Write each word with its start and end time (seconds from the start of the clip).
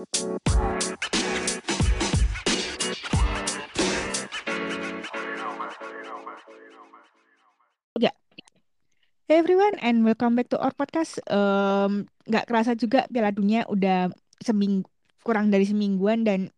Ya. 0.00 0.08
Hey 9.28 9.44
everyone 9.44 9.76
and 9.84 10.00
welcome 10.00 10.40
back 10.40 10.48
to 10.48 10.56
our 10.56 10.72
podcast. 10.72 11.20
Um, 11.28 12.08
nggak 12.24 12.48
kerasa 12.48 12.72
juga 12.72 13.04
Piala 13.12 13.28
Dunia 13.28 13.68
udah 13.68 14.08
seminggu 14.40 14.88
kurang 15.20 15.52
dari 15.52 15.68
semingguan 15.68 16.24
dan 16.24 16.48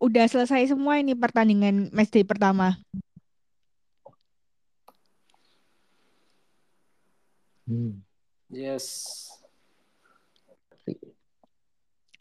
udah 0.00 0.24
selesai 0.24 0.72
semua 0.72 0.96
ini 1.04 1.12
pertandingan 1.12 1.92
match 1.92 2.16
day 2.16 2.24
pertama. 2.24 2.80
Hmm. 7.68 8.00
Yes. 8.48 9.29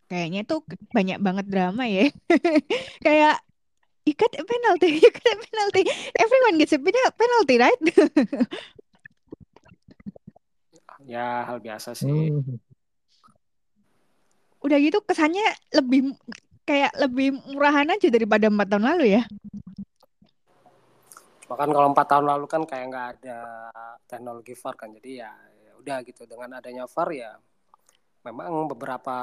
Kayaknya 0.10 0.42
tuh 0.42 0.66
banyak 0.90 1.22
banget 1.22 1.46
drama 1.46 1.86
ya. 1.86 2.10
Kayak 3.06 3.46
you 4.10 4.18
got 4.18 4.34
a 4.34 4.42
penalty, 4.42 4.98
you 5.06 5.12
got 5.14 5.30
a 5.30 5.38
penalty. 5.38 5.86
Everyone 6.18 6.58
gets 6.58 6.74
a 6.74 6.82
pena- 6.82 7.14
penalty, 7.14 7.56
right? 7.62 7.82
Ya 11.10 11.42
hal 11.42 11.58
biasa 11.58 11.98
sih. 11.98 12.06
Hmm. 12.06 12.62
Udah 14.62 14.78
gitu 14.78 15.02
kesannya 15.02 15.42
lebih 15.74 16.14
kayak 16.70 16.94
lebih 17.02 17.34
murahan 17.50 17.90
aja 17.90 18.14
daripada 18.14 18.46
empat 18.46 18.70
tahun 18.70 18.86
lalu 18.86 19.18
ya. 19.18 19.26
Bahkan 21.50 21.70
kalau 21.74 21.88
empat 21.90 22.06
tahun 22.14 22.30
lalu 22.30 22.46
kan 22.46 22.62
kayak 22.62 22.86
nggak 22.94 23.08
ada 23.18 23.40
teknologi 24.06 24.54
VAR 24.54 24.76
kan, 24.78 24.94
jadi 25.02 25.26
ya, 25.26 25.32
ya 25.66 25.72
udah 25.82 25.98
gitu. 26.06 26.30
Dengan 26.30 26.62
adanya 26.62 26.86
VAR 26.86 27.10
ya, 27.10 27.32
memang 28.20 28.68
beberapa 28.68 29.18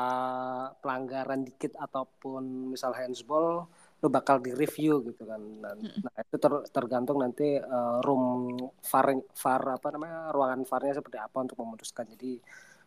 pelanggaran 0.80 1.45
dikit 1.45 1.77
ataupun 1.77 2.73
misal 2.73 2.96
handsball 2.96 3.69
lu 3.96 4.09
bakal 4.12 4.41
di 4.41 4.52
review 4.52 5.00
gitu 5.05 5.25
kan. 5.25 5.41
Nah, 5.41 5.72
nah 5.77 6.14
itu 6.20 6.36
ter- 6.36 6.69
tergantung 6.69 7.20
nanti 7.20 7.56
eh, 7.56 7.98
room 8.05 8.56
VAR 8.80 9.06
VAR 9.33 9.62
apa 9.77 9.89
namanya 9.92 10.33
ruangan 10.33 10.61
VAR-nya 10.64 10.94
seperti 11.00 11.17
apa 11.17 11.36
untuk 11.41 11.56
memutuskan. 11.61 12.05
Jadi 12.12 12.41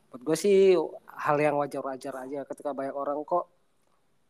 buat 0.09 0.21
gue 0.21 0.37
sih 0.37 0.73
hal 1.21 1.37
yang 1.37 1.57
wajar-wajar 1.57 2.13
aja 2.25 2.41
ketika 2.45 2.73
banyak 2.73 2.93
orang 2.93 3.21
kok 3.21 3.45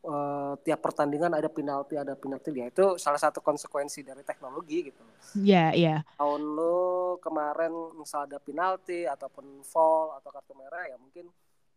eh, 0.04 0.52
tiap 0.64 0.80
pertandingan 0.80 1.32
ada 1.32 1.48
penalti 1.48 1.96
ada 1.96 2.12
penalti 2.16 2.52
ya 2.52 2.68
itu 2.68 2.96
salah 2.96 3.20
satu 3.20 3.40
konsekuensi 3.40 4.00
dari 4.00 4.20
teknologi 4.24 4.92
gitu 4.92 5.00
Iya, 5.36 5.72
iya. 5.72 5.96
tahun 6.16 6.42
lu 6.56 7.16
kemarin 7.20 7.72
misal 7.96 8.24
ada 8.28 8.36
penalti 8.40 9.04
ataupun 9.04 9.64
foul 9.64 10.16
atau 10.16 10.28
kartu 10.32 10.52
merah 10.56 10.84
ya 10.84 10.96
mungkin 10.96 11.28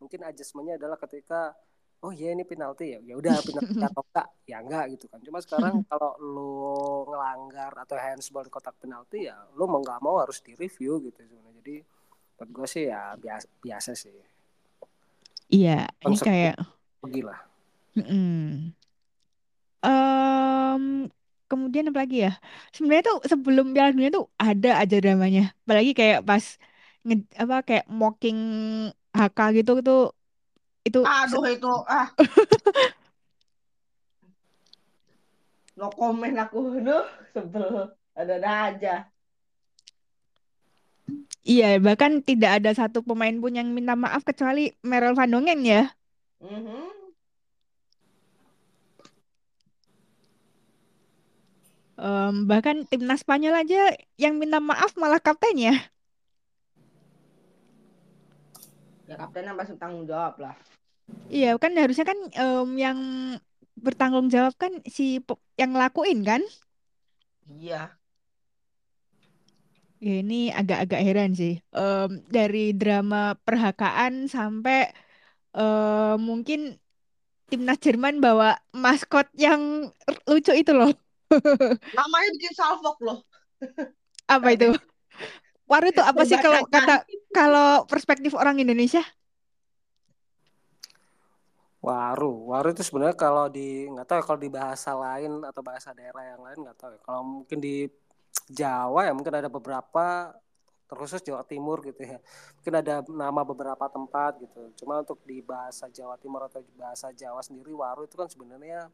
mungkin 0.04 0.22
adjustmentnya 0.28 0.76
adalah 0.76 1.00
ketika 1.00 1.56
oh 2.04 2.12
iya 2.12 2.36
ini 2.36 2.44
penalti 2.44 2.94
ya 2.94 3.00
ya 3.00 3.16
udah 3.16 3.40
penalti 3.40 3.80
atau 3.88 4.04
enggak 4.04 4.28
ya 4.44 4.58
enggak 4.60 4.86
gitu 5.00 5.06
kan 5.08 5.20
cuma 5.24 5.40
sekarang 5.40 5.76
kalau 5.90 6.12
lu 6.20 6.54
ngelanggar 7.08 7.72
atau 7.80 7.96
handsball 7.96 8.44
di 8.44 8.52
kotak 8.52 8.76
penalti 8.78 9.32
ya 9.32 9.40
lu 9.56 9.64
mau 9.66 9.80
nggak 9.80 10.04
mau 10.04 10.20
harus 10.20 10.44
di 10.44 10.52
review 10.60 11.00
gitu 11.00 11.24
sebenarnya 11.24 11.64
jadi 11.64 11.76
buat 12.36 12.50
gue 12.52 12.68
sih 12.68 12.84
ya 12.92 13.16
biasa 13.16 13.46
biasa 13.64 13.92
sih 13.96 14.12
Iya, 15.54 15.86
ini 16.02 16.18
kayak 16.18 16.58
gila 17.06 17.38
Mm-mm. 17.94 18.74
Em, 19.84 20.84
kemudian 21.52 21.86
apa 21.92 22.00
lagi 22.08 22.26
ya? 22.26 22.32
Sebenarnya 22.74 23.04
tuh 23.10 23.18
sebelum 23.32 23.66
Piala 23.76 23.94
Dunia 23.94 24.10
tuh 24.18 24.26
ada 24.40 24.70
aja 24.82 24.96
dramanya. 25.04 25.42
Apalagi 25.68 25.92
kayak 25.94 26.20
pas 26.26 26.44
nge, 27.06 27.16
apa 27.38 27.56
kayak 27.68 27.86
mocking 27.92 28.40
HK 29.14 29.40
gitu 29.62 29.80
tuh 29.80 30.12
itu 30.84 31.00
Aduh 31.00 31.48
itu 31.48 31.72
ah. 31.88 32.12
no 35.80 35.90
comment 35.90 36.36
aku 36.38 36.78
Duh, 36.82 37.06
sebel. 37.34 37.94
Ada-ada 38.14 38.52
aja. 38.70 38.96
iya 41.44 41.76
bahkan 41.82 42.22
tidak 42.24 42.62
ada 42.62 42.72
satu 42.78 43.02
pemain 43.04 43.34
pun 43.42 43.52
yang 43.52 43.68
minta 43.74 43.98
maaf 43.98 44.22
kecuali 44.24 44.72
Merel 44.86 45.18
Van 45.18 45.34
Dongen 45.34 45.66
ya. 45.66 45.90
Mhm. 46.40 46.94
Em, 51.98 52.50
bahkan 52.50 52.84
timnas 52.90 53.22
Spanyol 53.22 53.54
aja 53.64 53.94
yang 54.18 54.42
minta 54.42 54.58
maaf 54.58 54.98
malah 54.98 55.22
kaptennya. 55.22 55.93
Ya 59.14 59.22
kaptennya 59.22 59.54
pasti 59.54 59.78
tanggung 59.78 60.10
jawab 60.10 60.42
lah. 60.42 60.58
Iya 61.30 61.54
kan 61.62 61.78
harusnya 61.78 62.06
kan 62.10 62.20
em, 62.34 62.70
yang 62.82 63.00
bertanggung 63.78 64.34
jawab 64.34 64.58
kan 64.58 64.74
si 64.90 65.22
yang 65.62 65.78
ngelakuin 65.78 66.26
kan? 66.26 66.42
Iya. 67.46 67.94
Ya 70.02 70.14
ini 70.26 70.50
agak-agak 70.50 71.02
heran 71.06 71.32
sih. 71.38 71.62
Em, 71.78 72.10
dari 72.26 72.74
drama 72.74 73.38
perhakaan 73.46 74.26
sampai 74.26 74.90
eh, 75.54 76.16
mungkin 76.18 76.82
timnas 77.54 77.78
Jerman 77.86 78.18
bawa 78.18 78.58
maskot 78.74 79.30
yang 79.38 79.94
lucu 80.26 80.54
itu 80.58 80.74
loh. 80.74 80.90
Namanya 81.98 82.30
bikin 82.34 82.54
salfok 82.58 82.98
loh. 83.06 83.20
Apa 84.26 84.58
itu? 84.58 84.74
Waru 85.64 85.86
itu 85.90 86.04
apa 86.04 86.22
sih 86.28 86.38
kalau 86.38 86.68
kata 86.68 86.96
kalau 87.32 87.88
perspektif 87.88 88.36
orang 88.36 88.60
Indonesia? 88.60 89.02
Waru, 91.84 92.48
waru 92.48 92.72
itu 92.72 92.80
sebenarnya 92.80 93.16
kalau 93.20 93.52
di 93.52 93.92
nggak 93.92 94.08
tahu 94.08 94.18
ya 94.20 94.24
kalau 94.24 94.40
di 94.40 94.48
bahasa 94.48 94.96
lain 94.96 95.44
atau 95.44 95.60
bahasa 95.60 95.92
daerah 95.92 96.24
yang 96.32 96.40
lain 96.40 96.58
nggak 96.64 96.78
tahu 96.80 96.92
ya. 96.96 97.00
Kalau 97.04 97.22
mungkin 97.28 97.60
di 97.60 97.92
Jawa 98.48 99.08
ya 99.08 99.12
mungkin 99.12 99.36
ada 99.36 99.52
beberapa 99.52 100.32
terkhusus 100.88 101.20
Jawa 101.20 101.44
Timur 101.44 101.84
gitu 101.84 102.00
ya. 102.08 102.24
Mungkin 102.60 102.74
ada 102.80 103.04
nama 103.12 103.44
beberapa 103.44 103.84
tempat 103.92 104.40
gitu. 104.40 104.72
Cuma 104.80 105.04
untuk 105.04 105.20
di 105.28 105.44
bahasa 105.44 105.92
Jawa 105.92 106.16
Timur 106.16 106.48
atau 106.48 106.64
di 106.64 106.72
bahasa 106.72 107.12
Jawa 107.12 107.44
sendiri 107.44 107.76
waru 107.76 108.08
itu 108.08 108.16
kan 108.16 108.32
sebenarnya 108.32 108.88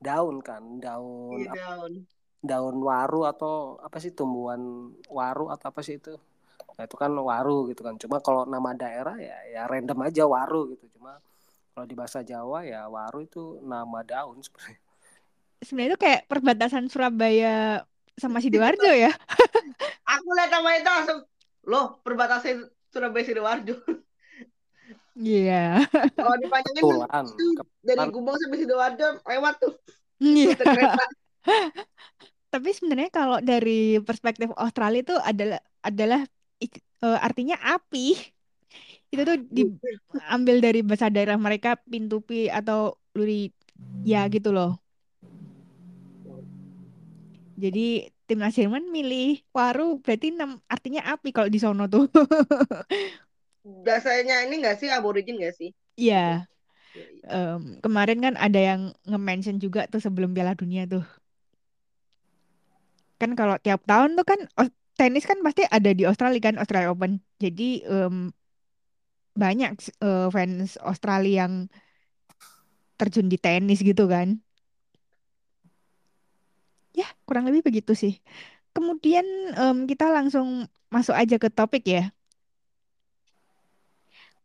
daun 0.00 0.40
kan, 0.40 0.64
daun 0.80 1.36
Iya, 1.36 1.52
apa- 1.52 2.00
daun. 2.42 2.76
waru 2.82 3.22
atau 3.24 3.78
apa 3.78 4.02
sih 4.02 4.10
tumbuhan 4.10 4.90
waru 5.06 5.48
atau 5.48 5.70
apa 5.70 5.80
sih 5.80 5.96
itu? 6.02 6.18
Nah, 6.76 6.82
itu 6.84 6.96
kan 6.98 7.12
waru 7.14 7.70
gitu 7.70 7.86
kan. 7.86 7.94
Cuma 7.96 8.18
kalau 8.18 8.42
nama 8.44 8.74
daerah 8.74 9.14
ya 9.16 9.36
ya 9.48 9.62
random 9.70 9.98
aja 10.02 10.26
waru 10.26 10.74
gitu. 10.74 10.98
Cuma 10.98 11.22
kalau 11.72 11.86
di 11.86 11.94
bahasa 11.94 12.20
Jawa 12.20 12.66
ya 12.66 12.90
waru 12.90 13.24
itu 13.24 13.62
nama 13.62 14.02
daun 14.02 14.42
sebenarnya. 14.42 14.80
Sebenarnya 15.62 15.90
itu 15.94 16.00
kayak 16.02 16.22
perbatasan 16.26 16.90
Surabaya 16.90 17.86
sama 18.18 18.42
Sidoarjo 18.42 18.90
ya. 18.90 19.14
Aku 20.18 20.28
lihat 20.34 20.50
nama 20.50 20.68
itu 20.76 20.90
langsung 20.90 21.18
loh 21.64 22.02
perbatasan 22.02 22.66
Surabaya 22.90 23.24
Sidoarjo. 23.24 23.78
Iya. 25.12 25.84
Kalau 26.16 26.36
dipanjangin 26.40 26.82
itu 26.82 26.96
dari. 27.84 28.08
Gubeng 28.10 28.36
sampai 28.40 28.58
Sidoarjo 28.58 29.08
lewat 29.22 29.54
tuh 29.60 29.74
Iya. 30.22 30.54
rute 30.54 30.64
kereta. 30.64 31.04
Tapi 32.52 32.68
sebenarnya 32.76 33.10
kalau 33.18 33.38
dari 33.50 33.70
perspektif 34.06 34.48
Australia 34.64 35.00
itu 35.04 35.14
adalah 35.30 35.60
adalah 35.88 36.20
eh, 37.06 37.18
artinya 37.26 37.56
api. 37.74 37.98
Itu 39.12 39.22
tuh 39.28 39.36
diambil 39.56 40.56
dari 40.64 40.78
bahasa 40.88 41.08
daerah 41.14 41.36
mereka 41.46 41.68
pintupi 41.92 42.48
atau 42.58 42.78
luri 43.16 43.52
ya 44.10 44.18
gitu 44.34 44.48
loh. 44.56 44.68
Jadi 47.62 47.80
timnas 48.26 48.56
Jerman 48.56 48.84
milih 48.96 49.44
waru 49.52 50.00
berarti 50.02 50.26
nam, 50.32 50.50
artinya 50.72 51.00
api 51.12 51.28
kalau 51.36 51.48
di 51.52 51.58
sono 51.60 51.84
tuh. 51.92 52.08
Biasanya 53.86 54.36
ini 54.46 54.54
nggak 54.62 54.76
sih 54.80 54.88
aborigin 54.96 55.36
nggak 55.38 55.54
sih? 55.58 55.70
Iya. 55.96 56.46
Em, 57.32 57.78
kemarin 57.84 58.18
kan 58.24 58.34
ada 58.46 58.58
yang 58.68 58.80
nge-mention 59.08 59.56
juga 59.64 59.80
tuh 59.92 60.00
sebelum 60.06 60.30
Piala 60.36 60.54
Dunia 60.58 60.82
tuh. 60.92 61.04
Kan 63.22 63.30
kalau 63.38 63.56
tiap 63.62 63.80
tahun 63.90 64.18
tuh 64.18 64.26
kan 64.30 64.40
Aus- 64.58 64.74
tenis 64.98 65.24
kan 65.30 65.38
pasti 65.46 65.62
ada 65.76 65.90
di 65.98 66.02
Australia 66.10 66.40
kan 66.42 66.56
Australia 66.60 66.90
Open. 66.92 67.12
Jadi 67.38 67.86
em, 67.86 68.16
banyak 69.42 69.70
eh, 70.04 70.28
fans 70.34 70.76
Australia 70.90 71.34
yang 71.48 71.54
terjun 73.00 73.26
di 73.32 73.38
tenis 73.44 73.80
gitu 73.82 74.04
kan. 74.14 74.28
Ya, 76.98 77.08
kurang 77.26 77.44
lebih 77.48 77.62
begitu 77.68 77.92
sih. 78.02 78.14
Kemudian 78.76 79.26
em, 79.60 79.76
kita 79.90 80.06
langsung 80.16 80.48
masuk 80.94 81.16
aja 81.16 81.36
ke 81.42 81.48
topik 81.52 81.84
ya. 81.88 82.02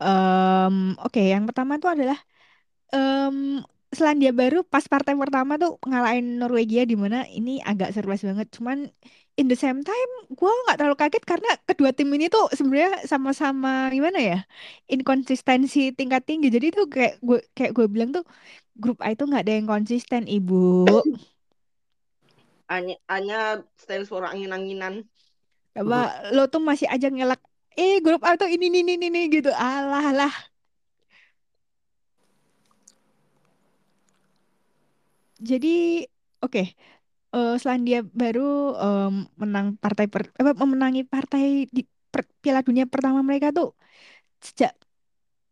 Em, 0.01 0.75
Oke, 1.05 1.21
yang 1.33 1.43
pertama 1.49 1.81
tuh 1.81 1.89
adalah 1.97 2.17
em, 2.93 3.61
Selandia 3.95 4.35
Baru 4.35 4.67
pas 4.67 4.83
partai 4.91 5.15
pertama 5.15 5.55
tuh 5.55 5.79
ngalahin 5.87 6.43
Norwegia 6.43 6.83
di 6.83 6.95
mana 6.99 7.23
ini 7.31 7.63
agak 7.63 7.95
surprise 7.95 8.23
banget. 8.27 8.47
Cuman 8.51 8.91
in 9.39 9.47
the 9.47 9.55
same 9.55 9.79
time 9.85 10.11
gue 10.33 10.51
nggak 10.65 10.77
terlalu 10.81 10.97
kaget 10.99 11.23
karena 11.23 11.49
kedua 11.63 11.89
tim 11.95 12.09
ini 12.11 12.27
tuh 12.27 12.51
sebenarnya 12.51 13.05
sama-sama 13.07 13.87
gimana 13.95 14.19
ya 14.19 14.37
inkonsistensi 14.91 15.95
tingkat 15.95 16.27
tinggi. 16.27 16.51
Jadi 16.51 16.67
tuh 16.75 16.85
kayak 16.91 17.23
gue 17.23 17.39
kayak 17.55 17.71
gue 17.77 17.85
bilang 17.87 18.11
tuh 18.11 18.23
grup 18.75 18.99
A 18.99 19.15
itu 19.15 19.23
nggak 19.23 19.43
ada 19.47 19.53
yang 19.55 19.67
konsisten 19.69 20.27
ibu. 20.27 20.83
Hanya, 22.67 22.99
hanya 23.07 23.63
stands 23.79 24.11
for 24.11 24.27
angin-anginan. 24.27 25.07
Coba 25.71 26.27
lo 26.35 26.51
tuh 26.51 26.59
masih 26.59 26.83
aja 26.91 27.07
ngelak. 27.07 27.39
Eh 27.79 28.03
grup 28.03 28.27
A 28.27 28.35
tuh 28.35 28.51
ini 28.51 28.67
ini 28.67 28.83
ini 28.83 29.07
ini 29.07 29.21
gitu. 29.31 29.47
Alah 29.55 30.11
lah. 30.11 30.33
Jadi 35.37 35.67
oke. 36.43 36.61
eh, 37.35 37.53
Selandia 37.61 37.99
Baru 38.21 38.41
em, 38.83 39.13
menang 39.41 39.67
partai 39.83 40.05
per, 40.13 40.23
apa, 40.41 40.51
memenangi 40.63 41.01
partai 41.07 41.67
di 41.75 41.81
per- 42.13 42.29
Piala 42.43 42.61
Dunia 42.67 42.85
pertama 42.89 43.19
mereka 43.29 43.49
tuh 43.57 43.75
sejak 44.43 44.71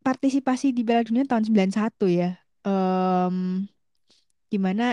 partisipasi 0.05 0.71
di 0.77 0.81
Piala 0.87 1.03
Dunia 1.07 1.25
tahun 1.29 1.45
91 1.49 2.05
ya. 2.11 2.37
Em 2.67 3.67
gimana 4.53 4.83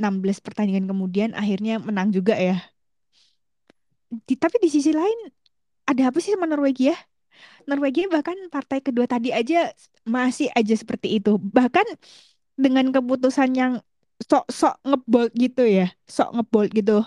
16 0.00 0.38
pertandingan 0.44 0.86
kemudian 0.90 1.30
akhirnya 1.36 1.80
menang 1.82 2.08
juga 2.16 2.34
ya. 2.38 2.56
Di- 4.28 4.36
tapi 4.36 4.56
di 4.60 4.68
sisi 4.68 4.92
lain 4.92 5.18
ada 5.88 6.10
apa 6.12 6.18
sih 6.22 6.34
sama 6.36 6.46
Norwegia? 6.50 6.96
Norwegia 7.68 8.06
bahkan 8.12 8.36
partai 8.52 8.80
kedua 8.84 9.06
tadi 9.10 9.30
aja 9.34 9.70
masih 10.08 10.48
aja 10.58 10.74
seperti 10.76 11.20
itu. 11.20 11.38
Bahkan 11.40 11.86
dengan 12.58 12.90
keputusan 12.94 13.50
yang 13.56 13.72
sok-sok 14.20 14.74
ngebold 14.84 15.32
gitu 15.34 15.62
ya, 15.64 15.86
sok 16.04 16.28
ngebold 16.36 16.70
gitu. 16.76 17.02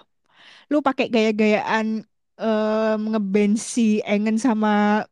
Lu 0.71 0.81
pakai 0.81 1.07
gaya-gayaan 1.13 2.03
em, 2.39 3.01
ngeband 3.11 3.55
si 3.61 4.01
Engen 4.03 4.37
sama 4.41 5.05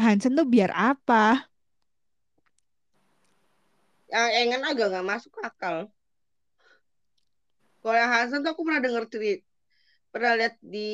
Hansen 0.00 0.34
tuh 0.34 0.48
biar 0.48 0.72
apa? 0.74 1.46
Yang 4.10 4.30
Engen 4.40 4.62
agak 4.66 4.86
nggak 4.92 5.08
masuk 5.08 5.32
akal. 5.40 5.88
Kalau 7.82 7.96
yang 7.98 8.12
Hansen 8.14 8.44
tuh 8.46 8.52
aku 8.54 8.62
pernah 8.62 8.82
denger 8.82 9.04
cerita, 9.10 9.42
pernah 10.14 10.32
lihat 10.38 10.54
di 10.62 10.90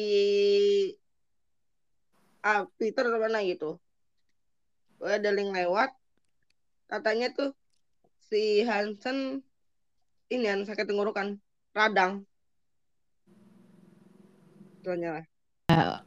ah, 2.40 2.64
Twitter 2.78 3.04
atau 3.08 3.20
mana 3.20 3.44
gitu. 3.44 3.76
Ada 4.98 5.30
link 5.30 5.54
lewat, 5.54 5.94
katanya 6.90 7.30
tuh 7.30 7.50
si 8.28 8.66
Hansen 8.66 9.46
ini 10.28 10.44
yang 10.44 10.60
sakit 10.64 10.84
tenggorokan, 10.84 11.40
radang. 11.72 12.24
Soalnya 14.84 15.20
lah. 15.20 15.24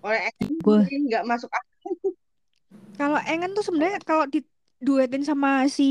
Oleh 0.02 0.30
Engen 0.42 0.58
Gue 0.62 0.86
nggak 0.90 1.26
masuk 1.26 1.50
akal. 1.50 1.76
kalau 3.00 3.20
Engen 3.30 3.54
tuh 3.54 3.66
sebenarnya 3.66 4.02
kalau 4.02 4.26
diduetin 4.30 5.22
sama 5.26 5.70
si 5.70 5.90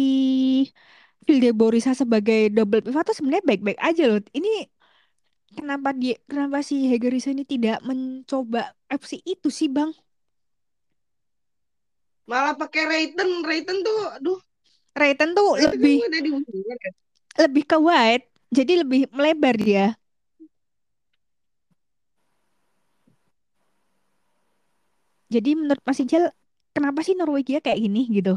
Vilde 1.23 1.55
Borisa 1.55 1.95
sebagai 1.95 2.51
double 2.51 2.83
pivot 2.83 3.07
tuh 3.07 3.15
sebenarnya 3.15 3.47
baik-baik 3.47 3.79
aja 3.79 4.03
loh. 4.11 4.21
Ini 4.35 4.67
kenapa 5.55 5.95
dia 5.95 6.19
kenapa 6.27 6.63
si 6.63 6.87
Hegerisa 6.91 7.31
ini 7.31 7.47
tidak 7.47 7.83
mencoba 7.87 8.75
opsi 8.91 9.23
itu 9.23 9.51
sih 9.51 9.71
Bang? 9.71 9.95
Malah 12.31 12.55
pakai 12.55 12.87
Rayton, 12.87 13.43
Rayton 13.43 13.83
tuh, 13.83 13.99
aduh, 14.15 14.39
Rayton 14.95 15.35
tuh 15.35 15.59
Rayton 15.59 15.67
kan 15.67 15.75
lebih 15.75 15.95
kan. 16.79 16.93
Lebih 17.39 17.65
ke 17.69 17.77
wide, 17.79 18.27
jadi 18.51 18.83
lebih 18.83 19.07
melebar 19.15 19.55
dia. 19.55 19.87
Jadi 25.31 25.55
menurut 25.55 25.79
Mas 25.87 26.03
Ijal, 26.03 26.35
kenapa 26.75 27.07
sih 27.07 27.15
Norwegia 27.15 27.63
kayak 27.63 27.79
gini 27.79 28.03
gitu? 28.11 28.35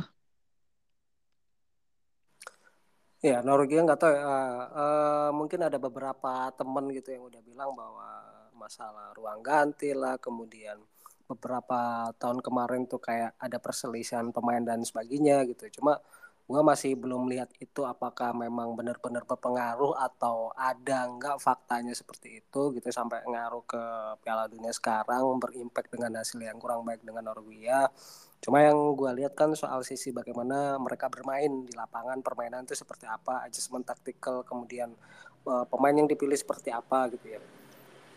Ya, 3.24 3.42
Norwegia 3.42 3.82
nggak 3.82 3.98
tahu 3.98 4.14
ya. 4.14 4.30
Eh, 4.70 5.30
mungkin 5.34 5.60
ada 5.66 5.82
beberapa 5.82 6.54
temen 6.54 6.92
gitu 6.94 7.10
yang 7.16 7.24
udah 7.26 7.42
bilang 7.42 7.72
bahwa 7.74 8.22
masalah 8.54 9.16
ruang 9.18 9.42
ganti 9.42 9.96
lah, 9.96 10.22
kemudian 10.22 10.78
beberapa 11.26 12.12
tahun 12.22 12.44
kemarin 12.44 12.86
tuh 12.86 13.02
kayak 13.02 13.34
ada 13.40 13.58
perselisihan 13.58 14.30
pemain 14.30 14.62
dan 14.62 14.86
sebagainya 14.86 15.50
gitu. 15.50 15.82
Cuma 15.82 15.98
gua 16.44 16.60
masih 16.60 17.00
belum 17.00 17.32
lihat 17.32 17.56
itu 17.64 17.88
apakah 17.88 18.36
memang 18.36 18.76
benar-benar 18.76 19.24
berpengaruh 19.24 19.96
atau 19.96 20.52
ada 20.60 21.08
nggak 21.08 21.40
faktanya 21.40 21.96
seperti 21.96 22.44
itu 22.44 22.62
gitu 22.76 22.90
sampai 22.92 23.24
ngaruh 23.24 23.64
ke 23.64 23.84
Piala 24.20 24.52
Dunia 24.52 24.76
sekarang 24.76 25.40
berimpact 25.40 25.88
dengan 25.96 26.20
hasil 26.20 26.44
yang 26.44 26.60
kurang 26.60 26.84
baik 26.84 27.00
dengan 27.02 27.32
Norwegia. 27.32 27.88
Cuma 28.44 28.60
yang 28.60 28.76
gue 29.00 29.24
lihat 29.24 29.40
kan 29.40 29.56
soal 29.56 29.88
sisi 29.88 30.12
bagaimana 30.12 30.76
mereka 30.76 31.08
bermain 31.08 31.64
di 31.64 31.72
lapangan 31.72 32.20
permainan 32.20 32.68
itu 32.68 32.76
seperti 32.76 33.08
apa, 33.08 33.48
adjustment 33.48 33.88
taktikal, 33.88 34.44
kemudian 34.44 34.92
uh, 35.48 35.64
pemain 35.64 35.96
yang 35.96 36.12
dipilih 36.12 36.36
seperti 36.36 36.68
apa 36.76 37.08
gitu 37.16 37.40
ya. 37.40 37.42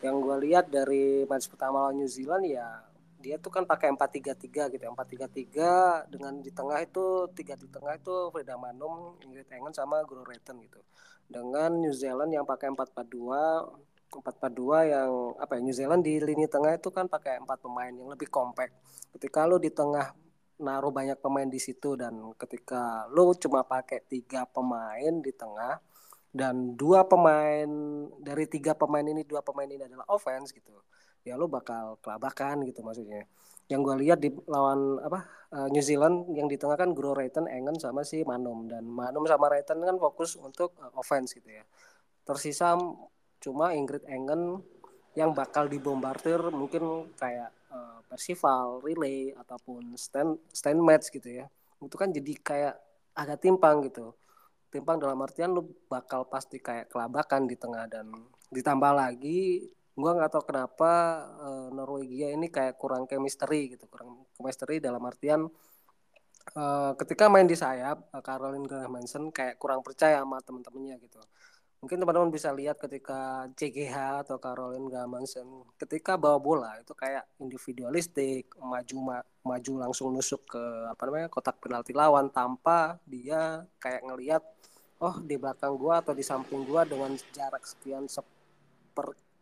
Yang 0.03 0.17
gue 0.27 0.37
lihat 0.51 0.67
dari 0.67 1.23
match 1.31 1.47
pertama 1.47 1.87
lawan 1.87 2.03
New 2.03 2.11
Zealand 2.11 2.43
ya 2.43 2.96
dia 3.27 3.43
tuh 3.43 3.51
kan 3.51 3.67
pakai 3.67 3.91
4-3-3 3.91 4.71
gitu 4.71 4.83
ya. 4.87 4.91
4-3-3 4.95 6.15
dengan 6.15 6.39
di 6.39 6.55
tengah 6.55 6.79
itu 6.79 7.27
tiga 7.35 7.59
di 7.59 7.67
tengah 7.67 7.99
itu 7.99 8.31
Freda 8.31 8.55
Manum, 8.55 9.19
Ingrid 9.27 9.51
Engen 9.51 9.75
sama 9.75 9.99
Guru 10.07 10.23
Reten 10.23 10.63
gitu. 10.63 10.79
Dengan 11.27 11.75
New 11.75 11.91
Zealand 11.91 12.31
yang 12.31 12.47
pakai 12.47 12.71
4-4-2 12.71 13.91
4-4-2 14.07 14.95
yang 14.95 15.11
apa 15.43 15.59
ya 15.59 15.61
New 15.67 15.75
Zealand 15.75 16.07
di 16.07 16.23
lini 16.23 16.47
tengah 16.47 16.79
itu 16.79 16.95
kan 16.95 17.11
pakai 17.11 17.43
empat 17.43 17.59
pemain 17.59 17.91
yang 17.91 18.07
lebih 18.07 18.31
kompak. 18.31 18.71
Ketika 19.11 19.43
lo 19.43 19.59
di 19.59 19.75
tengah 19.75 20.15
naruh 20.63 20.95
banyak 20.95 21.19
pemain 21.19 21.51
di 21.51 21.59
situ 21.59 21.99
dan 21.99 22.15
ketika 22.39 23.11
lo 23.11 23.35
cuma 23.35 23.67
pakai 23.67 24.07
tiga 24.07 24.47
pemain 24.47 25.19
di 25.19 25.35
tengah 25.35 25.83
dan 26.31 26.79
dua 26.79 27.05
pemain 27.05 27.69
dari 28.23 28.47
tiga 28.47 28.73
pemain 28.73 29.05
ini 29.05 29.27
dua 29.27 29.43
pemain 29.43 29.69
ini 29.69 29.85
adalah 29.85 30.07
offense 30.09 30.55
gitu 30.55 30.73
ya 31.27 31.35
lo 31.35 31.51
bakal 31.51 31.99
kelabakan 31.99 32.63
gitu 32.63 32.87
maksudnya 32.87 33.27
yang 33.67 33.83
gue 33.83 33.99
lihat 33.99 34.23
di 34.23 34.31
lawan 34.47 35.03
apa 35.03 35.27
uh, 35.51 35.67
New 35.67 35.83
Zealand 35.83 36.31
yang 36.39 36.47
di 36.47 36.55
tengah 36.55 36.79
kan 36.79 36.95
Gro 36.95 37.19
Rayton 37.19 37.51
Engen 37.51 37.75
sama 37.83 38.07
si 38.07 38.23
Manum 38.23 38.71
dan 38.71 38.87
Manum 38.87 39.27
sama 39.27 39.51
Rayton 39.51 39.83
kan 39.83 39.99
fokus 39.99 40.39
untuk 40.39 40.79
uh, 40.79 40.95
offense 40.95 41.35
gitu 41.35 41.51
ya 41.51 41.67
tersisa 42.23 42.79
cuma 43.43 43.75
Ingrid 43.75 44.07
Engen 44.07 44.63
yang 45.17 45.33
bakal 45.33 45.71
dibombardir 45.71 46.53
mungkin 46.53 47.09
kayak 47.17 47.49
uh, 47.73 48.05
Percival, 48.05 48.85
relay 48.85 49.33
ataupun 49.33 49.97
stand 49.97 50.37
stand 50.53 50.79
match 50.83 51.09
gitu 51.09 51.41
ya. 51.41 51.49
Itu 51.81 51.97
kan 51.97 52.13
jadi 52.13 52.33
kayak 52.37 52.75
agak 53.17 53.41
timpang 53.41 53.81
gitu. 53.89 54.13
Timpang 54.69 55.01
dalam 55.01 55.17
artian 55.25 55.57
lu 55.57 55.65
bakal 55.89 56.29
pasti 56.29 56.61
kayak 56.61 56.93
kelabakan 56.93 57.49
di 57.49 57.57
tengah 57.57 57.89
dan 57.89 58.13
ditambah 58.53 58.93
lagi 58.93 59.73
gua 59.97 60.13
nggak 60.13 60.31
tahu 60.31 60.45
kenapa 60.53 60.93
uh, 61.41 61.69
Norwegia 61.73 62.31
ini 62.37 62.53
kayak 62.53 62.77
kurang 62.77 63.09
chemistry 63.09 63.73
gitu, 63.75 63.89
kurang 63.89 64.29
chemistry 64.37 64.77
dalam 64.79 65.01
artian 65.09 65.49
uh, 66.55 66.93
ketika 67.01 67.27
main 67.33 67.49
di 67.49 67.57
sayap 67.59 68.13
Caroline 68.23 68.69
Graham 68.69 68.95
kayak 69.35 69.57
kurang 69.59 69.81
percaya 69.81 70.23
sama 70.23 70.39
temen-temennya 70.45 71.01
gitu. 71.03 71.19
Mungkin 71.77 72.01
teman-teman 72.01 72.33
bisa 72.33 72.51
lihat 72.57 72.81
ketika 72.81 73.47
CGH 73.53 74.27
atau 74.27 74.41
Caroline 74.41 74.89
Gamansen 74.89 75.47
ketika 75.77 76.17
bawa 76.17 76.41
bola 76.41 76.73
itu 76.81 76.97
kayak 76.97 77.29
individualistik 77.37 78.49
maju 78.59 78.97
ma 79.05 79.19
maju 79.45 79.73
langsung 79.87 80.11
nusuk 80.17 80.49
ke 80.49 80.63
apa 80.89 81.03
namanya 81.07 81.29
kotak 81.29 81.61
penalti 81.61 81.93
lawan 81.93 82.33
tanpa 82.33 82.97
dia 83.05 83.69
kayak 83.77 84.03
ngelihat 84.09 84.43
oh 85.05 85.21
di 85.21 85.37
belakang 85.37 85.77
gua 85.77 86.01
atau 86.01 86.17
di 86.17 86.25
samping 86.25 86.65
gua 86.65 86.89
dengan 86.89 87.13
jarak 87.37 87.63
sekian 87.63 88.09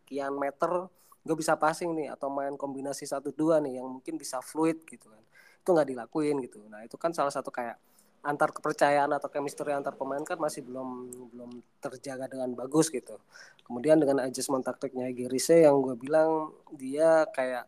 seperkian 0.05 0.37
meter 0.37 0.85
gue 1.25 1.33
bisa 1.33 1.57
passing 1.57 1.97
nih 1.97 2.13
atau 2.13 2.29
main 2.29 2.53
kombinasi 2.53 3.09
satu 3.09 3.33
dua 3.33 3.57
nih 3.57 3.81
yang 3.81 3.89
mungkin 3.97 4.21
bisa 4.21 4.37
fluid 4.45 4.85
gitu 4.85 5.09
kan. 5.09 5.17
Itu 5.65 5.73
nggak 5.73 5.89
dilakuin 5.89 6.37
gitu. 6.45 6.61
Nah 6.69 6.85
itu 6.85 6.93
kan 7.01 7.09
salah 7.09 7.33
satu 7.33 7.49
kayak 7.49 7.81
antar 8.21 8.53
kepercayaan 8.53 9.09
atau 9.09 9.33
chemistry 9.33 9.73
antar 9.73 9.97
pemain 9.97 10.21
kan 10.21 10.37
masih 10.37 10.61
belum 10.61 11.09
belum 11.33 11.51
terjaga 11.81 12.29
dengan 12.29 12.53
bagus 12.53 12.93
gitu. 12.93 13.17
Kemudian 13.65 13.97
dengan 13.97 14.21
adjustment 14.21 14.61
taktiknya 14.61 15.09
Girise 15.09 15.65
yang 15.65 15.81
gue 15.81 15.97
bilang 15.97 16.53
dia 16.77 17.25
kayak 17.33 17.65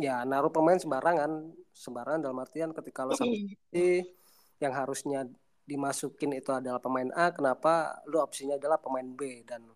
ya 0.00 0.24
naruh 0.24 0.48
pemain 0.48 0.80
sembarangan, 0.80 1.52
sembarangan 1.76 2.24
dalam 2.24 2.40
artian 2.40 2.72
ketika 2.72 3.04
lo 3.04 3.12
sampai 3.12 4.08
yang 4.56 4.72
harusnya 4.72 5.28
dimasukin 5.68 6.32
itu 6.40 6.48
adalah 6.56 6.80
pemain 6.80 7.12
A, 7.12 7.32
kenapa 7.36 8.00
lo 8.08 8.24
opsinya 8.24 8.56
adalah 8.56 8.80
pemain 8.80 9.04
B? 9.04 9.44
Dan 9.44 9.68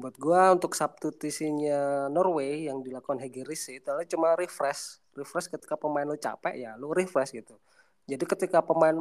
buat 0.00 0.16
gue 0.16 0.42
untuk 0.56 0.72
substitusinya 0.72 2.08
Norway 2.08 2.66
yang 2.66 2.80
dilakukan 2.80 3.20
Hegerise 3.20 3.76
itu 3.76 3.92
cuma 4.16 4.34
refresh 4.34 4.98
refresh 5.12 5.52
ketika 5.52 5.76
pemain 5.76 6.08
lo 6.08 6.16
capek 6.16 6.54
ya 6.56 6.74
lo 6.80 6.90
refresh 6.90 7.36
gitu 7.36 7.60
jadi 8.08 8.24
ketika 8.26 8.64
pemain 8.64 8.96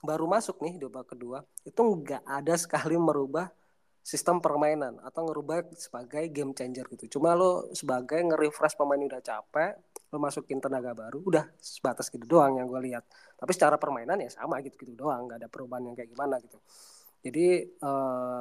baru 0.00 0.26
masuk 0.26 0.58
nih 0.64 0.80
di 0.80 0.84
babak 0.88 1.14
kedua 1.14 1.44
itu 1.62 1.78
nggak 1.78 2.24
ada 2.24 2.54
sekali 2.56 2.96
merubah 2.96 3.52
sistem 4.00 4.40
permainan 4.40 4.96
atau 5.04 5.28
ngerubah 5.28 5.76
sebagai 5.76 6.24
game 6.32 6.56
changer 6.56 6.88
gitu. 6.96 7.20
Cuma 7.20 7.36
lo 7.36 7.68
sebagai 7.76 8.18
nge-refresh 8.24 8.74
pemain 8.74 8.98
udah 8.98 9.20
capek, 9.20 9.76
lo 10.10 10.16
masukin 10.18 10.58
tenaga 10.58 10.96
baru, 10.96 11.20
udah 11.20 11.44
sebatas 11.60 12.08
gitu 12.08 12.24
doang 12.24 12.58
yang 12.58 12.66
gue 12.66 12.80
lihat. 12.90 13.04
Tapi 13.36 13.52
secara 13.52 13.76
permainan 13.76 14.18
ya 14.24 14.32
sama 14.32 14.58
gitu-gitu 14.64 14.96
doang, 14.96 15.28
nggak 15.28 15.44
ada 15.44 15.48
perubahan 15.52 15.92
yang 15.92 15.96
kayak 15.96 16.10
gimana 16.10 16.40
gitu. 16.40 16.58
Jadi 17.20 17.76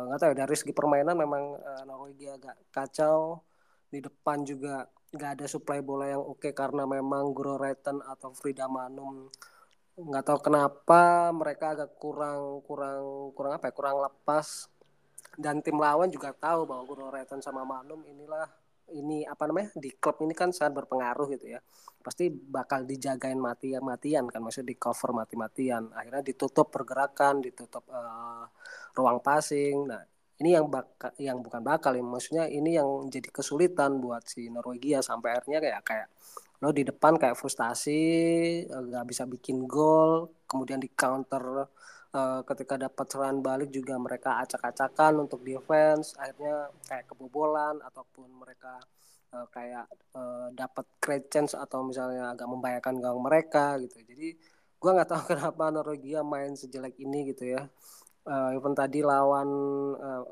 nggak 0.08 0.18
uh, 0.18 0.22
tahu 0.22 0.32
ya 0.32 0.38
dari 0.48 0.56
segi 0.56 0.72
permainan 0.72 1.16
memang 1.20 1.44
uh, 1.60 1.84
Norwegia 1.84 2.40
agak 2.40 2.56
kacau. 2.72 3.44
Di 3.90 4.00
depan 4.00 4.46
juga 4.46 4.88
nggak 5.10 5.32
ada 5.42 5.46
supply 5.50 5.82
bola 5.82 6.06
yang 6.06 6.22
oke 6.22 6.54
karena 6.54 6.86
memang 6.86 7.34
Guro 7.34 7.58
Reiten 7.58 7.98
atau 8.06 8.30
Frida 8.38 8.70
Manum 8.70 9.26
nggak 10.00 10.24
tahu 10.24 10.40
kenapa 10.40 11.34
mereka 11.36 11.76
agak 11.76 12.00
kurang 12.00 12.64
kurang 12.64 13.34
kurang 13.36 13.60
apa 13.60 13.68
ya 13.68 13.74
kurang 13.76 14.00
lepas 14.00 14.72
dan 15.36 15.60
tim 15.60 15.76
lawan 15.76 16.08
juga 16.08 16.32
tahu 16.32 16.64
bahwa 16.64 16.84
Guru 16.88 17.12
Reton 17.12 17.44
sama 17.44 17.68
Manum 17.68 18.00
inilah 18.08 18.48
ini 18.94 19.26
apa 19.26 19.50
namanya 19.50 19.74
di 19.78 19.90
klub 19.98 20.22
ini 20.26 20.34
kan 20.34 20.50
sangat 20.56 20.84
berpengaruh 20.84 21.28
gitu 21.36 21.56
ya. 21.56 21.60
Pasti 22.00 22.32
bakal 22.32 22.88
dijagain 22.88 23.38
mati 23.38 23.76
matian 23.80 24.26
kan 24.28 24.40
maksudnya 24.42 24.74
di 24.74 24.78
cover 24.80 25.12
mati 25.16 25.36
matian 25.36 25.92
akhirnya 25.94 26.24
ditutup 26.24 26.72
pergerakan 26.74 27.44
ditutup 27.44 27.86
uh, 27.92 28.46
ruang 28.98 29.20
passing. 29.22 29.90
Nah 29.90 30.02
ini 30.40 30.56
yang 30.56 30.72
bakal 30.72 31.12
yang 31.20 31.44
bukan 31.44 31.62
bakal 31.62 31.92
ya 31.94 32.04
maksudnya 32.04 32.46
ini 32.48 32.80
yang 32.80 33.12
jadi 33.12 33.28
kesulitan 33.28 34.00
buat 34.00 34.24
si 34.24 34.48
Norwegia 34.48 35.04
sampai 35.04 35.36
akhirnya 35.36 35.60
kayak 35.60 35.82
kayak 35.84 36.08
lo 36.60 36.76
di 36.76 36.84
depan 36.84 37.16
kayak 37.16 37.40
frustasi 37.40 38.04
nggak 38.68 39.06
bisa 39.08 39.24
bikin 39.28 39.64
gol 39.64 40.32
kemudian 40.44 40.80
di 40.80 40.92
counter 40.92 41.68
uh, 42.14 42.42
ketika 42.46 42.76
dapat 42.78 43.06
serangan 43.10 43.40
balik 43.44 43.70
juga 43.70 43.98
mereka 43.98 44.42
acak-acakan 44.42 45.30
untuk 45.30 45.46
defense 45.46 46.14
akhirnya 46.18 46.70
kayak 46.86 47.06
kebobolan 47.10 47.82
ataupun 47.86 48.30
mereka 48.42 48.82
uh, 49.34 49.48
kayak 49.54 49.86
uh, 50.18 50.50
dapat 50.54 50.86
great 51.02 51.26
chance 51.30 51.54
atau 51.54 51.86
misalnya 51.86 52.34
agak 52.34 52.48
membahayakan 52.50 53.02
gawang 53.02 53.24
mereka 53.26 53.78
gitu. 53.82 54.02
Jadi 54.06 54.28
gue 54.80 54.92
nggak 54.92 55.10
tahu 55.10 55.24
kenapa 55.36 55.64
Norwegia 55.70 56.22
main 56.26 56.54
sejelek 56.58 56.98
ini 57.02 57.34
gitu 57.34 57.54
ya. 57.58 57.68
Uh, 58.30 58.54
even 58.54 58.76
tadi 58.78 59.02
lawan 59.02 59.50
uh, 59.96 60.24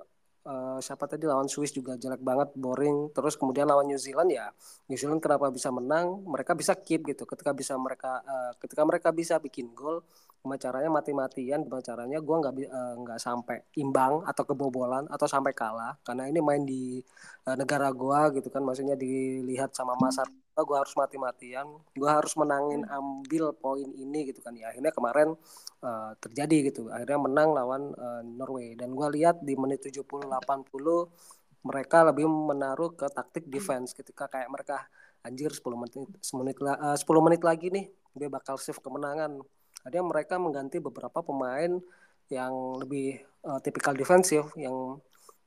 uh, 0.46 0.78
siapa 0.84 1.10
tadi 1.10 1.26
lawan 1.26 1.50
Swiss 1.50 1.74
juga 1.74 1.98
jelek 1.98 2.22
banget 2.22 2.54
boring. 2.58 3.14
Terus 3.14 3.38
kemudian 3.38 3.70
lawan 3.70 3.90
New 3.90 4.00
Zealand 4.00 4.30
ya 4.34 4.50
New 4.90 4.98
Zealand 5.00 5.22
kenapa 5.22 5.50
bisa 5.54 5.70
menang? 5.74 6.26
Mereka 6.26 6.54
bisa 6.58 6.74
keep 6.78 7.06
gitu. 7.08 7.24
Ketika 7.26 7.54
bisa 7.54 7.74
mereka 7.78 8.22
uh, 8.26 8.52
ketika 8.62 8.82
mereka 8.86 9.10
bisa 9.14 9.38
bikin 9.42 9.74
gol 9.74 10.04
gimana 10.48 10.64
caranya 10.64 10.88
mati-matian 10.88 11.60
gimana 11.68 11.84
caranya 11.84 12.18
gue 12.24 12.36
nggak 12.40 12.54
uh, 12.72 12.96
nggak 13.04 13.20
sampai 13.20 13.68
imbang 13.76 14.24
atau 14.24 14.44
kebobolan 14.48 15.04
atau 15.12 15.28
sampai 15.28 15.52
kalah. 15.52 16.00
Karena 16.08 16.24
ini 16.32 16.40
main 16.40 16.64
di 16.64 17.04
uh, 17.44 17.56
negara 17.60 17.92
gue 17.92 18.40
gitu 18.40 18.48
kan 18.48 18.64
maksudnya 18.64 18.96
dilihat 18.96 19.76
sama 19.76 20.00
masa 20.00 20.24
gue 20.56 20.74
harus 20.74 20.96
mati-matian 20.98 21.70
gue 21.94 22.10
harus 22.10 22.34
menangin 22.34 22.88
ambil 22.88 23.52
poin 23.60 23.92
ini 23.92 24.32
gitu 24.32 24.40
kan. 24.40 24.56
Ya 24.56 24.72
akhirnya 24.72 24.96
kemarin 24.96 25.36
uh, 25.84 26.16
terjadi 26.24 26.72
gitu. 26.72 26.88
Akhirnya 26.88 27.20
menang 27.20 27.52
lawan 27.52 27.92
uh, 28.00 28.24
Norway. 28.24 28.80
Dan 28.80 28.96
gue 28.96 29.08
lihat 29.20 29.44
di 29.44 29.60
menit 29.60 29.84
70 29.84 30.08
80 30.08 30.32
mereka 31.68 32.08
lebih 32.08 32.24
menaruh 32.32 32.96
ke 32.96 33.12
taktik 33.12 33.52
defense 33.52 33.92
ketika 33.92 34.32
kayak 34.32 34.48
mereka 34.48 34.88
anjir 35.28 35.52
10 35.52 35.60
menit 35.76 35.94
10 36.24 36.40
menit, 36.40 36.56
uh, 36.64 36.96
10 36.96 37.04
menit 37.28 37.42
lagi 37.44 37.68
nih 37.68 37.92
dia 38.16 38.30
bakal 38.32 38.56
save 38.56 38.80
kemenangan 38.80 39.44
Akhirnya 39.88 40.04
mereka 40.04 40.36
mengganti 40.36 40.84
beberapa 40.84 41.24
pemain 41.24 41.80
yang 42.28 42.52
lebih 42.84 43.24
uh, 43.48 43.64
tipikal 43.64 43.96
defensif 43.96 44.52
yang 44.60 45.00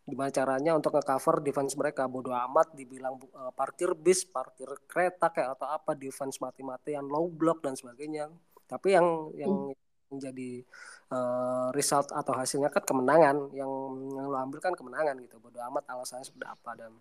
gimana 0.09 0.33
caranya 0.33 0.73
untuk 0.73 0.97
ngecover 0.97 1.45
defense 1.45 1.77
mereka. 1.77 2.09
Bodoh 2.09 2.33
amat 2.33 2.73
dibilang 2.73 3.21
uh, 3.37 3.53
parkir 3.53 3.93
bis 3.93 4.25
parkir 4.25 4.73
kereta 4.89 5.29
kayak 5.29 5.61
atau 5.61 5.69
apa 5.69 5.93
defense 5.93 6.41
mati-matian 6.41 7.05
low 7.05 7.29
block 7.29 7.61
dan 7.61 7.77
sebagainya. 7.77 8.33
Tapi 8.65 8.97
yang 8.97 9.29
yang 9.37 9.77
hmm. 9.77 10.09
menjadi 10.09 10.65
uh, 11.13 11.69
result 11.77 12.09
atau 12.09 12.33
hasilnya 12.33 12.73
kan 12.73 12.81
kemenangan. 12.81 13.53
Yang 13.53 13.73
yang 14.17 14.25
lo 14.25 14.41
ambil 14.41 14.65
kan 14.65 14.73
kemenangan 14.73 15.21
gitu. 15.21 15.37
Bodoh 15.37 15.61
amat 15.69 15.85
alasannya 15.85 16.25
seperti 16.25 16.49
apa 16.49 16.81
dan 16.81 16.97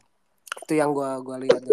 itu 0.60 0.76
yang 0.76 0.92
gua 0.92 1.24
gua 1.24 1.40
lihat 1.40 1.64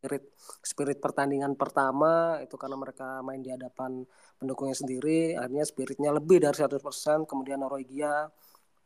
spirit 0.00 0.24
spirit 0.64 0.98
pertandingan 0.98 1.52
pertama 1.60 2.40
itu 2.40 2.56
karena 2.56 2.80
mereka 2.80 3.20
main 3.20 3.44
di 3.44 3.52
hadapan 3.52 4.00
pendukungnya 4.40 4.72
sendiri 4.72 5.36
akhirnya 5.36 5.68
spiritnya 5.68 6.10
lebih 6.16 6.40
dari 6.40 6.56
100% 6.56 7.28
kemudian 7.28 7.60
Norwegia 7.60 8.32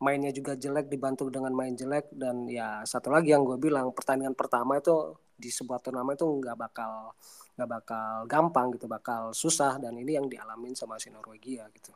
mainnya 0.03 0.35
juga 0.35 0.59
jelek 0.59 0.91
dibantu 0.91 1.31
dengan 1.31 1.55
main 1.55 1.71
jelek 1.71 2.11
dan 2.11 2.51
ya 2.51 2.83
satu 2.83 3.15
lagi 3.15 3.31
yang 3.31 3.47
gue 3.47 3.55
bilang 3.55 3.95
pertandingan 3.95 4.35
pertama 4.35 4.75
itu 4.75 5.15
di 5.39 5.47
sebuah 5.47 5.79
turnamen 5.79 6.19
itu 6.19 6.27
nggak 6.27 6.57
bakal 6.59 7.15
nggak 7.55 7.69
bakal 7.71 8.27
gampang 8.27 8.75
gitu 8.75 8.91
bakal 8.91 9.31
susah 9.31 9.79
dan 9.79 9.95
ini 9.95 10.19
yang 10.19 10.27
dialamin 10.27 10.75
sama 10.75 10.99
si 10.99 11.07
Norwegia 11.07 11.71
gitu 11.71 11.95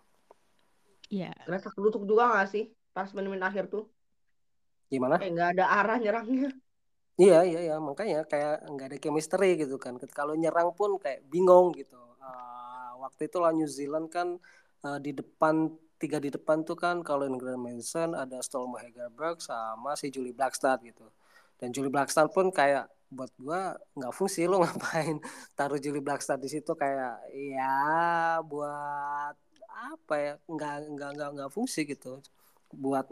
Iya. 1.09 1.33
Yeah. 1.33 1.49
Rasa 1.49 1.73
kedutuk 1.73 2.05
juga 2.05 2.29
gak 2.37 2.53
sih 2.53 2.69
pas 2.93 3.09
menit-menit 3.17 3.41
akhir 3.41 3.73
tuh? 3.73 3.89
Gimana? 4.93 5.17
Kayak 5.17 5.33
nggak 5.33 5.49
ada 5.57 5.65
arah 5.65 5.97
nyerangnya. 5.97 6.49
Iya 7.21 7.35
iya 7.49 7.59
iya 7.67 7.75
makanya 7.89 8.17
kayak 8.31 8.53
nggak 8.71 8.87
ada 8.89 8.97
chemistry 9.03 9.47
gitu 9.61 9.75
kan. 9.83 9.93
Kalau 10.17 10.33
nyerang 10.41 10.69
pun 10.79 10.91
kayak 11.03 11.19
bingung 11.31 11.67
gitu. 11.79 11.95
Uh, 12.23 12.91
waktu 13.03 13.21
itu 13.27 13.37
lah 13.43 13.51
New 13.57 13.67
Zealand 13.77 14.07
kan 14.15 14.27
uh, 14.87 14.97
di 15.05 15.11
depan 15.19 15.55
tiga 15.99 16.17
di 16.25 16.29
depan 16.31 16.63
tuh 16.67 16.77
kan 16.83 17.03
kalau 17.03 17.27
Ingrid 17.27 17.59
Mason 17.59 18.15
ada 18.15 18.39
Stolmo 18.39 18.79
Hegerberg 18.79 19.37
sama 19.43 19.91
si 19.99 20.07
Julie 20.15 20.31
Blackstad 20.37 20.79
gitu. 20.87 21.03
Dan 21.59 21.75
Julie 21.75 21.91
Blackstad 21.91 22.31
pun 22.31 22.47
kayak 22.55 22.87
buat 23.11 23.31
gua 23.41 23.75
nggak 23.97 24.13
fungsi 24.15 24.47
lo 24.47 24.55
ngapain 24.63 25.17
taruh 25.57 25.79
Julie 25.83 25.99
Blackstad 26.05 26.39
di 26.39 26.47
situ 26.53 26.71
kayak 26.77 27.19
ya 27.35 27.67
buat 28.47 29.35
apa 29.69 30.15
ya 30.25 30.33
nggak 30.53 30.73
nggak 30.93 31.09
nggak 31.15 31.29
nggak 31.35 31.51
fungsi 31.55 31.79
gitu 31.91 32.21
buat 32.73 33.05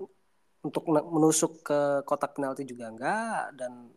untuk 0.67 0.83
menusuk 0.87 1.63
ke 1.63 1.79
kotak 2.03 2.35
penalti 2.35 2.67
juga 2.67 2.91
enggak 2.91 3.55
dan 3.55 3.87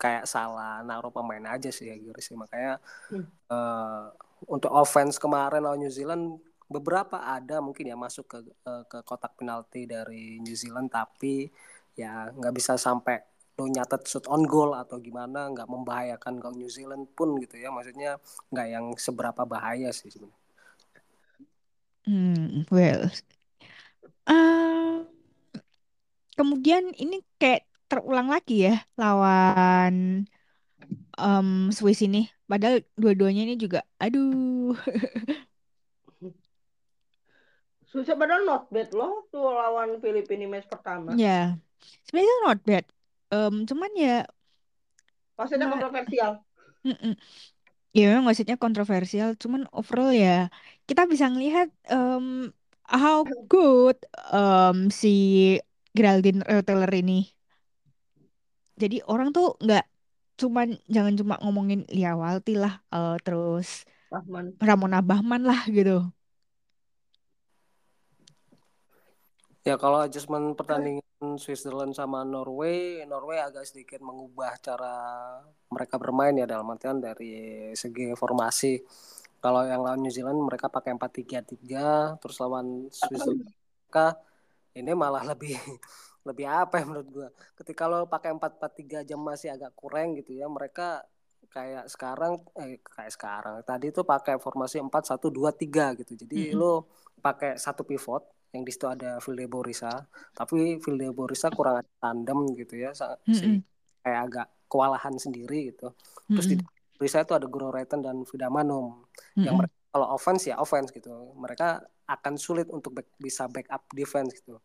kayak 0.00 0.24
salah 0.24 0.80
naruh 0.80 1.12
pemain 1.12 1.44
aja 1.52 1.68
sih 1.68 1.92
ya 1.92 1.96
sih 2.22 2.32
makanya 2.32 2.80
hmm. 3.12 3.26
uh, 3.52 4.08
untuk 4.48 4.72
offense 4.72 5.20
kemarin 5.20 5.60
lawan 5.60 5.84
New 5.84 5.92
Zealand 5.92 6.40
beberapa 6.70 7.20
ada 7.20 7.60
mungkin 7.60 7.90
ya 7.90 7.98
masuk 7.98 8.24
ke 8.30 8.38
uh, 8.64 8.86
ke 8.88 9.04
kotak 9.04 9.36
penalti 9.36 9.84
dari 9.84 10.40
New 10.40 10.56
Zealand 10.56 10.88
tapi 10.88 11.50
ya 11.98 12.32
nggak 12.32 12.54
bisa 12.54 12.80
sampai 12.80 13.20
lo 13.60 13.68
nyatet 13.68 14.08
shoot 14.08 14.24
on 14.32 14.48
goal 14.48 14.72
atau 14.72 14.96
gimana 14.96 15.52
nggak 15.52 15.68
membahayakan 15.68 16.40
gol 16.40 16.56
New 16.56 16.72
Zealand 16.72 17.12
pun 17.12 17.36
gitu 17.36 17.60
ya 17.60 17.68
maksudnya 17.68 18.16
nggak 18.48 18.66
yang 18.72 18.86
seberapa 18.96 19.44
bahaya 19.44 19.92
sih 19.92 20.08
sebenarnya. 20.08 20.38
Hmm, 22.08 22.64
well, 22.72 23.12
uh, 24.24 25.04
kemudian 26.40 26.96
ini 26.96 27.20
kayak 27.36 27.68
terulang 27.84 28.32
lagi 28.32 28.64
ya 28.64 28.80
lawan 28.96 30.24
um, 31.20 31.68
Swiss 31.68 32.00
ini. 32.00 32.32
Padahal 32.48 32.80
dua-duanya 32.96 33.44
ini 33.44 33.60
juga, 33.60 33.84
aduh. 34.00 34.72
Swiss 37.92 38.08
padahal 38.08 38.46
not 38.48 38.72
bad 38.72 38.88
loh 38.96 39.28
tuh 39.28 39.44
lawan 39.52 40.00
Filipina 40.00 40.48
match 40.48 40.64
pertama. 40.70 41.12
Ya, 41.18 41.60
sebenarnya 42.08 42.36
not 42.48 42.60
bad. 42.64 42.86
Um, 43.28 43.68
cuman 43.68 43.92
ya. 43.98 44.24
Maksudnya 45.36 45.68
kontroversial. 45.68 46.40
Mm 46.80 46.96
-mm. 46.96 47.14
Ya 47.90 48.14
memang 48.14 48.30
maksudnya 48.30 48.56
kontroversial. 48.56 49.34
Cuman 49.36 49.68
overall 49.74 50.14
ya 50.14 50.48
kita 50.88 51.04
bisa 51.10 51.26
ngelihat 51.28 51.68
um, 51.90 52.54
how 52.86 53.26
good 53.50 53.98
um, 54.30 54.90
si 54.90 55.58
Geraldine 55.90 56.42
Retailer 56.46 56.92
ini. 56.94 57.26
Jadi 58.80 59.04
orang 59.04 59.34
tuh 59.34 59.58
nggak 59.60 59.84
cuman 60.40 60.72
jangan 60.88 61.14
cuma 61.20 61.34
ngomongin 61.44 61.84
Lia 61.92 62.16
Walti 62.16 62.56
lah, 62.56 62.80
uh, 62.88 63.20
terus 63.20 63.84
Bahman. 64.08 64.56
Ramona 64.58 64.98
Bahman 65.04 65.42
lah 65.44 65.60
gitu. 65.68 66.08
Ya 69.60 69.76
kalau 69.76 70.00
adjustment 70.00 70.56
pertandingan 70.56 71.36
Switzerland 71.36 71.92
sama 71.92 72.24
Norway, 72.24 73.04
Norway 73.04 73.44
agak 73.44 73.68
sedikit 73.68 74.00
mengubah 74.00 74.56
cara 74.56 74.96
mereka 75.68 76.00
bermain 76.00 76.32
ya 76.32 76.48
dalam 76.48 76.64
artian 76.72 76.96
dari 76.96 77.70
segi 77.76 78.16
formasi. 78.16 78.80
Kalau 79.40 79.64
yang 79.68 79.84
lawan 79.84 80.00
New 80.00 80.12
Zealand 80.12 80.40
mereka 80.40 80.72
pakai 80.72 80.96
4-3-3, 80.96 82.16
terus 82.16 82.36
lawan 82.40 82.88
Switzerland 82.88 83.44
mereka 83.44 84.16
ini 84.74 84.92
malah 84.94 85.24
lebih 85.26 85.56
lebih 86.28 86.46
apa 86.46 86.80
ya 86.80 86.84
menurut 86.84 87.08
gua 87.08 87.28
ketika 87.56 87.88
lo 87.88 88.04
pakai 88.04 88.36
empat 88.36 88.60
empat 88.60 88.72
tiga 88.76 88.98
jam 89.02 89.20
masih 89.24 89.56
agak 89.56 89.72
kurang 89.72 90.12
gitu 90.20 90.36
ya 90.36 90.46
mereka 90.52 91.00
kayak 91.50 91.88
sekarang 91.90 92.38
eh 92.60 92.78
kayak 92.84 93.12
sekarang 93.16 93.56
tadi 93.66 93.90
itu 93.90 94.04
pakai 94.06 94.38
formasi 94.38 94.78
empat 94.78 95.10
satu 95.10 95.32
dua 95.32 95.50
tiga 95.50 95.96
gitu 95.98 96.14
jadi 96.14 96.38
mm 96.38 96.48
-hmm. 96.54 96.60
lo 96.60 96.86
pakai 97.18 97.58
satu 97.58 97.82
pivot 97.82 98.22
yang 98.50 98.62
di 98.66 98.70
situ 98.74 98.86
ada 98.86 99.18
Vilde 99.22 99.46
Borisa 99.46 99.90
tapi 100.34 100.78
Vilde 100.82 101.10
Borisa 101.14 101.50
kurang 101.50 101.82
tandem 102.02 102.54
gitu 102.58 102.78
ya 102.78 102.90
Mm-mm. 102.94 103.34
si 103.34 103.46
kayak 104.02 104.20
agak 104.30 104.46
kewalahan 104.66 105.14
sendiri 105.18 105.74
gitu 105.74 105.94
terus 106.30 106.46
di 106.50 106.56
Mm-mm. 106.58 106.98
Borisa 106.98 107.22
itu 107.22 107.32
ada 107.32 107.46
Guru 107.46 107.72
Reten 107.72 108.02
dan 108.02 108.22
Vida 108.26 108.50
Manum 108.50 109.06
yang 109.38 109.54
Mm-mm. 109.54 109.58
mereka 109.64 109.76
kalau 109.90 110.06
offense 110.14 110.46
ya 110.46 110.56
offense 110.58 110.94
gitu 110.94 111.34
mereka 111.34 111.82
akan 112.10 112.34
sulit 112.34 112.66
untuk 112.68 112.98
back- 112.98 113.14
bisa 113.16 113.46
backup 113.46 113.86
defense 113.94 114.34
gitu. 114.34 114.58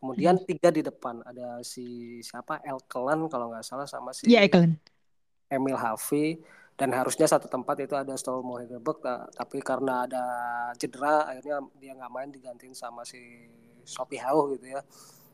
Kemudian 0.00 0.36
tiga 0.44 0.72
di 0.72 0.80
depan 0.80 1.20
ada 1.24 1.60
si 1.60 2.18
siapa? 2.20 2.60
Elkelan 2.64 3.28
kalau 3.28 3.52
nggak 3.52 3.64
salah 3.64 3.84
sama 3.84 4.12
si 4.16 4.28
Iya, 4.28 4.44
Ekelen. 4.44 4.76
Emil 5.50 5.76
Hafi 5.76 6.40
dan 6.78 6.94
harusnya 6.96 7.28
satu 7.28 7.50
tempat 7.50 7.76
itu 7.84 7.92
ada 7.92 8.16
Stolmo 8.16 8.56
Hegerberg 8.56 9.04
ta- 9.04 9.28
tapi 9.36 9.60
karena 9.60 10.08
ada 10.08 10.24
cedera 10.80 11.28
akhirnya 11.28 11.60
dia 11.76 11.92
nggak 11.92 12.12
main 12.12 12.30
digantiin 12.32 12.72
sama 12.72 13.04
si 13.04 13.20
Sopi 13.84 14.16
Hau 14.20 14.48
gitu 14.56 14.72
ya. 14.72 14.80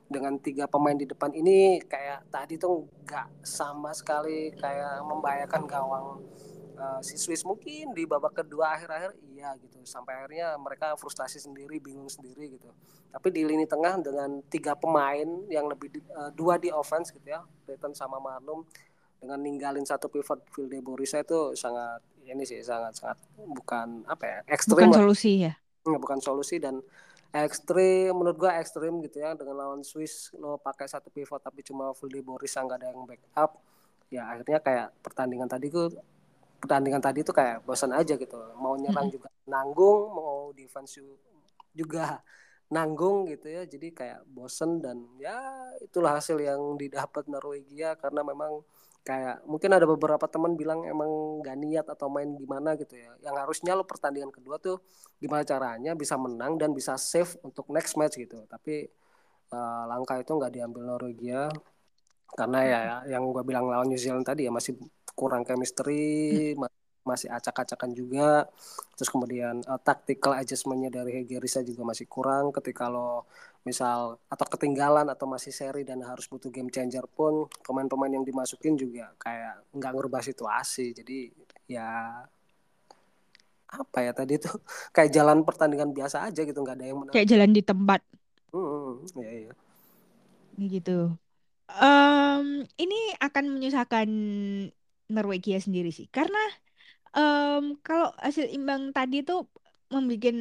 Dengan 0.06 0.38
tiga 0.38 0.66
pemain 0.66 0.94
di 0.94 1.06
depan 1.06 1.30
ini 1.34 1.82
kayak 1.82 2.30
tadi 2.30 2.58
tuh 2.58 2.86
nggak 3.06 3.46
sama 3.46 3.94
sekali 3.94 4.50
kayak 4.54 5.02
membahayakan 5.06 5.62
gawang 5.66 6.06
eh, 6.74 7.00
si 7.06 7.14
Swiss 7.14 7.46
mungkin 7.46 7.94
di 7.94 8.02
babak 8.02 8.42
kedua 8.42 8.74
akhir-akhir 8.74 9.14
iya 9.36 9.52
gitu 9.60 9.76
sampai 9.84 10.16
akhirnya 10.16 10.56
mereka 10.56 10.96
frustasi 10.96 11.36
sendiri 11.36 11.76
bingung 11.76 12.08
sendiri 12.08 12.56
gitu 12.56 12.72
tapi 13.12 13.28
di 13.28 13.44
lini 13.44 13.68
tengah 13.68 14.00
dengan 14.00 14.40
tiga 14.48 14.72
pemain 14.72 15.28
yang 15.52 15.68
lebih 15.68 15.92
di- 15.92 16.04
eh, 16.04 16.30
dua 16.32 16.56
di 16.56 16.72
offense 16.72 17.12
gitu 17.12 17.28
ya 17.28 17.44
Breton 17.68 17.92
sama 17.92 18.16
Marlum 18.16 18.64
dengan 19.20 19.38
ninggalin 19.40 19.84
satu 19.84 20.08
pivot 20.08 20.40
Vilde 20.56 20.80
Borisa 20.80 21.20
itu 21.20 21.52
sangat 21.52 22.00
ini 22.24 22.42
sih 22.48 22.60
sangat 22.64 22.96
sangat 22.96 23.18
bukan 23.36 24.08
apa 24.08 24.24
ya 24.24 24.38
ekstrim 24.48 24.88
Bukan 24.88 24.96
lah. 24.96 25.00
solusi 25.04 25.32
ya. 25.46 25.52
Nggak, 25.86 26.00
bukan 26.02 26.18
solusi 26.18 26.56
dan 26.58 26.82
ekstrim 27.30 28.16
menurut 28.16 28.38
gua 28.40 28.56
ekstrim 28.58 28.98
gitu 29.04 29.20
ya 29.20 29.36
dengan 29.36 29.56
lawan 29.60 29.82
Swiss 29.84 30.32
lo 30.36 30.56
pakai 30.56 30.88
satu 30.88 31.12
pivot 31.12 31.38
tapi 31.38 31.60
cuma 31.60 31.92
Vilde 31.92 32.24
Borisa 32.24 32.64
nggak 32.64 32.78
ada 32.80 32.88
yang 32.92 33.04
backup 33.04 33.50
ya 34.08 34.22
akhirnya 34.30 34.58
kayak 34.62 34.88
pertandingan 35.02 35.50
tadi 35.50 35.66
tuh 35.68 35.90
pertandingan 36.58 37.02
tadi 37.02 37.20
tuh 37.22 37.34
kayak 37.36 37.62
bosan 37.62 37.92
aja 37.92 38.14
gitu. 38.16 38.36
Mau 38.58 38.74
nyerang 38.76 39.08
juga 39.12 39.28
nanggung 39.46 40.00
mau 40.12 40.50
defense 40.56 40.98
ju- 40.98 41.20
juga 41.76 42.20
nanggung 42.72 43.28
gitu 43.30 43.46
ya. 43.46 43.62
Jadi 43.64 43.94
kayak 43.94 44.26
bosen 44.26 44.82
dan 44.82 45.06
ya 45.20 45.36
itulah 45.84 46.18
hasil 46.18 46.40
yang 46.40 46.74
didapat 46.80 47.28
Norwegia 47.30 47.94
karena 48.00 48.26
memang 48.26 48.64
kayak 49.06 49.46
mungkin 49.46 49.70
ada 49.70 49.86
beberapa 49.86 50.26
teman 50.26 50.58
bilang 50.58 50.82
emang 50.82 51.38
gak 51.38 51.56
niat 51.62 51.86
atau 51.86 52.10
main 52.10 52.26
gimana 52.34 52.74
gitu 52.74 52.98
ya. 52.98 53.14
Yang 53.22 53.36
harusnya 53.46 53.72
lo 53.78 53.86
pertandingan 53.86 54.34
kedua 54.34 54.58
tuh 54.58 54.82
gimana 55.22 55.46
caranya 55.46 55.94
bisa 55.94 56.18
menang 56.18 56.58
dan 56.58 56.74
bisa 56.74 56.98
save 56.98 57.38
untuk 57.46 57.70
next 57.70 57.94
match 57.94 58.18
gitu. 58.18 58.42
Tapi 58.50 58.90
eh, 59.54 59.84
langkah 59.86 60.18
itu 60.18 60.34
nggak 60.34 60.52
diambil 60.52 60.82
Norwegia. 60.82 61.46
Karena 62.34 62.58
ya 62.66 62.80
yang 63.06 63.30
gue 63.30 63.42
bilang 63.46 63.70
lawan 63.70 63.86
New 63.86 63.96
Zealand 63.96 64.26
tadi 64.26 64.44
ya 64.44 64.52
masih 64.52 64.74
kurang 65.18 65.42
chemistry 65.48 66.52
ma- 66.60 66.72
masih 67.06 67.28
acak-acakan 67.30 67.90
juga. 67.94 68.50
Terus 68.98 69.10
kemudian 69.14 69.54
eh, 69.62 69.80
tactical 69.86 70.32
adjustmentnya 70.40 70.90
dari 70.90 71.10
Hegerisa 71.22 71.60
juga 71.62 71.82
masih 71.86 72.06
kurang. 72.10 72.50
Ketika 72.56 72.90
lo 72.90 73.24
misal 73.66 74.18
atau 74.30 74.46
ketinggalan 74.46 75.06
atau 75.10 75.26
masih 75.26 75.50
seri 75.50 75.82
dan 75.82 75.98
harus 76.06 76.26
butuh 76.30 76.50
game 76.54 76.70
changer 76.70 77.02
pun 77.18 77.50
pemain-pemain 77.66 78.12
yang 78.14 78.24
dimasukin 78.26 78.74
juga 78.78 79.10
kayak 79.18 79.54
nggak 79.74 79.92
ngerubah 79.94 80.22
situasi. 80.22 80.94
Jadi 80.94 81.30
ya 81.70 82.22
apa 83.66 83.98
ya 84.06 84.12
tadi 84.14 84.38
tuh? 84.38 84.54
Kayak 84.94 85.10
jalan 85.16 85.38
pertandingan 85.42 85.90
biasa 85.90 86.30
aja 86.30 86.40
gitu 86.46 86.58
nggak 86.62 86.76
ada 86.78 86.86
yang 86.86 86.98
menang 87.02 87.14
Kayak 87.14 87.28
jalan 87.34 87.50
di 87.50 87.62
tempat. 87.66 88.00
Hmm, 88.54 89.02
ya 89.20 89.50
ya 89.50 89.52
gitu. 90.56 91.12
Em, 91.66 92.64
ini 92.78 92.96
akan 93.20 93.44
menyusahkan 93.58 94.08
Norwegia 95.14 95.58
sendiri 95.66 95.90
sih. 95.98 96.06
Karena 96.16 96.38
em, 97.16 97.62
kalau 97.86 98.08
hasil 98.24 98.46
imbang 98.56 98.82
tadi 98.96 99.16
tuh 99.28 99.38
membuat 99.94 100.36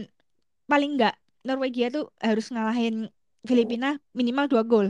paling 0.71 0.91
enggak 0.97 1.15
Norwegia 1.47 1.87
tuh 1.95 2.03
harus 2.27 2.45
ngalahin 2.53 2.95
Filipina 3.49 3.87
minimal 4.19 4.45
dua 4.51 4.63
gol. 4.71 4.87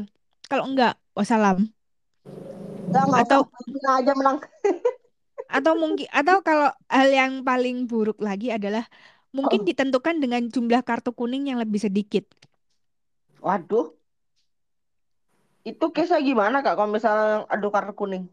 Kalau 0.50 0.66
enggak, 0.70 0.94
wassalam. 1.18 1.58
Atau 3.16 3.40
Filipina 3.64 3.90
aja 4.00 4.12
menang. 4.18 4.38
atau 5.58 5.74
mungkin 5.82 6.08
atau 6.20 6.38
kalau 6.48 6.70
hal 6.96 7.08
yang 7.20 7.34
paling 7.48 7.76
buruk 7.90 8.18
lagi 8.28 8.48
adalah 8.58 8.84
mungkin 9.36 9.62
ditentukan 9.68 10.16
dengan 10.24 10.42
jumlah 10.54 10.82
kartu 10.88 11.12
kuning 11.20 11.44
yang 11.52 11.60
lebih 11.64 11.80
sedikit. 11.86 12.24
Waduh, 13.46 13.86
itu 15.70 15.86
kisah 15.96 16.20
gimana 16.28 16.58
kak 16.66 16.74
kalau 16.78 16.90
misalnya 16.96 17.26
adu 17.54 17.68
kartu 17.76 17.94
kuning? 18.00 18.24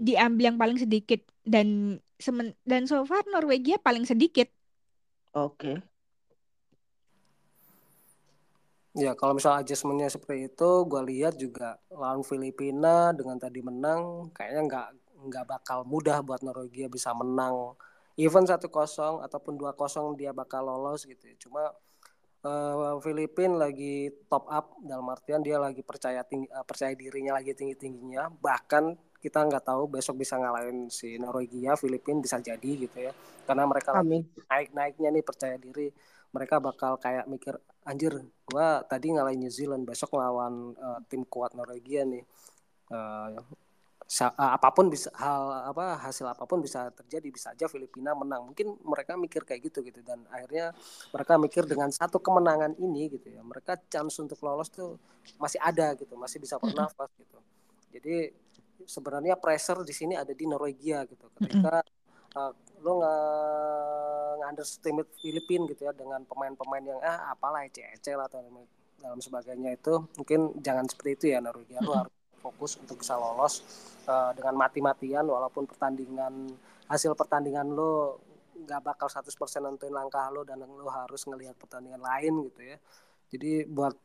Diambil 0.00 0.54
yang 0.54 0.58
paling 0.58 0.78
sedikit 0.80 1.20
dan 1.42 1.98
semen, 2.22 2.54
dan 2.62 2.86
so 2.86 3.02
far 3.02 3.26
Norwegia 3.28 3.82
paling 3.82 4.06
sedikit. 4.06 4.46
Oke. 5.34 5.82
Ya, 8.92 9.16
kalau 9.16 9.32
misal 9.32 9.56
adjustmentnya 9.56 10.12
seperti 10.12 10.52
itu, 10.52 10.70
gue 10.84 11.02
lihat 11.08 11.40
juga 11.40 11.80
lawan 11.88 12.20
Filipina 12.20 13.16
dengan 13.16 13.40
tadi 13.40 13.64
menang, 13.64 14.28
kayaknya 14.36 14.62
nggak 14.68 14.88
nggak 15.32 15.44
bakal 15.48 15.78
mudah 15.88 16.20
buat 16.20 16.44
Norwegia 16.44 16.92
bisa 16.92 17.16
menang. 17.16 17.72
Even 18.20 18.44
1-0 18.44 19.24
ataupun 19.24 19.56
2-0 19.56 20.12
dia 20.20 20.36
bakal 20.36 20.68
lolos 20.68 21.08
gitu 21.08 21.24
ya. 21.24 21.34
Cuma 21.40 21.72
eh, 22.44 22.94
Filipina 23.00 23.64
lagi 23.64 24.12
top 24.28 24.44
up 24.52 24.76
dalam 24.84 25.08
artian 25.08 25.40
dia 25.40 25.56
lagi 25.56 25.80
percaya 25.80 26.20
tinggi, 26.26 26.52
eh, 26.52 26.64
percaya 26.68 26.92
dirinya 26.92 27.40
lagi 27.40 27.56
tinggi 27.56 27.72
tingginya. 27.80 28.28
Bahkan 28.28 28.84
kita 29.22 29.38
nggak 29.46 29.62
tahu 29.62 29.86
besok 29.86 30.18
bisa 30.18 30.34
ngalahin 30.34 30.90
si 30.90 31.14
Norwegia, 31.14 31.78
Filipina 31.78 32.18
bisa 32.18 32.42
jadi 32.42 32.70
gitu 32.74 32.98
ya. 32.98 33.14
Karena 33.46 33.62
mereka 33.70 33.94
Amin. 33.94 34.26
naik-naiknya 34.50 35.08
nih 35.14 35.22
percaya 35.22 35.54
diri. 35.54 35.94
Mereka 36.34 36.58
bakal 36.58 36.98
kayak 36.98 37.30
mikir 37.30 37.54
anjir 37.86 38.18
gua 38.50 38.82
tadi 38.82 39.14
ngalahin 39.14 39.46
New 39.46 39.52
Zealand 39.52 39.86
besok 39.86 40.18
lawan 40.18 40.74
eh, 40.74 41.00
tim 41.06 41.22
kuat 41.22 41.54
Norwegia 41.54 42.02
nih. 42.02 42.26
Eh, 42.90 43.30
apa 44.36 44.68
pun 44.76 44.92
bisa 44.92 45.08
hal 45.16 45.72
apa 45.72 45.96
hasil 45.96 46.28
apa 46.28 46.44
pun 46.44 46.60
bisa 46.60 46.92
terjadi 46.92 47.30
bisa 47.30 47.54
aja 47.54 47.70
Filipina 47.70 48.18
menang. 48.18 48.50
Mungkin 48.50 48.74
mereka 48.82 49.14
mikir 49.14 49.46
kayak 49.46 49.70
gitu 49.70 49.86
gitu. 49.86 50.02
Dan 50.02 50.26
akhirnya 50.34 50.74
mereka 51.14 51.38
mikir 51.38 51.62
dengan 51.70 51.94
satu 51.94 52.18
kemenangan 52.18 52.74
ini 52.82 53.06
gitu 53.06 53.30
ya 53.30 53.40
mereka 53.46 53.78
chance 53.86 54.18
untuk 54.18 54.42
lolos 54.42 54.66
tuh 54.66 54.98
masih 55.38 55.62
ada 55.62 55.94
gitu. 55.94 56.18
Masih 56.18 56.42
bisa 56.42 56.58
bernafas 56.58 57.08
gitu. 57.14 57.38
Jadi 57.92 58.41
sebenarnya 58.86 59.38
pressure 59.38 59.82
di 59.86 59.94
sini 59.94 60.14
ada 60.18 60.30
di 60.32 60.44
Norwegia 60.46 61.04
gitu. 61.06 61.30
Ketika 61.38 61.82
uh, 62.36 62.52
lo 62.82 62.92
nggak 62.98 64.48
underestimate 64.52 65.10
Filipina 65.22 65.70
gitu 65.70 65.86
ya 65.86 65.92
dengan 65.94 66.26
pemain-pemain 66.26 66.84
yang 66.84 67.00
ah 67.00 67.30
apalah 67.30 67.62
ece-ece 67.62 68.18
lah 68.18 68.26
atau 68.26 68.42
dalam 68.98 69.18
sebagainya 69.18 69.74
itu 69.74 70.02
mungkin 70.18 70.58
jangan 70.62 70.86
seperti 70.86 71.10
itu 71.14 71.24
ya 71.34 71.38
Norwegia 71.42 71.82
lo 71.82 72.06
harus 72.06 72.14
fokus 72.42 72.74
untuk 72.82 73.02
bisa 73.02 73.14
lolos 73.14 73.62
uh, 74.10 74.34
dengan 74.34 74.58
mati-matian 74.58 75.26
walaupun 75.26 75.66
pertandingan 75.66 76.50
hasil 76.90 77.14
pertandingan 77.14 77.70
lo 77.70 78.18
nggak 78.62 78.82
bakal 78.82 79.10
100% 79.10 79.30
nentuin 79.62 79.94
langkah 79.94 80.30
lo 80.30 80.42
dan 80.46 80.62
lo 80.62 80.90
harus 80.90 81.26
ngelihat 81.26 81.58
pertandingan 81.58 82.02
lain 82.02 82.46
gitu 82.50 82.60
ya. 82.74 82.76
Jadi 83.32 83.64
buat 83.64 83.96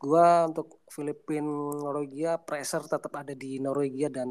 gua 0.00 0.48
untuk 0.48 0.80
Filipina 0.94 1.46
Norwegia 1.84 2.32
pressure 2.40 2.84
tetap 2.88 3.12
ada 3.20 3.34
di 3.36 3.60
Norwegia 3.60 4.08
dan 4.08 4.28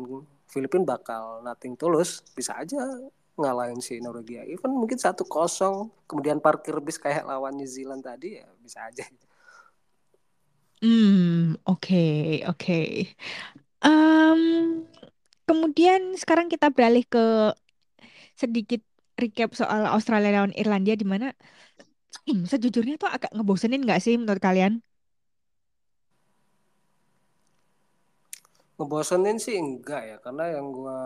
Filipina 0.50 0.84
bakal 0.98 1.46
nothing 1.46 1.78
tulus 1.78 2.26
bisa 2.38 2.58
aja 2.58 2.82
ngalahin 3.40 3.80
si 3.80 4.02
Norwegia 4.04 4.44
even 4.50 4.74
mungkin 4.76 5.00
satu 5.00 5.24
kosong 5.24 5.94
kemudian 6.10 6.42
parkir 6.44 6.76
bis 6.84 6.98
kayak 7.00 7.24
lawan 7.30 7.56
New 7.56 7.70
Zealand 7.70 8.04
tadi 8.04 8.42
ya 8.42 8.48
bisa 8.66 8.84
aja 8.90 9.06
Hmm, 10.82 11.56
oke, 11.68 11.96
oke. 12.48 12.74
Em, 13.84 14.42
kemudian 15.48 16.02
sekarang 16.22 16.48
kita 16.52 16.68
beralih 16.76 17.04
ke 17.08 17.20
sedikit 18.42 18.82
recap 19.20 19.52
soal 19.60 19.84
Australia 19.90 20.32
lawan 20.42 20.56
Irlandia 20.56 20.96
di 20.96 21.06
mana 21.08 21.36
hmm, 22.28 22.46
sejujurnya 22.52 22.96
tuh 23.02 23.10
agak 23.12 23.32
ngebosenin 23.36 23.84
nggak 23.86 24.02
sih 24.04 24.16
menurut 24.20 24.42
kalian? 24.44 24.84
Ngebosenin 28.80 29.38
sih 29.44 29.60
enggak 29.60 30.02
ya 30.08 30.18
karena 30.24 30.56
yang 30.56 30.72
gua 30.72 31.00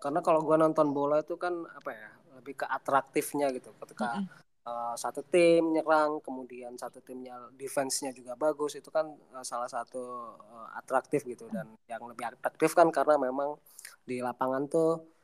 karena 0.00 0.24
kalau 0.24 0.40
gua 0.40 0.56
nonton 0.56 0.96
bola 0.96 1.20
itu 1.20 1.36
kan 1.36 1.52
apa 1.68 1.90
ya 1.92 2.08
lebih 2.40 2.64
ke 2.64 2.66
atraktifnya 2.66 3.52
gitu. 3.52 3.74
Ketika 3.76 4.24
uh, 4.64 4.94
satu 4.96 5.20
tim 5.26 5.76
nyerang 5.76 6.24
kemudian 6.24 6.72
satu 6.80 7.04
timnya 7.04 7.36
defense-nya 7.52 8.16
juga 8.16 8.32
bagus 8.38 8.80
itu 8.80 8.88
kan 8.88 9.12
uh, 9.36 9.44
salah 9.44 9.68
satu 9.68 10.34
uh, 10.40 10.68
atraktif 10.80 11.28
gitu. 11.28 11.44
Dan 11.52 11.76
yang 11.84 12.00
lebih 12.08 12.32
atraktif 12.32 12.72
kan 12.72 12.88
karena 12.88 13.20
memang 13.20 13.60
di 14.08 14.24
lapangan 14.24 14.64
tuh 14.72 15.17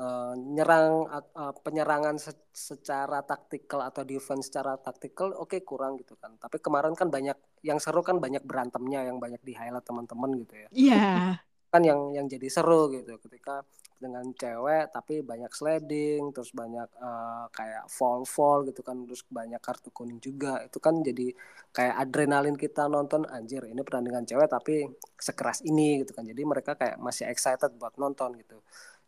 uh, 0.00 0.34
nyerang 0.36 1.08
uh, 1.10 1.52
penyerangan 1.60 2.16
se 2.16 2.32
secara 2.52 3.24
taktikal 3.24 3.84
atau 3.84 4.04
defense 4.04 4.48
secara 4.52 4.76
taktikal 4.76 5.32
oke 5.36 5.56
okay, 5.56 5.60
kurang 5.64 6.00
gitu 6.00 6.16
kan. 6.16 6.36
Tapi 6.36 6.60
kemarin 6.60 6.96
kan 6.96 7.08
banyak 7.12 7.36
yang 7.64 7.80
seru 7.80 8.00
kan 8.04 8.20
banyak 8.20 8.44
berantemnya 8.44 9.08
yang 9.08 9.20
banyak 9.20 9.40
di 9.44 9.52
highlight 9.56 9.84
teman-teman 9.84 10.30
gitu 10.44 10.54
ya. 10.56 10.68
Iya. 10.72 10.96
Yeah. 10.96 11.34
kan 11.72 11.80
yang 11.80 12.12
yang 12.12 12.28
jadi 12.28 12.52
seru 12.52 12.92
gitu 12.92 13.16
ketika 13.16 13.64
dengan 13.96 14.28
cewek 14.36 14.92
tapi 14.92 15.24
banyak 15.24 15.48
sliding 15.48 16.28
terus 16.36 16.52
banyak 16.52 16.84
uh, 17.00 17.48
kayak 17.48 17.88
fall 17.88 18.28
fall 18.28 18.60
gitu 18.68 18.84
kan 18.84 19.08
terus 19.08 19.24
banyak 19.24 19.56
kartu 19.56 19.88
kuning 19.88 20.20
juga. 20.20 20.60
Itu 20.68 20.84
kan 20.84 21.00
jadi 21.00 21.32
kayak 21.72 21.96
adrenalin 21.96 22.60
kita 22.60 22.92
nonton 22.92 23.24
anjir 23.24 23.64
ini 23.64 23.80
pertandingan 23.80 24.28
cewek 24.28 24.52
tapi 24.52 24.84
sekeras 25.16 25.64
ini 25.64 26.04
gitu 26.04 26.12
kan. 26.12 26.28
Jadi 26.28 26.42
mereka 26.44 26.76
kayak 26.76 27.00
masih 27.00 27.24
excited 27.32 27.72
buat 27.80 27.96
nonton 27.96 28.36
gitu 28.36 28.60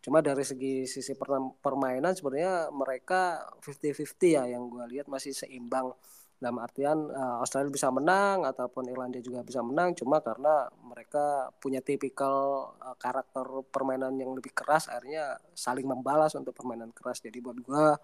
cuma 0.05 0.21
dari 0.21 0.45
segi 0.45 0.85
sisi 0.85 1.17
permainan 1.65 2.13
sebenarnya 2.13 2.69
mereka 2.69 3.41
50-50 3.65 4.37
ya 4.37 4.45
yang 4.45 4.69
gue 4.69 4.85
lihat 4.93 5.09
masih 5.09 5.33
seimbang. 5.33 5.97
Dalam 6.37 6.61
artian 6.61 7.09
uh, 7.09 7.41
Australia 7.41 7.73
bisa 7.73 7.89
menang 7.89 8.45
ataupun 8.45 8.85
Irlandia 8.93 9.25
juga 9.25 9.41
bisa 9.41 9.65
menang 9.65 9.97
cuma 9.97 10.21
karena 10.21 10.69
mereka 10.85 11.49
punya 11.57 11.81
tipikal 11.81 12.69
uh, 12.85 12.93
karakter 13.01 13.49
permainan 13.73 14.13
yang 14.21 14.37
lebih 14.37 14.53
keras 14.53 14.93
akhirnya 14.93 15.41
saling 15.57 15.89
membalas 15.89 16.37
untuk 16.37 16.53
permainan 16.53 16.93
keras. 16.93 17.25
Jadi 17.25 17.41
buat 17.41 17.57
gua 17.65 17.97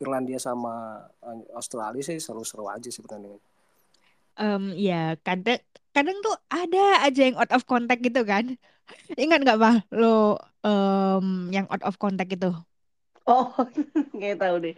Irlandia 0.00 0.40
sama 0.40 1.04
uh, 1.20 1.44
Australia 1.52 2.00
sih 2.00 2.16
seru-seru 2.16 2.64
aja 2.72 2.88
sebenarnya. 2.88 3.36
Um, 4.40 4.72
ya 4.72 5.20
kadang 5.20 5.60
kadang 5.92 6.16
tuh 6.24 6.32
ada 6.48 7.04
aja 7.04 7.28
yang 7.28 7.36
out 7.36 7.52
of 7.52 7.68
contact 7.68 8.00
gitu 8.00 8.24
kan 8.24 8.56
ingat 9.16 9.40
nggak 9.44 9.58
pak? 9.60 9.76
Lo 9.94 10.38
um, 10.64 11.48
yang 11.52 11.66
out 11.68 11.82
of 11.84 11.98
contact 11.98 12.32
itu? 12.32 12.50
Oh 13.28 13.52
nggak 14.16 14.38
tahu 14.40 14.56
deh. 14.62 14.76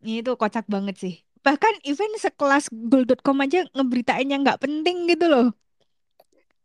Ini 0.00 0.24
tuh 0.24 0.36
kocak 0.40 0.64
banget 0.66 0.96
sih. 0.96 1.14
Bahkan 1.40 1.84
event 1.88 2.14
sekelas 2.20 2.68
goal.com 2.72 3.38
aja 3.44 3.64
ngeberitain 3.72 4.28
yang 4.28 4.44
nggak 4.44 4.60
penting 4.60 5.08
gitu 5.08 5.28
loh. 5.28 5.48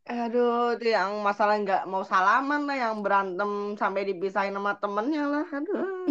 Aduh 0.05 0.77
itu 0.77 0.93
yang 0.93 1.25
masalah 1.25 1.57
nggak 1.57 1.83
mau 1.89 2.05
salaman 2.05 2.69
lah 2.69 2.77
yang 2.77 3.01
berantem 3.01 3.73
sampai 3.73 4.05
dipisahin 4.05 4.53
sama 4.53 4.77
temennya 4.77 5.23
lah. 5.25 5.45
Aduh 5.49 6.05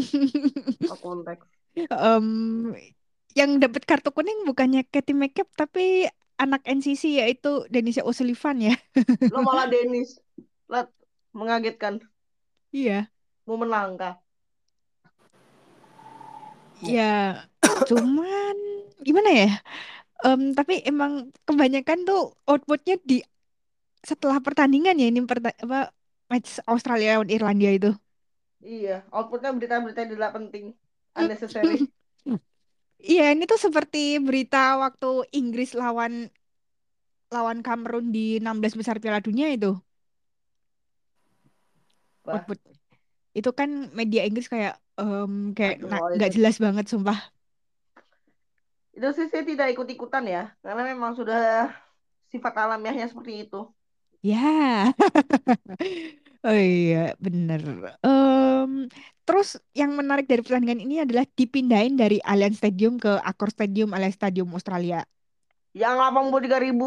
konteks 1.04 1.46
um, 1.90 2.70
yang 3.34 3.58
dapat 3.58 3.82
kartu 3.82 4.14
kuning 4.14 4.46
bukannya 4.46 4.86
Katie 4.86 5.16
Makeup 5.16 5.50
tapi 5.58 6.06
anak 6.40 6.62
NCC 6.66 7.22
yaitu 7.22 7.66
Dennis 7.70 8.02
O'Sullivan 8.02 8.60
ya. 8.60 8.74
Lo 9.34 9.42
malah 9.46 9.70
Dennis 9.70 10.18
lihat 10.70 10.90
mengagetkan. 11.30 12.02
Iya. 12.74 13.08
Mau 13.44 13.60
menang 13.60 14.00
kah 14.00 14.24
ya 16.82 17.44
cuman 17.88 18.56
gimana 19.00 19.30
ya? 19.30 19.50
Um, 20.24 20.56
tapi 20.56 20.80
emang 20.88 21.28
kebanyakan 21.44 22.08
tuh 22.08 22.32
outputnya 22.48 22.96
di 23.04 23.20
setelah 24.00 24.40
pertandingan 24.40 24.96
ya 24.96 25.12
ini 25.12 25.20
perta 25.28 25.52
apa 25.52 25.92
match 26.32 26.60
Australia 26.64 27.20
lawan 27.20 27.28
Irlandia 27.28 27.76
itu. 27.76 27.92
Iya 28.64 29.04
outputnya 29.12 29.52
berita-berita 29.52 30.00
yang 30.08 30.12
tidak 30.16 30.32
penting 30.32 30.64
unnecessary 31.12 31.84
iya 33.04 33.30
ini 33.36 33.44
tuh 33.44 33.60
seperti 33.60 34.16
berita 34.18 34.80
waktu 34.80 35.28
Inggris 35.36 35.76
lawan 35.76 36.32
lawan 37.28 37.60
Kamerun 37.60 38.08
di 38.14 38.40
16 38.40 38.78
besar 38.80 38.96
Piala 39.02 39.20
Dunia 39.20 39.52
itu. 39.52 39.76
Wah. 42.24 42.40
itu 43.36 43.50
kan 43.52 43.92
media 43.92 44.24
Inggris 44.24 44.48
kayak 44.48 44.80
um, 44.96 45.52
kayak 45.52 45.84
nggak 45.84 46.32
jelas 46.32 46.56
banget 46.56 46.88
sumpah. 46.88 47.18
Itu 48.94 49.10
sih 49.12 49.26
saya 49.28 49.44
tidak 49.44 49.74
ikut-ikutan 49.74 50.24
ya, 50.24 50.54
karena 50.62 50.82
memang 50.94 51.18
sudah 51.18 51.68
sifat 52.30 52.54
alamiahnya 52.64 53.10
seperti 53.10 53.44
itu. 53.44 53.68
Ya, 54.24 54.88
oh 56.46 56.56
iya 56.56 56.98
bener. 57.24 57.60
Um, 58.06 58.88
terus 59.26 59.48
yang 59.78 59.90
menarik 59.98 60.26
dari 60.30 60.40
pertandingan 60.44 60.80
ini 60.84 60.94
adalah 61.04 61.24
dipindahin 61.38 61.94
dari 62.02 62.16
Allianz 62.30 62.60
Stadium 62.60 63.00
ke 63.00 63.10
Accor 63.28 63.50
Stadium 63.54 63.90
alias 63.96 64.16
Stadium 64.18 64.48
Australia. 64.56 65.04
Yang 65.82 65.94
83 65.98 66.56
ribu 66.64 66.84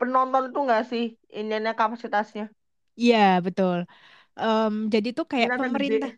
penonton 0.00 0.42
itu 0.50 0.58
nggak 0.66 0.82
sih 0.90 1.04
ininya 1.38 1.72
kapasitasnya? 1.80 2.44
Iya 3.00 3.18
betul. 3.46 3.78
Um, 4.38 4.74
jadi 4.94 5.08
tuh 5.18 5.26
kayak 5.32 5.50
pemerintah 5.60 6.10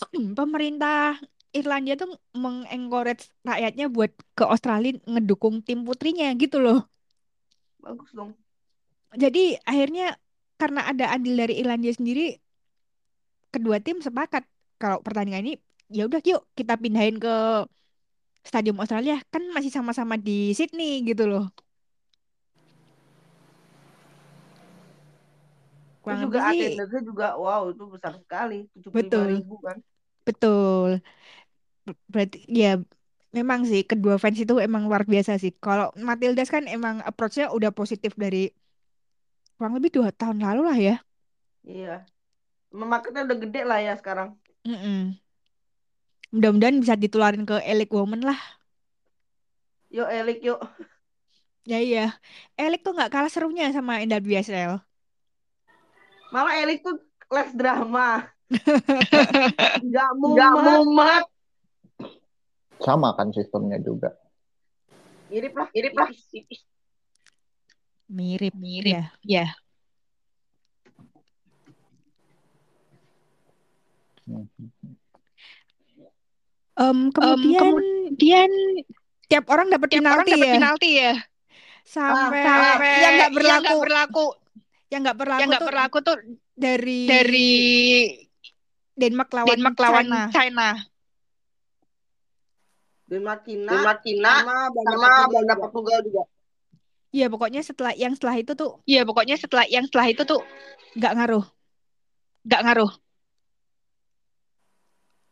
pemerintah 0.38 1.18
Irlandia 1.52 1.94
tuh 2.00 2.16
mengencourage 2.32 3.28
rakyatnya 3.44 3.86
buat 3.92 4.10
ke 4.36 4.44
Australia 4.48 4.96
ngedukung 5.04 5.60
tim 5.66 5.84
putrinya 5.84 6.32
gitu 6.40 6.56
loh. 6.64 6.88
Bagus 7.82 8.10
dong. 8.14 8.32
Jadi 9.12 9.60
akhirnya 9.68 10.16
karena 10.62 10.86
ada 10.86 11.10
andil 11.10 11.34
dari 11.34 11.58
Irlandia 11.58 11.90
sendiri, 11.90 12.38
kedua 13.50 13.82
tim 13.82 13.98
sepakat 13.98 14.46
kalau 14.78 15.02
pertandingan 15.02 15.42
ini 15.42 15.54
ya 15.90 16.06
udah 16.06 16.22
yuk 16.22 16.46
kita 16.54 16.78
pindahin 16.78 17.18
ke 17.18 17.66
Stadium 18.46 18.78
Australia 18.78 19.18
kan 19.34 19.42
masih 19.50 19.74
sama-sama 19.74 20.14
di 20.14 20.54
Sydney 20.54 21.02
gitu 21.02 21.26
loh. 21.26 21.50
Kurang 26.02 26.30
juga 26.30 26.50
attendance 26.50 27.02
juga 27.02 27.34
wow 27.34 27.70
itu 27.70 27.82
besar 27.90 28.14
sekali 28.18 28.70
75 28.78 28.94
Betul. 28.94 29.26
ribu 29.34 29.54
kan. 29.58 29.76
Betul 30.22 31.02
berarti 32.06 32.46
ya 32.46 32.78
memang 33.32 33.64
sih 33.66 33.82
kedua 33.82 34.20
fans 34.20 34.38
itu 34.38 34.60
emang 34.60 34.86
luar 34.86 35.08
biasa 35.08 35.40
sih. 35.40 35.50
Kalau 35.56 35.90
Matildas 35.98 36.52
kan 36.52 36.68
emang 36.68 37.00
approach-nya 37.02 37.50
udah 37.50 37.72
positif 37.72 38.14
dari 38.14 38.52
kurang 39.62 39.78
lebih 39.78 39.94
dua 39.94 40.10
tahun 40.10 40.42
lalu 40.42 40.62
lah 40.66 40.74
ya. 40.74 40.96
Iya. 41.62 42.02
Memaketnya 42.74 43.22
udah 43.30 43.38
gede 43.38 43.62
lah 43.62 43.78
ya 43.78 43.94
sekarang. 43.94 44.34
Mm 44.66 44.74
-mm. 44.74 45.00
Mudah-mudahan 46.34 46.82
bisa 46.82 46.98
ditularin 46.98 47.46
ke 47.46 47.62
Elik 47.62 47.94
Woman 47.94 48.26
lah. 48.26 48.40
Yuk 49.94 50.10
Elik 50.10 50.42
yuk. 50.42 50.58
Ya 51.62 51.78
iya. 51.78 52.18
Elik 52.58 52.82
tuh 52.82 52.90
nggak 52.90 53.14
kalah 53.14 53.30
serunya 53.30 53.70
sama 53.70 54.02
NWSL. 54.02 54.82
Malah 56.34 56.58
Elik 56.58 56.82
tuh 56.82 56.98
less 57.30 57.54
drama. 57.54 58.26
Gak 59.94 60.10
mumet 60.18 61.24
sama 62.82 63.14
kan 63.14 63.30
sistemnya 63.30 63.78
juga 63.78 64.10
mirip 65.30 65.54
lah 65.54 65.68
mirip 65.72 65.94
lah 65.96 66.10
mirip 68.12 68.52
mirip 68.52 68.92
ya, 68.92 69.04
ya. 69.24 69.46
Um, 76.72 77.12
kemudian, 77.12 77.60
um, 77.60 77.76
kemudian 77.76 78.50
tiap 79.28 79.44
orang 79.48 79.72
dapat 79.72 79.88
penalti, 79.96 80.32
ya. 80.36 80.54
penalti 80.56 80.90
ya 81.00 81.14
sampai, 81.82 82.42
sampai 82.44 82.92
yang 83.02 83.12
nggak 83.18 83.32
berlaku, 83.34 83.74
berlaku 83.82 84.26
yang 84.92 85.00
nggak 85.02 85.18
berlaku 85.18 85.40
yang 85.40 85.48
nggak 85.50 85.66
berlaku 85.66 85.96
tuh 86.04 86.16
dari 86.52 87.00
dari 87.08 87.50
Denmark 88.92 89.30
lawan 89.32 89.48
Denmark 89.48 89.76
lawan 89.80 90.06
China. 90.06 90.20
China. 90.30 90.68
Denmark 93.12 93.40
Cina, 93.44 93.72
Denmark 93.72 94.00
Cina 94.04 94.32
sama 94.40 94.60
Portugal, 94.72 95.56
Portugal 95.60 95.98
juga. 96.00 96.22
Iya 97.12 97.28
pokoknya 97.28 97.60
setelah 97.60 97.92
yang 97.92 98.16
setelah 98.16 98.40
itu 98.40 98.52
tuh 98.56 98.80
Iya 98.88 99.04
pokoknya 99.04 99.36
setelah 99.36 99.68
yang 99.68 99.84
setelah 99.84 100.08
itu 100.08 100.22
tuh 100.24 100.40
nggak 100.96 101.12
ngaruh. 101.12 101.44
Nggak 102.48 102.62
ngaruh. 102.64 102.92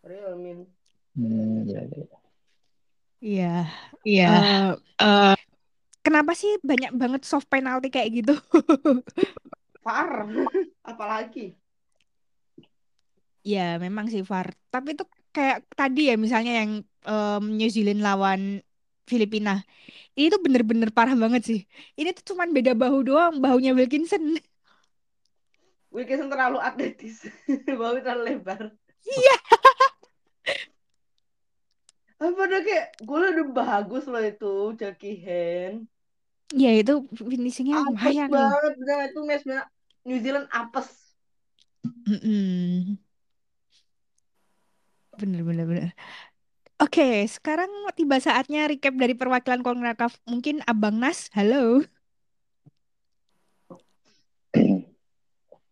Real 0.05 0.33
min. 0.37 0.69
Hmm, 1.17 1.65
iya 1.69 1.81
iya. 1.89 2.07
Iya, 3.21 3.55
iya. 4.09 4.29
Uh, 4.33 4.71
uh, 5.05 5.37
kenapa 6.01 6.33
sih 6.33 6.57
banyak 6.65 6.97
banget 6.97 7.23
soft 7.29 7.49
penalty 7.53 7.93
kayak 7.93 8.25
gitu? 8.25 8.35
Far 9.85 10.25
apalagi? 10.85 11.57
Ya 13.45 13.77
memang 13.81 14.09
sih 14.09 14.25
Far 14.25 14.53
tapi 14.73 14.97
itu 14.97 15.05
kayak 15.33 15.65
tadi 15.73 16.13
ya 16.13 16.17
misalnya 16.17 16.65
yang 16.65 16.71
um, 17.09 17.43
New 17.57 17.69
Zealand 17.69 18.05
lawan 18.05 18.65
Filipina. 19.11 19.67
Ini 20.15 20.31
tuh 20.31 20.39
bener-bener 20.39 20.95
parah 20.95 21.19
banget 21.19 21.43
sih. 21.43 21.61
Ini 21.99 22.15
tuh 22.15 22.35
cuman 22.35 22.55
beda 22.55 22.79
bahu 22.79 23.03
doang, 23.03 23.43
bahunya 23.43 23.75
Wilkinson. 23.75 24.39
Wilkinson 25.95 26.31
terlalu 26.31 26.63
atletis, 26.63 27.27
bahu 27.81 27.99
terlalu 27.99 28.23
lebar. 28.39 28.71
Iya. 29.03 29.37
Apa 32.21 32.37
udah 32.37 32.61
kayak 32.63 32.87
gue 33.01 33.17
udah 33.17 33.49
bagus 33.51 34.05
loh 34.07 34.23
itu 34.23 34.77
Jackie 34.79 35.19
Hand. 35.25 35.89
Ya 36.53 36.75
itu 36.77 37.07
finishingnya 37.17 37.81
lumayan 37.81 38.29
banget, 38.29 38.75
loh. 38.77 39.07
itu 39.07 39.21
match 39.25 39.47
New 40.05 40.19
Zealand 40.21 40.47
apes. 40.53 41.17
Mm-mm. 42.07 42.99
Bener, 45.17 45.41
bener, 45.45 45.65
bener. 45.65 45.91
Oke, 46.81 47.29
sekarang 47.29 47.69
tiba 47.93 48.17
saatnya 48.17 48.65
recap 48.65 48.97
dari 48.97 49.13
perwakilan 49.13 49.61
Konkakaf. 49.61 50.17
Mungkin 50.25 50.65
Abang 50.65 50.97
Nas, 50.97 51.29
halo. 51.37 51.85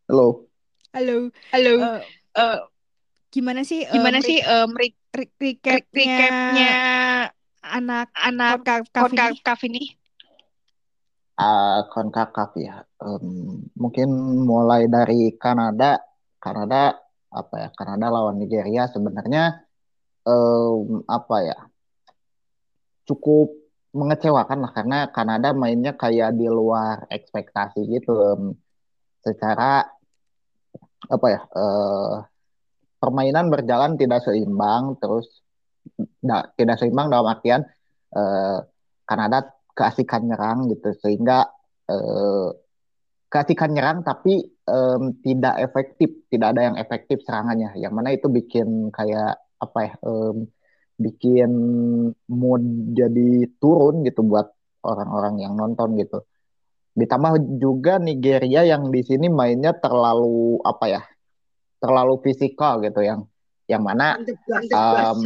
Halo. 0.08 0.48
Halo. 0.92 1.32
Halo, 1.52 1.72
Eh, 1.80 2.00
eh, 2.36 2.58
gimana 3.28 3.60
sih 3.60 3.84
gimana 3.88 4.24
sih 4.24 4.40
em, 4.40 4.72
re- 4.72 4.96
re- 5.12 5.28
re- 5.36 5.52
recapnya 5.52 5.84
recapnya 5.92 6.72
anak 7.60 8.08
anak 8.16 8.64
Konkakaf 8.64 8.88
ini? 8.88 9.04
Konkakaf 9.04 9.60
ini? 9.68 9.84
CONCACAF 11.92 12.52
ya. 12.56 12.76
Em, 13.04 13.24
mungkin 13.76 14.08
mulai 14.44 14.88
dari 14.88 15.32
Kanada. 15.36 16.00
Kanada 16.40 16.96
apa 17.28 17.54
ya? 17.56 17.68
Kanada 17.76 18.08
lawan 18.08 18.40
Nigeria 18.40 18.88
sebenarnya 18.88 19.67
em, 20.28 21.02
apa 21.08 21.36
ya? 21.48 21.58
Cukup 23.08 23.48
mengecewakan 23.96 24.58
lah 24.68 24.72
karena 24.76 24.98
Kanada 25.08 25.56
mainnya 25.56 25.96
kayak 25.96 26.36
di 26.36 26.46
luar 26.46 27.08
ekspektasi 27.08 27.80
gitu. 27.88 28.12
Em, 28.36 28.42
secara 29.24 29.88
apa 31.08 31.26
ya? 31.32 31.40
eh, 31.48 32.14
permainan 32.98 33.46
berjalan 33.48 33.94
tidak 33.96 34.26
seimbang, 34.26 34.98
terus 35.00 35.26
da- 36.20 36.50
tidak 36.58 36.76
seimbang 36.82 37.08
dalam 37.08 37.26
artian 37.30 37.62
eh, 38.12 38.58
Kanada 39.08 39.38
keasikan 39.72 40.28
nyerang 40.28 40.68
gitu 40.68 40.92
sehingga 41.00 41.48
eh, 41.88 42.48
keasikan 43.28 43.70
nyerang 43.76 44.04
tapi 44.04 44.40
em, 44.68 45.02
tidak 45.24 45.54
efektif, 45.64 46.10
tidak 46.32 46.56
ada 46.56 46.62
yang 46.72 46.76
efektif 46.76 47.20
serangannya. 47.24 47.76
Yang 47.76 47.92
mana 47.94 48.08
itu 48.12 48.26
bikin 48.28 48.92
kayak 48.92 49.36
apa 49.58 49.78
ya? 49.84 49.92
em, 50.02 50.36
bikin 50.98 51.50
mood 52.26 52.62
jadi 52.98 53.46
turun 53.62 54.02
gitu 54.02 54.26
buat 54.26 54.50
orang-orang 54.82 55.42
yang 55.42 55.54
nonton 55.54 55.94
gitu. 55.98 56.26
Ditambah 56.98 57.58
juga 57.62 58.02
Nigeria 58.02 58.66
yang 58.66 58.90
di 58.90 59.06
sini 59.06 59.30
mainnya 59.30 59.70
terlalu 59.78 60.58
apa 60.66 60.84
ya? 60.90 61.02
Terlalu 61.78 62.18
fisikal 62.26 62.82
gitu 62.82 63.06
yang 63.06 63.22
yang 63.70 63.84
mana 63.84 64.18
em, 64.50 65.20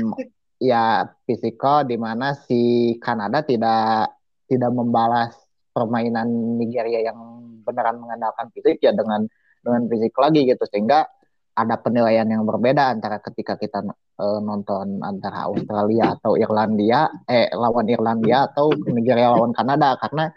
ya 0.60 1.08
fisikal 1.24 1.82
di 1.88 1.96
mana 1.96 2.36
si 2.36 2.94
Kanada 3.00 3.40
tidak 3.40 4.12
tidak 4.50 4.70
membalas 4.70 5.32
permainan 5.72 6.60
Nigeria 6.60 7.08
yang 7.08 7.18
beneran 7.64 7.96
mengandalkan 7.96 8.52
fisik 8.52 8.82
ya 8.82 8.92
dengan 8.92 9.24
dengan 9.62 9.86
fisik 9.88 10.12
lagi 10.18 10.44
gitu 10.44 10.62
sehingga 10.68 11.06
ada 11.54 11.76
penilaian 11.78 12.26
yang 12.26 12.42
berbeda 12.44 12.92
antara 12.92 13.22
ketika 13.22 13.56
kita 13.56 13.80
eh, 14.18 14.40
nonton 14.42 15.00
antara 15.00 15.48
Australia 15.48 16.16
atau 16.18 16.36
Irlandia 16.36 17.08
eh 17.24 17.48
lawan 17.52 17.88
Irlandia 17.88 18.50
atau 18.50 18.72
Nigeria 18.72 19.32
lawan 19.32 19.56
Kanada. 19.56 19.96
Karena 20.00 20.28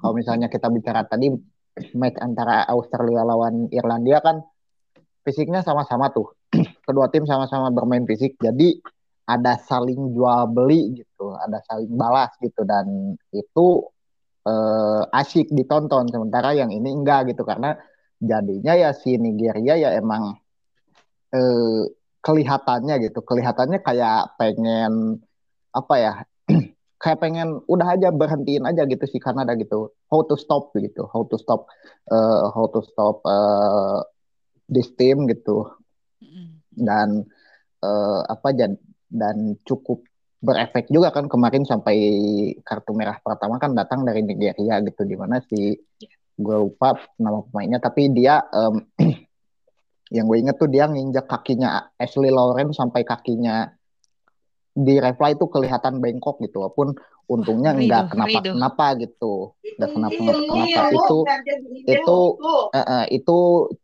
kalau 0.00 0.12
misalnya 0.16 0.48
kita 0.52 0.68
bicara 0.68 1.04
tadi 1.08 1.32
match 1.96 2.20
antara 2.20 2.68
Australia 2.68 3.24
lawan 3.24 3.68
Irlandia 3.72 4.20
kan 4.20 4.44
fisiknya 5.24 5.64
sama-sama 5.64 6.12
tuh. 6.12 6.34
Kedua 6.86 7.08
tim 7.08 7.24
sama-sama 7.24 7.72
bermain 7.72 8.04
fisik. 8.04 8.36
Jadi 8.36 8.76
ada 9.22 9.54
saling 9.56 10.12
jual 10.12 10.50
beli 10.50 10.98
gitu 10.98 11.32
ada 11.38 11.62
saling 11.64 11.92
balas 11.94 12.34
gitu. 12.42 12.66
Dan 12.66 13.16
itu 13.32 13.66
eh, 14.44 15.02
asyik 15.08 15.54
ditonton. 15.54 16.10
Sementara 16.12 16.52
yang 16.52 16.68
ini 16.68 16.92
enggak 16.92 17.32
gitu. 17.32 17.46
Karena 17.46 17.72
jadinya 18.22 18.72
ya 18.78 18.90
si 18.94 19.16
Nigeria 19.18 19.74
ya 19.78 19.90
emang 19.96 20.36
eh, 21.32 21.82
kelihatannya 22.22 22.94
gitu. 23.10 23.20
Kelihatannya 23.20 23.78
kayak 23.82 24.38
pengen 24.38 25.22
apa 25.74 25.94
ya 25.98 26.12
kayak 27.02 27.18
pengen 27.18 27.60
udah 27.66 27.98
aja 27.98 28.08
berhentiin 28.14 28.62
aja 28.68 28.86
gitu 28.86 29.04
si 29.10 29.18
Kanada 29.18 29.58
gitu 29.58 29.90
how 30.08 30.22
to 30.24 30.38
stop 30.38 30.70
gitu. 30.78 31.04
How 31.10 31.26
to 31.26 31.36
stop 31.36 31.66
eh, 32.08 32.44
how 32.54 32.66
to 32.70 32.80
stop 32.86 33.20
eh, 33.26 34.00
this 34.70 34.88
team 34.94 35.26
gitu. 35.28 35.66
Dan 36.72 37.26
eh, 37.82 38.20
apa 38.30 38.54
dan 38.54 38.78
dan 39.12 39.60
cukup 39.68 40.06
berefek 40.42 40.90
juga 40.90 41.14
kan 41.14 41.30
kemarin 41.30 41.62
sampai 41.62 41.94
kartu 42.66 42.90
merah 42.98 43.14
pertama 43.22 43.62
kan 43.62 43.78
datang 43.78 44.02
dari 44.02 44.26
Nigeria 44.26 44.82
gitu 44.82 45.06
di 45.06 45.14
mana 45.14 45.38
si 45.46 45.78
gue 46.32 46.56
lupa 46.58 46.98
nama 47.22 47.46
pemainnya 47.46 47.78
tapi 47.78 48.10
dia 48.10 48.42
em, 48.50 48.82
yang 50.12 50.28
gue 50.28 50.38
inget 50.44 50.56
tuh 50.60 50.68
dia 50.68 50.84
nginjak 50.84 51.24
kakinya 51.24 51.88
Ashley 51.96 52.28
Lawrence 52.28 52.76
sampai 52.76 53.00
kakinya 53.00 53.72
di 54.72 55.00
reply 55.00 55.36
itu 55.36 55.48
kelihatan 55.48 56.00
bengkok 56.00 56.40
gitu 56.40 56.64
walaupun 56.64 56.96
untungnya 57.28 57.72
nggak 57.72 58.02
tuh. 58.08 58.10
kenapa 58.12 58.28
Ngeri 58.28 58.44
tuh. 58.44 58.54
kenapa 58.56 58.86
gitu 59.00 59.32
nggak 59.80 59.90
kenapa 59.92 60.20
kenapa 60.20 60.80
itu 60.92 61.18
itu 61.88 62.18
eh, 62.76 63.06
itu 63.16 63.38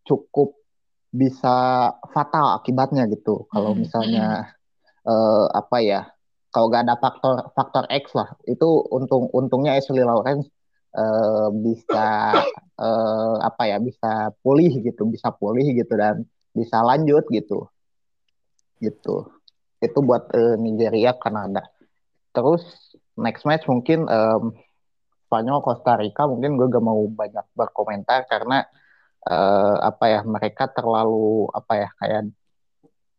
cukup 0.05 0.49
bisa 1.09 1.57
fatal 2.13 2.61
akibatnya 2.61 3.09
gitu 3.09 3.49
kalau 3.49 3.73
Mm-mm. 3.73 3.89
misalnya 3.89 4.53
eh, 5.09 5.47
apa 5.53 5.77
ya 5.81 6.01
kalau 6.53 6.69
nggak 6.73 6.85
ada 6.89 6.97
faktor 7.01 7.37
faktor 7.53 7.85
X 7.89 8.13
lah 8.17 8.29
itu 8.45 8.69
untung 8.93 9.29
untungnya 9.33 9.77
Ashley 9.77 10.05
Lawrence 10.05 10.49
eh, 10.95 11.49
bisa 11.53 12.07
eh, 12.79 13.37
apa 13.43 13.63
ya 13.69 13.77
bisa 13.83 14.33
pulih 14.41 14.73
gitu 14.81 15.05
bisa 15.09 15.29
pulih 15.35 15.67
gitu 15.77 15.93
dan 15.99 16.25
bisa 16.59 16.83
lanjut 16.83 17.25
gitu. 17.31 17.71
Gitu. 18.83 19.17
Itu 19.79 19.99
buat 20.03 20.31
eh, 20.35 20.57
Nigeria 20.59 21.15
Kanada. 21.15 21.63
Terus 22.35 22.63
next 23.15 23.47
match 23.47 23.67
mungkin 23.71 24.07
em, 24.11 24.43
Spanyol 25.27 25.63
Costa 25.63 25.95
Rica. 25.99 26.27
Mungkin 26.27 26.59
gue 26.59 26.67
gak 26.67 26.85
mau 26.85 26.99
banyak 27.07 27.47
berkomentar 27.55 28.27
karena 28.27 28.67
eh, 29.27 29.77
apa 29.83 30.05
ya 30.11 30.21
mereka 30.27 30.67
terlalu 30.71 31.47
apa 31.55 31.73
ya 31.79 31.89
kayak 32.03 32.23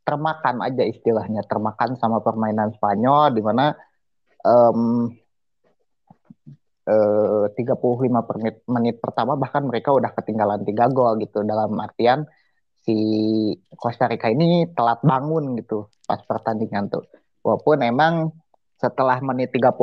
termakan 0.04 0.56
aja 0.68 0.84
istilahnya. 0.84 1.44
Termakan 1.48 1.96
sama 1.96 2.20
permainan 2.20 2.76
Spanyol 2.76 3.32
di 3.36 3.42
mana 3.44 3.76
em, 4.44 5.12
eh, 6.90 7.46
35 7.54 8.26
per 8.26 8.36
menit, 8.42 8.58
menit 8.66 8.96
pertama 8.98 9.38
bahkan 9.38 9.64
mereka 9.70 9.94
udah 9.94 10.12
ketinggalan 10.18 10.66
tiga 10.66 10.90
gol 10.90 11.22
gitu. 11.22 11.46
Dalam 11.46 11.78
artian 11.78 12.26
si 12.84 12.98
Costa 13.78 14.10
Rica 14.10 14.34
ini 14.34 14.66
telat 14.74 15.06
bangun 15.06 15.54
gitu 15.62 15.86
pas 16.10 16.20
pertandingan 16.26 16.90
tuh. 16.90 17.06
Walaupun 17.46 17.86
emang 17.86 18.34
setelah 18.80 19.20
menit 19.22 19.54
35 19.54 19.76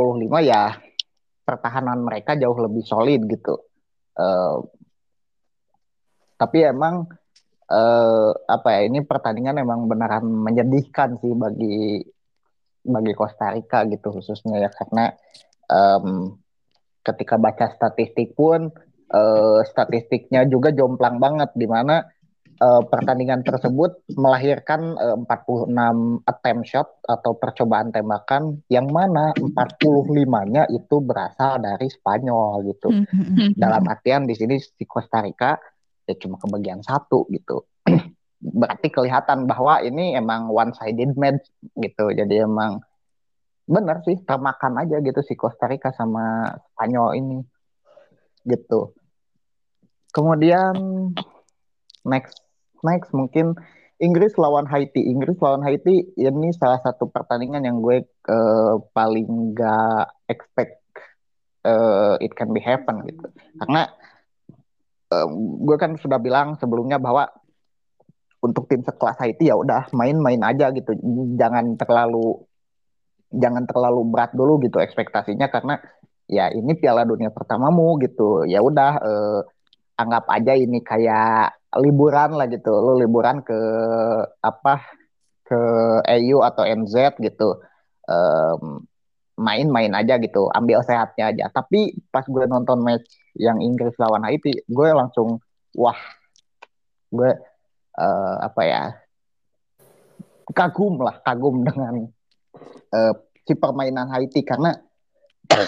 ya 0.43 0.75
pertahanan 1.47 2.03
mereka 2.03 2.35
jauh 2.35 2.59
lebih 2.59 2.83
solid 2.83 3.23
gitu. 3.31 3.55
Eh, 4.19 4.57
tapi 6.37 6.59
emang 6.67 7.07
eh, 7.71 8.31
apa 8.35 8.69
ya 8.75 8.81
ini 8.91 9.07
pertandingan 9.07 9.63
emang 9.63 9.87
beneran 9.87 10.27
menyedihkan 10.27 11.17
sih 11.23 11.33
bagi 11.39 12.03
bagi 12.87 13.13
Costa 13.19 13.55
Rica 13.55 13.87
gitu 13.87 14.11
khususnya 14.11 14.59
ya. 14.59 14.71
Karena 14.75 15.15
em, 15.71 16.35
ketika 17.07 17.39
baca 17.39 17.71
statistik 17.71 18.35
pun 18.35 18.75
eh, 19.15 19.61
statistiknya 19.71 20.51
juga 20.51 20.75
jomplang 20.75 21.23
banget 21.23 21.55
di 21.55 21.71
mana 21.71 22.03
eh, 22.59 22.83
pertandingan 22.91 23.47
tersebut 23.47 24.03
melahirkan 24.19 24.99
eh, 24.99 25.15
46 25.15 25.71
attempt 26.27 26.65
shot 26.67 26.89
atau 27.07 27.39
percobaan 27.39 27.95
tembakan 27.95 28.59
yang 28.67 28.91
mana 28.91 29.31
45-nya 29.39 30.67
itu 30.75 30.97
berasal 30.99 31.63
dari 31.63 31.87
Spanyol 31.87 32.67
gitu. 32.75 32.91
Mm-mm. 32.91 33.55
dalam 33.55 33.87
artian 33.87 34.27
di 34.27 34.35
sini 34.35 34.59
si 34.59 34.83
Costa 34.83 35.23
Rica 35.23 35.55
ya 36.07 36.15
cuma 36.19 36.39
kebagian 36.43 36.83
satu 36.83 37.27
gitu. 37.31 37.67
Berarti 38.61 38.89
kelihatan 38.95 39.49
bahwa 39.51 39.83
ini 39.83 40.15
emang 40.15 40.51
one 40.51 40.71
sided 40.75 41.19
match 41.19 41.51
gitu. 41.79 42.15
Jadi 42.15 42.47
emang 42.47 42.79
bener 43.67 43.99
sih 44.07 44.23
termakan 44.23 44.79
aja 44.79 45.03
gitu 45.03 45.21
si 45.27 45.35
Costa 45.35 45.67
Rica 45.67 45.91
sama 45.91 46.55
Spanyol 46.73 47.19
ini. 47.19 47.39
Gitu. 48.47 48.95
Kemudian 50.15 50.75
next 52.07 52.47
next 52.87 53.11
mungkin 53.11 53.59
Inggris 53.99 54.39
lawan 54.39 54.69
Haiti. 54.71 55.03
Inggris 55.03 55.37
lawan 55.43 55.67
Haiti 55.67 56.15
ini 56.15 56.49
salah 56.55 56.79
satu 56.81 57.11
pertandingan 57.11 57.67
yang 57.67 57.83
gue 57.83 58.07
eh, 58.07 58.75
paling 58.95 59.57
gak 59.57 60.15
expect 60.31 60.79
eh, 61.67 62.15
it 62.23 62.33
can 62.39 62.55
be 62.55 62.63
happen 62.63 63.03
gitu. 63.09 63.27
Karena 63.59 63.91
eh, 65.11 65.29
gue 65.67 65.77
kan 65.81 65.99
sudah 65.99 66.23
bilang 66.23 66.55
sebelumnya 66.61 67.03
bahwa 67.03 67.27
untuk 68.45 68.69
tim 68.71 68.85
sekelas 68.85 69.19
Haiti 69.19 69.51
ya 69.51 69.57
udah 69.59 69.91
main-main 69.91 70.39
aja 70.45 70.71
gitu. 70.71 70.93
Jangan 71.35 71.75
terlalu 71.81 72.47
jangan 73.33 73.67
terlalu 73.67 74.07
berat 74.07 74.33
dulu 74.33 74.63
gitu 74.63 74.79
ekspektasinya 74.79 75.51
karena 75.51 75.83
ya 76.31 76.51
ini 76.51 76.75
Piala 76.79 77.07
Dunia 77.07 77.31
pertamamu 77.31 77.99
gitu. 78.03 78.47
Ya 78.47 78.63
udah 78.63 78.93
eh, 79.03 79.41
anggap 79.99 80.25
aja 80.31 80.53
ini 80.55 80.83
kayak 80.83 81.57
liburan 81.81 82.37
lah 82.39 82.47
gitu. 82.51 82.71
Lu 82.71 82.99
liburan 82.99 83.43
ke 83.43 83.61
apa 84.43 84.83
ke 85.47 85.61
EU 86.23 86.43
atau 86.43 86.67
NZ 86.67 87.19
gitu. 87.23 87.63
Um, 88.07 88.87
main-main 89.37 89.93
aja 89.93 90.17
gitu 90.17 90.49
ambil 90.55 90.81
sehatnya 90.87 91.31
aja. 91.35 91.45
Tapi 91.53 91.95
pas 92.09 92.25
gue 92.25 92.45
nonton 92.49 92.81
match 92.81 93.07
yang 93.37 93.61
Inggris 93.61 93.93
lawan 94.01 94.25
Haiti 94.25 94.65
gue 94.65 94.89
langsung 94.97 95.39
wah 95.77 95.99
gue 97.13 97.31
uh, 98.01 98.37
apa 98.41 98.63
ya 98.65 98.83
kagum 100.57 101.05
lah 101.05 101.21
kagum 101.21 101.61
dengan 101.67 102.09
uh, 102.93 103.15
si 103.47 103.55
permainan 103.55 104.11
Haiti 104.11 104.43
karena 104.43 104.75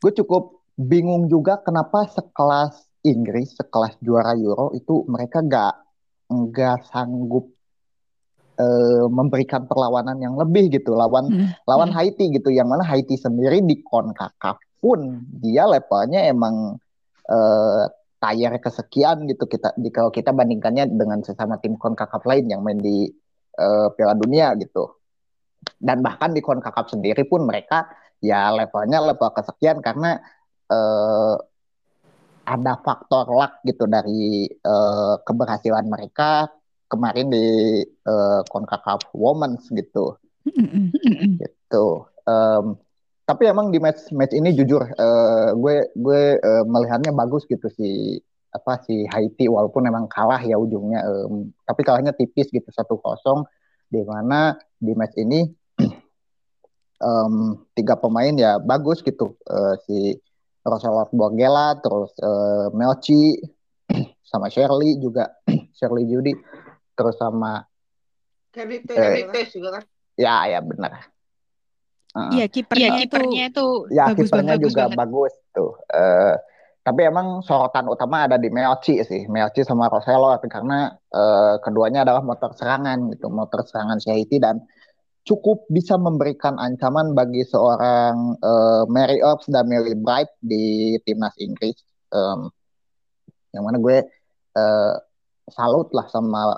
gue 0.00 0.12
cukup 0.22 0.62
bingung 0.78 1.28
juga 1.28 1.60
kenapa 1.60 2.08
sekelas 2.08 2.88
Inggris 3.04 3.56
sekelas 3.56 3.98
juara 4.00 4.36
Euro 4.36 4.72
itu 4.72 5.04
mereka 5.08 5.44
gak 5.44 5.74
nggak 6.30 6.86
sanggup 6.88 7.50
uh, 8.60 9.06
memberikan 9.10 9.66
perlawanan 9.66 10.20
yang 10.22 10.38
lebih 10.38 10.70
gitu 10.78 10.94
lawan 10.94 11.26
hmm. 11.26 11.48
lawan 11.66 11.90
hmm. 11.90 11.96
Haiti 11.98 12.30
gitu 12.30 12.54
yang 12.54 12.70
mana 12.70 12.86
Haiti 12.86 13.18
sendiri 13.18 13.64
di 13.66 13.82
Concacaf 13.82 14.62
pun 14.80 15.26
dia 15.42 15.66
levelnya 15.66 16.30
emang 16.30 16.78
uh, 17.28 17.84
tayar 18.20 18.60
kesekian 18.60 19.24
gitu 19.26 19.48
kita 19.48 19.72
di, 19.80 19.88
kalau 19.88 20.12
kita 20.12 20.30
bandingkannya 20.30 20.92
dengan 20.92 21.24
sesama 21.24 21.56
tim 21.58 21.74
Concacaf 21.80 22.22
lain 22.28 22.46
yang 22.52 22.60
main 22.60 22.78
di 22.78 23.08
uh, 23.60 23.92
Piala 23.92 24.16
Dunia 24.16 24.56
gitu 24.56 24.96
dan 25.76 26.00
bahkan 26.00 26.32
di 26.32 26.40
Concacaf 26.40 26.88
sendiri 26.88 27.24
pun 27.28 27.44
mereka 27.44 27.88
ya 28.20 28.52
levelnya 28.52 29.00
level 29.00 29.30
kesekian 29.32 29.84
karena 29.84 30.20
uh, 30.72 31.36
ada 32.48 32.80
faktor 32.82 33.30
luck 33.30 33.60
gitu 33.62 33.84
dari 33.86 34.48
uh, 34.64 35.20
keberhasilan 35.22 35.86
mereka 35.86 36.50
kemarin 36.90 37.30
di 37.30 37.46
uh, 37.86 38.42
CONCACAF 38.50 39.14
Women's 39.14 39.70
gitu. 39.70 40.18
gitu. 41.38 41.86
Um, 42.26 42.74
tapi 43.22 43.46
emang 43.46 43.70
di 43.70 43.78
match 43.78 44.10
match 44.10 44.34
ini 44.34 44.50
jujur 44.58 44.82
uh, 44.82 45.54
gue 45.54 45.86
gue 45.94 46.22
uh, 46.42 46.66
melihatnya 46.66 47.14
bagus 47.14 47.46
gitu 47.46 47.70
si 47.70 48.18
apa 48.50 48.82
si 48.82 49.06
Haiti 49.06 49.46
walaupun 49.46 49.86
emang 49.86 50.10
kalah 50.10 50.42
ya 50.42 50.58
ujungnya 50.58 51.06
um, 51.06 51.54
tapi 51.62 51.86
kalahnya 51.86 52.10
tipis 52.10 52.50
gitu 52.50 52.66
satu 52.74 52.98
kosong 52.98 53.46
di 53.86 54.02
mana 54.02 54.58
di 54.78 54.90
match 54.94 55.14
ini 55.18 55.46
um, 57.06 57.62
tiga 57.78 57.94
pemain 57.94 58.34
ya 58.34 58.58
bagus 58.58 59.02
gitu 59.06 59.38
uh, 59.46 59.78
si 59.86 60.18
Roselot 60.60 61.08
Borgela, 61.16 61.76
terus 61.80 62.12
uh, 62.20 62.68
Melchi, 62.76 63.40
sama 64.30 64.52
Shirley 64.52 65.00
juga, 65.00 65.32
Shirley 65.76 66.04
Judy, 66.04 66.36
terus 66.92 67.16
sama 67.16 67.64
Kevin 68.50 68.82
eh, 68.90 69.46
juga 69.46 69.80
kan? 69.80 69.84
Ya, 70.18 70.44
ya 70.50 70.60
benar. 70.60 71.06
Iya, 72.34 72.46
uh, 72.46 72.50
kipernya, 72.50 72.88
ya, 72.90 72.98
kipernya 73.06 73.42
itu, 73.46 73.66
itu 73.86 73.94
ya 73.94 74.04
kipernya 74.10 74.56
juga 74.58 74.90
banget. 74.90 74.98
bagus 74.98 75.34
tuh. 75.54 75.78
Uh, 75.86 76.34
tapi 76.80 77.04
emang 77.04 77.44
sorotan 77.44 77.92
utama 77.92 78.24
ada 78.24 78.40
di 78.40 78.48
Melchi 78.48 79.04
sih, 79.04 79.28
Melchi 79.28 79.60
sama 79.68 79.92
Roselot 79.92 80.40
karena 80.48 80.88
uh, 81.12 81.60
keduanya 81.60 82.08
adalah 82.08 82.24
motor 82.24 82.56
serangan 82.56 83.12
gitu, 83.12 83.28
motor 83.28 83.60
serangan 83.68 84.00
Haiti 84.00 84.40
dan 84.40 84.64
cukup 85.28 85.68
bisa 85.68 86.00
memberikan 86.00 86.56
ancaman 86.56 87.12
bagi 87.12 87.44
seorang 87.44 88.40
uh, 88.40 88.88
Mary 88.88 89.20
Ops 89.20 89.52
dan 89.52 89.68
Mary 89.68 89.92
Bright 89.92 90.32
di 90.40 90.96
timnas 91.04 91.36
Inggris. 91.36 91.76
Um, 92.10 92.48
yang 93.52 93.68
mana 93.68 93.76
gue 93.76 94.06
uh, 94.56 94.94
salut 95.52 95.92
lah 95.92 96.08
sama 96.08 96.56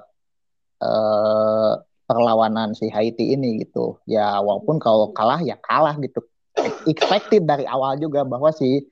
uh, 0.78 1.72
perlawanan 2.06 2.78
si 2.78 2.86
Haiti 2.94 3.34
ini 3.34 3.58
gitu. 3.66 3.98
Ya 4.06 4.38
walaupun 4.38 4.78
kalau 4.78 5.10
kalah 5.10 5.42
ya 5.42 5.58
kalah 5.58 5.98
gitu. 5.98 6.22
Expected 6.86 7.48
dari 7.48 7.64
awal 7.66 7.98
juga 7.98 8.22
bahwa 8.22 8.52
si 8.52 8.84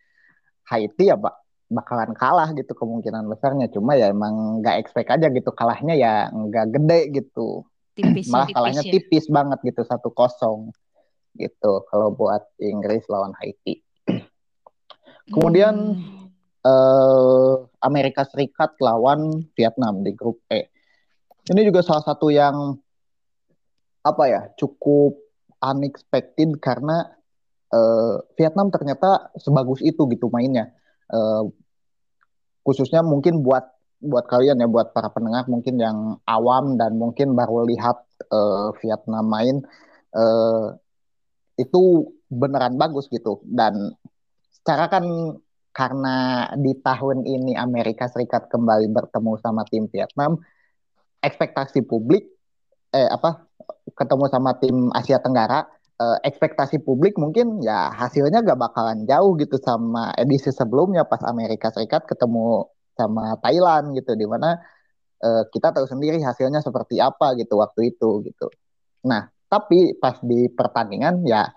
Haiti 0.70 1.11
ya 1.11 1.18
pak 1.18 1.35
bakalan 1.70 2.14
kalah 2.14 2.50
gitu 2.54 2.70
kemungkinan 2.74 3.26
besarnya. 3.26 3.66
Cuma 3.70 3.98
ya 3.98 4.11
emang 4.11 4.62
nggak 4.62 4.78
expect 4.78 5.11
aja 5.11 5.26
gitu 5.30 5.50
kalahnya 5.50 5.98
ya 5.98 6.30
nggak 6.30 6.66
gede 6.78 7.00
gitu 7.22 7.66
tipis 8.00 8.26
malah 8.30 8.46
tipis 8.48 8.56
kalahnya 8.56 8.83
ya. 8.85 8.92
tipis 8.92 9.24
banget 9.28 9.59
gitu 9.66 9.83
satu 9.85 10.09
kosong 10.14 10.72
gitu 11.38 11.85
kalau 11.88 12.11
buat 12.14 12.42
Inggris 12.59 13.06
lawan 13.06 13.35
Haiti 13.38 13.83
kemudian 15.30 16.00
hmm. 16.00 16.26
eh, 16.64 17.54
Amerika 17.85 18.26
Serikat 18.26 18.74
lawan 18.83 19.46
Vietnam 19.54 20.02
di 20.02 20.12
grup 20.16 20.42
E 20.50 20.70
ini 21.50 21.61
juga 21.66 21.85
salah 21.85 22.04
satu 22.04 22.30
yang 22.33 22.78
apa 24.00 24.24
ya 24.26 24.42
cukup 24.56 25.18
unexpected 25.61 26.56
karena 26.56 27.04
eh, 27.72 28.16
Vietnam 28.38 28.68
ternyata 28.74 29.35
sebagus 29.38 29.80
itu 29.83 30.06
gitu 30.11 30.26
mainnya. 30.30 30.74
Eh, 31.11 31.44
khususnya 32.64 33.00
mungkin 33.02 33.42
buat 33.42 33.64
buat 34.00 34.24
kalian 34.26 34.64
ya 34.64 34.68
buat 34.68 34.96
para 34.96 35.12
pendengar 35.12 35.44
mungkin 35.44 35.76
yang 35.76 36.16
awam 36.24 36.80
dan 36.80 36.96
mungkin 36.96 37.37
baru 37.37 37.68
lihat 37.68 38.00
uh, 38.33 38.72
Vietnam 38.80 39.28
main 39.28 39.56
uh, 40.16 40.72
itu 41.61 42.09
beneran 42.33 42.80
bagus 42.80 43.12
gitu. 43.12 43.44
Dan 43.44 43.92
secara 44.48 44.88
kan 44.88 45.04
karena 45.76 46.48
di 46.56 46.72
tahun 46.80 47.28
ini 47.28 47.54
Amerika 47.61 48.09
Serikat 48.09 48.48
kembali 48.48 48.88
bertemu 48.90 49.37
sama 49.38 49.62
tim 49.68 49.87
Vietnam 49.92 50.40
ekspektasi 51.20 51.85
publik 51.85 52.26
eh 52.90 53.06
apa 53.06 53.46
ketemu 53.94 54.24
sama 54.33 54.56
tim 54.59 54.88
Asia 54.96 55.20
Tenggara 55.22 55.68
eh, 56.00 56.18
ekspektasi 56.24 56.80
publik 56.80 57.20
mungkin 57.20 57.60
ya 57.60 57.92
hasilnya 57.92 58.40
gak 58.40 58.58
bakalan 58.58 59.04
jauh 59.04 59.36
gitu 59.36 59.60
sama 59.60 60.10
edisi 60.16 60.48
sebelumnya 60.50 61.04
pas 61.04 61.20
Amerika 61.28 61.68
Serikat 61.68 62.08
ketemu 62.08 62.64
sama 62.96 63.36
Thailand 63.40 63.96
gitu 63.96 64.12
di 64.12 64.26
mana 64.28 64.60
uh, 65.24 65.44
kita 65.48 65.72
tahu 65.72 65.86
sendiri 65.88 66.20
hasilnya 66.20 66.60
seperti 66.60 67.00
apa 67.00 67.32
gitu 67.40 67.56
waktu 67.60 67.94
itu 67.96 68.20
gitu. 68.28 68.48
Nah, 69.08 69.28
tapi 69.48 69.96
pas 69.96 70.20
di 70.20 70.48
pertandingan 70.52 71.24
ya 71.24 71.48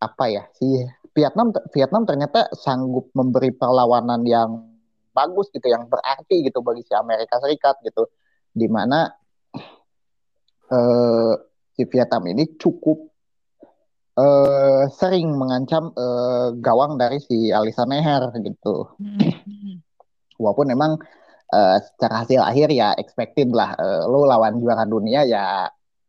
apa 0.00 0.24
ya 0.28 0.44
si 0.56 0.84
Vietnam 1.14 1.54
Vietnam 1.72 2.04
ternyata 2.04 2.50
sanggup 2.56 3.08
memberi 3.14 3.54
perlawanan 3.54 4.26
yang 4.26 4.50
bagus 5.14 5.48
gitu 5.54 5.70
yang 5.70 5.86
berarti 5.86 6.42
gitu 6.42 6.60
bagi 6.60 6.82
si 6.82 6.92
Amerika 6.92 7.38
Serikat 7.38 7.78
gitu 7.86 8.10
di 8.50 8.66
mana 8.66 9.06
uh, 10.74 11.34
si 11.74 11.82
Vietnam 11.86 12.26
ini 12.26 12.58
cukup 12.58 13.13
uh, 14.18 14.88
sering 14.94 15.34
mengancam 15.34 15.90
uh, 15.94 16.54
gawang 16.58 16.98
dari 16.98 17.18
si 17.22 17.50
Alisa 17.50 17.86
Neher 17.86 18.30
gitu. 18.42 18.90
Hmm 18.98 19.82
walaupun 20.38 20.66
memang 20.70 20.98
uh, 21.54 21.76
secara 21.78 22.26
hasil 22.26 22.40
akhir 22.42 22.68
ya 22.74 22.94
expected 22.98 23.54
lah 23.54 23.74
uh, 23.78 24.02
lo 24.10 24.26
lawan 24.26 24.58
juara 24.58 24.86
dunia 24.86 25.26
ya 25.26 25.68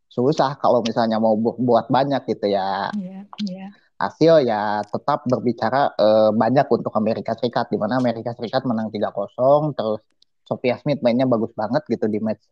susah 0.09 0.55
kalau 0.57 0.79
misalnya 0.81 1.19
mau 1.19 1.35
bu 1.35 1.59
buat 1.59 1.91
banyak 1.91 2.23
gitu 2.31 2.47
ya 2.47 2.87
yeah, 2.95 3.23
yeah. 3.43 3.69
hasil 3.99 4.47
ya 4.47 4.79
tetap 4.87 5.27
berbicara 5.27 5.91
uh, 5.99 6.31
banyak 6.31 6.65
untuk 6.71 6.93
Amerika 6.95 7.35
Serikat 7.35 7.67
di 7.67 7.75
mana 7.75 7.99
Amerika 7.99 8.31
Serikat 8.31 8.63
menang 8.63 8.87
3-0 8.91 9.75
terus 9.75 10.01
Sophia 10.45 10.79
Smith 10.79 11.03
mainnya 11.03 11.27
bagus 11.27 11.51
banget 11.51 11.83
gitu 11.91 12.07
di 12.07 12.23
match 12.23 12.43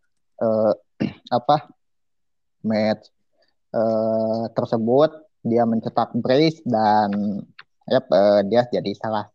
uh, 0.43 0.75
apa 1.39 1.71
match 2.67 3.07
uh, 3.71 4.51
tersebut 4.51 5.11
dia 5.43 5.67
mencetak 5.67 6.15
brace 6.15 6.63
dan 6.63 7.11
yep, 7.91 8.07
uh, 8.09 8.41
dia 8.47 8.63
jadi 8.71 8.91
salah 8.95 9.27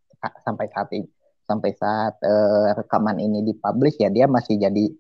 sampai 0.43 0.67
saat 0.73 0.89
ini 0.97 1.09
sampai 1.49 1.73
saat 1.73 2.21
uh, 2.21 2.77
rekaman 2.77 3.17
ini 3.21 3.41
dipublish 3.41 3.97
ya 4.01 4.13
dia 4.13 4.29
masih 4.29 4.61
jadi 4.61 4.93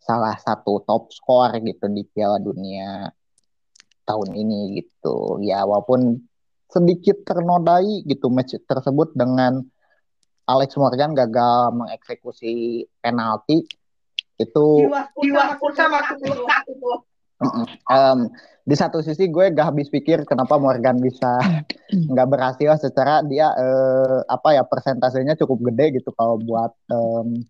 salah 0.00 0.32
satu 0.40 0.80
top 0.88 1.12
score 1.12 1.60
gitu 1.60 1.84
di 1.92 2.08
Piala 2.08 2.40
Dunia 2.40 3.12
tahun 4.08 4.32
ini 4.32 4.80
gitu. 4.80 5.38
Ya 5.44 5.62
walaupun 5.68 6.24
sedikit 6.72 7.20
ternodai 7.28 8.02
gitu 8.08 8.32
match 8.32 8.56
tersebut 8.64 9.12
dengan 9.12 9.60
Alex 10.48 10.74
Morgan 10.80 11.14
gagal 11.14 11.76
mengeksekusi 11.76 12.82
penalti 12.98 13.62
itu 14.40 14.66
jiwa, 14.88 15.04
um, 17.88 18.28
di 18.64 18.76
satu 18.76 19.00
sisi 19.00 19.26
gue 19.32 19.50
gak 19.50 19.72
habis 19.72 19.88
pikir 19.88 20.22
kenapa 20.28 20.60
Morgan 20.60 21.00
bisa 21.00 21.40
nggak 22.12 22.28
berhasil 22.28 22.76
secara 22.78 23.24
dia 23.26 23.50
uh, 23.50 24.22
apa 24.28 24.60
ya 24.60 24.62
persentasenya 24.62 25.34
cukup 25.40 25.72
gede 25.72 26.00
gitu 26.00 26.12
kalau 26.14 26.38
buat 26.38 26.70
um, 26.92 27.40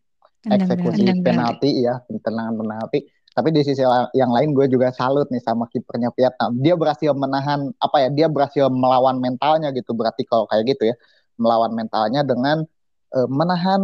eksekusi 0.49 1.05
penalti 1.21 1.85
ya 1.85 2.01
tendangan 2.09 2.57
penalti. 2.57 3.05
Tapi 3.31 3.55
di 3.55 3.63
sisi 3.63 3.79
yang 4.19 4.35
lain 4.35 4.59
gue 4.59 4.67
juga 4.67 4.91
salut 4.91 5.31
nih 5.31 5.39
sama 5.39 5.71
kipernya 5.71 6.11
Vietnam. 6.19 6.51
Dia 6.59 6.75
berhasil 6.75 7.15
menahan 7.15 7.71
apa 7.79 7.97
ya 8.03 8.09
dia 8.11 8.27
berhasil 8.27 8.67
melawan 8.67 9.23
mentalnya 9.23 9.71
gitu 9.71 9.95
berarti 9.95 10.27
kalau 10.27 10.51
kayak 10.51 10.75
gitu 10.75 10.91
ya. 10.91 10.97
Melawan 11.39 11.73
mentalnya 11.73 12.27
dengan 12.27 12.67
uh, 13.15 13.29
menahan 13.31 13.83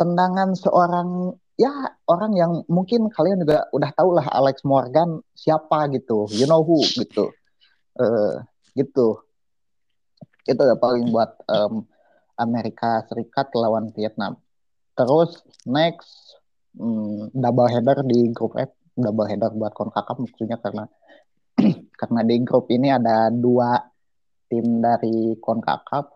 tendangan 0.00 0.56
seorang 0.56 1.36
ya 1.60 1.72
orang 2.08 2.32
yang 2.32 2.52
mungkin 2.72 3.12
kalian 3.12 3.44
juga 3.44 3.68
udah 3.76 3.90
tahu 3.92 4.16
lah 4.16 4.26
Alex 4.32 4.64
Morgan 4.64 5.20
siapa 5.36 5.92
gitu, 5.92 6.24
you 6.32 6.48
know 6.48 6.64
who 6.64 6.80
gitu, 6.96 7.28
uh, 8.00 8.40
gitu. 8.72 9.20
Itu 10.48 10.62
ya 10.64 10.76
paling 10.80 11.12
buat 11.12 11.36
um, 11.52 11.84
Amerika 12.40 13.04
Serikat 13.04 13.52
lawan 13.52 13.92
Vietnam. 13.92 14.40
Terus 14.96 15.44
next 15.68 16.40
um, 16.80 17.28
double 17.36 17.68
header 17.68 18.00
di 18.08 18.32
grup 18.32 18.56
F, 18.56 18.72
double 18.96 19.28
header 19.28 19.52
buat 19.52 19.76
Concacaf 19.76 20.16
maksudnya 20.16 20.56
karena 20.56 20.88
karena 22.00 22.20
di 22.24 22.36
grup 22.40 22.72
ini 22.72 22.88
ada 22.88 23.28
dua 23.28 23.84
tim 24.48 24.80
dari 24.80 25.36
Concacaf. 25.36 26.08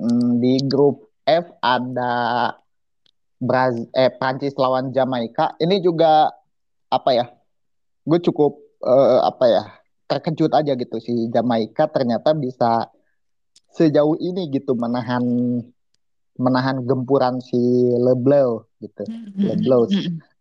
Um, 0.00 0.40
di 0.40 0.64
grup 0.64 1.12
F 1.28 1.60
ada 1.60 2.52
Brazil 3.38 3.86
eh 3.94 4.10
Prancis 4.10 4.54
lawan 4.58 4.90
Jamaika 4.90 5.54
ini 5.62 5.78
juga 5.78 6.30
apa 6.90 7.10
ya 7.14 7.26
gue 8.08 8.18
cukup 8.24 8.58
uh, 8.82 9.22
apa 9.22 9.44
ya 9.46 9.62
terkejut 10.10 10.50
aja 10.50 10.72
gitu 10.74 10.96
si 10.98 11.30
Jamaika 11.30 11.86
ternyata 11.86 12.34
bisa 12.34 12.90
sejauh 13.76 14.16
ini 14.18 14.48
gitu 14.50 14.74
menahan 14.74 15.22
menahan 16.38 16.82
gempuran 16.86 17.38
si 17.42 17.58
Leblanc 17.94 18.66
gitu 18.80 19.04
mm-hmm. 19.04 19.44
Leblanc 19.44 19.90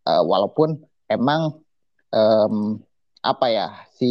uh, 0.07 0.23
walaupun 0.23 0.79
emang 1.11 1.59
um, 2.13 2.79
apa 3.21 3.45
ya 3.51 3.67
si 3.97 4.09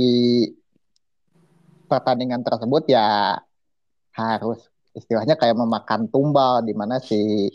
pertandingan 1.86 2.42
tersebut 2.42 2.90
ya 2.90 3.38
harus 4.12 4.60
istilahnya 4.92 5.38
kayak 5.38 5.56
memakan 5.56 6.10
tumbal 6.10 6.60
di 6.66 6.74
mana 6.74 6.98
si 6.98 7.48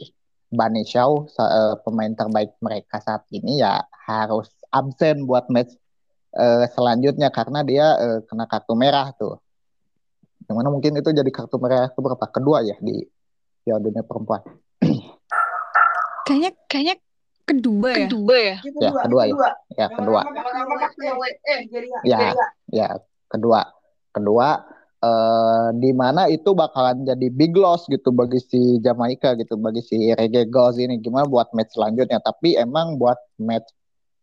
Bani 0.52 0.84
Shaw 0.84 1.32
uh, 1.32 1.80
pemain 1.80 2.12
terbaik 2.12 2.60
mereka 2.60 3.00
saat 3.00 3.24
ini 3.32 3.64
ya 3.64 3.80
harus 4.04 4.52
absen 4.68 5.24
buat 5.24 5.48
match 5.48 5.72
uh, 6.36 6.68
selanjutnya 6.76 7.32
karena 7.32 7.64
dia 7.64 7.96
uh, 7.96 8.20
kena 8.28 8.46
kartu 8.52 8.76
merah 8.76 9.16
tuh. 9.16 9.40
Yang 10.52 10.56
mana 10.60 10.70
mungkin 10.70 11.00
itu 11.00 11.10
jadi 11.16 11.32
kartu 11.32 11.56
merah 11.56 11.88
itu 11.88 12.00
berapa? 12.04 12.26
Kedua 12.28 12.68
ya 12.68 12.76
di 12.84 13.00
Piala 13.64 13.80
Dunia 13.80 14.04
Perempuan. 14.04 14.44
Kayaknya 16.28 16.52
kayaknya 16.70 16.96
kedua 17.48 17.90
ya. 17.96 18.08
Kedua 18.08 18.36
ya. 18.38 18.58
Ya 18.80 18.92
kedua 18.92 19.22
ya. 19.24 19.36
Ya 19.80 19.88
kedua. 19.88 20.22
Ya 22.04 22.20
ya 22.70 22.88
kedua. 23.32 23.62
Kedua 24.12 24.48
uh, 25.04 25.70
di 25.76 25.92
mana 25.92 26.30
itu 26.32 26.54
bakalan 26.54 27.04
jadi 27.04 27.28
big 27.34 27.58
loss 27.58 27.86
gitu 27.90 28.14
bagi 28.14 28.40
si 28.42 28.78
Jamaika 28.80 29.36
gitu 29.38 29.58
bagi 29.58 29.82
si 29.84 29.98
Reggae 30.16 30.48
Girls 30.48 30.78
ini. 30.78 31.02
Gimana 31.02 31.28
buat 31.28 31.52
match 31.52 31.76
selanjutnya? 31.76 32.22
Tapi 32.22 32.58
emang 32.58 32.96
buat 33.02 33.18
match 33.42 33.70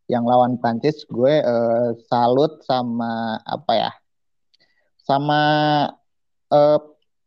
yang 0.09 0.25
lawan 0.25 0.57
Prancis 0.57 1.05
gue 1.05 1.45
uh, 1.45 1.93
salut 2.09 2.65
sama 2.65 3.37
apa 3.45 3.73
ya 3.77 3.91
sama 5.05 5.41
uh, 6.49 6.81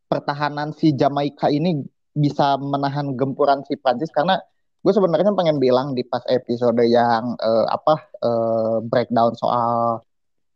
pertahanan 0.10 0.74
si 0.74 0.94
Jamaika 0.94 1.50
ini 1.54 1.82
bisa 2.12 2.60
menahan 2.60 3.16
gempuran 3.16 3.64
si 3.66 3.80
Prancis. 3.80 4.12
Karena 4.12 4.38
gue 4.82 4.94
sebenarnya 4.94 5.32
pengen 5.38 5.58
bilang 5.62 5.94
di 5.94 6.04
pas 6.06 6.22
episode 6.28 6.82
yang 6.86 7.38
uh, 7.40 7.66
apa 7.70 7.96
uh, 8.22 8.78
breakdown 8.86 9.34
soal 9.38 10.02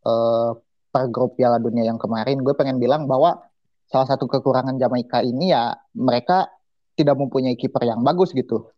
uh, 0.05 0.51
per 0.95 1.11
grup 1.11 1.35
Piala 1.35 1.59
Dunia 1.59 1.83
yang 1.83 1.99
kemarin, 1.99 2.39
gue 2.39 2.55
pengen 2.55 2.79
bilang 2.79 3.03
bahwa 3.03 3.35
salah 3.91 4.07
satu 4.07 4.31
kekurangan 4.31 4.79
Jamaika 4.79 5.19
ini 5.19 5.51
ya 5.51 5.75
mereka 5.91 6.47
tidak 6.95 7.19
mempunyai 7.19 7.59
kiper 7.59 7.83
yang 7.83 7.99
bagus 7.99 8.31
gitu. 8.31 8.71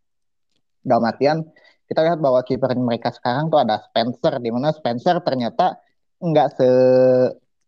Dalam 0.82 1.06
artian 1.06 1.46
kita 1.86 2.02
lihat 2.02 2.18
bahwa 2.18 2.42
kiper 2.42 2.74
mereka 2.82 3.14
sekarang 3.14 3.54
tuh 3.54 3.62
ada 3.62 3.86
Spencer 3.86 4.42
di 4.42 4.50
mana 4.50 4.74
Spencer 4.74 5.22
ternyata 5.22 5.78
nggak 6.18 6.48
se 6.58 6.70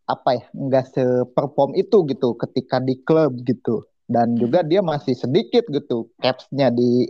apa 0.10 0.30
ya 0.34 0.44
nggak 0.58 0.86
se 0.90 1.04
perform 1.38 1.78
itu 1.78 2.02
gitu 2.10 2.34
ketika 2.34 2.82
di 2.82 2.98
klub 3.06 3.38
gitu 3.46 3.86
dan 4.10 4.34
juga 4.34 4.66
dia 4.66 4.82
masih 4.82 5.14
sedikit 5.14 5.70
gitu 5.70 6.10
capsnya 6.18 6.74
di 6.74 7.06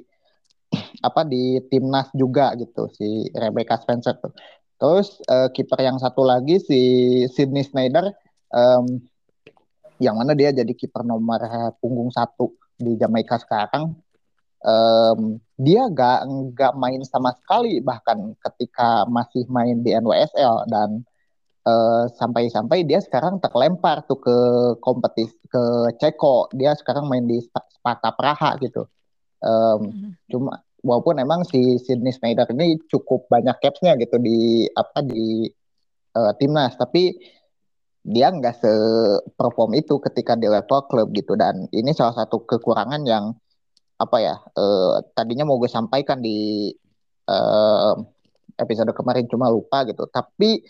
apa 1.08 1.24
di 1.24 1.64
timnas 1.72 2.12
juga 2.12 2.52
gitu 2.60 2.92
si 2.92 3.32
Rebecca 3.32 3.80
Spencer 3.80 4.20
tuh 4.20 4.36
Terus 4.80 5.20
uh, 5.28 5.52
kiper 5.52 5.80
yang 5.84 6.00
satu 6.00 6.24
lagi 6.24 6.58
si 6.64 6.82
Sydney 7.28 7.68
Snyder, 7.68 8.16
um, 8.56 9.04
yang 10.00 10.16
mana 10.16 10.32
dia 10.32 10.56
jadi 10.56 10.72
kiper 10.72 11.04
nomor 11.04 11.44
punggung 11.84 12.10
satu 12.10 12.56
di 12.80 12.96
Jamaika 12.96 13.36
sekarang. 13.36 14.00
Um, 14.60 15.40
dia 15.56 15.88
gak 15.88 16.28
nggak 16.28 16.74
main 16.76 17.00
sama 17.08 17.32
sekali 17.32 17.80
bahkan 17.80 18.36
ketika 18.44 19.08
masih 19.08 19.48
main 19.48 19.80
di 19.80 19.96
NWSL 19.96 20.68
dan 20.68 21.04
sampai 21.68 22.50
sampai-sampai 22.50 22.80
dia 22.88 23.00
sekarang 23.04 23.38
terlempar 23.44 24.02
tuh 24.08 24.18
ke 24.18 24.38
kompetisi 24.80 25.36
ke 25.50 25.94
Ceko 26.02 26.50
dia 26.56 26.74
sekarang 26.74 27.06
main 27.06 27.26
di 27.28 27.42
Sparta 27.46 28.10
Praha 28.16 28.58
gitu 28.64 28.88
um, 29.44 29.80
mm-hmm. 29.86 30.12
cuma 30.32 30.64
walaupun 30.84 31.20
emang 31.20 31.44
si 31.48 31.78
Sydney 31.80 32.16
Snyder 32.16 32.48
ini 32.56 32.80
cukup 32.88 33.28
banyak 33.28 33.56
capsnya 33.60 34.00
gitu 34.00 34.18
di 34.20 34.68
apa 34.74 35.04
di 35.04 35.48
uh, 36.16 36.34
timnas. 36.40 36.76
Tapi 36.80 37.16
dia 38.04 38.32
nggak 38.32 38.56
se 38.64 38.72
perform 39.36 39.76
itu 39.76 40.00
ketika 40.00 40.40
di 40.40 40.48
level 40.48 40.88
klub 40.88 41.12
gitu. 41.12 41.36
Dan 41.36 41.68
ini 41.76 41.92
salah 41.92 42.16
satu 42.16 42.44
kekurangan 42.48 43.04
yang 43.04 43.36
apa 44.00 44.18
ya 44.24 44.36
uh, 44.40 45.04
tadinya 45.12 45.44
mau 45.44 45.60
gue 45.60 45.68
sampaikan 45.68 46.24
di 46.24 46.72
uh, 47.28 47.94
episode 48.56 48.96
kemarin 48.96 49.28
cuma 49.28 49.52
lupa 49.52 49.84
gitu. 49.84 50.08
Tapi 50.08 50.64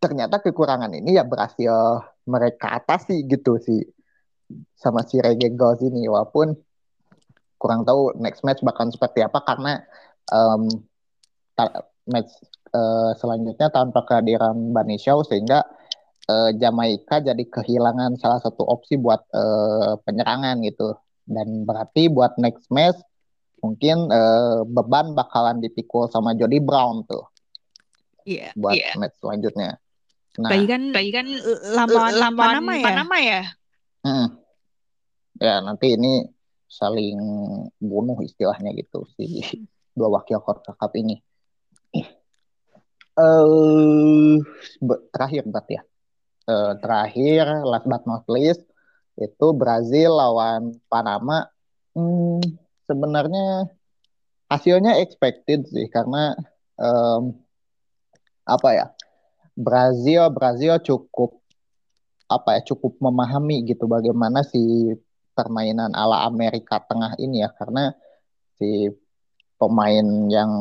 ternyata 0.00 0.40
kekurangan 0.40 0.92
ini 0.92 1.16
ya 1.16 1.24
berhasil 1.24 2.04
mereka 2.28 2.80
atasi 2.80 3.24
gitu 3.24 3.60
sih 3.60 3.84
sama 4.76 5.04
si 5.04 5.20
Reggae 5.20 5.52
ini. 5.84 6.08
Walaupun 6.08 6.56
kurang 7.64 7.88
tahu 7.88 8.12
next 8.20 8.44
match 8.44 8.60
bakal 8.60 8.92
seperti 8.92 9.24
apa 9.24 9.40
karena 9.40 9.80
um, 10.28 10.68
match 12.04 12.28
uh, 12.76 13.16
selanjutnya 13.16 13.72
tanpa 13.72 14.04
kehadiran 14.04 14.76
Bani 14.76 15.00
Shaw 15.00 15.24
sehingga 15.24 15.64
uh, 16.28 16.52
Jamaika 16.52 17.24
jadi 17.24 17.40
kehilangan 17.40 18.20
salah 18.20 18.44
satu 18.44 18.68
opsi 18.68 19.00
buat 19.00 19.24
uh, 19.32 19.96
penyerangan 20.04 20.60
gitu 20.68 20.92
dan 21.24 21.64
berarti 21.64 22.12
buat 22.12 22.36
next 22.36 22.68
match 22.68 23.00
mungkin 23.64 24.12
uh, 24.12 24.68
beban 24.68 25.16
bakalan 25.16 25.64
dipikul 25.64 26.04
sama 26.12 26.36
Jody 26.36 26.60
Brown 26.60 27.08
tuh 27.08 27.24
yeah, 28.28 28.52
buat 28.52 28.76
yeah. 28.76 28.92
match 29.00 29.16
selanjutnya. 29.24 29.80
Nah, 30.34 30.50
Bayi 30.50 30.66
kan, 30.66 30.82
Bayi 30.90 31.10
kan 31.14 31.26
lawan, 31.78 32.12
lawan 32.18 32.34
Panama 32.34 32.72
ya. 32.74 32.84
Panama 32.84 33.16
ya. 33.22 33.42
Hmm. 34.02 34.28
Ya 35.38 35.54
nanti 35.62 35.94
ini 35.94 36.26
saling 36.74 37.18
bunuh 37.78 38.18
istilahnya 38.26 38.74
gitu 38.74 39.06
si 39.14 39.46
dua 39.94 40.10
wakil 40.18 40.42
Cup 40.42 40.92
ini. 40.98 41.22
Uh, 43.14 44.42
terakhir 45.14 45.46
berarti 45.46 45.78
ya. 45.78 45.82
Uh, 46.44 46.74
terakhir 46.82 47.62
last 47.62 47.86
but 47.86 48.02
not 48.04 48.26
least 48.26 48.66
itu 49.14 49.46
Brazil 49.54 50.18
lawan 50.18 50.74
Panama. 50.90 51.46
Hmm, 51.94 52.42
sebenarnya 52.90 53.70
hasilnya 54.50 54.98
expected 54.98 55.70
sih 55.70 55.86
karena 55.86 56.34
um, 56.74 57.38
apa 58.44 58.68
ya 58.74 58.86
Brazil 59.54 60.28
Brazil 60.34 60.76
cukup 60.82 61.38
apa 62.26 62.58
ya 62.58 62.60
cukup 62.66 62.98
memahami 62.98 63.62
gitu 63.70 63.86
bagaimana 63.86 64.42
si 64.42 64.90
permainan 65.34 65.92
ala 65.92 66.24
Amerika 66.30 66.78
Tengah 66.80 67.18
ini 67.18 67.42
ya 67.42 67.50
karena 67.52 67.92
si 68.58 68.88
pemain 69.58 70.06
yang 70.30 70.52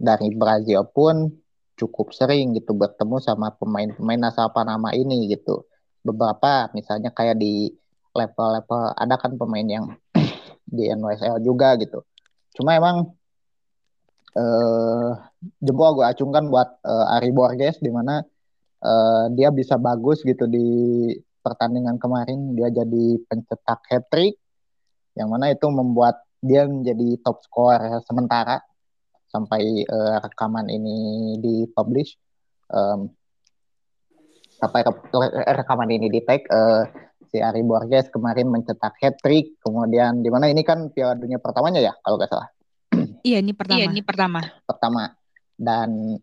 dari 0.00 0.32
Brazil 0.34 0.84
pun 0.90 1.30
cukup 1.78 2.12
sering 2.12 2.52
gitu 2.52 2.76
bertemu 2.76 3.16
sama 3.24 3.56
pemain-pemain 3.56 4.28
asal 4.28 4.52
Panama 4.52 4.92
ini 4.92 5.30
gitu. 5.32 5.64
Beberapa 6.04 6.68
misalnya 6.76 7.08
kayak 7.12 7.40
di 7.40 7.72
level-level 8.12 8.96
ada 8.96 9.14
kan 9.16 9.32
pemain 9.40 9.64
yang 9.64 9.86
di 10.76 10.90
NWSL 10.92 11.40
juga 11.40 11.76
gitu. 11.80 12.04
Cuma 12.56 12.76
emang 12.76 13.16
eh, 14.36 15.10
jempol 15.64 16.00
gue 16.00 16.06
acungkan 16.06 16.52
buat 16.52 16.68
eh, 16.84 17.14
Ari 17.16 17.30
Borges 17.32 17.80
di 17.80 17.90
mana 17.92 18.20
eh, 18.84 19.24
dia 19.36 19.48
bisa 19.52 19.80
bagus 19.80 20.20
gitu 20.26 20.44
di 20.50 20.66
pertandingan 21.40 21.96
kemarin 21.96 22.54
dia 22.54 22.68
jadi 22.70 23.18
pencetak 23.26 23.80
hat 23.88 24.04
trick 24.12 24.36
yang 25.18 25.32
mana 25.32 25.50
itu 25.50 25.66
membuat 25.68 26.22
dia 26.40 26.64
menjadi 26.64 27.20
top 27.20 27.44
scorer 27.44 28.00
sementara 28.06 28.60
sampai 29.28 29.84
uh, 29.86 30.18
rekaman 30.24 30.68
ini 30.70 30.96
dipublish 31.38 32.16
um, 32.72 33.10
sampai 34.60 34.84
re 34.84 35.28
rekaman 35.56 35.88
ini 35.92 36.06
di 36.12 36.20
tag 36.24 36.44
uh, 36.48 36.84
si 37.30 37.38
Ari 37.38 37.62
Borges 37.62 38.10
kemarin 38.10 38.48
mencetak 38.48 38.96
hat 39.00 39.16
trick 39.22 39.60
kemudian 39.62 40.20
di 40.24 40.28
mana 40.28 40.48
ini 40.48 40.64
kan 40.64 40.88
Piala 40.92 41.16
Dunia 41.16 41.38
pertamanya 41.38 41.80
ya 41.80 41.92
kalau 42.00 42.16
nggak 42.18 42.30
salah 42.32 42.50
Iya, 43.20 43.38
ini 43.44 43.52
pertama. 43.52 43.78
Iya, 43.78 43.84
ini 43.92 44.00
pertama. 44.02 44.40
pertama 44.64 45.02
dan 45.60 46.16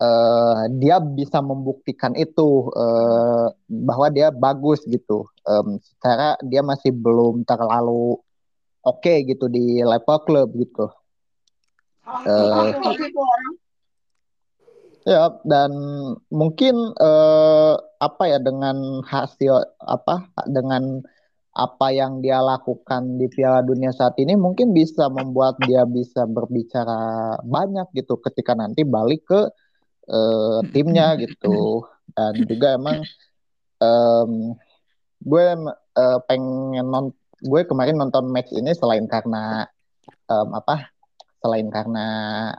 eh, 0.00 0.60
dia 0.80 0.96
bisa 0.98 1.38
membuktikan 1.44 2.16
itu 2.16 2.72
eh, 2.72 3.46
bahwa 3.68 4.08
dia 4.08 4.32
bagus 4.32 4.80
gitu. 4.88 5.28
Em, 5.44 5.76
secara 5.84 6.40
dia 6.44 6.64
masih 6.64 6.90
belum 6.96 7.44
terlalu 7.44 8.16
oke 8.80 9.14
gitu 9.28 9.46
di 9.52 9.84
level 9.84 10.18
klub 10.24 10.48
gitu. 10.56 10.88
Itu 12.00 13.20
orang. 13.20 13.54
Ya, 15.08 15.32
dan 15.48 15.72
mungkin 16.28 16.92
eh, 16.92 17.74
apa 18.00 18.24
ya 18.28 18.38
dengan 18.40 19.00
hasil 19.04 19.64
apa 19.80 20.28
dengan 20.44 21.00
apa 21.50 21.90
yang 21.90 22.22
dia 22.22 22.38
lakukan 22.38 23.18
di 23.18 23.26
Piala 23.26 23.64
Dunia 23.66 23.90
saat 23.90 24.14
ini 24.22 24.38
mungkin 24.38 24.70
bisa 24.70 25.10
membuat 25.10 25.58
dia 25.66 25.82
bisa 25.82 26.28
berbicara 26.28 27.36
banyak 27.42 27.90
gitu 27.96 28.22
ketika 28.22 28.54
nanti 28.54 28.86
balik 28.86 29.26
ke 29.26 29.50
eh, 30.10 30.60
timnya 30.74 31.14
gitu. 31.22 31.86
Dan 32.10 32.34
juga 32.44 32.74
emang 32.74 33.06
em, 33.80 34.30
gue 35.22 35.44
eh, 35.96 36.18
pengen 36.26 36.86
non 36.90 37.06
gue 37.40 37.62
kemarin 37.64 37.96
nonton 37.96 38.28
match 38.28 38.52
ini 38.52 38.74
selain 38.76 39.08
karena 39.08 39.64
em, 40.28 40.48
apa 40.52 40.92
selain 41.40 41.72
karena 41.72 42.06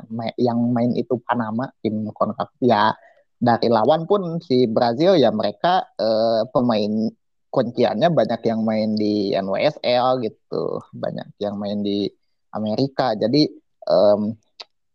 ma- 0.10 0.38
yang 0.42 0.58
main 0.74 0.90
itu 0.98 1.22
Panama 1.22 1.70
tim 1.86 2.10
CONCACAF 2.10 2.50
ya 2.66 2.90
dari 3.38 3.70
lawan 3.70 4.10
pun 4.10 4.42
si 4.42 4.66
Brazil 4.66 5.18
ya 5.18 5.30
mereka 5.30 5.86
eh, 6.02 6.42
pemain 6.50 7.10
kunciannya 7.52 8.10
banyak 8.10 8.42
yang 8.48 8.64
main 8.64 8.96
di 8.96 9.36
NWSL 9.36 10.24
gitu 10.24 10.82
banyak 10.96 11.28
yang 11.38 11.60
main 11.60 11.84
di 11.84 12.10
Amerika 12.56 13.14
jadi 13.14 13.52
em, 13.86 14.22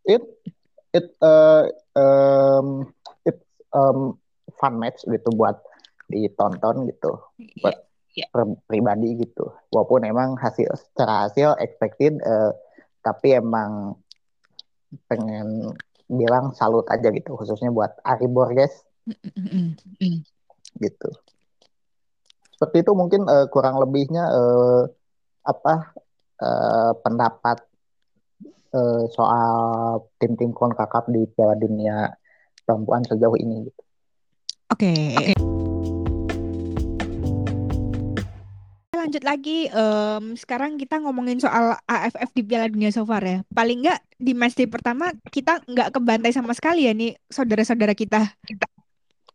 it 0.07 0.23
it 0.91 1.07
eh, 1.17 1.63
em, 1.95 2.67
it 3.23 3.37
em, 3.71 3.97
fun 4.53 4.73
match 4.75 5.03
gitu 5.03 5.29
buat 5.33 5.59
ditonton 6.07 6.87
gitu. 6.87 7.19
Buat 7.61 7.83
Iya. 8.17 8.33
per- 8.33 8.57
pribadi 8.65 9.13
gitu. 9.21 9.45
Walaupun 9.69 10.01
emang 10.01 10.33
hasil 10.41 10.73
secara 10.73 11.29
hasil 11.29 11.53
expected 11.61 12.17
eh, 12.17 12.51
tapi 13.05 13.37
emang 13.37 13.93
pengen 15.05 15.77
bilang 16.09 16.49
salut 16.51 16.89
aja 16.89 17.13
gitu. 17.13 17.37
Khususnya 17.37 17.69
buat 17.69 17.93
Ari 18.01 18.25
Borges. 18.25 18.73
Gitu. 20.77 21.09
Seperti 22.57 22.81
itu 22.81 22.91
mungkin 22.97 23.29
eh, 23.29 23.45
kurang 23.53 23.77
lebihnya 23.77 24.25
eh, 24.25 24.81
apa 25.45 25.93
eh, 26.41 26.91
pendapat 27.05 27.61
eh, 28.77 29.03
soal 29.09 29.49
tim-tim 30.21 30.53
CONCACAF 30.53 31.09
di 31.09 31.25
Piala 31.33 31.57
Dunia 31.57 32.13
perempuan 32.61 33.01
sejauh 33.01 33.33
ini 33.41 33.65
gitu. 33.65 33.81
Oke. 34.69 34.93
Lanjut 38.93 39.23
lagi, 39.23 39.71
em, 39.71 40.35
sekarang 40.35 40.75
kita 40.75 40.99
ngomongin 40.99 41.39
soal 41.39 41.79
AFF 41.87 42.35
di 42.35 42.43
Piala 42.43 42.67
Dunia 42.69 42.91
so 42.93 43.07
far 43.07 43.23
ya. 43.23 43.41
Paling 43.49 43.87
nggak 43.87 43.99
di 44.19 44.35
match 44.35 44.59
day 44.59 44.67
pertama 44.67 45.15
kita 45.31 45.63
nggak 45.63 45.95
kebantai 45.95 46.35
sama 46.35 46.51
sekali 46.51 46.85
ya 46.85 46.93
nih 46.93 47.15
saudara-saudara 47.31 47.95
kita. 47.95 48.35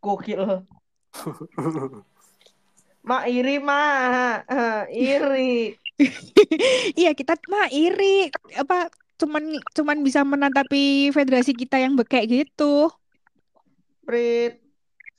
gokil 0.02 0.66
mak 3.08 3.24
iri 3.30 3.62
mah 3.62 4.42
iri 4.90 5.78
Iya 7.00 7.14
kita 7.14 7.38
mah 7.46 7.70
iri 7.70 8.26
apa 8.58 8.90
cuman 9.22 9.44
cuman 9.70 10.02
bisa 10.02 10.26
menatapi 10.26 11.14
federasi 11.14 11.54
kita 11.54 11.78
yang 11.78 11.94
bekek 11.94 12.26
gitu. 12.26 12.90
Brit 14.02 14.58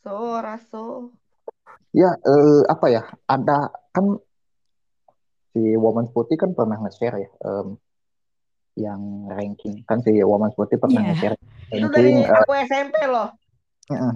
so 0.04 0.36
raso 0.44 1.16
Ya 1.96 2.12
eh, 2.12 2.62
apa 2.68 2.92
ya 2.92 3.08
ada 3.30 3.72
kan 3.96 4.20
si 5.54 5.78
Women's 5.78 6.12
Putih 6.12 6.36
kan 6.36 6.52
pernah 6.58 6.76
nge-share 6.82 7.22
ya 7.22 7.30
em, 7.46 7.78
yang 8.76 9.30
ranking 9.30 9.86
kan 9.86 10.02
si 10.02 10.12
Women's 10.20 10.58
Putih 10.58 10.82
pernah 10.82 11.00
Iya. 11.00 11.08
nge-share 11.14 11.36
itu 11.72 11.88
dari 11.94 12.12
ranking 12.18 12.28
eh, 12.28 12.42
aku 12.44 12.54
SMP 12.66 12.96
loh 13.08 13.30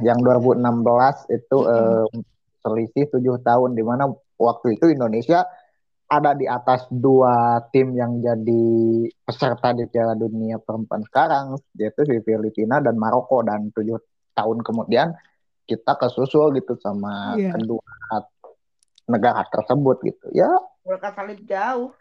yang 0.02 0.20
2016 0.26 1.38
itu 1.38 1.58
em, 1.70 2.12
selisih 2.66 3.06
tujuh 3.14 3.36
tahun 3.46 3.78
di 3.78 3.84
mana 3.86 4.10
waktu 4.42 4.76
itu 4.76 4.90
Indonesia 4.90 5.46
ada 6.08 6.32
di 6.32 6.47
atas 6.47 6.88
dua 6.88 7.60
tim 7.76 7.91
yang 7.91 8.24
jadi 8.24 8.64
peserta 9.28 9.76
di 9.76 9.84
Piala 9.91 10.16
Dunia 10.16 10.55
perempuan 10.60 11.03
sekarang 11.03 11.60
yaitu 11.76 12.08
si 12.08 12.16
Filipina 12.24 12.80
dan 12.80 12.95
Maroko 12.95 13.43
dan 13.43 13.70
tujuh 13.76 13.99
tahun 14.32 14.64
kemudian 14.64 15.12
kita 15.68 15.99
kesusul 15.99 16.55
gitu 16.55 16.80
sama 16.80 17.36
Iya. 17.36 17.60
kedua 17.60 17.84
negara 19.08 19.43
tersebut 19.51 19.99
gitu 20.08 20.28
ya 20.32 20.47
berkat 20.88 21.12
salib 21.12 21.39
jauh 21.43 21.91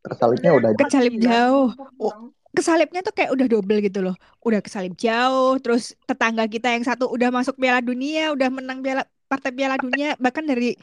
tersalibnya 0.00 0.50
udah 0.56 0.70
Kesalip 0.80 1.14
jauh. 1.20 1.68
Oh. 2.00 2.08
Oh. 2.08 2.32
Kesalipnya 2.50 3.00
tuh 3.06 3.14
kayak 3.14 3.30
udah 3.30 3.46
double 3.46 3.78
gitu 3.78 4.02
loh. 4.02 4.16
Udah 4.42 4.58
kesalip 4.58 4.98
jauh, 4.98 5.54
terus 5.62 5.94
tetangga 6.02 6.50
kita 6.50 6.74
yang 6.74 6.82
satu 6.82 7.06
udah 7.06 7.30
masuk 7.30 7.54
Piala 7.54 7.78
Dunia, 7.78 8.34
udah 8.34 8.48
menang 8.50 8.82
Piala 8.82 9.06
partai 9.30 9.54
Piala 9.54 9.78
Dunia 9.78 10.18
bahkan 10.18 10.42
dari 10.42 10.74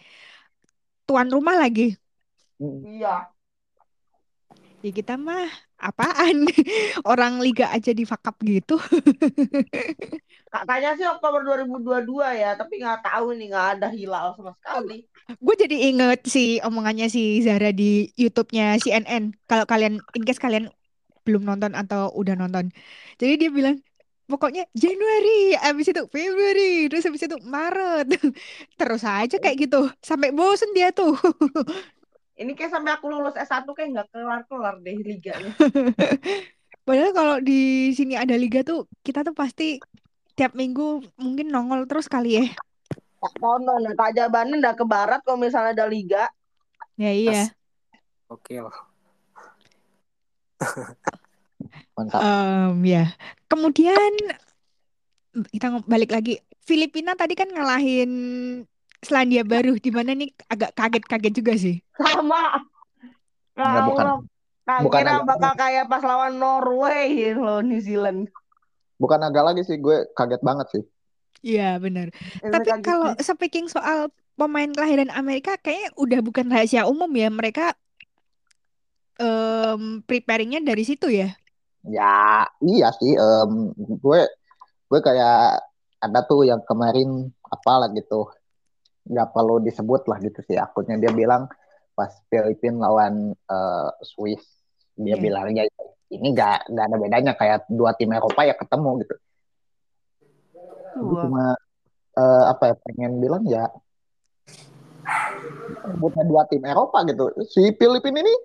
tuan 1.04 1.28
rumah 1.28 1.60
lagi. 1.60 2.00
Iya 2.62 3.30
Ya 4.86 4.94
kita 4.94 5.18
mah 5.18 5.50
apaan? 5.82 6.46
Orang 7.10 7.42
liga 7.42 7.66
aja 7.74 7.90
di 7.98 8.06
fuck 8.06 8.22
up 8.30 8.38
gitu. 8.46 8.78
katanya 10.54 10.96
sih 10.96 11.04
Oktober 11.04 11.44
2022 11.44 12.40
ya 12.40 12.56
tapi 12.56 12.80
nggak 12.80 13.04
tahu 13.04 13.36
nih 13.36 13.52
nggak 13.52 13.68
ada 13.78 13.88
hilal 13.92 14.32
sama 14.38 14.56
sekali 14.56 15.04
Gue 15.44 15.56
jadi 15.60 15.92
inget 15.92 16.24
si 16.24 16.56
omongannya 16.64 17.12
si 17.12 17.44
Zara 17.44 17.76
di 17.76 18.08
YouTube-nya 18.16 18.80
CNN. 18.80 19.36
Kalau 19.44 19.68
kalian, 19.68 20.00
in 20.16 20.24
case 20.24 20.40
kalian 20.40 20.72
belum 21.28 21.44
nonton 21.44 21.76
atau 21.76 22.08
udah 22.16 22.40
nonton. 22.40 22.72
Jadi 23.20 23.34
dia 23.36 23.52
bilang, 23.52 23.76
pokoknya 24.32 24.64
Januari, 24.72 25.52
abis 25.60 25.92
itu 25.92 26.08
Februari, 26.08 26.88
terus 26.88 27.12
abis 27.12 27.28
itu 27.28 27.38
Maret. 27.44 28.08
Terus 28.80 29.04
aja 29.04 29.36
kayak 29.36 29.68
gitu. 29.68 29.92
Sampai 30.00 30.32
bosen 30.32 30.72
dia 30.72 30.96
tuh. 30.96 31.20
Ini 32.38 32.54
kayak 32.54 32.72
sampai 32.74 32.94
aku 32.94 33.10
lulus 33.10 33.34
S1 33.34 33.66
kayak 33.74 33.90
nggak 33.94 34.08
kelar-kelar 34.14 34.76
deh 34.82 34.98
liganya 35.02 35.52
Padahal 36.88 37.12
kalau 37.12 37.36
di 37.44 37.92
sini 37.92 38.16
ada 38.16 38.32
liga 38.40 38.64
tuh, 38.64 38.88
kita 39.04 39.20
tuh 39.20 39.36
pasti 39.36 39.76
tiap 40.40 40.56
minggu 40.56 41.04
mungkin 41.20 41.52
nongol 41.52 41.84
terus 41.84 42.08
kali 42.08 42.40
ya. 42.40 42.48
tak 43.18 43.34
tonton 43.42 43.82
nah, 43.84 43.92
tak 43.98 44.16
jabanin 44.16 44.64
udah 44.64 44.72
ke 44.78 44.86
barat 44.88 45.20
kalau 45.26 45.36
misalnya 45.42 45.74
ada 45.74 45.90
liga 45.90 46.32
Ya 46.98 47.12
iya. 47.14 47.54
Oke 48.30 48.58
mantap 51.98 52.22
Em, 52.22 52.74
ya. 52.86 53.06
Kemudian 53.46 54.14
kita 55.54 55.82
balik 55.86 56.14
lagi. 56.14 56.42
Filipina 56.66 57.14
tadi 57.14 57.38
kan 57.38 57.50
ngalahin 57.54 58.12
Selandia 59.00 59.42
Baru, 59.42 59.76
di 59.76 59.90
mana 59.90 60.12
nih 60.12 60.30
agak 60.46 60.74
kaget-kaget 60.74 61.34
juga 61.36 61.54
sih. 61.56 61.78
sama 61.96 62.62
Enggak, 63.54 63.84
bukan. 63.86 64.06
Allah 64.06 64.20
tak 64.62 64.78
Bukan 64.84 65.00
kira 65.00 65.12
agak- 65.16 65.28
bakal 65.28 65.54
kayak 65.56 65.86
pas 65.88 66.04
lawan 66.04 66.34
Norway 66.36 67.08
loh 67.32 67.60
New 67.60 67.80
Zealand 67.80 68.28
bukan 68.98 69.22
agak 69.22 69.46
lagi 69.46 69.62
sih 69.64 69.78
gue 69.78 70.10
kaget 70.12 70.42
banget 70.42 70.68
sih 70.70 70.84
Iya 71.40 71.78
benar. 71.78 72.10
Ini 72.42 72.50
Tapi 72.50 72.82
kalau 72.82 73.14
sih. 73.14 73.30
speaking 73.30 73.66
soal 73.66 74.10
pemain 74.34 74.68
kelahiran 74.68 75.08
Amerika, 75.10 75.54
kayaknya 75.56 75.94
udah 75.94 76.20
bukan 76.20 76.50
rahasia 76.50 76.84
umum 76.84 77.08
ya. 77.10 77.30
Mereka 77.30 77.78
em 79.18 80.02
preparingnya 80.02 80.60
dari 80.60 80.82
situ 80.82 81.08
ya. 81.08 81.38
Ya, 81.84 82.42
iya 82.60 82.90
sih. 82.92 83.14
em, 83.14 83.52
gue 83.78 84.20
gue 84.84 85.00
kayak 85.00 85.62
ada 85.98 86.20
tuh 86.22 86.42
yang 86.42 86.60
kemarin 86.62 87.30
apalah 87.46 87.88
gitu, 87.92 88.34
nggak 89.08 89.32
perlu 89.32 89.64
disebut 89.64 90.06
lah 90.12 90.20
gitu 90.20 90.40
sih 90.44 90.60
akunnya 90.60 91.00
dia 91.00 91.12
bilang 91.16 91.48
pas 91.98 92.12
Filipina 92.30 92.86
lawan 92.88 93.32
eh, 93.34 93.90
Swiss 94.04 94.44
dia 94.98 95.16
Iya. 95.16 95.22
bilang 95.22 95.48
ya 95.54 95.64
ini 96.10 96.28
nggak 96.34 96.72
nggak 96.72 96.86
ada 96.88 96.98
bedanya 96.98 97.32
kayak 97.38 97.68
dua 97.70 97.94
tim 97.96 98.12
Eropa 98.12 98.42
ya 98.44 98.56
ketemu 98.58 98.92
gitu. 99.06 99.16
Wah. 100.98 101.22
cuma 101.24 101.46
eh, 102.18 102.44
apa 102.50 102.64
ya 102.74 102.76
pengen 102.82 103.12
bilang 103.22 103.44
ya 103.46 103.70
bukan 106.02 106.26
dua 106.28 106.44
tim 106.50 106.64
Eropa 106.66 107.06
gitu. 107.08 107.32
Si 107.48 107.72
Filipina 107.78 108.20
ini 108.20 108.36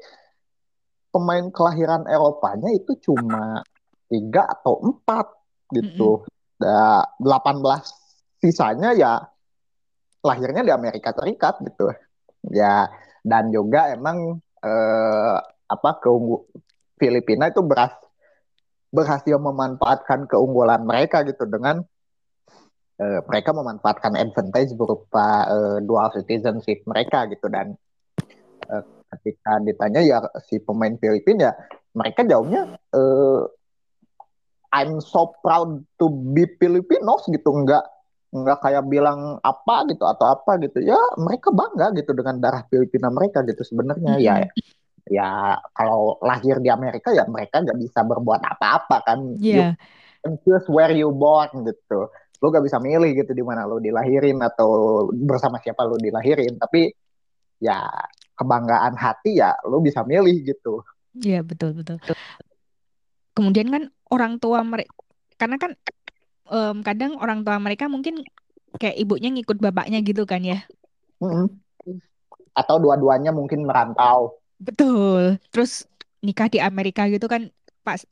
pemain 1.12 1.48
kelahiran 1.50 2.06
Eropanya 2.06 2.70
itu 2.72 2.96
cuma 3.10 3.64
tiga 4.08 4.46
atau 4.48 4.78
empat 4.80 5.26
gitu. 5.72 6.22
Da, 6.60 7.02
18 7.18 7.58
sisanya 8.38 8.94
ya 8.94 9.31
lahirnya 10.22 10.62
di 10.62 10.72
Amerika 10.72 11.10
Serikat 11.12 11.60
gitu. 11.66 11.90
Ya 12.50 12.90
dan 13.22 13.54
juga 13.54 13.94
emang 13.94 14.42
eh, 14.62 15.38
apa 15.70 15.90
keunggu 16.02 16.46
Filipina 16.98 17.50
itu 17.50 17.62
beras 17.62 17.94
berhasil 18.92 19.40
memanfaatkan 19.40 20.28
keunggulan 20.28 20.84
mereka 20.84 21.24
gitu 21.24 21.48
dengan 21.48 21.80
uh, 23.00 23.20
mereka 23.24 23.56
memanfaatkan 23.56 24.14
advantage 24.20 24.76
berupa 24.76 25.48
uh, 25.48 25.78
dual 25.80 26.12
citizenship 26.12 26.84
mereka 26.84 27.24
gitu. 27.32 27.48
Dan 27.48 27.72
uh, 28.68 28.84
ketika 29.16 29.58
ditanya 29.64 30.00
ya 30.04 30.18
si 30.44 30.60
pemain 30.60 30.92
Filipina 31.00 31.50
ya 31.50 31.52
mereka 31.96 32.20
jawabnya 32.28 32.76
uh, 32.92 33.48
I'm 34.72 35.00
so 35.04 35.36
proud 35.40 35.84
to 36.00 36.06
be 36.36 36.44
Filipinos 36.60 37.24
gitu. 37.32 37.48
Nggak 37.48 37.84
nggak 38.32 38.58
kayak 38.64 38.84
bilang 38.88 39.36
apa 39.44 39.84
gitu 39.92 40.08
atau 40.08 40.32
apa 40.32 40.56
gitu. 40.64 40.80
Ya 40.80 40.96
mereka 41.20 41.52
bangga 41.52 41.92
gitu 41.92 42.16
dengan 42.16 42.40
darah 42.40 42.64
Filipina 42.66 43.12
mereka 43.12 43.44
gitu 43.44 43.60
sebenarnya. 43.60 44.16
Mm 44.16 44.20
-hmm. 44.20 44.26
ya 44.26 44.36
ya 45.12 45.58
kalau 45.76 46.16
lahir 46.24 46.62
di 46.62 46.72
Amerika 46.72 47.12
ya 47.12 47.28
mereka 47.28 47.60
nggak 47.60 47.76
bisa 47.76 48.00
berbuat 48.00 48.40
apa-apa 48.40 48.96
kan. 49.04 49.36
Yeah. 49.36 49.76
you 50.24 50.38
choose 50.46 50.64
where 50.72 50.90
you 50.94 51.12
born 51.12 51.66
gitu. 51.68 52.08
Lo 52.42 52.50
gak 52.50 52.66
bisa 52.66 52.82
milih 52.82 53.14
gitu 53.14 53.38
di 53.38 53.44
mana 53.46 53.66
lo 53.66 53.78
dilahirin 53.78 54.42
atau 54.42 55.06
bersama 55.14 55.62
siapa 55.62 55.86
lo 55.86 55.98
dilahirin. 55.98 56.58
Tapi 56.58 56.90
ya 57.62 57.86
kebanggaan 58.34 58.98
hati 58.98 59.38
ya 59.38 59.54
lo 59.66 59.78
bisa 59.78 60.02
milih 60.02 60.42
gitu. 60.42 60.82
Iya 61.18 61.38
yeah, 61.38 61.42
betul 61.42 61.74
betul. 61.74 61.98
Kemudian 63.34 63.70
kan 63.70 63.82
orang 64.10 64.38
tua 64.38 64.62
mereka 64.62 64.94
karena 65.38 65.58
kan 65.58 65.74
um, 66.48 66.82
kadang 66.82 67.18
orang 67.18 67.46
tua 67.46 67.58
mereka 67.62 67.86
mungkin 67.86 68.24
kayak 68.80 68.96
ibunya 68.98 69.28
ngikut 69.30 69.58
bapaknya 69.60 70.00
gitu 70.00 70.24
kan 70.24 70.42
ya. 70.42 70.64
Mm-hmm. 71.20 71.46
Atau 72.56 72.76
dua-duanya 72.80 73.30
mungkin 73.30 73.68
merantau. 73.68 74.40
Betul. 74.58 75.38
Terus 75.52 75.86
nikah 76.22 76.48
di 76.48 76.62
Amerika 76.62 77.06
gitu 77.10 77.26
kan 77.26 77.50
pas 77.82 78.02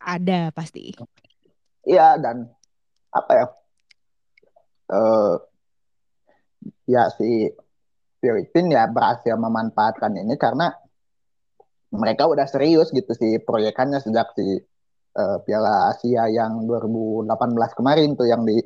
ada 0.00 0.50
pasti. 0.50 0.96
Iya 1.84 2.16
dan 2.18 2.48
apa 3.12 3.32
ya? 3.32 3.46
Uh, 4.90 5.38
ya 6.90 7.06
si 7.14 7.54
Filipina 8.18 8.82
ya 8.82 8.84
berhasil 8.90 9.32
memanfaatkan 9.38 10.12
ini 10.18 10.34
karena 10.34 10.74
mereka 11.90 12.26
udah 12.26 12.46
serius 12.46 12.92
gitu 12.92 13.10
sih 13.16 13.40
proyekannya 13.42 13.98
sejak 14.02 14.34
si 14.36 14.62
uh, 15.16 15.38
Piala 15.42 15.90
Asia 15.94 16.28
yang 16.30 16.66
2018 16.68 17.26
kemarin 17.78 18.14
tuh 18.14 18.28
yang 18.28 18.42
di 18.46 18.58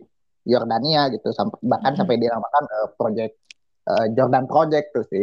Yordania 0.44 1.08
gitu. 1.12 1.32
Sampai 1.32 1.58
bahkan 1.64 1.96
hmm. 1.96 2.00
sampai 2.02 2.16
dinamakan 2.20 2.64
uh, 2.68 2.88
project 2.96 3.34
uh, 3.88 4.06
Jordan 4.12 4.44
Project 4.44 4.86
tuh 4.92 5.04
si 5.08 5.20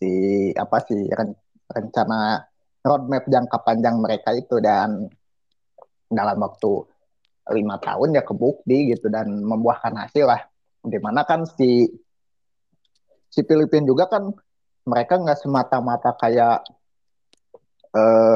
si 0.00 0.10
apa 0.56 0.80
sih 0.86 1.06
ren, 1.10 1.36
rencana 1.70 2.40
roadmap 2.82 3.24
jangka 3.28 3.58
panjang 3.62 3.96
mereka 4.00 4.34
itu. 4.34 4.58
Dan 4.58 5.06
dalam 6.10 6.38
waktu 6.42 6.72
lima 7.50 7.78
tahun 7.78 8.14
ya 8.18 8.22
kebukti 8.26 8.94
gitu 8.94 9.10
dan 9.10 9.42
membuahkan 9.42 9.94
hasil 9.94 10.26
lah. 10.26 10.42
Di 10.80 10.98
mana 10.98 11.22
kan 11.22 11.46
si 11.46 11.86
si 13.30 13.40
Filipina 13.46 13.86
juga 13.86 14.10
kan 14.10 14.34
mereka 14.90 15.22
nggak 15.22 15.38
semata-mata 15.38 16.18
kayak 16.18 16.66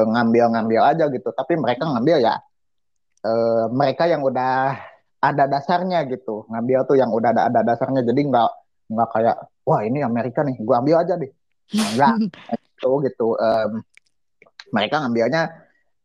ngambil-ngambil 0.05 0.81
uh, 0.83 0.89
aja 0.91 1.05
gitu. 1.07 1.29
Tapi 1.31 1.55
mereka 1.55 1.87
ngambil 1.87 2.17
ya 2.19 2.35
uh, 3.23 3.65
mereka 3.71 4.05
yang 4.05 4.21
udah 4.21 4.75
ada 5.23 5.43
dasarnya 5.49 6.05
gitu. 6.11 6.45
Ngambil 6.51 6.79
tuh 6.85 6.97
yang 6.99 7.09
udah 7.09 7.29
ada, 7.33 7.43
ada 7.49 7.61
dasarnya. 7.63 8.05
Jadi 8.05 8.21
nggak 8.29 8.49
nggak 8.85 9.09
kayak 9.09 9.37
wah 9.65 9.81
ini 9.81 10.05
Amerika 10.05 10.45
nih 10.45 10.55
gua 10.61 10.83
ambil 10.83 11.01
aja 11.01 11.15
deh. 11.17 11.31
Enggak. 11.73 12.29
Itu 12.75 13.01
gitu 13.07 13.39
um, 13.39 13.81
mereka 14.75 15.01
ngambilnya 15.01 15.43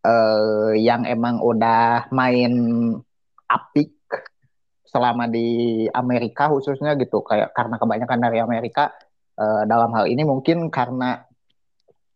uh, 0.06 0.72
yang 0.78 1.04
emang 1.04 1.42
udah 1.42 2.08
main 2.14 2.52
apik 3.50 3.98
selama 4.86 5.26
di 5.30 5.86
Amerika 5.90 6.48
khususnya 6.48 6.94
gitu. 6.96 7.20
Kayak 7.26 7.52
karena 7.52 7.76
kebanyakan 7.76 8.18
dari 8.22 8.38
Amerika 8.38 8.94
uh, 9.38 9.62
dalam 9.66 9.90
hal 9.94 10.06
ini 10.06 10.22
mungkin 10.22 10.70
karena 10.72 11.29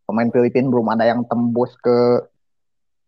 pemain 0.05 0.29
Filipina 0.29 0.69
belum 0.69 0.87
ada 0.93 1.05
yang 1.09 1.25
tembus 1.25 1.73
ke 1.81 2.25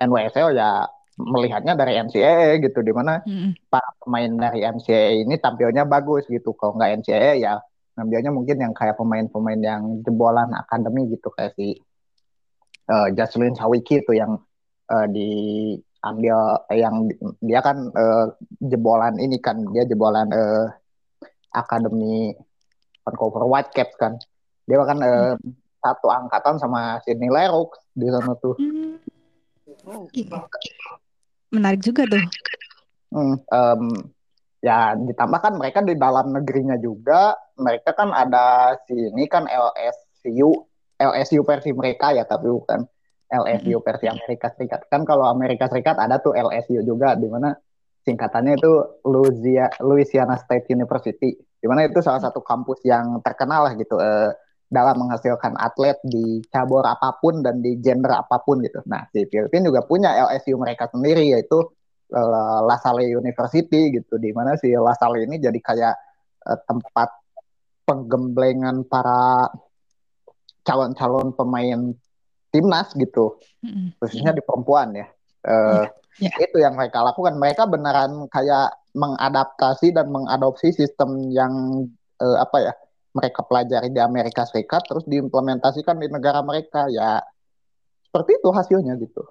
NWSL 0.01 0.57
ya 0.57 0.85
melihatnya 1.17 1.73
dari 1.73 1.97
NCAA 1.97 2.61
gitu 2.61 2.85
di 2.85 2.93
mana 2.93 3.25
mm. 3.25 3.73
para 3.73 3.89
pemain 4.05 4.29
dari 4.29 4.61
NCAA 4.61 5.25
ini 5.25 5.41
tampilnya 5.41 5.89
bagus 5.89 6.29
gitu. 6.29 6.53
Kalau 6.53 6.77
nggak 6.77 7.01
NCAA 7.01 7.41
ya 7.41 7.55
ngambilnya 7.97 8.29
mungkin 8.29 8.61
yang 8.61 8.77
kayak 8.77 9.01
pemain-pemain 9.01 9.61
yang 9.65 9.83
jebolan 10.05 10.53
akademi 10.53 11.09
gitu 11.09 11.33
kayak 11.33 11.57
si 11.57 11.81
uh, 12.93 13.09
Jocelyn 13.17 13.57
Sawiki 13.57 14.05
itu 14.05 14.13
yang 14.13 14.37
uh, 14.93 15.07
diambil 15.09 16.61
eh, 16.69 16.85
yang 16.85 17.09
dia 17.41 17.65
kan 17.65 17.89
uh, 17.97 18.37
jebolan 18.61 19.17
ini 19.17 19.41
kan 19.41 19.65
dia 19.73 19.89
jebolan 19.89 20.29
uh, 20.29 20.69
akademi 21.57 22.37
Vancouver 23.09 23.49
Whitecaps 23.49 23.97
kan. 23.97 24.21
Dia 24.69 24.85
kan 24.85 24.99
uh, 25.01 25.35
satu 25.87 26.11
angkatan 26.11 26.59
sama 26.59 26.99
Sidney 27.07 27.31
Leroux 27.31 27.71
di 27.95 28.07
sana 28.11 28.35
tuh. 28.43 28.59
Hmm. 28.59 28.99
Menarik 31.55 31.81
juga 31.87 32.03
tuh. 32.11 32.23
Hmm, 33.15 33.39
um, 33.39 33.83
ya 34.67 34.99
ditambah 34.99 35.39
kan 35.39 35.55
mereka 35.55 35.79
di 35.87 35.95
dalam 35.95 36.35
negerinya 36.35 36.75
juga 36.81 37.39
mereka 37.55 37.95
kan 37.95 38.11
ada 38.11 38.75
sini 38.91 39.31
kan 39.31 39.47
LSU 39.47 40.51
LSU 40.99 41.41
versi 41.47 41.71
mereka 41.71 42.11
ya 42.11 42.27
tapi 42.27 42.51
bukan 42.51 42.83
LSU 43.31 43.79
hmm. 43.79 43.87
versi 43.87 44.07
Amerika 44.11 44.51
Serikat 44.55 44.91
kan 44.91 45.07
kalau 45.07 45.31
Amerika 45.31 45.71
Serikat 45.71 46.03
ada 46.03 46.19
tuh 46.19 46.35
LSU 46.35 46.83
juga 46.83 47.15
di 47.15 47.31
mana 47.31 47.55
singkatannya 48.07 48.55
itu 48.59 48.73
Louisiana, 49.03 49.75
Louisiana 49.83 50.35
State 50.39 50.71
University 50.71 51.35
di 51.35 51.67
mana 51.67 51.87
itu 51.91 51.99
salah 51.99 52.23
satu 52.23 52.43
kampus 52.43 52.83
yang 52.87 53.19
terkenal 53.23 53.67
lah 53.67 53.75
gitu 53.75 53.99
uh, 53.99 54.31
dalam 54.67 54.99
menghasilkan 54.99 55.55
atlet 55.55 55.95
di 56.03 56.43
cabur 56.51 56.83
apa 56.83 57.15
pun 57.23 57.39
dan 57.39 57.63
di 57.63 57.79
gender 57.79 58.11
apa 58.11 58.43
pun 58.43 58.59
gitu. 58.63 58.83
Nah, 58.91 59.07
si 59.15 59.23
Filipina 59.31 59.71
juga 59.71 59.87
punya 59.87 60.11
LSU 60.27 60.59
mereka 60.59 60.91
sendiri 60.91 61.31
yaitu 61.31 61.63
uh, 62.11 62.61
La 62.67 62.77
Salle 62.83 63.07
University 63.07 63.95
gitu 63.95 64.19
di 64.19 64.35
mana 64.35 64.59
si 64.59 64.75
La 64.75 64.95
Salle 64.99 65.23
ini 65.23 65.39
jadi 65.39 65.59
kayak 65.63 65.95
uh, 66.51 66.59
tempat 66.67 67.09
penggemblengan 67.87 68.83
para 68.91 69.47
calon-calon 70.67 71.31
pemain 71.39 71.95
timnas 72.51 72.91
gitu. 72.99 73.39
Mm-hmm. 73.63 74.03
Khususnya 74.03 74.35
di 74.35 74.43
perempuan 74.43 74.99
ya. 74.99 75.07
Uh, 75.47 75.87
yeah. 76.19 76.35
Yeah. 76.35 76.49
Itu 76.49 76.59
yang 76.59 76.75
mereka 76.75 77.07
lakukan. 77.07 77.39
Mereka 77.39 77.71
beneran 77.71 78.27
kayak 78.35 78.75
mengadaptasi 78.97 79.95
dan 79.95 80.11
mengadopsi 80.11 80.75
sistem 80.75 81.31
yang 81.31 81.87
uh, 82.19 82.37
apa 82.43 82.59
ya? 82.67 82.75
Mereka 83.17 83.41
pelajari 83.41 83.89
di 83.89 83.97
Amerika 83.97 84.45
Serikat 84.45 84.85
terus 84.85 85.09
diimplementasikan 85.09 85.97
di 85.97 86.13
negara 86.13 86.45
mereka 86.45 86.85
ya 86.93 87.25
seperti 88.05 88.37
itu 88.37 88.49
hasilnya 88.53 88.93
gitu. 89.01 89.25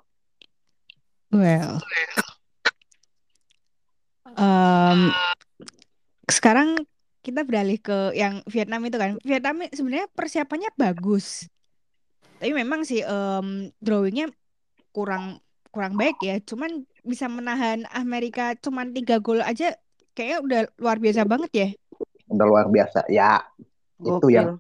Well, 1.30 1.82
um, 4.38 5.10
sekarang 6.30 6.78
kita 7.26 7.42
beralih 7.42 7.82
ke 7.82 8.14
yang 8.14 8.46
Vietnam 8.46 8.86
itu 8.86 8.98
kan. 8.98 9.18
Vietnam 9.26 9.66
sebenarnya 9.74 10.08
persiapannya 10.14 10.70
bagus, 10.78 11.50
tapi 12.38 12.54
memang 12.54 12.86
sih 12.86 13.02
um, 13.04 13.74
drawingnya 13.82 14.30
kurang 14.94 15.42
kurang 15.74 15.98
baik 15.98 16.22
ya. 16.22 16.38
Cuman 16.46 16.86
bisa 17.02 17.26
menahan 17.26 17.90
Amerika 17.92 18.54
cuman 18.62 18.94
tiga 18.94 19.18
gol 19.18 19.42
aja, 19.42 19.74
kayaknya 20.14 20.38
udah 20.46 20.62
luar 20.78 20.98
biasa 21.02 21.26
banget 21.26 21.52
ya. 21.52 21.68
Udah 22.30 22.46
luar 22.46 22.66
biasa 22.70 23.10
ya 23.10 23.42
itu 24.04 24.28
yang 24.34 24.60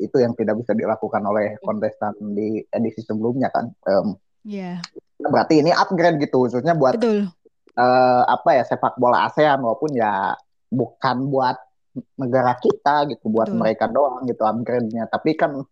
itu 0.00 0.16
yang 0.18 0.34
tidak 0.34 0.58
bisa 0.60 0.72
dilakukan 0.74 1.22
oleh 1.22 1.56
kontestan 1.62 2.14
di 2.34 2.62
edisi 2.72 3.00
sebelumnya 3.04 3.48
kan. 3.52 3.70
Um, 3.86 4.18
yeah. 4.42 4.82
Berarti 5.20 5.62
ini 5.62 5.70
upgrade 5.70 6.18
gitu 6.20 6.44
khususnya 6.48 6.74
buat 6.74 6.98
Betul. 6.98 7.30
Uh, 7.74 8.22
apa 8.30 8.54
ya 8.54 8.62
sepak 8.62 8.94
bola 9.02 9.26
ASEAN 9.26 9.58
walaupun 9.58 9.98
ya 9.98 10.34
bukan 10.70 11.26
buat 11.30 11.58
negara 12.18 12.54
kita 12.58 13.06
gitu, 13.10 13.30
buat 13.30 13.50
Betul. 13.50 13.58
mereka 13.58 13.84
doang 13.90 14.26
gitu 14.26 14.42
upgrade-nya. 14.46 15.10
Tapi 15.10 15.34
kan 15.38 15.62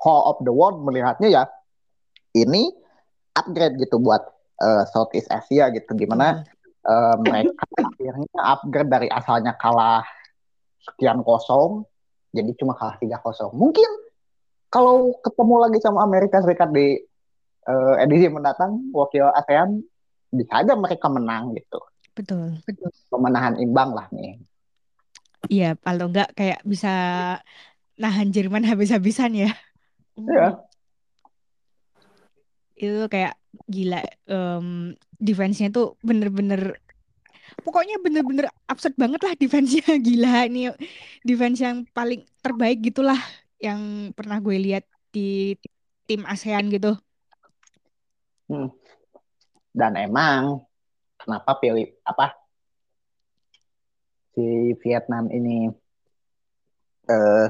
whole 0.00 0.24
of 0.32 0.38
the 0.44 0.52
world 0.52 0.80
melihatnya 0.80 1.28
ya 1.28 1.44
ini 2.36 2.72
upgrade 3.36 3.76
gitu 3.76 4.00
buat 4.00 4.20
uh, 4.60 4.84
Southeast 4.88 5.28
Asia 5.28 5.68
gitu. 5.72 5.92
Gimana 5.96 6.44
uh, 6.84 7.16
mereka 7.20 7.64
akhirnya 7.76 8.40
upgrade 8.40 8.90
dari 8.90 9.08
asalnya 9.12 9.56
kalah 9.60 10.04
sekian 10.80 11.20
kosong 11.20 11.84
jadi 12.30 12.50
cuma 12.58 12.78
kalah 12.78 12.96
tiga 13.02 13.18
kosong. 13.18 13.50
Mungkin 13.54 13.90
kalau 14.70 15.18
ketemu 15.20 15.54
lagi 15.66 15.78
sama 15.82 16.06
Amerika 16.06 16.38
Serikat 16.40 16.70
di 16.70 16.98
uh, 17.66 17.94
edisi 17.98 18.30
mendatang 18.30 18.90
wakil 18.94 19.26
ASEAN 19.34 19.82
bisa 20.30 20.62
aja 20.62 20.78
mereka 20.78 21.10
menang 21.10 21.54
gitu. 21.58 21.82
Betul. 22.14 22.62
Betul. 22.62 22.90
Pemenahan 23.10 23.58
imbang 23.58 23.90
lah 23.94 24.06
nih. 24.14 24.38
Iya, 25.50 25.74
kalau 25.82 26.12
enggak 26.12 26.30
kayak 26.38 26.60
bisa 26.62 26.92
nahan 27.98 28.30
Jerman 28.30 28.62
habis-habisan 28.62 29.34
ya. 29.34 29.50
Iya. 30.14 30.62
Itu 32.78 33.10
kayak 33.10 33.34
gila 33.66 34.00
em 34.30 34.94
defense-nya 35.18 35.74
tuh 35.74 35.98
bener-bener 36.00 36.78
pokoknya 37.62 38.00
bener-bener 38.02 38.46
absurd 38.66 38.94
banget 38.94 39.20
lah 39.22 39.34
defense-nya 39.36 39.98
gila 40.06 40.46
ini 40.46 40.70
defense 41.22 41.60
yang 41.62 41.86
paling 41.90 42.22
terbaik 42.40 42.80
gitulah 42.80 43.18
yang 43.60 44.10
pernah 44.16 44.40
gue 44.40 44.56
lihat 44.56 44.84
di 45.12 45.54
tim 46.08 46.24
ASEAN 46.26 46.72
gitu. 46.72 46.96
Hmm. 48.50 48.72
Dan 49.70 49.94
emang 49.94 50.66
kenapa 51.20 51.54
pilih 51.62 51.86
apa 52.02 52.34
si 54.34 54.74
Vietnam 54.82 55.30
ini 55.30 55.70
eh, 57.06 57.46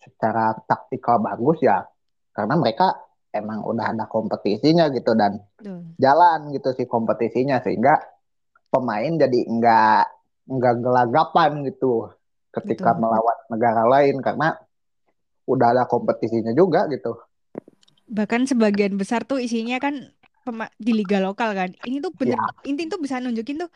secara 0.00 0.56
taktikal 0.64 1.20
bagus 1.20 1.60
ya 1.60 1.84
karena 2.32 2.56
mereka 2.56 2.96
emang 3.30 3.62
udah 3.62 3.94
ada 3.94 4.04
kompetisinya 4.10 4.90
gitu 4.90 5.14
dan 5.14 5.38
Tuh. 5.60 5.94
jalan 6.00 6.50
gitu 6.56 6.74
si 6.74 6.88
kompetisinya 6.88 7.62
sehingga 7.62 8.00
pemain 8.70 9.12
jadi 9.18 9.38
nggak 9.50 10.02
nggak 10.50 10.74
gelagapan 10.82 11.66
gitu 11.66 12.10
ketika 12.50 12.94
Betul. 12.94 13.02
melawan 13.06 13.38
negara 13.50 13.82
lain 13.86 14.16
karena 14.18 14.58
udah 15.46 15.68
ada 15.74 15.84
kompetisinya 15.86 16.54
juga 16.54 16.86
gitu. 16.90 17.18
Bahkan 18.10 18.46
sebagian 18.46 18.94
besar 18.98 19.22
tuh 19.22 19.38
isinya 19.42 19.78
kan 19.78 20.10
di 20.78 20.92
liga 20.94 21.22
lokal 21.22 21.54
kan. 21.54 21.70
Ini 21.86 22.02
tuh 22.02 22.10
bener 22.14 22.38
Ya. 22.38 22.46
inti 22.66 22.90
tuh 22.90 22.98
bisa 22.98 23.22
nunjukin 23.22 23.62
tuh 23.62 23.70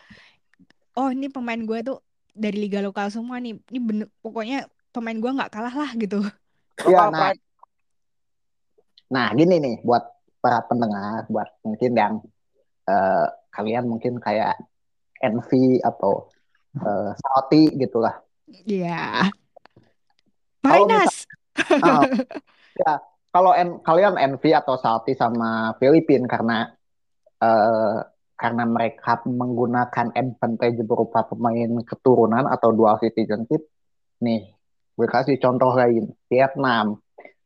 oh 0.98 1.10
ini 1.10 1.30
pemain 1.30 1.58
gue 1.58 1.78
tuh 1.86 1.98
dari 2.34 2.58
liga 2.66 2.82
lokal 2.82 3.10
semua 3.10 3.38
nih. 3.38 3.58
Ini 3.70 3.78
bener 3.78 4.06
pokoknya 4.22 4.66
pemain 4.90 5.18
gue 5.18 5.30
nggak 5.30 5.50
kalah 5.54 5.74
lah 5.74 5.90
gitu. 5.94 6.22
Iya, 6.82 7.06
nah, 7.10 7.30
nah 9.06 9.30
gini 9.34 9.62
nih 9.62 9.76
buat 9.86 10.02
para 10.42 10.62
pendengar, 10.66 11.30
buat 11.30 11.46
mungkin 11.62 11.92
yang 11.94 12.14
eh, 12.90 13.26
kalian 13.54 13.86
mungkin 13.86 14.18
kayak 14.18 14.58
Envy 15.24 15.80
atau 15.80 16.28
eh, 16.76 17.10
Salty 17.16 17.72
gitulah. 17.80 18.20
Iya. 18.68 19.32
Kalau 20.60 20.84
Minus. 20.84 21.24
Ah, 21.80 22.02
ya, 22.76 22.92
kalau 23.30 23.54
en- 23.54 23.78
kalian 23.80 24.18
envy 24.18 24.50
atau 24.52 24.74
salty 24.74 25.14
sama 25.14 25.72
Filipina 25.78 26.26
karena 26.26 26.66
eh, 27.38 27.98
karena 28.34 28.64
mereka 28.66 29.22
menggunakan 29.22 30.10
advantage 30.12 30.82
berupa 30.82 31.22
pemain 31.24 31.78
keturunan 31.86 32.50
atau 32.50 32.74
dual 32.74 32.98
citizenship, 32.98 33.62
nih 34.18 34.50
gue 34.98 35.06
kasih 35.06 35.38
contoh 35.38 35.70
lain 35.78 36.10
Vietnam. 36.26 36.98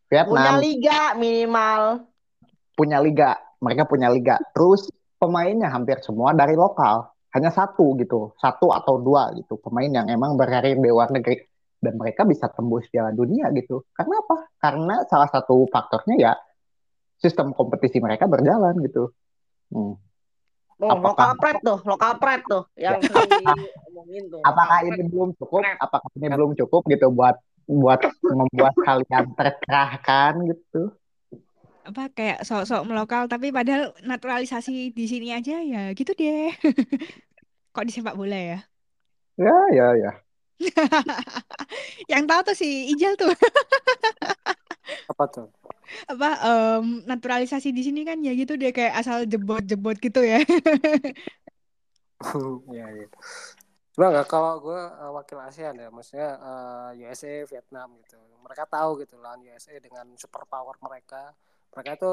Punya 0.09 0.25
Vietnam 0.25 0.57
liga 0.65 1.01
minimal. 1.15 1.81
punya 2.73 3.03
liga, 3.03 3.35
mereka 3.59 3.85
punya 3.85 4.09
liga. 4.09 4.39
Terus 4.55 4.89
pemainnya 5.19 5.69
hampir 5.69 5.99
semua 6.01 6.31
dari 6.33 6.55
lokal, 6.55 7.11
hanya 7.29 7.51
satu 7.51 7.93
gitu, 7.97 8.33
satu 8.37 8.73
atau 8.73 8.97
dua 8.97 9.33
gitu 9.37 9.61
pemain 9.61 9.89
yang 9.89 10.09
emang 10.09 10.35
berkarir 10.35 10.75
di 10.75 10.89
luar 10.89 11.13
negeri 11.13 11.45
dan 11.79 11.95
mereka 11.95 12.25
bisa 12.25 12.49
tembus 12.49 12.89
Piala 12.89 13.13
Dunia 13.13 13.53
gitu. 13.53 13.85
Karena 13.93 14.19
apa? 14.19 14.37
Karena 14.57 14.95
salah 15.07 15.29
satu 15.29 15.69
faktornya 15.69 16.17
ya 16.17 16.33
sistem 17.17 17.53
kompetisi 17.53 17.99
mereka 17.99 18.25
berjalan 18.25 18.75
gitu. 18.83 19.13
Hmm. 19.71 19.95
Oh, 20.79 20.95
Apakah- 20.95 21.11
lokal 21.11 21.33
pride 21.43 21.61
tuh, 21.61 21.79
lokal 21.83 22.13
pride 22.23 22.45
tuh 22.47 22.63
yang 22.79 23.03
Ya. 23.03 23.11
diomongin 23.11 24.25
tuh. 24.33 24.41
Apakah 24.47 24.79
ini 24.87 25.03
belum 25.05 25.35
cukup? 25.35 25.63
Apakah 25.83 26.09
ini 26.15 26.27
belum 26.31 26.53
cukup 26.55 26.83
gitu 26.87 27.11
buat 27.11 27.35
buat 27.69 28.01
membuat 28.25 28.75
kalian 28.81 29.35
tercerahkan 29.35 30.33
gitu? 30.49 30.95
Apa 31.89 32.13
kayak 32.13 32.45
sok-sok 32.45 32.85
melokal 32.85 33.25
tapi 33.27 33.49
padahal 33.49 33.97
naturalisasi 34.05 34.93
di 34.93 35.05
sini 35.09 35.33
aja 35.33 35.57
ya 35.65 35.93
gitu 35.97 36.13
deh. 36.13 36.53
Kok 37.75 37.85
di 37.89 37.93
sepak 37.93 38.17
bola 38.17 38.37
ya? 38.37 38.59
Ya, 39.39 39.57
ya, 39.73 39.89
ya. 39.97 40.13
Yang 42.13 42.25
tahu 42.27 42.41
tuh 42.51 42.57
si 42.59 42.91
Ijal 42.91 43.15
tuh 43.15 43.31
Apa 45.13 45.25
tuh? 45.31 45.49
apa 46.05 46.37
em, 46.45 47.01
naturalisasi 47.09 47.73
di 47.73 47.81
sini 47.81 48.05
kan 48.05 48.21
ya 48.21 48.37
gitu 48.37 48.61
deh 48.61 48.77
kayak 48.77 48.93
asal 48.93 49.25
jebot-jebot 49.25 49.97
gitu 49.97 50.21
ya. 50.21 50.45
Iya, 52.69 52.87
iya. 52.93 53.09
Cuma 53.99 54.15
nggak 54.15 54.29
kalau 54.31 54.63
gue 54.63 54.79
uh, 54.79 55.11
wakil 55.11 55.43
ASEAN 55.43 55.75
ya, 55.75 55.89
maksudnya 55.91 56.39
uh, 56.39 56.91
USA, 56.95 57.43
Vietnam 57.51 57.99
gitu. 58.05 58.15
Mereka 58.47 58.71
tahu 58.71 59.03
gitu 59.03 59.19
lah 59.19 59.35
USA 59.43 59.75
dengan 59.83 60.07
super 60.15 60.47
power 60.47 60.79
mereka. 60.79 61.35
Mereka 61.79 61.95
itu 61.95 62.13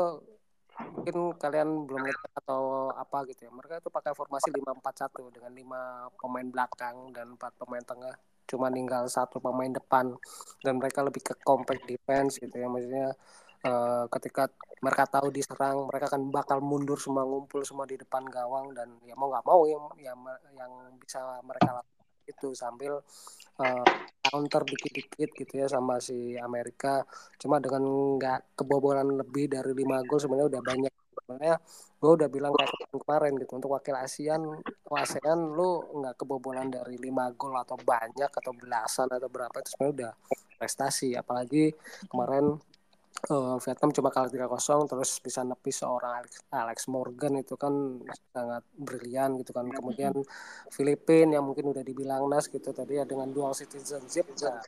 mungkin 0.93 1.33
kalian 1.41 1.89
belum 1.89 2.05
lihat 2.05 2.21
atau 2.45 2.93
apa 2.93 3.25
gitu 3.33 3.49
ya. 3.49 3.51
Mereka 3.51 3.81
itu 3.81 3.89
pakai 3.89 4.13
formasi 4.13 4.53
5-4-1 4.53 5.33
dengan 5.33 5.51
lima 5.57 5.81
pemain 6.21 6.45
belakang 6.45 7.09
dan 7.09 7.33
empat 7.33 7.57
pemain 7.57 7.81
tengah. 7.81 8.13
Cuma 8.45 8.69
tinggal 8.69 9.09
satu 9.09 9.41
pemain 9.41 9.73
depan 9.73 10.13
dan 10.61 10.77
mereka 10.77 11.01
lebih 11.01 11.25
ke 11.25 11.33
compact 11.41 11.81
defense 11.89 12.37
gitu 12.37 12.53
ya. 12.53 12.69
Maksudnya 12.69 13.09
uh, 13.65 14.05
ketika 14.13 14.53
mereka 14.85 15.09
tahu 15.09 15.33
diserang, 15.33 15.89
mereka 15.89 16.13
akan 16.13 16.29
bakal 16.29 16.61
mundur 16.61 17.01
semua 17.01 17.25
ngumpul 17.25 17.65
semua 17.65 17.89
di 17.89 17.97
depan 17.97 18.21
gawang 18.29 18.69
dan 18.77 19.01
ya 19.01 19.17
mau 19.17 19.33
nggak 19.33 19.45
mau 19.49 19.65
yang 19.65 19.81
yang 20.53 20.69
bisa 21.01 21.41
mereka 21.41 21.81
lakukan 21.81 22.05
itu 22.29 22.53
sambil 22.53 23.01
uh, 23.61 23.87
counter 24.25 24.61
dikit-dikit 24.65 25.29
gitu 25.31 25.53
ya 25.55 25.67
sama 25.69 26.01
si 26.01 26.35
Amerika. 26.39 27.05
Cuma 27.37 27.61
dengan 27.61 27.83
nggak 28.19 28.57
kebobolan 28.57 29.15
lebih 29.15 29.51
dari 29.51 29.71
lima 29.71 30.01
gol 30.03 30.19
sebenarnya 30.19 30.57
udah 30.57 30.63
banyak. 30.65 30.93
Sebenarnya 31.15 31.55
gue 31.95 32.11
udah 32.21 32.29
bilang 32.29 32.53
kayak 32.53 32.69
kemarin, 32.91 33.33
gitu 33.41 33.57
untuk 33.57 33.73
wakil 33.73 33.97
ASEAN 33.97 34.41
ASEAN 34.93 35.39
lu 35.57 35.81
nggak 35.97 36.21
kebobolan 36.21 36.69
dari 36.69 37.01
lima 37.01 37.33
gol 37.33 37.57
atau 37.57 37.79
banyak 37.81 38.29
atau 38.29 38.53
belasan 38.53 39.09
atau 39.09 39.25
berapa 39.25 39.55
itu 39.57 39.69
sebenarnya 39.73 39.95
udah 39.95 40.11
prestasi. 40.61 41.17
Apalagi 41.17 41.73
kemarin 42.11 42.61
uh, 43.31 43.57
Vietnam 43.61 43.89
cuma 43.95 44.09
kalah 44.13 44.29
3-0 44.29 44.91
terus 44.91 45.11
bisa 45.23 45.41
nepi 45.41 45.71
seorang 45.73 46.21
Alex, 46.21 46.33
Alex 46.51 46.79
Morgan 46.91 47.41
itu 47.41 47.55
kan 47.57 47.73
sangat 48.31 48.63
brilian 48.75 49.39
gitu 49.41 49.51
kan. 49.55 49.65
Kemudian 49.71 50.13
Filipina 50.69 51.39
yang 51.39 51.45
mungkin 51.47 51.71
udah 51.71 51.83
dibilang 51.83 52.27
Nas 52.29 52.47
gitu 52.51 52.69
tadi 52.75 53.01
ya 53.01 53.03
dengan 53.07 53.31
dual 53.31 53.55
citizenship 53.57 54.29
ya, 54.37 54.61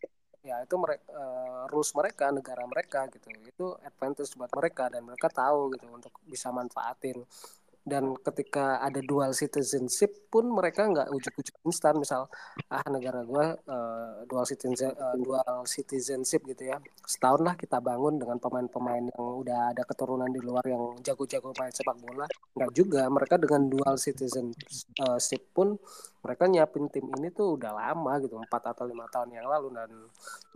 ya 0.43 0.55
itu 0.63 0.75
mereka 0.79 1.03
uh, 1.11 1.63
rules 1.69 1.91
mereka 1.93 2.31
negara 2.33 2.63
mereka 2.65 3.05
gitu. 3.11 3.27
Itu 3.43 3.65
advantage 3.83 4.33
buat 4.39 4.51
mereka 4.55 4.89
dan 4.89 5.05
mereka 5.05 5.27
tahu 5.29 5.75
gitu 5.75 5.85
untuk 5.91 6.13
bisa 6.25 6.49
manfaatin 6.49 7.21
dan 7.87 8.19
ketika 8.19 8.83
ada 8.83 8.99
dual 8.99 9.31
citizenship 9.31 10.27
pun 10.27 10.43
mereka 10.51 10.83
nggak 10.83 11.07
ujuk-ujuk 11.07 11.55
instan. 11.63 11.95
Misal 11.95 12.27
ah 12.67 12.83
negara 12.91 13.23
gue 13.23 13.45
uh, 13.63 14.27
dual 14.27 14.43
citizen 14.43 14.91
uh, 14.91 15.15
dual 15.15 15.63
citizenship 15.63 16.43
gitu 16.43 16.67
ya. 16.67 16.83
Setahun 17.07 17.47
lah 17.47 17.55
kita 17.55 17.79
bangun 17.79 18.19
dengan 18.19 18.35
pemain-pemain 18.43 19.07
yang 19.07 19.23
udah 19.39 19.71
ada 19.71 19.87
keturunan 19.87 20.27
di 20.27 20.43
luar 20.43 20.67
yang 20.67 20.99
jago-jago 20.99 21.55
main 21.55 21.71
sepak 21.71 21.95
bola. 22.03 22.27
Nggak 22.59 22.71
juga 22.75 23.07
mereka 23.07 23.39
dengan 23.39 23.71
dual 23.71 23.95
citizenship 23.95 25.41
pun 25.55 25.79
mereka 26.27 26.43
nyiapin 26.51 26.91
tim 26.91 27.07
ini 27.15 27.31
tuh 27.31 27.55
udah 27.55 27.71
lama 27.71 28.19
gitu 28.19 28.35
empat 28.35 28.75
atau 28.75 28.83
lima 28.83 29.07
tahun 29.07 29.31
yang 29.31 29.47
lalu. 29.47 29.71
Dan 29.71 29.89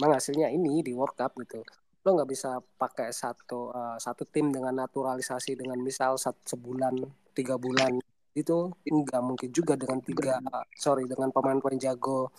emang 0.03 0.19
hasilnya 0.19 0.51
ini 0.51 0.83
di 0.83 0.91
World 0.91 1.15
Cup 1.15 1.39
gitu. 1.39 1.63
Lo 2.01 2.17
nggak 2.17 2.29
bisa 2.33 2.57
pakai 2.59 3.13
satu 3.13 3.69
uh, 3.71 3.95
satu 3.95 4.25
tim 4.25 4.49
dengan 4.49 4.73
naturalisasi 4.73 5.53
dengan 5.53 5.77
misal 5.79 6.17
satu 6.17 6.41
sebulan 6.43 7.20
tiga 7.31 7.55
bulan 7.55 7.99
itu 8.31 8.71
nggak 8.87 9.21
mungkin 9.23 9.49
juga 9.51 9.75
dengan 9.75 9.99
tiga 9.99 10.39
sorry 10.79 11.03
dengan 11.03 11.35
pemain-pemain 11.35 11.75
jago 11.75 12.31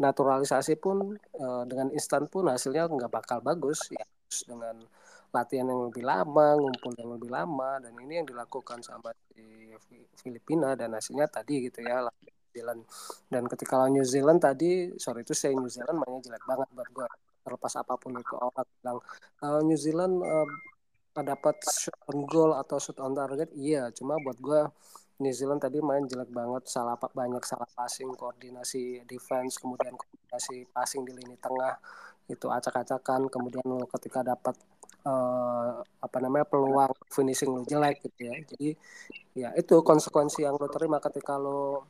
naturalisasi 0.00 0.80
pun 0.80 1.14
uh, 1.38 1.62
dengan 1.68 1.92
instan 1.94 2.26
pun 2.26 2.48
hasilnya 2.50 2.88
nggak 2.88 3.12
bakal 3.12 3.38
bagus 3.44 3.92
ya. 3.92 4.04
Dengan 4.48 4.82
latihan 5.30 5.66
yang 5.66 5.90
lebih 5.90 6.02
lama 6.06 6.58
ngumpul 6.58 6.94
yang 6.98 7.10
lebih 7.14 7.30
lama 7.30 7.78
dan 7.82 7.92
ini 8.02 8.22
yang 8.22 8.26
dilakukan 8.26 8.82
sama 8.82 9.10
di 9.34 9.74
Filipina 10.18 10.74
dan 10.78 10.94
hasilnya 10.94 11.26
tadi 11.26 11.70
gitu 11.70 11.82
ya 11.82 12.06
New 12.06 12.50
Zealand. 12.54 12.82
Dan 13.30 13.42
ketika 13.50 13.78
lawan 13.78 13.94
New 13.94 14.06
Zealand 14.06 14.40
tadi 14.42 14.94
sorry 14.98 15.22
itu 15.22 15.34
saya 15.34 15.54
New 15.54 15.70
Zealand 15.70 16.02
mainnya 16.02 16.22
jelek 16.22 16.42
banget 16.46 16.68
buat 16.74 16.88
gue 16.90 17.06
terlepas 17.44 17.72
apa 17.76 17.94
pun 18.00 18.16
itu 18.16 18.34
orang 18.40 18.66
bilang 18.80 18.98
uh, 19.44 19.60
New 19.62 19.76
Zealand 19.78 20.14
uh, 20.24 20.48
dapat 21.22 21.62
shot 21.62 21.94
on 22.10 22.26
goal 22.26 22.50
atau 22.56 22.80
shot 22.82 22.98
on 22.98 23.14
target 23.14 23.52
iya. 23.54 23.92
Cuma 23.94 24.18
buat 24.18 24.38
gue 24.40 24.60
New 25.22 25.30
Zealand 25.30 25.62
tadi 25.62 25.78
main 25.78 26.02
jelek 26.10 26.32
banget 26.34 26.66
salah 26.66 26.98
banyak 26.98 27.44
salah 27.46 27.70
passing 27.70 28.10
koordinasi 28.18 29.06
defense 29.06 29.62
kemudian 29.62 29.94
koordinasi 29.94 30.66
passing 30.74 31.06
di 31.06 31.14
lini 31.14 31.38
tengah 31.38 31.78
itu 32.26 32.46
acak-acakan. 32.50 33.30
Kemudian 33.30 33.68
ketika 33.94 34.26
dapat 34.26 34.58
uh, 35.06 35.84
apa 36.02 36.16
namanya 36.18 36.48
peluang 36.48 36.90
finishing 37.12 37.54
lo 37.54 37.62
jelek 37.62 38.02
gitu 38.02 38.20
ya. 38.26 38.34
Jadi 38.50 38.68
ya 39.38 39.48
itu 39.54 39.74
konsekuensi 39.86 40.42
yang 40.42 40.58
lo 40.58 40.66
terima 40.66 40.98
ketika 40.98 41.38
lo 41.38 41.86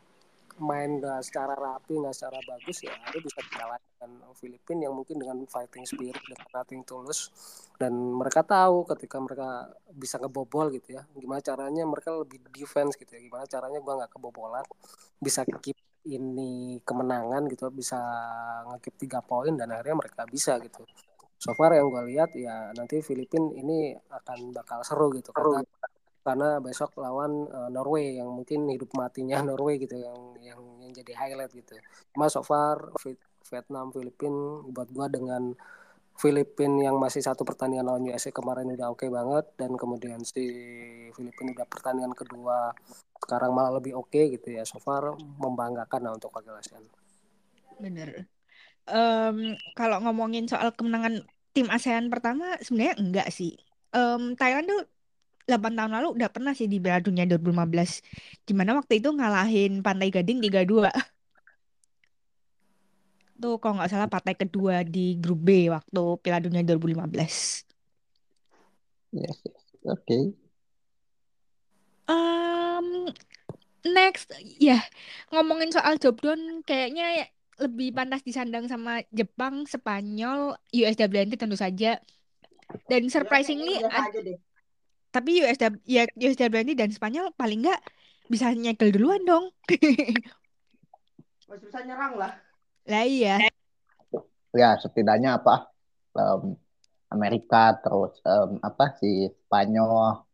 main 0.60 1.02
nggak 1.02 1.20
secara 1.26 1.54
rapi 1.58 1.98
nggak 1.98 2.14
secara 2.14 2.38
bagus 2.46 2.78
ya 2.86 2.94
ada 2.94 3.18
bisa 3.18 3.38
dikalahkan 3.42 4.10
Filipina 4.38 4.86
yang 4.86 4.94
mungkin 4.94 5.16
dengan 5.18 5.38
fighting 5.50 5.84
spirit 5.88 6.20
dengan 6.26 6.46
nothing 6.54 6.82
tulus 6.86 7.32
dan 7.80 7.90
mereka 7.94 8.46
tahu 8.46 8.86
ketika 8.94 9.18
mereka 9.18 9.70
bisa 9.90 10.20
ngebobol 10.22 10.70
gitu 10.70 10.94
ya 10.94 11.02
gimana 11.18 11.42
caranya 11.42 11.82
mereka 11.82 12.14
lebih 12.14 12.38
defense 12.54 12.94
gitu 12.94 13.18
ya 13.18 13.20
gimana 13.24 13.44
caranya 13.50 13.78
gua 13.82 14.04
nggak 14.04 14.12
kebobolan 14.14 14.64
bisa 15.18 15.42
keep 15.42 15.78
ini 16.04 16.78
kemenangan 16.84 17.48
gitu 17.48 17.72
bisa 17.72 17.96
ngekip 18.68 18.94
tiga 19.00 19.20
poin 19.24 19.56
dan 19.56 19.72
akhirnya 19.72 20.04
mereka 20.04 20.28
bisa 20.28 20.60
gitu. 20.60 20.84
So 21.40 21.52
far 21.56 21.76
yang 21.76 21.88
gue 21.92 22.04
lihat 22.12 22.30
ya 22.36 22.72
nanti 22.76 23.00
Filipina 23.00 23.52
ini 23.56 23.92
akan 23.96 24.52
bakal 24.52 24.80
seru 24.84 25.12
gitu 25.12 25.32
karena 25.32 25.64
karena 26.24 26.58
besok 26.58 26.96
lawan 26.96 27.44
uh, 27.52 27.68
Norway 27.68 28.16
yang 28.16 28.32
mungkin 28.32 28.66
hidup 28.72 28.90
matinya 28.96 29.44
Norway 29.48 29.76
gitu 29.76 30.00
yang 30.00 30.18
yang 30.40 30.60
yang 30.80 30.90
jadi 30.90 31.12
highlight 31.12 31.52
gitu. 31.52 31.76
Cuma 32.16 32.32
so 32.32 32.40
far 32.40 32.90
Vietnam 33.44 33.92
Filipina 33.92 34.64
buat 34.72 34.88
gua 34.88 35.12
dengan 35.12 35.52
Filipina 36.14 36.88
yang 36.90 36.96
masih 36.96 37.26
satu 37.26 37.42
pertandingan 37.42 37.90
lawan 37.90 38.06
USA 38.06 38.30
kemarin 38.30 38.70
udah 38.70 38.86
oke 38.94 39.02
okay 39.02 39.10
banget 39.10 39.44
dan 39.58 39.74
kemudian 39.74 40.22
si 40.22 40.46
Filipina 41.10 41.50
udah 41.58 41.66
pertandingan 41.66 42.14
kedua 42.14 42.70
sekarang 43.18 43.50
malah 43.50 43.82
lebih 43.82 43.98
oke 43.98 44.14
okay 44.14 44.30
gitu 44.38 44.54
ya 44.54 44.62
so 44.62 44.78
far 44.78 45.18
membanggakan 45.18 46.06
lah 46.06 46.12
untuk 46.14 46.30
wakil 46.30 46.54
ASEAN. 46.54 46.86
Bener. 47.82 48.30
Um, 48.86 49.58
kalau 49.74 49.98
ngomongin 50.06 50.46
soal 50.46 50.70
kemenangan 50.76 51.26
tim 51.50 51.66
ASEAN 51.66 52.14
pertama 52.14 52.62
sebenarnya 52.62 52.94
enggak 53.00 53.28
sih. 53.34 53.58
Um, 53.90 54.38
Thailand 54.38 54.70
tuh 54.70 54.82
8 55.44 55.76
tahun 55.76 55.92
lalu 55.92 56.08
udah 56.16 56.28
pernah 56.32 56.56
sih 56.56 56.64
di 56.64 56.80
Piala 56.80 57.04
Dunia 57.04 57.28
2015. 57.28 58.48
Gimana 58.48 58.80
waktu 58.80 59.00
itu 59.00 59.12
ngalahin 59.12 59.84
Pantai 59.84 60.08
Gading 60.08 60.40
3-2. 60.40 60.88
Tuh 63.42 63.60
kalau 63.60 63.76
nggak 63.76 63.90
salah 63.92 64.08
partai 64.08 64.34
kedua 64.38 64.80
di 64.86 65.20
grup 65.20 65.44
B 65.44 65.68
waktu 65.68 66.02
Piala 66.24 66.40
Dunia 66.40 66.64
2015. 66.64 67.12
Yes, 69.14 69.36
yes. 69.44 69.62
Oke. 69.84 70.00
Okay. 70.00 70.24
Um, 72.04 73.08
next, 73.84 74.32
ya 74.60 74.76
yeah. 74.76 74.82
ngomongin 75.32 75.72
soal 75.72 75.96
job 75.96 76.20
done 76.20 76.60
kayaknya 76.64 77.32
lebih 77.60 77.94
pantas 77.94 78.24
disandang 78.26 78.66
sama 78.66 79.04
Jepang, 79.14 79.64
Spanyol, 79.68 80.58
USWNT 80.74 81.38
tentu 81.38 81.54
saja. 81.54 82.00
Dan 82.90 83.06
surprisingly, 83.06 83.78
ya, 83.78 83.92
tapi 85.14 85.46
USW 85.46 85.78
ya 85.86 86.10
USWNT 86.18 86.74
dan 86.74 86.90
Spanyol 86.90 87.30
paling 87.38 87.62
nggak 87.62 87.78
bisa 88.26 88.50
nyegel 88.50 88.90
duluan 88.90 89.22
dong. 89.22 89.54
Masih 91.46 91.70
bisa 91.70 91.86
nyerang 91.86 92.18
lah. 92.18 92.34
Lah 92.90 93.04
iya. 93.06 93.38
Ya 94.50 94.74
setidaknya 94.82 95.38
apa 95.38 95.70
um, 96.18 96.58
Amerika 97.14 97.78
terus 97.78 98.18
um, 98.26 98.58
apa 98.58 98.98
si 98.98 99.30
Spanyol 99.46 100.26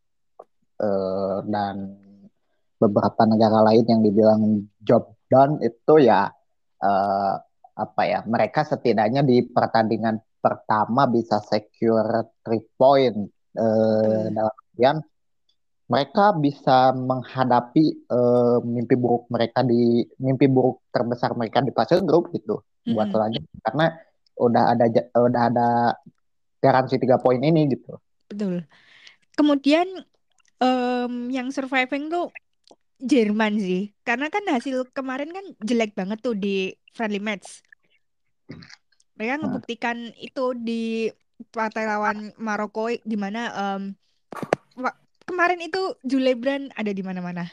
uh, 0.80 1.36
dan 1.44 2.00
beberapa 2.80 3.28
negara 3.28 3.60
lain 3.60 3.84
yang 3.84 4.00
dibilang 4.00 4.64
job 4.80 5.12
done 5.28 5.60
itu 5.60 6.00
ya 6.00 6.32
uh, 6.80 7.34
apa 7.76 8.02
ya 8.08 8.24
mereka 8.24 8.64
setidaknya 8.64 9.20
di 9.20 9.44
pertandingan 9.44 10.24
pertama 10.40 11.04
bisa 11.04 11.36
secure 11.44 12.32
three 12.40 12.64
point 12.80 13.28
hmm. 13.54 14.34
dalam 14.34 14.54
kemudian 14.54 14.96
mereka 15.90 16.24
bisa 16.38 16.94
menghadapi 16.94 18.06
uh, 18.06 18.62
mimpi 18.62 18.94
buruk 18.94 19.26
mereka 19.26 19.66
di 19.66 20.06
mimpi 20.22 20.46
buruk 20.46 20.86
terbesar 20.94 21.34
mereka 21.34 21.58
di 21.66 21.74
fase 21.74 21.98
grup 22.06 22.30
gitu 22.30 22.62
mm-hmm. 22.62 22.94
buat 22.94 23.10
selanjutnya 23.10 23.58
karena 23.66 23.86
udah 24.38 24.64
ada 24.70 24.84
udah 25.18 25.42
ada 25.50 25.68
garansi 26.62 27.00
tiga 27.00 27.18
poin 27.18 27.40
ini 27.40 27.66
gitu. 27.74 27.98
Betul. 28.30 28.64
Kemudian 29.34 29.88
um, 30.62 31.32
yang 31.32 31.50
surviving 31.50 32.12
tuh 32.12 32.30
Jerman 33.00 33.56
sih, 33.56 33.96
karena 34.04 34.28
kan 34.28 34.44
hasil 34.44 34.92
kemarin 34.92 35.32
kan 35.32 35.40
jelek 35.64 35.96
banget 35.96 36.20
tuh 36.20 36.36
di 36.36 36.76
friendly 36.92 37.16
match. 37.16 37.64
Mereka 39.16 39.40
nah. 39.40 39.48
ngebuktikan 39.48 40.12
itu 40.20 40.52
di 40.52 41.08
partai 41.48 41.88
lawan 41.88 42.36
Maroko 42.36 42.92
di 42.92 43.16
mana 43.16 43.48
um, 43.56 43.96
kemarin 45.30 45.62
itu 45.62 45.94
Julebran 46.02 46.74
ada 46.74 46.90
di 46.90 47.00
mana-mana. 47.06 47.46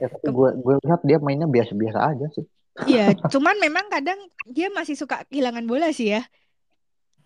Ya, 0.00 0.08
tapi 0.08 0.30
gue 0.32 0.50
gue 0.62 0.74
lihat 0.88 1.00
dia 1.04 1.20
mainnya 1.20 1.44
biasa-biasa 1.44 1.98
aja 2.00 2.26
sih. 2.32 2.46
Iya, 2.88 3.12
cuman 3.34 3.60
memang 3.60 3.92
kadang 3.92 4.16
dia 4.48 4.72
masih 4.72 4.96
suka 4.96 5.28
kehilangan 5.28 5.68
bola 5.68 5.92
sih 5.92 6.16
ya. 6.16 6.24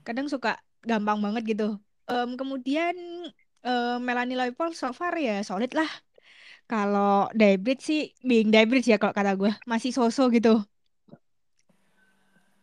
Kadang 0.03 0.27
suka 0.27 0.59
gampang 0.83 1.23
banget 1.23 1.55
gitu. 1.55 1.79
Um, 2.11 2.35
kemudian 2.35 2.97
um, 3.63 3.99
Melanie 4.03 4.35
Leopold 4.35 4.75
so 4.75 4.91
far 4.91 5.15
ya 5.15 5.45
solid 5.47 5.71
lah. 5.77 5.89
Kalau 6.67 7.29
Daybridge 7.37 7.85
sih, 7.85 8.03
being 8.25 8.51
Daybridge 8.51 8.89
ya 8.89 8.97
kalau 8.97 9.15
kata 9.15 9.37
gue 9.39 9.53
masih 9.69 9.93
sosok 9.95 10.41
gitu. 10.41 10.59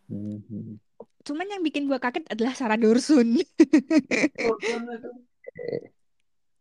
Mm 0.10 0.42
-hmm. 0.42 0.89
Cuman 1.30 1.46
yang 1.46 1.62
bikin 1.62 1.86
gue 1.86 2.02
kaget 2.02 2.26
adalah 2.34 2.58
Sarah 2.58 2.74
Dorsun. 2.74 3.38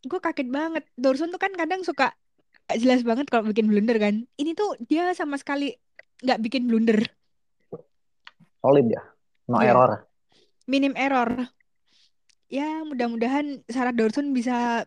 gue 0.05 0.21
kaget 0.21 0.49
banget. 0.53 0.85
Dorsun 0.93 1.33
tuh 1.33 1.41
kan 1.41 1.57
kadang 1.57 1.81
suka 1.81 2.13
jelas 2.77 3.01
banget 3.01 3.33
kalau 3.33 3.49
bikin 3.49 3.65
blunder 3.65 3.97
kan. 3.97 4.29
Ini 4.37 4.53
tuh 4.53 4.77
dia 4.85 5.09
sama 5.17 5.41
sekali 5.41 5.73
nggak 6.21 6.41
bikin 6.45 6.69
blunder. 6.69 7.01
Solid 8.61 8.93
ya, 8.93 9.01
no 9.49 9.65
yeah. 9.65 9.73
error. 9.73 10.05
Minim 10.69 10.93
error. 11.01 11.49
Ya 12.53 12.85
mudah-mudahan 12.85 13.65
Sarah 13.73 13.97
Dorsun 13.97 14.37
bisa 14.37 14.85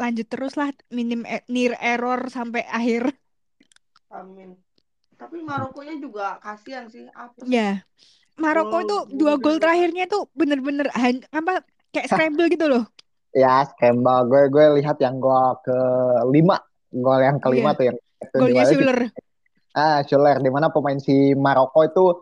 lanjut 0.00 0.32
terus 0.32 0.56
lah 0.56 0.72
minim 0.88 1.28
e 1.28 1.44
near 1.52 1.76
error 1.76 2.32
sampai 2.32 2.64
akhir. 2.64 3.12
Amin. 4.08 4.56
Tapi 5.20 5.44
Marokonya 5.44 6.00
juga 6.00 6.40
kasihan 6.40 6.88
sih. 6.88 7.04
Apa? 7.12 7.44
Ya. 7.44 7.84
Maroko 8.40 8.80
itu 8.80 8.96
dua 9.14 9.36
gol 9.36 9.60
terakhirnya 9.60 10.08
tuh 10.08 10.26
bener-bener 10.32 10.88
apa 11.30 11.62
kayak 11.92 12.08
scramble 12.08 12.48
gitu 12.48 12.66
loh. 12.66 12.84
Ya 13.36 13.62
scramble. 13.68 14.26
Gue 14.26 14.42
gue 14.50 14.64
lihat 14.82 14.98
yang 14.98 15.20
gol 15.20 15.60
ke 15.62 15.78
lima, 16.32 16.58
gol 16.90 17.20
yang 17.20 17.38
kelima 17.38 17.70
yeah. 17.70 17.78
tuh 17.78 17.84
yang 17.86 17.96
golnya 18.34 18.64
Schuller. 18.66 19.00
Ah 19.76 19.98
Schuller, 20.02 20.36
di 20.42 20.50
mana 20.50 20.72
pemain 20.72 20.98
si 20.98 21.36
Maroko 21.36 21.84
itu 21.86 22.04
uh, 22.08 22.14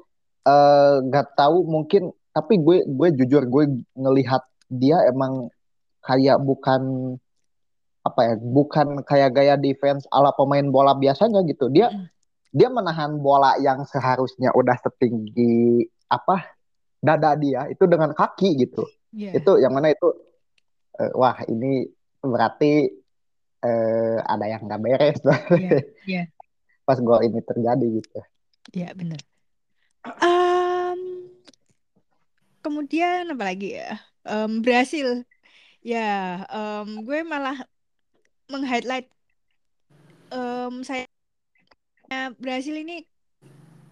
eh, 0.51 0.95
gak 1.09 1.39
tahu 1.39 1.64
mungkin 1.64 2.12
tapi 2.33 2.61
gue 2.61 2.87
gue 2.87 3.09
jujur 3.19 3.43
gue 3.51 3.64
ngelihat 3.99 4.43
dia 4.71 5.01
emang 5.09 5.51
kayak 6.05 6.39
bukan 6.39 7.14
apa 8.07 8.21
ya 8.25 8.35
bukan 8.39 9.03
kayak 9.05 9.35
gaya 9.35 9.55
defense 9.59 10.07
ala 10.14 10.31
pemain 10.33 10.64
bola 10.71 10.95
biasanya 10.95 11.43
gitu 11.45 11.66
dia 11.69 11.91
mm. 11.91 12.07
dia 12.55 12.69
menahan 12.71 13.19
bola 13.19 13.59
yang 13.59 13.83
seharusnya 13.85 14.55
udah 14.55 14.79
setinggi 14.81 15.85
apa 16.09 16.56
dada 16.98 17.36
dia 17.38 17.70
itu 17.70 17.84
dengan 17.86 18.11
kaki 18.16 18.66
gitu 18.66 18.82
yeah. 19.14 19.36
itu 19.36 19.61
yang 19.62 19.70
mana 19.70 19.94
itu 19.94 20.09
uh, 20.98 21.12
wah 21.14 21.38
ini 21.46 21.86
berarti 22.18 22.90
uh, 23.62 24.18
ada 24.26 24.46
yang 24.50 24.66
nggak 24.66 24.82
beres 24.82 25.18
yeah. 25.54 25.82
Yeah. 26.09 26.26
pas 26.82 26.98
gol 26.98 27.22
ini 27.22 27.38
terjadi 27.44 27.86
gitu 28.02 28.18
ya 28.74 28.90
yeah, 28.90 28.92
benar 28.96 29.20
um, 30.18 31.00
kemudian 32.64 33.30
apa 33.30 33.44
lagi 33.44 33.78
ya 33.78 34.00
um, 34.26 34.64
Brasil 34.64 35.22
ya 35.84 36.42
um, 36.50 37.06
gue 37.06 37.22
malah 37.22 37.62
meng-highlight 38.48 39.06
um, 40.32 40.82
saya 40.82 41.06
Brasil 42.40 42.74
ini 42.80 43.04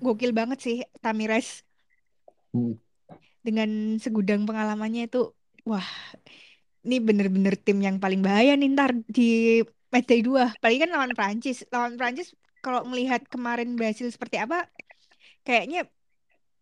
gokil 0.01 0.33
banget 0.33 0.59
sih 0.65 0.79
Tamires 1.05 1.66
Hmm. 2.57 2.75
Dengan 3.45 4.01
segudang 4.01 4.49
pengalamannya 4.49 5.07
itu, 5.07 5.31
wah, 5.69 5.85
ini 6.87 6.97
bener-bener 6.99 7.55
tim 7.61 7.79
yang 7.85 8.01
paling 8.01 8.25
bahaya 8.25 8.57
nih 8.57 8.73
ntar 8.73 8.97
di 9.07 9.61
matchday 9.93 10.25
2. 10.25 10.57
Apalagi 10.57 10.79
kan 10.81 10.91
lawan 10.91 11.13
Prancis. 11.13 11.63
Lawan 11.69 12.01
Prancis 12.01 12.33
kalau 12.65 12.83
melihat 12.89 13.23
kemarin 13.29 13.77
Brasil 13.77 14.09
seperti 14.09 14.41
apa, 14.41 14.67
kayaknya 15.47 15.87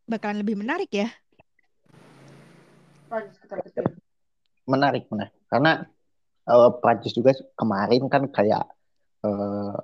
bakalan 0.05 0.42
lebih 0.45 0.59
menarik 0.61 0.90
ya. 0.92 1.09
Menarik, 4.66 5.07
menarik. 5.09 5.34
Karena 5.49 5.86
uh, 6.51 6.70
Prancis 6.82 7.14
juga 7.14 7.32
kemarin 7.55 8.05
kan 8.11 8.26
kayak 8.28 8.64
uh, 9.24 9.76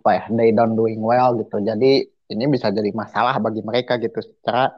apa 0.00 0.10
ya, 0.10 0.24
they 0.34 0.50
don't 0.50 0.74
doing 0.74 0.98
well 1.04 1.36
gitu. 1.38 1.62
Jadi 1.62 2.08
ini 2.26 2.44
bisa 2.50 2.74
jadi 2.74 2.90
masalah 2.90 3.38
bagi 3.38 3.62
mereka 3.62 3.98
gitu 4.02 4.18
secara 4.18 4.74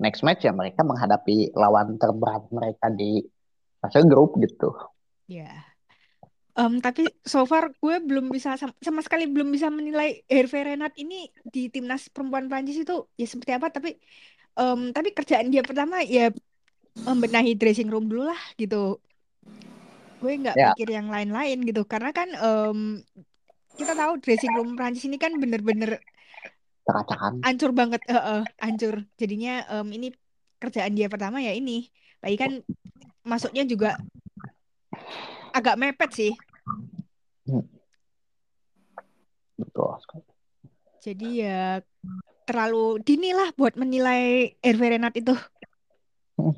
next 0.00 0.24
match 0.26 0.42
ya 0.48 0.52
mereka 0.56 0.80
menghadapi 0.82 1.52
lawan 1.54 2.00
terberat 2.00 2.48
mereka 2.50 2.88
di 2.90 3.20
fase 3.80 4.00
grup 4.08 4.36
gitu. 4.40 4.72
Ya. 5.28 5.46
Yeah. 5.46 5.58
Em, 6.58 6.82
tapi 6.82 7.06
so 7.24 7.46
far 7.46 7.70
gue 7.78 7.96
belum 8.02 8.26
bisa 8.34 8.58
sama, 8.58 8.74
sama 8.82 9.00
sekali 9.06 9.24
belum 9.30 9.48
bisa 9.54 9.70
menilai 9.70 10.26
Hervé 10.26 10.74
Renard 10.74 10.92
ini 10.98 11.30
di 11.46 11.70
timnas 11.70 12.10
perempuan 12.10 12.50
Prancis 12.50 12.82
itu 12.82 13.06
ya 13.16 13.26
seperti 13.30 13.52
apa. 13.56 13.70
Tapi 13.70 13.90
em, 14.58 14.80
tapi 14.96 15.08
kerjaan 15.16 15.48
dia 15.52 15.62
pertama 15.62 16.02
ya 16.02 16.28
membenahi 17.06 17.54
dressing 17.60 17.88
room 17.92 18.10
dulu 18.10 18.28
lah 18.28 18.40
gitu. 18.60 18.98
Gue 20.20 20.32
nggak 20.42 20.56
Ya, 20.56 20.74
mikir 20.74 20.88
yang 20.90 21.08
lain-lain 21.08 21.58
gitu 21.64 21.82
karena 21.88 22.10
kan 22.12 22.28
em, 22.34 22.78
kita 23.78 23.92
tahu 23.96 24.12
dressing 24.20 24.52
room 24.52 24.76
Prancis 24.76 25.06
ini 25.08 25.16
kan 25.16 25.32
bener-bener 25.40 26.02
cakacakan. 26.90 27.32
hancur 27.46 27.70
banget, 27.70 28.02
eh, 28.10 28.18
eh, 28.18 28.42
hancur. 28.58 28.94
Jadinya 29.16 29.64
em, 29.70 29.88
ini 29.94 30.08
kerjaan 30.60 30.92
dia 30.92 31.06
pertama 31.06 31.38
ya 31.40 31.54
ini. 31.54 31.88
Lagi 32.20 32.36
kan 32.36 32.52
masuknya 33.24 33.64
juga 33.64 33.96
agak 35.54 35.78
mepet 35.78 36.10
sih. 36.12 36.32
Hmm, 37.48 37.64
betul. 39.56 39.96
Jadi 41.00 41.46
ya 41.46 41.80
terlalu 42.44 43.00
dini 43.00 43.30
lah 43.32 43.54
buat 43.56 43.78
menilai 43.78 44.52
Hervé 44.60 44.98
Renard 44.98 45.16
itu. 45.16 45.34
Hmm, 46.36 46.54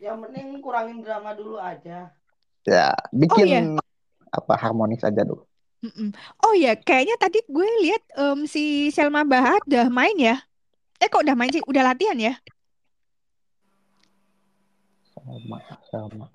Yang 0.00 0.16
penting 0.28 0.46
kurangin 0.64 0.98
drama 1.04 1.36
dulu 1.36 1.60
aja. 1.60 2.10
Ya, 2.66 2.90
Oh 2.90 3.14
bikin 3.14 3.46
iya, 3.46 3.60
apa 4.34 4.54
harmonis 4.58 5.06
aja 5.06 5.22
dulu. 5.22 5.46
Mm-mm. 5.84 6.08
Oh 6.44 6.54
ya, 6.56 6.76
kayaknya 6.76 7.16
tadi 7.20 7.42
gue 7.44 7.68
lihat 7.84 8.02
em, 8.16 8.48
si 8.48 8.88
Selma 8.92 9.26
Bahar 9.26 9.60
udah 9.66 9.88
main 9.92 10.16
ya. 10.16 10.40
Eh 11.00 11.08
kok 11.08 11.24
udah 11.24 11.36
main 11.36 11.52
sih? 11.52 11.64
Udah 11.64 11.82
latihan 11.84 12.16
ya? 12.16 12.34
Sama, 15.12 15.58
sama. 15.92 16.26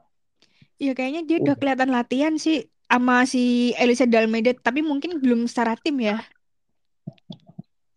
Iya 0.82 0.98
kayaknya 0.98 1.22
dia 1.30 1.38
udah 1.38 1.54
Udah. 1.54 1.60
kelihatan 1.62 1.89
latihan 1.94 2.34
sih 2.42 2.66
sama 2.92 3.24
si 3.24 3.72
Elisa 3.80 4.04
Dalmeida, 4.04 4.52
tapi 4.58 4.84
mungkin 4.84 5.22
belum 5.22 5.48
secara 5.48 5.78
tim 5.80 5.96
ya. 6.02 6.20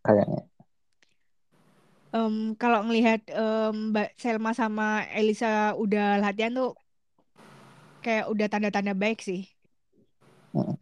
Kayaknya. 0.05 0.47
Em, 2.15 2.55
kalau 2.55 2.87
ngelihat 2.87 3.27
em, 3.27 3.91
Mbak 3.91 4.15
Selma 4.15 4.55
sama 4.55 5.03
Elisa 5.11 5.75
udah 5.75 6.23
latihan 6.23 6.55
tuh 6.55 6.79
kayak 8.05 8.29
udah 8.31 8.47
tanda-tanda 8.47 8.95
baik 8.95 9.19
sih. 9.25 9.49
Hmm. 10.55 10.79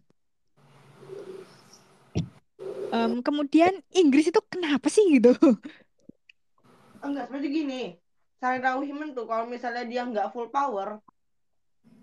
Em, 2.92 3.24
kemudian 3.24 3.72
Inggris 3.96 4.28
itu 4.28 4.40
kenapa 4.52 4.92
sih 4.92 5.16
gitu? 5.16 5.32
Enggak, 7.00 7.32
seperti 7.32 7.48
gini. 7.48 7.82
Sarina 8.36 8.76
Wiman 8.76 9.16
tuh 9.16 9.24
kalau 9.24 9.48
misalnya 9.48 9.86
dia 9.88 10.02
nggak 10.04 10.34
full 10.34 10.52
power, 10.52 11.00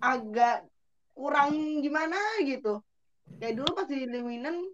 agak 0.02 0.66
kurang 1.14 1.84
gimana 1.84 2.18
gitu. 2.42 2.82
Kayak 3.38 3.62
dulu 3.62 3.70
pas 3.76 3.86
di 3.86 4.08
Lewinen, 4.08 4.72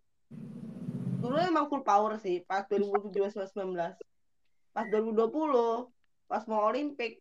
dulu 1.20 1.36
emang 1.42 1.68
full 1.68 1.84
power 1.84 2.16
sih 2.22 2.46
pas 2.48 2.64
2017-2019. 2.70 3.98
Pas 4.72 4.86
2020, 4.88 5.92
pas 6.30 6.44
mau 6.48 6.64
Olimpik, 6.70 7.20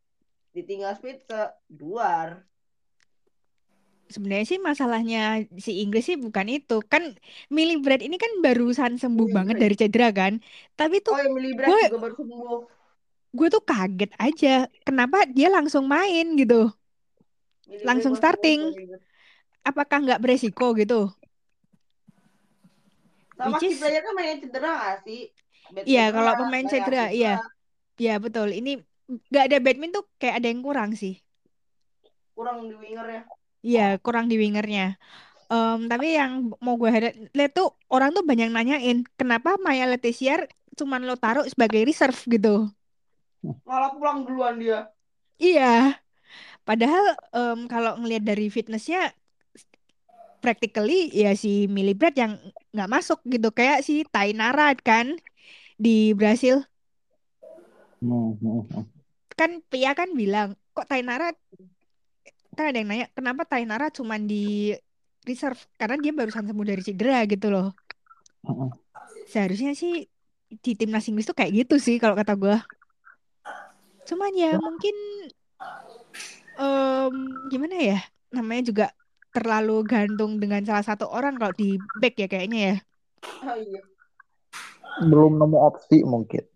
ditinggal 0.54 0.94
Spitze, 0.94 1.50
duar. 1.66 2.46
Sebenarnya 4.04 4.46
sih 4.46 4.60
masalahnya 4.60 5.48
si 5.58 5.80
Inggris 5.82 6.04
sih 6.06 6.16
bukan 6.20 6.46
itu. 6.52 6.78
Kan 6.92 7.16
Millie 7.50 7.80
Brad 7.80 8.04
ini 8.04 8.16
kan 8.20 8.30
barusan 8.44 9.00
sembuh 9.00 9.26
Millie 9.26 9.36
banget 9.36 9.54
Brad. 9.56 9.62
dari 9.64 9.74
cedera 9.80 10.08
kan. 10.12 10.32
Tapi 10.76 10.96
tuh 11.00 11.14
Oh 11.16 11.20
ya 11.20 11.28
Millie 11.32 11.56
Brad 11.56 11.70
gue 11.72 11.82
juga 11.88 12.00
baru 12.04 12.14
sembuh. 12.14 12.58
gue 13.34 13.48
tuh 13.50 13.62
kaget 13.64 14.10
aja. 14.20 14.54
Kenapa 14.86 15.26
dia 15.26 15.48
langsung 15.50 15.84
main 15.90 16.36
gitu? 16.38 16.70
Millie 17.66 17.80
Brad 17.80 17.86
Langsung 17.88 18.14
sembuh 18.14 18.22
starting. 18.22 18.60
Brad. 18.88 19.02
Apakah 19.64 19.96
nggak 20.04 20.20
beresiko 20.20 20.76
gitu? 20.76 21.08
Sama 23.34 23.58
Which 23.58 23.66
is 23.66 23.80
kan 23.82 24.12
mainnya 24.14 24.36
cedera 24.42 24.70
nggak 24.78 24.96
sih? 25.02 25.20
Iya, 25.88 26.04
kalau 26.14 26.32
pemain 26.38 26.66
cedera, 26.70 27.10
iya, 27.10 27.40
iya 27.98 28.14
betul. 28.22 28.48
Ini 28.54 28.78
nggak 29.30 29.44
ada 29.50 29.58
Batman 29.64 29.90
tuh 29.96 30.04
kayak 30.20 30.38
ada 30.38 30.48
yang 30.52 30.62
kurang 30.62 30.90
sih. 30.94 31.18
kurang 32.34 32.66
di 32.68 32.74
winger 32.74 33.06
ya. 33.10 33.22
Iya, 33.64 33.96
kurang 34.04 34.28
di 34.28 34.36
wingernya. 34.36 35.00
Em, 35.48 35.78
tapi 35.88 36.06
yang 36.20 36.52
mau 36.64 36.76
gue 36.76 36.90
lihat 37.32 37.52
tuh 37.56 37.72
orang 37.88 38.12
tuh 38.16 38.24
banyak 38.24 38.48
nanyain, 38.52 39.04
kenapa 39.16 39.56
Maya 39.64 39.88
Letizier 39.88 40.48
cuman 40.76 41.00
lo 41.08 41.16
taruh 41.16 41.46
sebagai 41.48 41.80
reserve 41.88 42.18
gitu? 42.28 42.68
Malah 43.64 43.90
pulang 43.96 44.18
duluan 44.28 44.56
dia. 44.60 44.92
Iya, 45.40 45.96
padahal 46.68 47.04
em, 47.32 47.58
kalau 47.72 47.96
ngelihat 48.00 48.24
dari 48.24 48.46
fitnessnya, 48.52 49.12
practically 50.44 51.08
ya 51.08 51.32
si 51.32 51.64
Millie 51.72 51.96
Brad 51.96 52.12
yang 52.20 52.36
nggak 52.76 52.90
masuk 52.92 53.20
gitu, 53.24 53.48
kayak 53.48 53.80
si 53.80 54.04
Tainara 54.04 54.76
kan 54.76 55.16
di 55.80 56.12
Brasil. 56.12 56.64
Hmm, 58.04 58.36
hmm, 58.36 58.60
hmm. 58.68 58.84
Kan 59.34 59.64
Pia 59.66 59.96
kan 59.96 60.12
bilang, 60.12 60.54
kok 60.76 60.86
Tainara 60.86 61.32
kan 62.54 62.70
ada 62.70 62.78
yang 62.80 62.88
nanya 62.88 63.06
kenapa 63.12 63.42
Tainara 63.44 63.90
cuman 63.90 64.24
di 64.24 64.74
reserve 65.24 65.58
karena 65.80 65.96
dia 65.98 66.12
barusan 66.14 66.46
sembuh 66.46 66.66
dari 66.66 66.82
cedera 66.84 67.24
gitu 67.26 67.50
loh. 67.50 67.74
Seharusnya 69.28 69.72
sih 69.72 70.06
di 70.48 70.72
timnas 70.78 71.08
Inggris 71.10 71.26
tuh 71.26 71.36
kayak 71.36 71.66
gitu 71.66 71.76
sih 71.80 71.96
kalau 71.98 72.14
kata 72.14 72.36
gue. 72.38 72.56
Cuman 74.04 74.32
ya 74.36 74.54
mungkin 74.60 74.96
em, 76.60 77.14
gimana 77.48 77.76
ya 77.80 77.98
namanya 78.30 78.62
juga 78.68 78.86
terlalu 79.34 79.82
gantung 79.82 80.38
dengan 80.38 80.62
salah 80.62 80.86
satu 80.86 81.10
orang 81.10 81.34
kalau 81.34 81.50
di 81.56 81.74
back 81.98 82.14
ya 82.20 82.28
kayaknya 82.30 82.60
ya. 82.60 82.76
Oh 83.42 83.58
iya. 83.58 83.82
Belum 85.02 85.40
nemu 85.42 85.58
opsi 85.58 86.06
mungkin. 86.06 86.53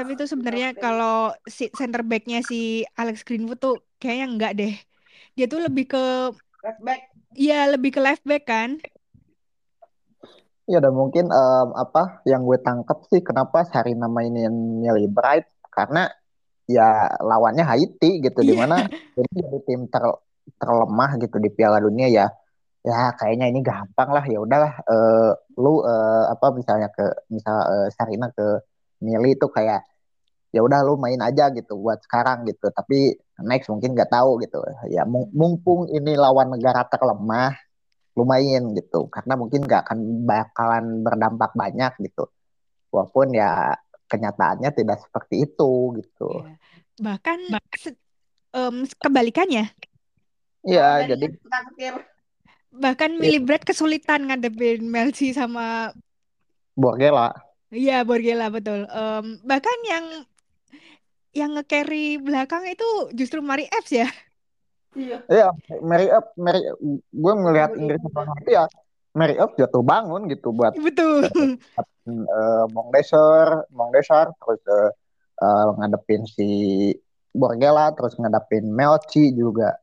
Tapi 0.00 0.16
itu 0.16 0.24
sebenarnya 0.24 0.72
kalau 0.72 1.36
si 1.44 1.68
center 1.76 2.00
backnya 2.00 2.40
si 2.40 2.88
Alex 2.96 3.20
Greenwood 3.20 3.60
tuh 3.60 3.84
kayaknya 4.00 4.26
enggak 4.32 4.52
deh. 4.56 4.74
Dia 5.36 5.44
tuh 5.44 5.60
lebih 5.60 5.92
ke 5.92 6.04
Left 6.60 6.80
back. 6.80 7.00
ya 7.36 7.68
lebih 7.68 7.92
ke 7.92 8.00
left 8.00 8.24
back 8.24 8.48
kan. 8.48 8.80
Ya 10.64 10.78
dan 10.78 10.94
mungkin 10.94 11.28
em, 11.28 11.68
apa 11.74 12.22
yang 12.24 12.46
gue 12.46 12.56
tangkap 12.62 13.02
sih 13.10 13.20
kenapa 13.20 13.66
Sarina 13.66 14.06
mainin 14.06 14.80
Millie 14.80 15.10
Bright 15.10 15.44
karena 15.68 16.08
ya 16.64 17.10
lawannya 17.18 17.66
Haiti 17.66 18.22
gitu 18.22 18.40
Iya. 18.40 18.48
di 18.48 18.54
mana 18.54 18.76
ini 19.18 19.26
jadi 19.44 19.58
tim 19.66 19.90
ter- 19.90 20.20
terlemah 20.56 21.18
gitu 21.18 21.36
di 21.42 21.50
Piala 21.50 21.82
Dunia 21.82 22.06
ya 22.06 22.26
ya 22.80 23.12
kayaknya 23.18 23.50
ini 23.50 23.60
gampang 23.60 24.08
lah 24.08 24.24
ya 24.24 24.38
udahlah 24.40 24.72
eh, 24.80 25.30
lu 25.58 25.82
eh, 25.82 26.24
apa 26.32 26.46
misalnya 26.54 26.88
ke 26.88 27.04
misal 27.28 27.56
eh, 27.66 27.88
Sarina 27.92 28.30
ke 28.30 28.62
Millie 29.02 29.34
itu 29.34 29.50
kayak 29.50 29.89
ya 30.50 30.60
udah 30.60 30.82
lu 30.82 30.98
main 30.98 31.18
aja 31.22 31.46
gitu 31.50 31.78
buat 31.78 32.02
sekarang 32.02 32.42
gitu 32.44 32.70
tapi 32.70 33.14
next 33.40 33.70
mungkin 33.70 33.94
nggak 33.94 34.10
tahu 34.10 34.42
gitu 34.42 34.58
ya 34.90 35.06
mung- 35.06 35.30
mumpung 35.30 35.86
ini 35.86 36.18
lawan 36.18 36.50
negara 36.50 36.82
terlemah 36.84 37.54
lu 38.18 38.26
main 38.26 38.74
gitu 38.74 39.06
karena 39.06 39.38
mungkin 39.38 39.62
nggak 39.62 39.86
akan 39.86 39.98
bakalan 40.26 41.06
berdampak 41.06 41.54
banyak 41.54 41.94
gitu 42.02 42.26
walaupun 42.90 43.30
ya 43.30 43.78
kenyataannya 44.10 44.74
tidak 44.74 44.98
seperti 45.00 45.46
itu 45.46 45.70
gitu 46.02 46.42
Iya. 46.42 46.58
Bahkan 47.00 47.38
se- 47.80 47.96
em, 48.52 48.84
kebalikannya. 49.00 49.72
Iya 50.60 51.00
Dari 51.00 51.08
jadi 51.16 51.26
terakhir. 51.40 51.94
Bahkan 52.70 53.10
ya, 53.16 53.18
Millie 53.24 53.40
Brad 53.40 53.64
kesulitan 53.64 54.28
ngadepin 54.28 54.84
Melsi 54.84 55.32
sama 55.32 55.96
Borgela 56.76 57.32
Iya 57.72 58.04
Borgela 58.04 58.52
betul. 58.52 58.84
Em, 58.84 59.40
bahkan 59.48 59.78
yang 59.88 60.04
yang 61.30 61.54
nge-carry 61.54 62.18
belakang 62.18 62.66
itu 62.66 63.14
justru 63.14 63.38
Mari 63.42 63.70
Epps 63.70 63.92
ya. 63.94 64.08
Iya. 64.98 65.22
Iya, 65.30 65.48
Mary 65.86 66.10
Up, 66.10 66.34
Mary, 66.34 66.66
gue 67.14 67.34
ngelihat 67.38 67.78
Umur 67.78 67.94
Inggris 67.94 68.00
20 68.02 68.10
lawan 68.10 68.38
itu 68.42 68.50
ya, 68.50 68.64
Mary 69.14 69.36
Up 69.38 69.54
jatuh 69.54 69.82
bangun 69.86 70.26
gitu 70.26 70.50
buat 70.50 70.74
Betul. 70.74 71.30
uh, 72.10 72.66
Mongdesor, 72.74 73.70
Mongdesor, 73.70 74.34
terus 74.34 74.60
eh, 74.66 74.90
eh, 75.46 75.66
ngadepin 75.78 76.22
si 76.26 76.48
Borgela, 77.30 77.94
terus 77.94 78.18
ngadepin 78.18 78.66
Melchi 78.70 79.30
juga. 79.30 79.78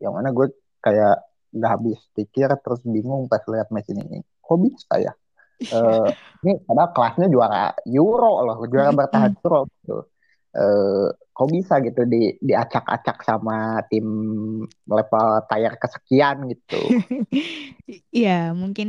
Yang 0.00 0.12
mana 0.16 0.28
gue 0.32 0.46
kayak 0.80 1.16
nggak 1.52 1.70
habis 1.80 2.00
pikir, 2.16 2.48
terus 2.64 2.80
bingung 2.88 3.28
pas 3.28 3.44
lihat 3.48 3.68
match 3.68 3.92
ini. 3.92 4.24
Kok 4.40 4.58
bisa 4.64 4.96
ya? 4.96 5.12
Eh, 5.58 6.10
ini 6.46 6.56
padahal 6.64 6.94
kelasnya 6.96 7.26
juara 7.28 7.76
Euro 7.84 8.48
loh, 8.48 8.64
juara 8.64 8.96
bertahan. 8.96 9.36
Euro 9.44 9.68
gitu. 9.68 9.96
Eh, 10.56 11.06
kok 11.36 11.48
bisa 11.54 11.78
gitu 11.84 12.02
di 12.08 12.34
diacak-acak 12.42 13.20
sama 13.22 13.84
tim 13.92 14.06
level 14.88 15.28
tier 15.46 15.74
kesekian 15.76 16.36
gitu. 16.50 16.98
Iya 18.18 18.52
mungkin 18.60 18.88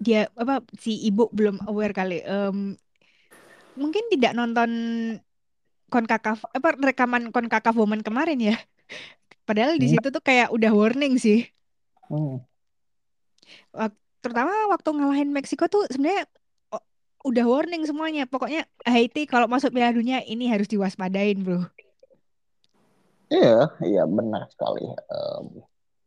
dia 0.00 0.32
apa 0.42 0.64
si 0.80 0.96
ibu 1.08 1.28
belum 1.36 1.56
aware 1.68 1.92
kali. 1.92 2.24
Em, 2.24 2.76
mungkin 3.78 4.04
tidak 4.12 4.32
nonton 4.38 4.70
Konkakaf 5.90 6.38
apa 6.56 6.68
rekaman 6.88 7.22
Konkakaf 7.34 7.74
Women 7.74 8.02
kemarin 8.06 8.38
ya. 8.38 8.56
Padahal 9.48 9.78
di 9.82 9.86
Hmm. 9.86 9.92
situ 9.92 10.08
tuh 10.14 10.22
kayak 10.28 10.48
udah 10.56 10.70
warning 10.74 11.14
sih. 11.18 11.38
Hmm. 12.08 12.44
Terutama 14.20 14.52
waktu 14.72 14.88
ngalahin 14.92 15.30
Meksiko 15.32 15.64
tuh 15.72 15.88
sebenarnya 15.88 16.28
udah 17.24 17.44
warning 17.44 17.84
semuanya. 17.84 18.24
Pokoknya 18.24 18.64
Haiti 18.84 19.28
kalau 19.28 19.46
masuk 19.46 19.72
Piala 19.74 19.92
Dunia 19.92 20.24
ini 20.24 20.48
harus 20.48 20.66
diwaspadain, 20.66 21.40
bro. 21.44 21.68
Iya, 23.30 23.70
iya 23.86 24.02
benar 24.08 24.50
sekali. 24.50 24.90
Em, 24.90 25.44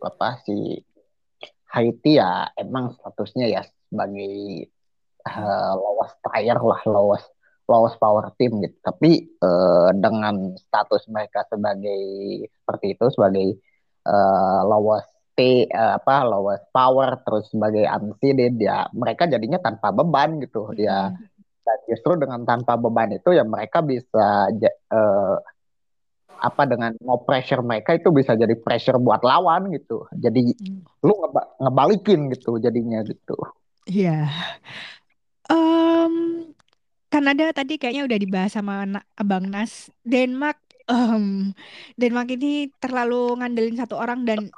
apa 0.03 0.43
sih 0.43 0.83
Haiti 1.71 2.19
ya 2.19 2.51
emang 2.59 2.93
statusnya 2.99 3.47
ya 3.47 3.61
sebagai 3.63 4.67
eh, 5.23 5.73
lowest 5.79 6.17
tier 6.19 6.59
lah, 6.59 6.81
lowest 6.89 7.29
lowest 7.69 7.97
power 8.01 8.27
team 8.35 8.59
gitu. 8.59 8.75
Tapi 8.83 9.11
eh, 9.29 9.89
dengan 9.95 10.57
status 10.59 11.07
mereka 11.07 11.47
sebagai 11.47 12.01
seperti 12.51 12.97
itu 12.99 13.05
sebagai 13.13 13.47
eh, 14.03 14.61
lowest 14.67 15.12
T 15.33 15.65
eh, 15.65 15.93
apa 15.97 16.21
lowest 16.23 16.69
power 16.69 17.21
terus 17.25 17.49
sebagai 17.49 17.89
unseeded 17.89 18.61
ya 18.61 18.85
mereka 18.93 19.25
jadinya 19.25 19.57
tanpa 19.57 19.89
beban 19.89 20.37
gitu 20.41 20.69
ya. 20.77 21.09
Mm-mm. 21.09 21.31
Dan 21.63 21.77
justru 21.87 22.19
dengan 22.19 22.43
tanpa 22.43 22.75
beban 22.75 23.09
itu 23.15 23.33
ya 23.33 23.41
mereka 23.47 23.81
bisa 23.81 24.51
eh, 24.51 25.35
apa 26.43 26.67
dengan 26.67 26.91
no 26.99 27.23
pressure 27.23 27.63
mereka 27.63 27.95
itu 27.95 28.11
bisa 28.11 28.35
jadi 28.35 28.51
pressure 28.59 28.99
buat 28.99 29.23
lawan 29.23 29.71
gitu. 29.71 30.03
Jadi 30.11 30.51
Mm. 30.59 30.83
lu 31.07 31.13
ngeba- 31.23 31.49
ngebalikin 31.63 32.27
gitu 32.35 32.59
jadinya 32.59 32.99
gitu. 33.07 33.39
Iya. 33.87 34.27
Em, 35.47 36.13
Kanada 37.07 37.53
tadi 37.53 37.77
kayaknya 37.77 38.09
udah 38.09 38.19
dibahas 38.19 38.51
sama 38.57 38.83
Na- 38.89 39.07
Abang 39.15 39.47
Nas. 39.47 39.87
Denmark, 40.01 40.57
em, 40.89 41.53
Denmark 41.93 42.27
ini 42.33 42.73
terlalu 42.81 43.39
ngandelin 43.39 43.77
satu 43.79 43.95
orang 43.95 44.25
dan 44.27 44.49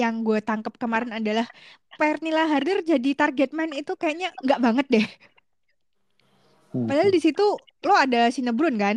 yang 0.00 0.14
gue 0.26 0.38
tangkap 0.48 0.74
kemarin 0.82 1.12
adalah 1.18 1.46
Pernilla 1.98 2.42
Harder 2.52 2.78
jadi 2.90 3.10
target 3.20 3.50
man 3.58 3.70
itu 3.80 3.92
kayaknya 4.00 4.26
nggak 4.44 4.60
banget 4.66 4.86
deh. 4.94 5.06
Hmm, 6.72 6.88
Padahal 6.88 7.10
di 7.14 7.20
situ 7.24 7.46
lo 7.86 7.94
ada 8.04 8.20
Sinebrun 8.34 8.76
kan? 8.84 8.96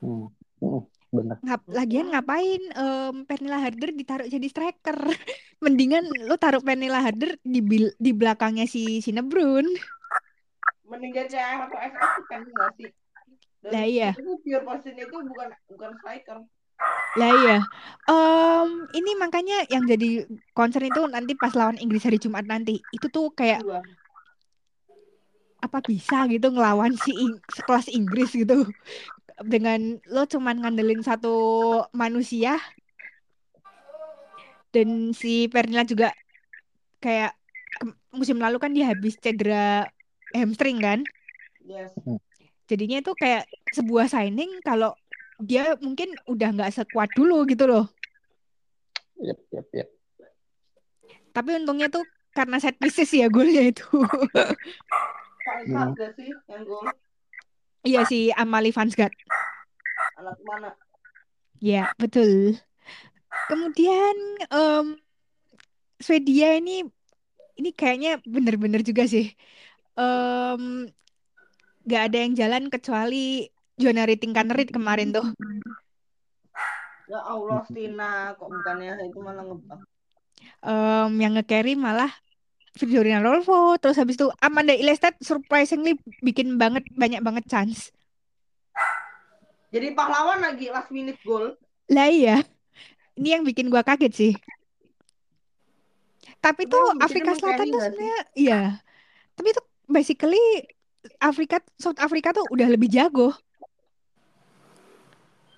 hmm, 0.00 0.26
hmm, 0.60 0.80
bener. 1.12 1.38
Ngap, 1.44 1.60
lagian 1.76 2.08
ngapain 2.08 2.62
em, 2.72 3.14
Pernilla 3.28 3.58
Harder 3.60 3.90
ditaruh 3.92 4.28
jadi 4.34 4.46
striker? 4.48 4.96
Mendingan 5.64 6.04
lo 6.28 6.34
taruh 6.40 6.64
Pernilla 6.64 7.04
Harder 7.04 7.36
di 7.44 7.60
bil- 7.60 7.96
di 8.00 8.10
belakangnya 8.16 8.64
si 8.64 9.04
Sinebrun. 9.04 9.66
Mending 10.88 11.12
jadi 11.16 11.28
CR 11.32 11.58
atau 11.68 11.78
SS 11.80 12.24
kan 12.30 12.40
enggak 12.44 12.70
sih? 12.78 12.90
Dan 13.64 13.72
Lah 13.72 13.84
iya. 13.88 14.10
itu 14.20 14.32
pure 14.44 14.62
position 14.68 14.96
itu 15.00 15.16
bukan 15.30 15.48
bukan 15.72 15.90
striker. 16.00 16.38
Lah 17.14 17.30
iya. 17.30 17.58
Em, 18.10 18.70
ini 18.90 19.10
makanya 19.14 19.62
yang 19.70 19.86
jadi 19.86 20.26
concern 20.50 20.90
itu 20.90 21.06
nanti 21.06 21.38
pas 21.38 21.54
lawan 21.54 21.78
Inggris 21.78 22.02
hari 22.02 22.18
Jumat 22.18 22.44
nanti. 22.44 22.82
Itu 22.90 23.06
tuh 23.08 23.30
kayak 23.30 23.62
Dua. 23.62 23.80
apa 25.62 25.78
bisa 25.80 26.26
gitu 26.28 26.52
ngelawan 26.52 26.92
si 26.98 27.14
Ing- 27.30 27.42
sekelas 27.48 27.86
Inggris 27.88 28.34
gitu. 28.34 28.66
Dengan 29.40 29.98
lo 30.10 30.26
cuman 30.26 30.62
ngandelin 30.62 31.02
satu 31.02 31.34
manusia 31.94 32.58
dan 34.74 35.14
si 35.14 35.46
Pernilla 35.46 35.86
juga 35.86 36.10
kayak 36.98 37.38
musim 38.10 38.42
lalu 38.42 38.58
kan 38.58 38.74
dia 38.74 38.90
habis 38.90 39.14
cedera 39.22 39.86
hamstring 40.34 40.82
kan. 40.82 41.06
Yes. 41.62 41.94
Jadinya 42.66 42.98
itu 42.98 43.12
kayak 43.14 43.46
sebuah 43.70 44.10
signing 44.10 44.58
kalau 44.66 44.98
dia 45.42 45.74
mungkin 45.82 46.14
udah 46.30 46.48
nggak 46.54 46.74
sekuat 46.74 47.10
dulu 47.16 47.42
gitu 47.50 47.66
loh. 47.66 47.90
Yep, 49.18 49.38
yep, 49.54 49.66
yep. 49.74 49.88
Tapi 51.34 51.50
untungnya 51.58 51.90
tuh 51.90 52.06
karena 52.34 52.58
set 52.58 52.78
pieces 52.78 53.10
ya 53.14 53.26
golnya 53.30 53.62
itu. 53.62 53.86
Gak 55.44 56.10
sih 56.18 56.30
yang 56.50 56.62
gol? 56.66 56.86
Iya 57.84 58.00
si 58.08 58.32
Amalie 58.32 58.72
Vansgaard. 58.74 59.12
Anak 60.18 60.38
mana? 60.42 60.70
Ya, 61.60 61.92
betul. 62.00 62.58
Kemudian 63.50 64.16
em, 64.50 64.86
Swedia 66.00 66.58
ini 66.58 66.86
ini 67.54 67.70
kayaknya 67.70 68.18
bener-bener 68.24 68.82
juga 68.82 69.06
sih. 69.06 69.30
Em, 69.94 70.90
gak 71.86 72.02
ada 72.10 72.18
yang 72.18 72.32
jalan 72.34 72.64
kecuali 72.72 73.52
Jonas 73.74 74.06
Tingkanerit 74.18 74.70
kemarin 74.70 75.10
tuh. 75.10 75.26
Ya 77.04 77.20
Allah, 77.20 77.60
Stina 77.68 78.32
kok 78.38 78.48
bukannya 78.48 78.96
itu 79.04 79.18
malah 79.20 79.44
ngebak. 79.44 79.80
Em, 80.64 81.12
yang 81.20 81.32
nge-carry 81.36 81.76
malah 81.76 82.08
Fiorina 82.74 83.20
Rolfo. 83.20 83.76
Terus 83.76 84.00
habis 84.00 84.16
itu 84.16 84.26
Amanda 84.40 84.72
Ilestedt 84.72 85.20
surprisingly 85.20 86.00
bikin 86.24 86.56
banget 86.56 86.88
banyak 86.96 87.20
banget 87.20 87.44
chance. 87.46 87.92
Jadi 89.74 89.90
pahlawan 89.92 90.38
lagi 90.38 90.70
last 90.70 90.88
minute 90.94 91.18
goal. 91.26 91.58
Lah 91.90 92.08
iya, 92.08 92.46
ini 93.18 93.34
yang 93.34 93.42
bikin 93.42 93.68
gua 93.68 93.82
kaget 93.82 94.12
sih. 94.14 94.32
Tapi 96.38 96.64
tuh 96.70 96.94
bikin 96.94 97.04
Afrika 97.04 97.30
Selatan 97.36 97.66
tuh 97.68 97.82
sebenarnya 97.82 98.18
iya. 98.38 98.60
Tapi 99.34 99.48
tuh 99.50 99.66
basically 99.90 100.40
Afrika 101.20 101.60
South 101.76 101.98
Afrika 102.00 102.32
tuh 102.32 102.46
udah 102.48 102.70
lebih 102.70 102.88
jago. 102.88 103.34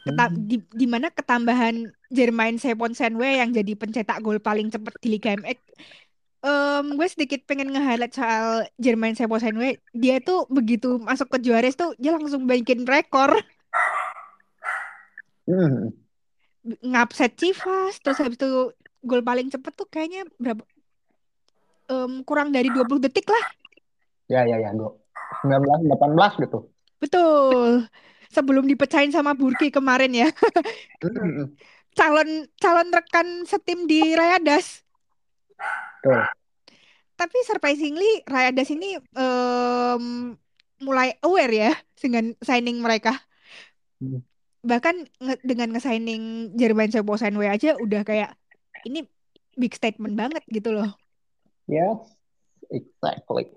Keta 0.06 0.30
Hmm. 0.30 0.38
di, 0.46 0.62
di 0.62 0.86
mana 0.86 1.10
ketambahan 1.10 1.90
Jermaine 2.14 2.62
Seponsenwe 2.62 3.42
yang 3.42 3.50
jadi 3.50 3.74
pencetak 3.74 4.22
gol 4.22 4.38
paling 4.38 4.70
cepat 4.70 4.94
di 5.02 5.18
Liga 5.18 5.34
MX. 5.34 5.58
Em, 6.46 6.94
gue 6.94 7.08
sedikit 7.10 7.42
pengen 7.42 7.74
nge-highlight 7.74 8.14
soal 8.14 8.70
Jermaine 8.78 9.18
Seponsenwe. 9.18 9.82
Dia 9.90 10.22
tuh 10.22 10.46
begitu 10.46 11.02
masuk 11.02 11.26
ke 11.34 11.42
Juarez 11.42 11.74
tuh 11.74 11.90
dia 11.98 12.14
langsung 12.14 12.46
bikin 12.46 12.86
rekor 12.86 13.34
Hmm. 15.46 15.94
ngupset 16.82 17.38
Chivas 17.38 18.02
terus 18.02 18.18
habis 18.18 18.34
itu 18.34 18.74
gol 19.06 19.22
paling 19.22 19.46
cepet 19.46 19.70
tuh 19.78 19.86
kayaknya 19.86 20.26
berapa 20.42 20.66
em, 21.86 22.26
kurang 22.26 22.50
dari 22.50 22.66
20 22.66 22.98
detik 22.98 23.30
lah. 23.30 23.46
Ya, 24.26 24.42
ya, 24.42 24.58
ya, 24.58 24.74
go. 24.74 24.98
19, 25.46 25.86
18 25.86 26.42
gitu. 26.42 26.66
Betul. 26.98 27.86
Sebelum 28.36 28.68
dipecahin 28.68 29.08
sama 29.08 29.32
Burki 29.32 29.72
kemarin 29.72 30.12
ya. 30.12 30.28
Calon 31.96 32.44
calon 32.60 32.88
rekan 32.92 33.48
setim 33.48 33.88
di 33.88 34.12
Rayadas. 34.12 34.84
Tuh. 36.04 36.28
Tapi 37.16 37.38
surprisingly 37.48 38.20
Rayadas 38.28 38.68
ini 38.68 39.00
em, 39.00 40.36
mulai 40.84 41.16
aware 41.24 41.54
ya 41.56 41.72
dengan 41.96 42.36
signing 42.44 42.84
mereka. 42.84 43.16
Hmm. 44.04 44.20
Bahkan 44.60 45.08
nge- 45.24 45.40
dengan 45.40 45.72
nge-signing 45.72 46.52
Jermaine 46.52 46.92
Seposenwe 46.92 47.48
aja 47.48 47.80
udah 47.80 48.04
kayak 48.04 48.36
ini 48.84 49.08
big 49.56 49.72
statement 49.72 50.12
banget 50.12 50.44
gitu 50.52 50.76
loh. 50.76 50.92
Yes, 51.64 52.04
exactly. 52.68 53.48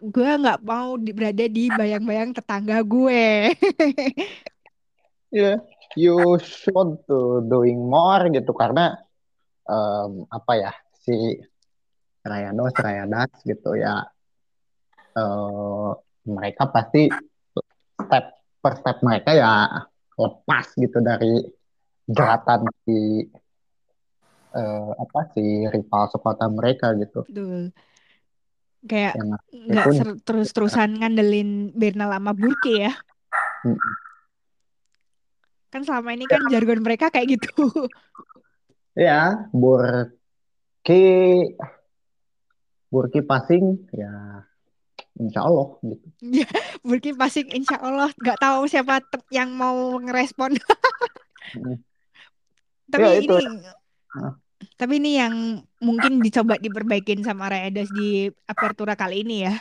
Gue 0.00 0.30
nggak 0.40 0.60
mau 0.64 0.96
di- 0.96 1.12
berada 1.12 1.44
di 1.44 1.68
bayang-bayang 1.68 2.32
tetangga 2.32 2.80
gue. 2.80 3.52
Yeah, 5.28 5.60
you 5.92 6.40
should 6.40 7.04
to 7.04 7.44
doing 7.44 7.84
more 7.84 8.32
gitu 8.32 8.48
karena 8.56 8.96
em, 9.68 10.24
apa 10.24 10.52
ya 10.56 10.72
si 11.04 11.36
Rayados 12.24 12.72
Rayadas 12.72 13.28
gitu 13.44 13.76
ya 13.76 14.08
eh, 15.12 15.90
mereka 16.24 16.72
pasti 16.72 17.12
step 18.00 18.24
per 18.64 18.72
step 18.80 19.04
mereka 19.04 19.36
ya 19.36 19.68
lepas 20.16 20.72
gitu 20.80 20.96
dari 21.04 21.44
jeratan 22.08 22.64
si 22.88 23.28
eh, 24.56 24.90
apa 24.96 25.20
si 25.36 25.68
rival 25.68 26.08
sekota 26.08 26.48
mereka 26.48 26.96
gitu 26.96 27.28
Betul. 27.28 27.76
Kayak 28.86 29.18
nggak 29.50 29.86
terus-terusan 30.22 31.02
ngandelin 31.02 31.74
Bernal 31.74 32.14
sama 32.14 32.30
Burke 32.36 32.86
ya. 32.86 32.92
Kan 35.68 35.84
selama 35.84 36.14
ini 36.14 36.24
kan 36.24 36.46
jargon 36.48 36.80
mereka 36.80 37.10
kayak 37.10 37.36
gitu. 37.36 37.68
ya 38.98 39.46
Burki 39.54 41.02
Burki 42.88 43.20
passing 43.22 43.86
ya 43.94 44.42
Insya 45.18 45.42
Allah 45.46 45.74
gitu 45.82 46.06
Ya, 46.22 46.46
Burki 46.86 47.10
passing 47.14 47.50
insya 47.50 47.78
Allah 47.82 48.10
nggak 48.14 48.38
tahu 48.38 48.70
siapa 48.70 49.02
yang 49.34 49.50
mau 49.54 49.98
ngerespon. 49.98 50.54
Tapi 52.90 53.04
Ya, 53.04 53.10
itu. 53.20 53.34
ini 53.36 53.68
tapi 54.78 55.02
ini 55.02 55.10
yang 55.18 55.34
mungkin 55.82 56.22
dicoba 56.22 56.54
diperbaikin 56.58 57.20
sama 57.26 57.50
Rayadas 57.50 57.90
di 57.90 58.30
apertura 58.46 58.94
kali 58.94 59.26
ini 59.26 59.36
ya. 59.46 59.54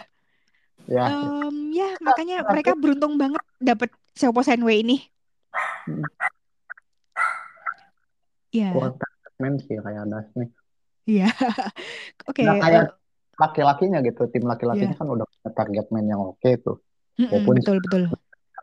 ya 0.87 1.03
Em, 1.09 1.55
ya 1.73 1.89
makanya 2.05 2.35
mereka 2.45 2.71
beruntung 2.77 3.17
banget 3.21 3.43
dapet 3.59 3.89
Seopo 4.13 4.41
Senwe 4.45 4.73
ini. 4.81 4.97
Hmm. 5.85 6.03
Iya, 8.53 8.71
kurang 8.73 8.95
target 9.01 9.33
man 9.41 9.53
sih 9.61 9.75
kayak 9.85 10.01
ada 10.07 10.19
nih. 10.39 10.49
iya. 11.09 11.27
Oke, 12.29 12.41
Nggak 12.41 12.57
eh, 12.57 12.61
kayak 12.63 12.83
laki-lakinya 13.37 13.99
gitu, 14.01 14.21
tim 14.33 14.43
laki-lakinya 14.49 14.93
iya. 14.95 14.99
kan 14.99 15.07
udah 15.13 15.25
punya 15.29 15.49
target 15.53 15.85
man 15.93 16.05
yang 16.09 16.21
oke 16.21 16.49
tuh, 16.65 16.77
Mm-mm, 17.17 17.29
walaupun 17.29 17.55
betul, 17.61 17.77
betul. 17.83 18.03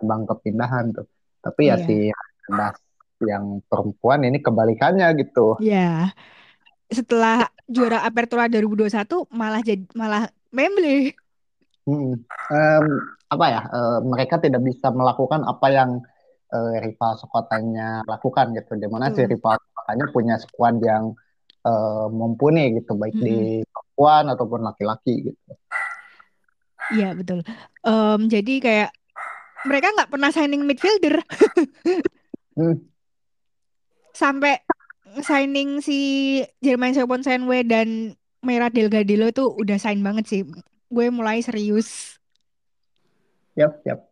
bang 0.03 0.23
kepindahan 0.27 0.87
tuh. 0.97 1.07
Tapi 1.45 1.63
ya 1.71 1.77
Iya, 1.79 1.87
si 1.87 1.95
Das 2.59 2.77
yang 3.25 3.63
perempuan 3.71 4.21
ini 4.27 4.39
kebalikannya 4.43 5.07
gitu. 5.23 5.57
iya. 5.63 6.11
Setelah 6.89 7.49
juara 7.65 8.05
Apertura 8.05 8.47
2021 8.47 9.29
malah 9.33 9.61
jadi 9.65 9.85
malah 9.97 10.29
Memble. 10.55 11.17
Hmm. 11.85 12.17
Em, 12.49 12.87
apa 13.29 13.47
ya? 13.51 13.63
eh, 13.67 13.99
mereka 14.07 14.39
tidak 14.39 14.63
bisa 14.63 14.89
melakukan 14.95 15.43
apa 15.45 15.67
yang 15.69 15.91
eh, 16.55 16.75
rival 16.81 17.19
sekotanya 17.19 18.07
lakukan 18.07 18.55
gitu. 18.55 18.79
Di 18.79 18.89
mana 18.89 19.11
si 19.11 19.25
Betul. 19.25 19.37
rival 19.37 19.57
sekotanya 19.59 20.05
punya 20.15 20.35
skuad 20.39 20.77
yang 20.81 21.13
eh, 21.65 22.07
mumpuni 22.13 22.79
gitu, 22.79 22.95
baik 22.95 23.17
Mm-mm. 23.19 23.27
di 23.27 23.37
perempuan 23.65 24.25
ataupun 24.31 24.61
laki-laki 24.63 25.33
gitu. 25.33 25.53
Iya, 26.93 27.17
betul. 27.17 27.41
Em, 27.81 28.21
jadi 28.29 28.55
kayak 28.61 28.91
mereka 29.65 29.89
nggak 29.97 30.11
pernah 30.13 30.29
signing 30.29 30.69
midfielder 30.69 31.25
Hmm. 32.55 32.87
sampai 34.15 34.63
signing 35.23 35.79
si 35.85 35.99
Jermain 36.59 36.97
Senwe 36.97 37.63
dan 37.63 38.19
Mera 38.43 38.69
Delgadillo 38.69 39.31
itu 39.31 39.45
udah 39.47 39.79
sign 39.79 40.03
banget 40.03 40.25
sih. 40.27 40.43
Gue 40.91 41.07
mulai 41.09 41.41
serius. 41.41 42.19
Yap, 43.55 43.81
yap. 43.87 44.11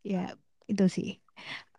Ya, 0.00 0.32
itu 0.64 0.86
sih. 0.88 1.10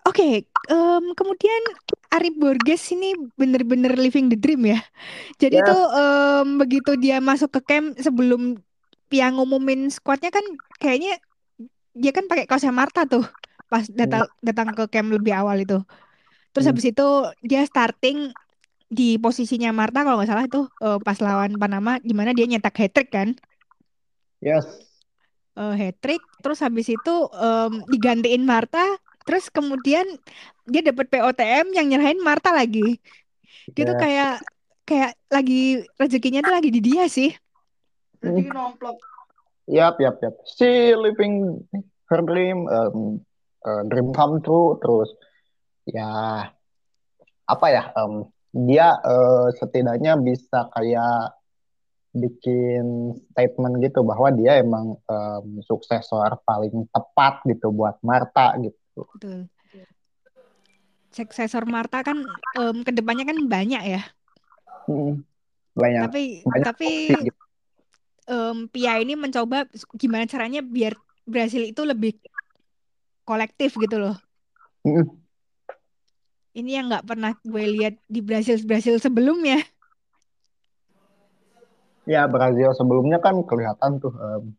Oke, 0.06 0.50
em, 0.70 1.06
kemudian 1.14 1.62
Arif 2.10 2.34
Borges 2.38 2.82
ini 2.94 3.14
bener-bener 3.38 3.94
living 3.94 4.34
the 4.34 4.38
dream 4.38 4.66
ya. 4.66 4.82
Jadi 5.38 5.62
Yes. 5.62 5.68
tuh 5.70 5.84
em, 5.94 6.48
begitu 6.58 6.92
dia 6.98 7.22
masuk 7.22 7.54
ke 7.58 7.62
camp 7.66 7.98
sebelum 8.02 8.58
Pia 9.12 9.28
ngumumin 9.28 9.92
squadnya 9.92 10.32
kan 10.32 10.42
kayaknya 10.80 11.20
dia 11.92 12.12
kan 12.16 12.32
pakai 12.32 12.48
kaosnya 12.48 12.72
Marta 12.72 13.04
tuh 13.04 13.28
pas 13.68 13.84
datang 13.92 14.24
datang 14.40 14.72
ke 14.72 14.88
camp 14.88 15.12
lebih 15.12 15.36
awal 15.36 15.60
itu. 15.60 15.84
Terus 16.52 16.66
Hmm. 16.66 16.72
habis 16.76 16.86
itu 16.88 17.08
dia 17.42 17.64
starting 17.64 18.32
di 18.92 19.16
posisinya 19.16 19.72
Marta 19.72 20.04
kalau 20.04 20.20
nggak 20.20 20.30
salah 20.30 20.46
itu 20.46 20.68
eh, 20.84 21.00
pas 21.00 21.18
lawan 21.18 21.56
Panama 21.56 21.96
di 22.00 22.12
mana 22.12 22.36
dia 22.36 22.44
nyetak 22.44 22.76
hat 22.76 22.92
trick 22.92 23.10
kan. 23.10 23.36
Yes. 24.40 24.66
eh 25.52 25.76
hat 25.76 26.00
trick 26.00 26.24
terus 26.40 26.64
habis 26.64 26.88
itu 26.88 27.16
em, 27.36 27.84
digantiin 27.86 28.48
Marta 28.48 28.82
terus 29.28 29.52
kemudian 29.52 30.08
dia 30.64 30.80
dapat 30.82 31.12
POTM 31.12 31.76
yang 31.76 31.92
nyerahin 31.92 32.24
Marta 32.24 32.56
lagi 32.56 33.04
dia 33.76 33.84
tuh 33.84 34.00
Yes. 34.00 34.02
kayak 34.02 34.34
kayak 34.82 35.12
lagi 35.28 35.62
rezekinya 36.00 36.40
tuh 36.40 36.56
lagi 36.56 36.72
di 36.72 36.80
dia 36.80 37.04
sih 37.06 37.36
Rezeki 38.18 38.48
nomplok. 38.48 38.96
Yap, 39.68 40.00
yap, 40.00 40.22
yap. 40.22 40.40
Si 40.46 40.94
living 40.94 41.60
her 42.08 42.22
dream, 42.22 42.70
em, 42.70 43.20
eh, 43.62 43.82
dream 43.90 44.14
come 44.14 44.40
true, 44.40 44.80
terus 44.80 45.10
ya 45.88 46.10
apa 47.46 47.66
ya? 47.68 47.84
em, 47.98 48.14
dia 48.52 49.00
eh, 49.02 49.48
setidaknya 49.60 50.20
bisa 50.20 50.68
kayak 50.76 51.36
bikin 52.12 53.16
statement 53.32 53.80
gitu 53.80 54.04
bahwa 54.04 54.28
dia 54.36 54.60
emang 54.60 55.00
em, 55.08 55.64
suksesor 55.64 56.44
paling 56.44 56.84
tepat 56.92 57.40
gitu 57.48 57.72
buat 57.72 57.96
Marta 58.04 58.52
gitu. 58.60 59.08
betul 59.16 59.48
suksesor 61.12 61.64
Marta 61.68 62.04
kan 62.04 62.24
em, 62.56 62.78
ke 62.84 62.92
depannya 62.92 63.24
kan 63.28 63.38
banyak 63.48 63.84
ya 63.84 64.02
Hmm, 64.90 65.22
Banyak 65.78 66.10
tapi 66.10 66.24
banyak 66.44 66.66
tapi 66.68 66.90
opsi 66.90 67.16
gitu. 67.32 67.40
em, 68.28 68.58
Pia 68.68 68.94
ini 69.00 69.14
mencoba 69.16 69.68
gimana 69.96 70.28
caranya 70.28 70.60
biar 70.60 71.00
Brasil 71.24 71.64
itu 71.64 71.82
lebih 71.88 72.18
kolektif 73.24 73.78
gitu 73.80 74.02
loh 74.02 74.16
Hmm, 74.82 75.21
ini 76.52 76.76
yang 76.76 76.92
nggak 76.92 77.08
pernah 77.08 77.32
gue 77.40 77.64
lihat 77.80 77.96
di 78.08 78.20
Brasil 78.20 78.60
Brasil 78.68 79.00
sebelumnya 79.00 79.62
Ya 82.10 82.26
Brazil 82.26 82.74
sebelumnya 82.74 83.22
kan 83.22 83.46
kelihatan 83.46 84.02
tuh 84.02 84.14
em, 84.18 84.58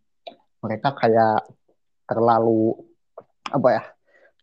mereka 0.62 0.94
kayak 0.94 1.42
terlalu 2.06 2.78
apa 3.50 3.68
ya? 3.68 3.82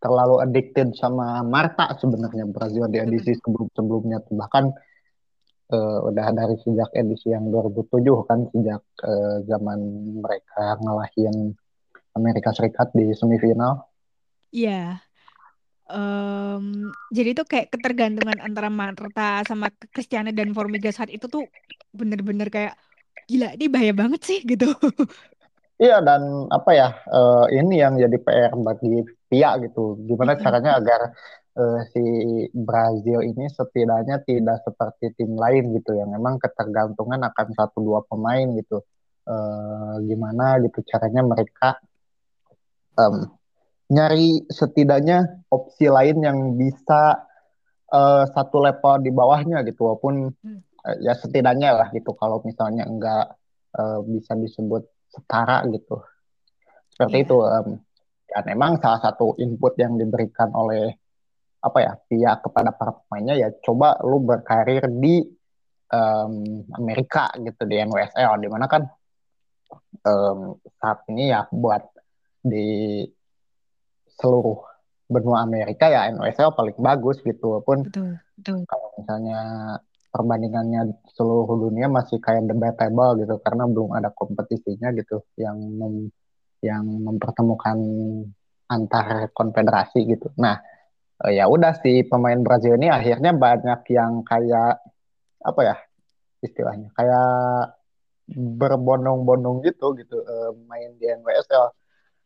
Terlalu 0.00 0.36
addicted 0.44 0.88
sama 0.96 1.44
Marta 1.44 1.92
sebenarnya 1.96 2.48
Brazil 2.48 2.88
di 2.88 3.00
edisi 3.00 3.36
sebelum-sebelumnya 3.36 4.24
tuh 4.24 4.36
bahkan 4.36 4.72
eh, 5.72 5.98
udah 6.08 6.26
dari 6.32 6.56
sejak 6.60 6.92
edisi 6.92 7.32
yang 7.32 7.48
2007 7.48 8.28
kan 8.28 8.38
sejak 8.52 8.82
eh, 9.04 9.36
zaman 9.48 9.78
mereka 10.20 10.76
ngalahin 10.80 11.56
Amerika 12.16 12.52
Serikat 12.52 12.92
di 12.92 13.12
semifinal. 13.16 13.80
Iya 14.52 15.09
Em, 15.90 16.64
jadi 17.10 17.30
tuh 17.38 17.46
kayak 17.50 17.66
ketergantungan 17.74 18.38
antara 18.38 18.68
Marta 18.70 19.42
sama 19.42 19.66
Cristiano 19.90 20.30
dan 20.30 20.54
Formiga 20.54 20.90
saat 20.94 21.10
itu 21.10 21.26
tuh 21.26 21.50
bener-bener 21.90 22.46
kayak 22.46 22.74
gila 23.26 23.54
ini 23.58 23.66
bahaya 23.66 23.92
banget 23.94 24.20
sih 24.22 24.38
gitu. 24.46 24.70
Iya 25.80 26.04
dan 26.04 26.44
apa 26.52 26.76
ya 26.76 26.92
eh, 27.08 27.44
ini 27.56 27.80
yang 27.80 27.96
jadi 27.96 28.16
PR 28.20 28.52
bagi 28.52 29.00
Pia 29.32 29.56
gitu. 29.64 29.96
Gimana 30.04 30.36
caranya 30.36 30.76
agar 30.76 31.00
eh, 31.56 31.80
si 31.96 32.04
Brazil 32.52 33.24
ini 33.24 33.48
setidaknya 33.48 34.20
tidak 34.28 34.60
seperti 34.60 35.16
tim 35.16 35.32
lain 35.40 35.72
gitu 35.80 35.96
yang 35.96 36.12
memang 36.12 36.36
ketergantungan 36.36 37.24
akan 37.32 37.46
satu 37.56 37.80
dua 37.80 38.04
pemain 38.04 38.44
gitu. 38.60 38.84
Eh, 39.24 39.94
gimana 40.04 40.60
gitu 40.60 40.84
caranya 40.84 41.24
mereka 41.24 41.80
nyari 43.90 44.46
setidaknya 44.46 45.44
opsi 45.50 45.90
lain 45.90 46.22
yang 46.22 46.38
bisa 46.54 47.26
eh, 47.90 48.24
satu 48.30 48.62
level 48.62 49.02
di 49.02 49.10
bawahnya 49.10 49.66
gitu 49.66 49.90
walaupun 49.90 50.30
Hmm. 50.40 50.62
eh, 50.86 50.96
ya 51.04 51.12
setidaknya 51.18 51.74
lah 51.74 51.88
gitu 51.90 52.14
kalau 52.14 52.38
misalnya 52.46 52.86
enggak 52.86 53.34
eh, 53.74 53.98
bisa 54.06 54.38
disebut 54.38 54.86
setara 55.10 55.66
gitu 55.68 55.98
seperti 56.94 57.16
Iya, 57.18 57.26
itu 57.26 57.36
em. 57.42 57.68
dan 58.30 58.44
memang 58.46 58.78
salah 58.78 59.02
satu 59.02 59.34
input 59.42 59.74
yang 59.74 59.98
diberikan 59.98 60.54
oleh 60.54 60.94
apa 61.60 61.78
ya 61.82 61.92
pihak 61.98 62.46
kepada 62.46 62.70
para 62.72 62.94
pemainnya 62.94 63.34
ya 63.36 63.48
coba 63.60 63.98
lu 64.06 64.22
berkarir 64.22 64.86
di 64.86 65.18
em, 65.90 66.32
Amerika 66.78 67.28
gitu 67.36 67.66
di 67.66 67.74
NWSL 67.82 68.38
di 68.38 68.48
mana 68.48 68.70
kan 68.70 68.86
em, 70.06 70.38
saat 70.78 71.04
ini 71.10 71.34
ya 71.34 71.44
buat 71.50 71.82
di 72.40 73.02
seluruh 74.20 74.60
benua 75.10 75.42
Amerika 75.42 75.90
ya 75.90 76.06
NWSL 76.14 76.54
paling 76.54 76.78
bagus 76.78 77.18
gitu 77.26 77.58
betul. 78.38 78.62
kalau 78.70 78.88
misalnya 78.94 79.40
perbandingannya 80.10 80.90
seluruh 81.14 81.70
dunia 81.70 81.86
masih 81.86 82.18
kayak 82.18 82.46
debatable 82.50 83.18
gitu 83.22 83.38
karena 83.42 83.64
belum 83.66 83.90
ada 83.94 84.10
kompetisinya 84.10 84.90
gitu 84.94 85.22
yang 85.38 85.56
mem- 85.58 86.14
yang 86.60 86.84
mempertemukan 86.84 87.78
antar 88.70 89.32
konfederasi 89.32 90.06
gitu. 90.06 90.30
Nah, 90.38 90.60
eh, 91.26 91.40
ya 91.40 91.48
udah 91.50 91.78
si 91.80 92.06
pemain 92.06 92.38
Brazil 92.42 92.76
ini 92.76 92.90
akhirnya 92.90 93.32
banyak 93.34 93.80
yang 93.90 94.22
kayak 94.22 94.82
apa 95.40 95.60
ya 95.64 95.76
istilahnya 96.44 96.92
kayak 96.92 97.74
berbondong-bondong 98.30 99.64
gitu 99.66 99.94
gitu 99.98 100.22
eh, 100.22 100.50
main 100.68 100.94
di 100.98 101.06
NWSL. 101.10 101.66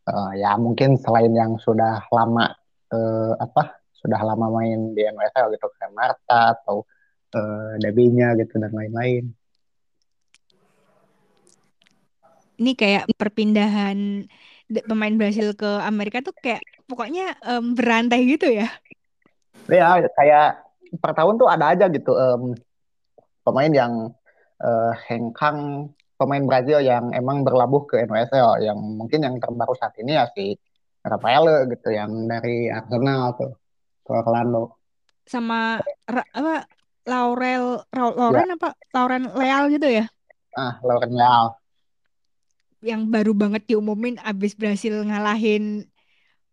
Eh, 0.05 0.33
ya 0.37 0.53
mungkin 0.61 1.01
selain 1.01 1.33
yang 1.33 1.57
sudah 1.57 2.05
lama 2.13 2.53
eh, 2.93 3.33
apa 3.41 3.81
sudah 3.97 4.21
lama 4.21 4.53
main 4.53 4.93
di 4.93 5.01
NWSL 5.01 5.57
gitu 5.57 5.65
kayak 5.81 5.97
Marta 5.97 6.53
atau 6.61 6.85
eh, 7.33 7.81
Debinya 7.81 8.37
gitu 8.37 8.61
dan 8.61 8.69
lain-lain. 8.77 9.33
Ini 12.61 12.73
kayak 12.77 13.09
perpindahan 13.17 14.29
pemain 14.85 15.15
Brasil 15.17 15.57
ke 15.57 15.67
Amerika 15.81 16.21
tuh 16.21 16.37
kayak 16.37 16.61
pokoknya 16.85 17.41
em, 17.41 17.73
berantai 17.73 18.29
gitu 18.29 18.47
ya. 18.53 18.69
Ya 19.73 20.05
kayak 20.21 20.63
per 21.01 21.17
tahun 21.17 21.41
tuh 21.41 21.49
ada 21.49 21.73
aja 21.73 21.89
gitu 21.89 22.13
em, 22.13 22.53
pemain 23.41 23.73
yang 23.73 23.93
eh, 24.61 24.93
hengkang 25.09 25.89
pemain 26.15 26.45
Brazil 26.47 26.79
yang 26.81 27.11
emang 27.13 27.43
berlabuh 27.47 27.85
ke 27.91 27.95
NWSL 28.07 28.63
yang 28.63 28.79
mungkin 28.79 29.21
yang 29.27 29.35
terbaru 29.43 29.75
saat 29.75 29.95
ini 29.99 30.15
ya 30.19 30.25
si 30.35 30.55
Rafael 31.05 31.69
gitu 31.69 31.89
yang 31.93 32.11
dari 32.31 32.71
Arsenal 32.73 33.37
tuh 33.37 33.53
ke 34.05 34.11
Orlando. 34.15 34.79
Sama 35.25 35.81
Ra- 36.09 36.31
apa 36.33 36.55
Laurel 37.05 37.85
Ra- 37.93 38.15
Ya, 38.15 38.17
Lauren 38.17 38.49
apa 38.57 38.69
Lauren 38.95 39.25
Leal 39.37 39.65
gitu 39.75 39.89
ya. 39.89 40.05
ah 40.57 40.81
Lauren 40.87 41.13
Leal. 41.13 41.47
Yang 42.85 43.03
baru 43.09 43.33
banget 43.33 43.63
diumumin 43.69 44.17
abis 44.21 44.53
Brasil 44.57 44.93
ngalahin 45.05 45.89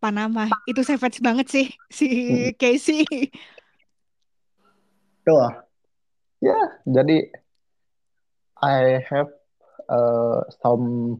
Panama. 0.00 0.48
Itu 0.66 0.82
savage 0.82 1.20
banget 1.22 1.46
sih 1.48 1.66
si 1.92 2.08
Mm, 2.28 2.52
Casey. 2.60 3.04
Tuh, 5.22 5.46
ya 6.42 6.58
jadi 6.82 7.30
I 8.62 8.98
have 9.10 9.30
uh, 9.88 10.42
some 10.62 11.18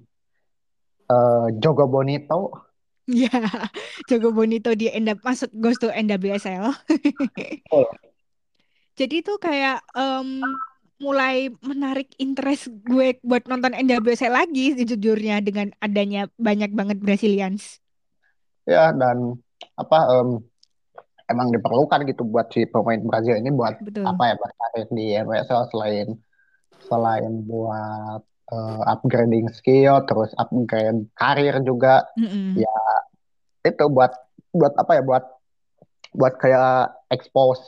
uh, 1.09 1.47
Jogo 1.59 1.86
Bonito. 1.89 2.68
Ya, 3.10 3.30
Jogo 4.09 4.30
Bonito 4.30 4.70
di 4.78 4.86
NW, 4.90 5.18
masuk 5.22 5.51
goes 5.59 5.78
to 5.82 5.90
NWSL. 5.90 6.70
Oh, 7.74 7.86
Jadi 9.01 9.24
itu 9.24 9.34
kayak 9.40 9.80
em, 9.97 10.44
mulai 11.01 11.51
menarik 11.64 12.12
interest 12.20 12.68
gue 12.84 13.16
buat 13.24 13.43
nonton 13.48 13.72
NWSL 13.74 14.30
lagi 14.36 14.76
sejujurnya 14.76 15.40
dengan 15.43 15.72
adanya 15.80 16.28
banyak 16.39 16.70
banget 16.70 16.98
Brazilians. 17.01 17.80
ya 18.62 18.94
dan 18.94 19.34
apa 19.74 19.98
em, 20.14 20.28
emang 21.26 21.51
diperlukan 21.51 22.06
gitu 22.06 22.22
buat 22.22 22.47
si 22.55 22.62
pemain 22.70 23.01
Brazil 23.02 23.34
ini 23.40 23.51
buat 23.51 23.74
Betul. 23.82 24.06
apa 24.06 24.22
ya 24.30 24.34
berkarir 24.39 24.86
di 24.94 25.05
NWSL 25.18 25.62
selain 25.72 26.09
selain 26.86 27.32
buat 27.43 28.22
uh, 28.53 28.81
upgrading 28.93 29.49
skill 29.57 30.05
terus 30.05 30.31
upgrade 30.37 31.09
karir 31.16 31.57
juga 31.65 32.05
Mm-mm. 32.20 32.61
ya 32.61 32.79
itu 33.65 33.85
buat 33.89 34.12
buat 34.53 34.77
apa 34.77 35.01
ya 35.01 35.03
buat 35.03 35.24
buat 36.12 36.37
kayak 36.37 36.93
expose 37.09 37.62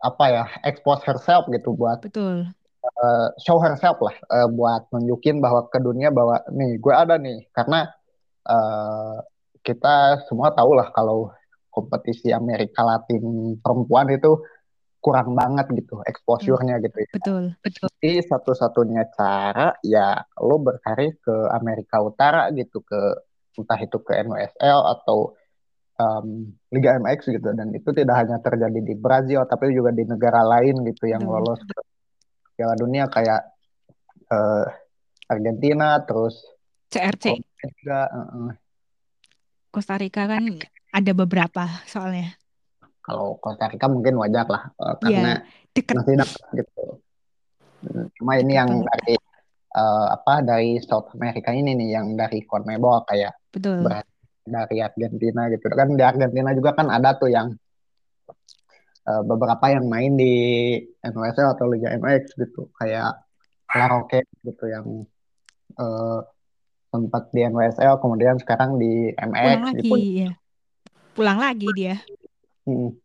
apa 0.00 0.24
ya 0.32 0.44
expose 0.64 1.04
herself 1.04 1.44
gitu 1.52 1.76
buat 1.76 2.00
Betul. 2.00 2.48
uh, 2.80 3.28
show 3.44 3.60
herself 3.60 4.00
lah 4.00 4.16
uh, 4.32 4.48
buat 4.48 4.88
nunjukin 4.88 5.44
bahwa 5.44 5.68
ke 5.68 5.78
dunia 5.78 6.08
bahwa 6.08 6.40
nih 6.48 6.80
gue 6.80 6.94
ada 6.96 7.20
nih 7.20 7.44
karena 7.52 7.92
uh, 8.48 9.20
kita 9.60 10.24
semua 10.24 10.48
tahu 10.56 10.72
lah 10.72 10.88
kalau 10.96 11.28
kompetisi 11.68 12.32
Amerika 12.32 12.80
Latin 12.82 13.54
perempuan 13.60 14.08
itu 14.08 14.40
kurang 15.00 15.32
banget 15.32 15.66
gitu 15.72 16.04
exposure-nya 16.04 16.76
gitu 16.84 16.96
ya. 17.00 17.10
Betul. 17.16 17.44
Jadi 17.98 18.20
satu-satunya 18.28 19.08
cara 19.16 19.72
ya 19.80 20.20
lo 20.44 20.60
berkarir 20.60 21.16
ke 21.20 21.34
Amerika 21.56 22.04
Utara 22.04 22.52
gitu 22.52 22.84
ke 22.84 23.00
entah 23.56 23.80
itu 23.80 23.96
ke 24.04 24.12
NWSL 24.20 24.80
atau 24.96 25.32
um, 25.96 26.52
Liga 26.72 26.96
MX 27.00 27.32
gitu 27.32 27.48
dan 27.52 27.72
itu 27.72 27.88
tidak 27.96 28.16
hanya 28.24 28.38
terjadi 28.40 28.80
di 28.80 28.94
Brazil 28.96 29.44
tapi 29.48 29.72
juga 29.72 29.92
di 29.92 30.04
negara 30.04 30.44
lain 30.44 30.84
gitu 30.84 31.08
yang 31.08 31.24
Betul. 31.24 31.34
lolos 31.36 31.60
ke 31.64 31.78
Piala 32.56 32.76
Dunia 32.76 33.08
kayak 33.08 33.40
eh, 34.28 34.66
Argentina 35.32 35.96
terus 36.04 36.44
CRC 36.92 37.40
juga 37.80 38.00
eh. 38.08 38.52
Costa 39.70 39.94
Rica 39.94 40.26
kan 40.26 40.42
ada 40.90 41.12
beberapa 41.14 41.64
soalnya. 41.86 42.39
Kalau 43.00 43.36
Costa 43.36 43.66
Rica 43.66 43.86
mungkin 43.86 44.14
wajar 44.16 44.44
lah 44.44 44.70
Iya, 44.70 44.92
karena 45.00 45.32
deket. 45.72 45.94
masih 45.96 46.14
dekat 46.16 46.42
gitu. 46.54 46.84
Hmm, 47.80 48.06
Cuma 48.14 48.32
ini 48.36 48.44
Deket 48.46 48.58
yang 48.60 48.70
banget. 48.70 48.88
dari 48.92 49.14
eh, 49.70 50.06
apa 50.10 50.34
dari 50.42 50.70
South 50.80 51.08
America 51.14 51.50
ini 51.50 51.70
nih 51.74 51.88
yang 51.94 52.06
dari 52.14 52.42
CONMEBOL 52.42 53.06
kayak 53.06 53.32
Betul. 53.50 53.88
dari 54.42 54.76
Argentina 54.80 55.46
gitu 55.46 55.64
kan 55.68 55.88
di 55.90 56.02
Argentina 56.02 56.50
juga 56.50 56.70
kan 56.74 56.88
ada 56.88 57.14
tuh 57.14 57.28
yang 57.28 57.54
eh, 59.06 59.22
beberapa 59.22 59.64
yang 59.66 59.86
main 59.86 60.12
di 60.12 60.34
NWSL 61.00 61.54
atau 61.54 61.66
Liga 61.66 61.88
MX 61.92 62.36
gitu 62.36 62.68
kayak 62.74 63.16
Laroque 63.70 64.26
gitu 64.42 64.64
yang 64.66 64.86
eh, 65.74 66.20
sempat 66.90 67.30
di 67.30 67.40
NWSL 67.44 67.96
kemudian 67.96 68.36
sekarang 68.36 68.74
di 68.76 69.14
MX 69.14 69.46
Pulang 69.46 69.62
gitu. 69.72 69.94
lagi 69.94 70.10
ya. 70.18 70.30
Pulang 71.10 71.38
lagi 71.38 71.66
dia. 71.72 71.94
Hmm, 72.66 73.00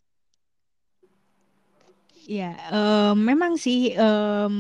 Ya, 2.38 2.46
em, 2.74 3.16
memang 3.30 3.54
sih 3.64 3.94
em, 4.02 4.54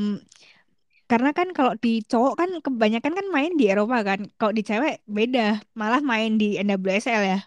karena 1.11 1.29
kan 1.37 1.47
kalau 1.57 1.73
di 1.83 1.89
cowok 2.11 2.33
kan 2.41 2.49
kebanyakan 2.65 3.13
kan 3.17 3.27
main 3.35 3.51
di 3.59 3.63
Eropa 3.71 3.97
kan. 4.09 4.19
Kalau 4.39 4.53
di 4.57 4.61
cewek 4.69 4.93
beda, 5.17 5.41
malah 5.79 6.01
main 6.11 6.29
di 6.41 6.45
NWSL 6.65 7.23
ya. 7.33 7.37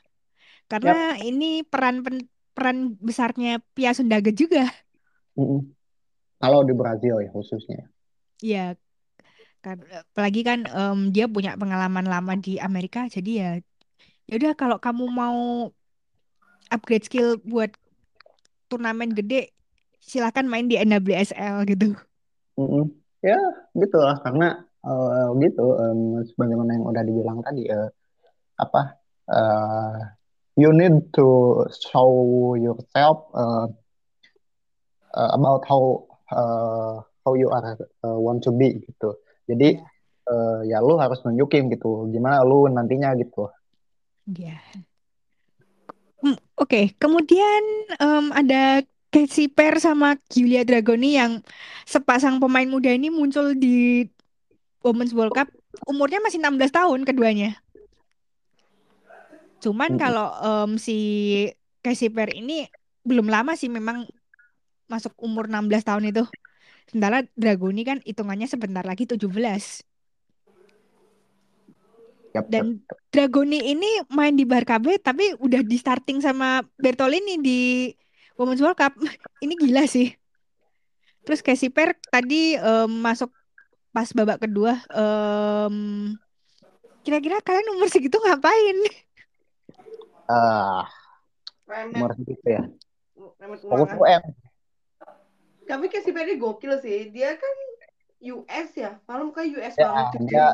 Karena 0.70 0.92
Yap. 0.92 1.08
ini 1.28 1.44
peran 1.72 1.96
pen- 2.04 2.28
peran 2.56 2.78
besarnya 3.08 3.50
Pia 3.76 3.90
Sundhage 3.98 4.32
juga. 4.42 4.60
mm-mm. 5.38 5.60
Kalau 6.42 6.60
di 6.68 6.74
Brazil 6.80 7.16
ya 7.24 7.30
khususnya. 7.36 7.80
Ya, 8.40 8.76
kan 9.64 9.76
apalagi 10.10 10.40
kan 10.48 10.58
em, 10.76 10.98
dia 11.14 11.24
punya 11.34 11.50
pengalaman 11.60 12.06
lama 12.12 12.32
di 12.44 12.50
Amerika, 12.66 12.98
jadi 13.14 13.30
ya 13.42 13.48
ya 14.28 14.32
udah 14.40 14.52
kalau 14.60 14.78
kamu 14.84 15.04
mau 15.20 15.38
upgrade 16.68 17.04
skill 17.04 17.40
buat 17.44 17.72
turnamen 18.68 19.12
gede, 19.16 19.52
silakan 20.00 20.48
main 20.48 20.68
di 20.68 20.76
NWSL 20.76 21.64
gitu. 21.68 21.96
Mm-mm. 22.58 22.92
Ya 23.24 23.38
gitu 23.74 23.98
lah 23.98 24.18
karena 24.22 24.62
eh, 24.86 25.28
gitu 25.42 25.66
em, 25.74 26.22
sebagaimana 26.32 26.70
yang 26.78 26.86
udah 26.86 27.02
dibilang 27.02 27.38
tadi 27.42 27.66
eh, 27.66 27.90
apa 28.58 28.98
eh, 29.26 29.98
you 30.58 30.70
need 30.70 31.10
to 31.14 31.58
show 31.90 32.54
yourself 32.54 33.26
eh, 33.34 33.66
eh, 35.18 35.30
about 35.34 35.66
how 35.66 36.06
eh, 36.30 36.94
how 37.26 37.32
you 37.34 37.50
are 37.50 37.74
eh, 37.74 38.18
want 38.18 38.42
to 38.44 38.54
be 38.54 38.78
gitu. 38.86 39.18
Jadi 39.48 39.80
Ya, 40.28 40.36
eh, 40.36 40.60
ya 40.76 40.78
lu 40.84 41.00
harus 41.00 41.24
nunjukin 41.24 41.72
gitu 41.72 42.04
gimana 42.12 42.44
lu 42.44 42.68
nantinya 42.68 43.16
gitu. 43.16 43.48
ya. 44.28 44.60
Hmm, 46.22 46.34
Oke, 46.58 46.76
kemudian 46.98 47.62
em, 48.02 48.24
ada 48.34 48.82
Casey 49.14 49.46
Per 49.48 49.78
sama 49.78 50.18
Giulia 50.32 50.66
Dragoni 50.66 51.14
yang 51.20 51.32
sepasang 51.86 52.42
pemain 52.42 52.66
muda 52.68 52.90
ini 52.90 53.08
muncul 53.08 53.54
di 53.54 54.02
Women's 54.84 55.14
World 55.14 55.34
Cup. 55.38 55.48
Umurnya 55.86 56.18
masih 56.24 56.38
16 56.42 56.74
tahun 56.74 57.00
keduanya. 57.08 57.58
Cuman 59.62 59.90
Mm-mm. 59.90 60.00
kalau 60.02 60.26
em, 60.46 60.70
si 60.78 60.92
Casey 61.84 62.08
Per 62.14 62.30
ini 62.40 62.52
belum 63.08 63.26
lama 63.34 63.52
sih 63.60 63.70
memang 63.70 64.06
masuk 64.92 65.12
umur 65.26 65.44
16 65.50 65.82
tahun 65.88 66.04
itu. 66.10 66.22
Sementara 66.88 67.24
Dragoni 67.38 67.82
kan 67.88 67.98
hitungannya 68.08 68.48
sebentar 68.50 68.84
lagi 68.90 69.04
17. 69.10 69.84
Yap. 72.36 72.44
Dan 72.52 72.84
Dragoni 73.08 73.72
ini 73.72 74.04
main 74.12 74.36
di 74.36 74.44
Barcabe 74.44 75.00
tapi 75.00 75.32
udah 75.40 75.64
di 75.64 75.76
starting 75.80 76.20
sama 76.20 76.60
Bertolini 76.76 77.40
di 77.40 77.88
Women's 78.36 78.62
World 78.62 78.78
Cup. 78.78 78.94
Ini 79.44 79.54
gila 79.58 79.82
sih. 79.90 80.14
Terus 81.26 81.42
Casey 81.42 81.74
Per 81.74 81.98
tadi 82.06 82.54
em, 82.54 82.90
masuk 83.02 83.34
pas 83.90 84.06
babak 84.14 84.46
kedua. 84.46 84.78
em, 84.94 86.14
kira-kira 87.02 87.42
kalian 87.42 87.74
umur 87.74 87.90
segitu 87.90 88.20
ngapain? 88.22 88.78
Ah, 90.30 90.86
Remet, 91.66 91.98
umur 91.98 92.12
segitu 92.14 92.46
ya. 92.46 92.62
Fokus. 93.58 93.96
UN. 93.98 94.22
Tapi 95.66 95.84
Casey 95.90 96.14
Perry 96.14 96.38
gokil 96.38 96.78
sih. 96.78 97.10
Dia 97.10 97.34
kan 97.34 97.54
US 98.22 98.68
ya. 98.78 99.02
Malu 99.04 99.34
muka 99.34 99.42
US 99.42 99.74
Ya, 99.74 99.88
banget 99.90 100.06
dia 100.30 100.46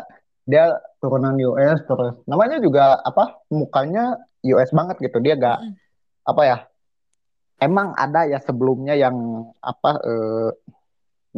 dia 0.44 0.76
turunan 1.00 1.36
US 1.52 1.80
terus 1.88 2.14
namanya 2.28 2.60
juga 2.60 3.00
apa 3.00 3.40
mukanya 3.48 4.20
US 4.44 4.70
banget 4.76 5.00
gitu 5.00 5.18
dia 5.24 5.34
gak 5.40 5.58
Mm-mm. 5.60 5.74
apa 6.28 6.42
ya 6.44 6.58
emang 7.64 7.96
ada 7.96 8.28
ya 8.28 8.38
sebelumnya 8.44 8.92
yang 8.92 9.48
apa 9.64 9.90
eh, 10.04 10.50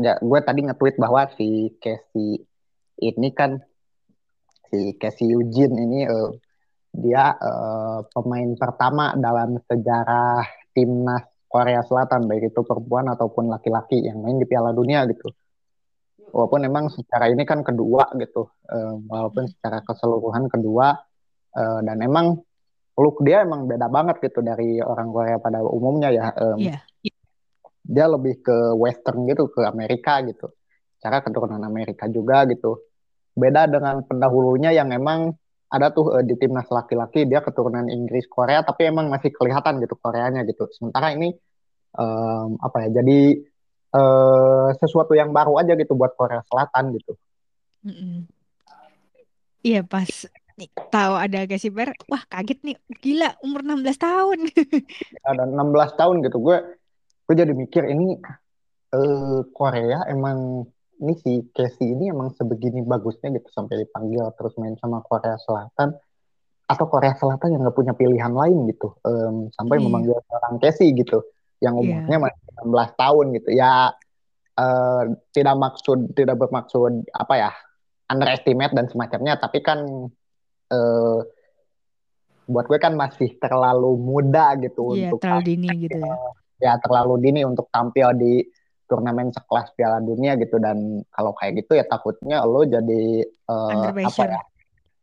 ya 0.02 0.18
gue 0.18 0.40
tadi 0.42 0.60
nge-tweet 0.66 0.96
bahwa 0.98 1.30
si 1.38 1.70
Casey 1.78 2.42
ini 3.00 3.28
kan 3.30 3.62
si 4.68 4.98
Casey 4.98 5.30
Eugene 5.30 5.76
ini 5.78 6.00
eh, 6.04 6.30
dia 6.90 7.30
eh, 7.38 7.98
pemain 8.10 8.50
pertama 8.58 9.14
dalam 9.14 9.62
sejarah 9.70 10.42
timnas 10.74 11.22
Korea 11.46 11.80
Selatan 11.86 12.26
baik 12.26 12.52
itu 12.52 12.60
perempuan 12.66 13.06
ataupun 13.06 13.48
laki-laki 13.48 14.02
yang 14.02 14.18
main 14.18 14.36
di 14.36 14.44
Piala 14.50 14.74
Dunia 14.74 15.06
gitu 15.06 15.30
walaupun 16.30 16.62
emang 16.64 16.90
secara 16.90 17.30
ini 17.30 17.42
kan 17.42 17.62
kedua 17.62 18.10
gitu 18.18 18.50
Eh, 18.66 18.94
walaupun 19.06 19.46
secara 19.46 19.78
keseluruhan 19.86 20.50
kedua 20.50 20.90
eh, 21.54 21.80
dan 21.86 22.02
emang 22.02 22.34
look 22.98 23.22
dia 23.22 23.46
emang 23.46 23.70
beda 23.70 23.86
banget 23.86 24.18
gitu 24.24 24.42
dari 24.42 24.82
orang 24.82 25.14
Korea 25.14 25.38
pada 25.38 25.62
umumnya 25.62 26.10
ya 26.10 26.34
Em, 26.34 26.58
Iya. 26.66 26.78
dia 27.86 28.06
lebih 28.10 28.42
ke 28.42 28.74
western 28.74 29.22
gitu 29.30 29.46
ke 29.54 29.62
Amerika 29.62 30.18
gitu. 30.26 30.50
Cara 30.98 31.22
keturunan 31.22 31.62
Amerika 31.62 32.10
juga 32.10 32.42
gitu. 32.50 32.82
Beda 33.36 33.70
dengan 33.70 34.02
pendahulunya 34.02 34.74
yang 34.74 34.90
emang 34.90 35.30
ada 35.70 35.94
tuh 35.94 36.18
eh, 36.18 36.24
di 36.26 36.34
timnas 36.34 36.66
laki-laki 36.66 37.22
dia 37.22 37.38
keturunan 37.38 37.86
Inggris 37.86 38.26
Korea 38.26 38.66
tapi 38.66 38.90
emang 38.90 39.06
masih 39.06 39.30
kelihatan 39.30 39.78
gitu 39.78 39.94
Koreanya 39.94 40.42
gitu. 40.42 40.66
Sementara 40.74 41.14
ini 41.14 41.30
em, 41.94 42.48
apa 42.58 42.76
ya 42.82 42.98
jadi 42.98 43.18
eh, 43.96 44.68
sesuatu 44.76 45.12
yang 45.12 45.32
baru 45.32 45.56
aja 45.56 45.72
gitu 45.72 45.96
buat 45.96 46.12
Korea 46.12 46.44
Selatan 46.44 46.92
gitu. 46.94 47.16
Iya 49.60 49.82
pas 49.82 50.06
nih, 50.56 50.70
tahu 50.88 51.12
ada 51.14 51.44
Casey 51.44 51.68
Per, 51.68 51.92
wah 52.06 52.22
kaget 52.26 52.58
nih, 52.62 52.76
gila 52.96 53.34
umur 53.42 53.60
16 53.60 53.98
tahun. 53.98 54.38
ada 55.28 55.42
16 55.44 55.60
tahun 55.94 56.16
gitu 56.22 56.38
gue 56.38 56.56
gue 57.26 57.34
jadi 57.34 57.52
mikir 57.52 57.82
ini 57.84 58.16
eh, 58.90 59.40
Korea 59.50 60.06
emang 60.06 60.62
ini 60.96 61.12
si 61.20 61.44
Casey 61.50 61.92
ini 61.92 62.08
emang 62.08 62.32
sebegini 62.32 62.80
bagusnya 62.80 63.28
gitu 63.34 63.50
sampai 63.50 63.84
dipanggil 63.84 64.22
terus 64.38 64.54
main 64.56 64.78
sama 64.78 65.02
Korea 65.02 65.36
Selatan 65.36 65.92
atau 66.66 66.84
Korea 66.88 67.12
Selatan 67.12 67.52
yang 67.52 67.60
nggak 67.62 67.76
punya 67.76 67.92
pilihan 67.92 68.32
lain 68.32 68.64
gitu 68.70 68.96
Em, 69.04 69.50
sampai 69.52 69.76
Iya. 69.76 69.84
memanggil 69.84 70.16
seorang 70.24 70.56
Casey 70.56 70.94
gitu 70.94 71.20
yang 71.58 71.74
Iya. 71.76 71.82
umurnya 71.82 72.18
masih 72.22 72.40
16 72.62 72.90
tahun 72.94 73.26
gitu 73.34 73.50
ya 73.52 73.72
eh, 74.56 75.02
tidak 75.30 75.56
maksud 75.56 75.98
tidak 76.12 76.36
bermaksud 76.36 76.92
apa 77.12 77.34
ya 77.36 77.50
underestimate 78.06 78.72
dan 78.72 78.86
semacamnya 78.86 79.36
tapi 79.36 79.60
kan 79.60 79.84
eh, 80.68 81.18
buat 82.46 82.64
gue 82.64 82.78
kan 82.78 82.94
masih 82.94 83.34
terlalu 83.36 83.98
muda 83.98 84.54
gitu 84.56 84.94
Iya, 84.94 85.10
untuk 85.10 85.18
terlalu 85.20 85.42
dini 85.44 85.68
gitu 85.82 85.98
ya. 85.98 86.14
ya 86.56 86.72
terlalu 86.78 87.14
dini 87.20 87.40
untuk 87.42 87.66
tampil 87.68 88.14
di 88.14 88.46
turnamen 88.86 89.34
sekelas 89.34 89.74
Piala 89.74 89.98
Dunia 89.98 90.38
gitu 90.38 90.62
dan 90.62 91.02
kalau 91.10 91.34
kayak 91.34 91.58
gitu 91.58 91.74
ya 91.74 91.84
takutnya 91.84 92.46
lo 92.46 92.62
jadi 92.62 93.26
Under 93.50 93.90
apa 93.98 94.22
ya 94.24 94.40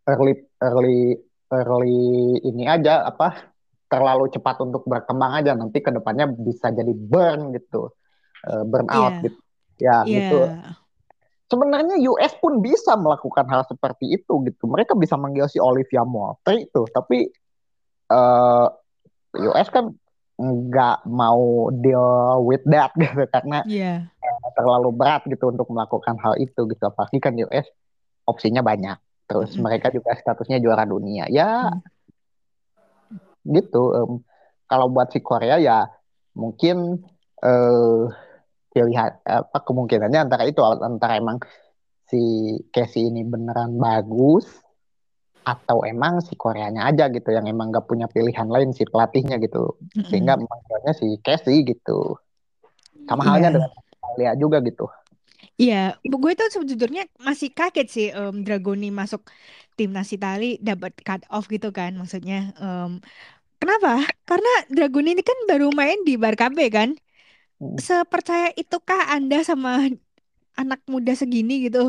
early 0.08 0.34
early 0.64 1.20
early 1.52 2.00
ini 2.42 2.64
aja 2.64 3.04
apa 3.04 3.53
terlalu 3.94 4.26
cepat 4.28 4.58
untuk 4.60 4.82
berkembang 4.84 5.38
aja 5.38 5.54
nanti 5.54 5.78
ke 5.78 5.94
depannya 5.94 6.26
bisa 6.26 6.74
jadi 6.74 6.90
burn 6.90 7.54
gitu 7.54 7.94
eh, 8.44 8.64
burn 8.66 8.90
out 8.90 9.14
Iya. 9.14 9.24
gitu 9.24 9.40
ya 9.78 9.98
Iya. 10.02 10.16
gitu 10.18 10.40
sebenarnya 11.46 11.96
US 12.10 12.34
pun 12.42 12.58
bisa 12.60 12.98
melakukan 12.98 13.46
hal 13.46 13.62
seperti 13.64 14.10
itu 14.12 14.34
gitu 14.44 14.64
mereka 14.66 14.98
bisa 14.98 15.14
manggil 15.14 15.46
si 15.46 15.62
Olivia 15.62 16.02
Moultrie 16.02 16.66
itu 16.66 16.82
tapi 16.90 17.30
eh, 18.10 18.68
US 19.46 19.70
kan 19.70 19.94
nggak 20.34 21.06
mau 21.06 21.70
deal 21.72 22.42
with 22.42 22.66
that 22.66 22.90
gitu 23.00 23.22
karena 23.30 23.62
Iya. 23.64 24.10
terlalu 24.54 24.90
berat 24.92 25.22
gitu 25.26 25.50
untuk 25.50 25.70
melakukan 25.70 26.18
hal 26.18 26.34
itu 26.36 26.66
gitu 26.66 26.84
apalagi 26.84 27.22
kan 27.22 27.38
US 27.40 27.70
opsinya 28.26 28.66
banyak 28.66 28.98
terus 29.24 29.54
Mm-mm. 29.54 29.64
mereka 29.64 29.88
juga 29.88 30.18
statusnya 30.18 30.58
juara 30.58 30.84
dunia 30.84 31.30
ya 31.30 31.70
Mm. 31.70 31.93
Gitu 33.44 33.84
em, 33.94 34.12
kalau 34.66 34.88
buat 34.88 35.12
si 35.12 35.20
Korea 35.20 35.60
ya 35.60 35.88
mungkin 36.34 37.04
eh 37.40 38.04
pilihan 38.72 39.22
apa 39.22 39.58
kemungkinannya 39.62 40.20
antara 40.20 40.44
itu 40.44 40.64
antara 40.64 41.20
emang 41.20 41.38
si 42.08 42.20
Casey 42.72 43.08
ini 43.08 43.22
beneran 43.22 43.78
bagus 43.78 44.48
atau 45.44 45.84
emang 45.84 46.24
si 46.24 46.34
Koreanya 46.34 46.88
aja 46.88 47.12
gitu 47.12 47.30
yang 47.30 47.44
emang 47.46 47.70
gak 47.70 47.86
punya 47.86 48.08
pilihan 48.08 48.48
lain 48.48 48.72
si 48.72 48.88
pelatihnya 48.88 49.38
gitu 49.38 49.76
Mm-mm. 49.94 50.08
sehingga 50.08 50.40
manggilnya 50.40 50.96
si 50.96 51.20
Casey 51.20 51.68
gitu 51.68 52.16
sama 53.06 53.28
halnya 53.28 53.52
Iya. 53.52 53.56
dengan 53.60 53.72
Australia 53.76 54.32
juga 54.40 54.58
gitu 54.64 54.88
Iya, 55.62 55.76
gue 56.02 56.32
tuh 56.40 56.48
sejujurnya 56.54 57.02
masih 57.28 57.50
kaget 57.58 57.88
sih 57.96 58.06
em, 58.18 58.36
Dragoni 58.46 58.88
masuk 58.90 59.22
timnas 59.78 60.10
Itali 60.16 60.46
dapat 60.68 60.92
cut 61.08 61.22
off 61.30 61.46
gitu 61.54 61.68
kan 61.78 61.92
maksudnya. 62.00 62.36
em, 62.62 62.92
kenapa? 63.62 63.90
Karena 64.30 64.52
Dragoni 64.76 65.10
ini 65.16 65.24
kan 65.30 65.38
baru 65.50 65.68
main 65.80 66.00
di 66.08 66.14
Barcabe 66.24 66.66
kan. 66.78 66.90
Mm. 67.62 67.78
Sepercaya 67.88 68.48
itukah 68.62 69.02
Anda 69.16 69.38
sama 69.50 69.70
anak 70.62 70.82
muda 70.94 71.14
segini 71.22 71.54
gitu? 71.68 71.80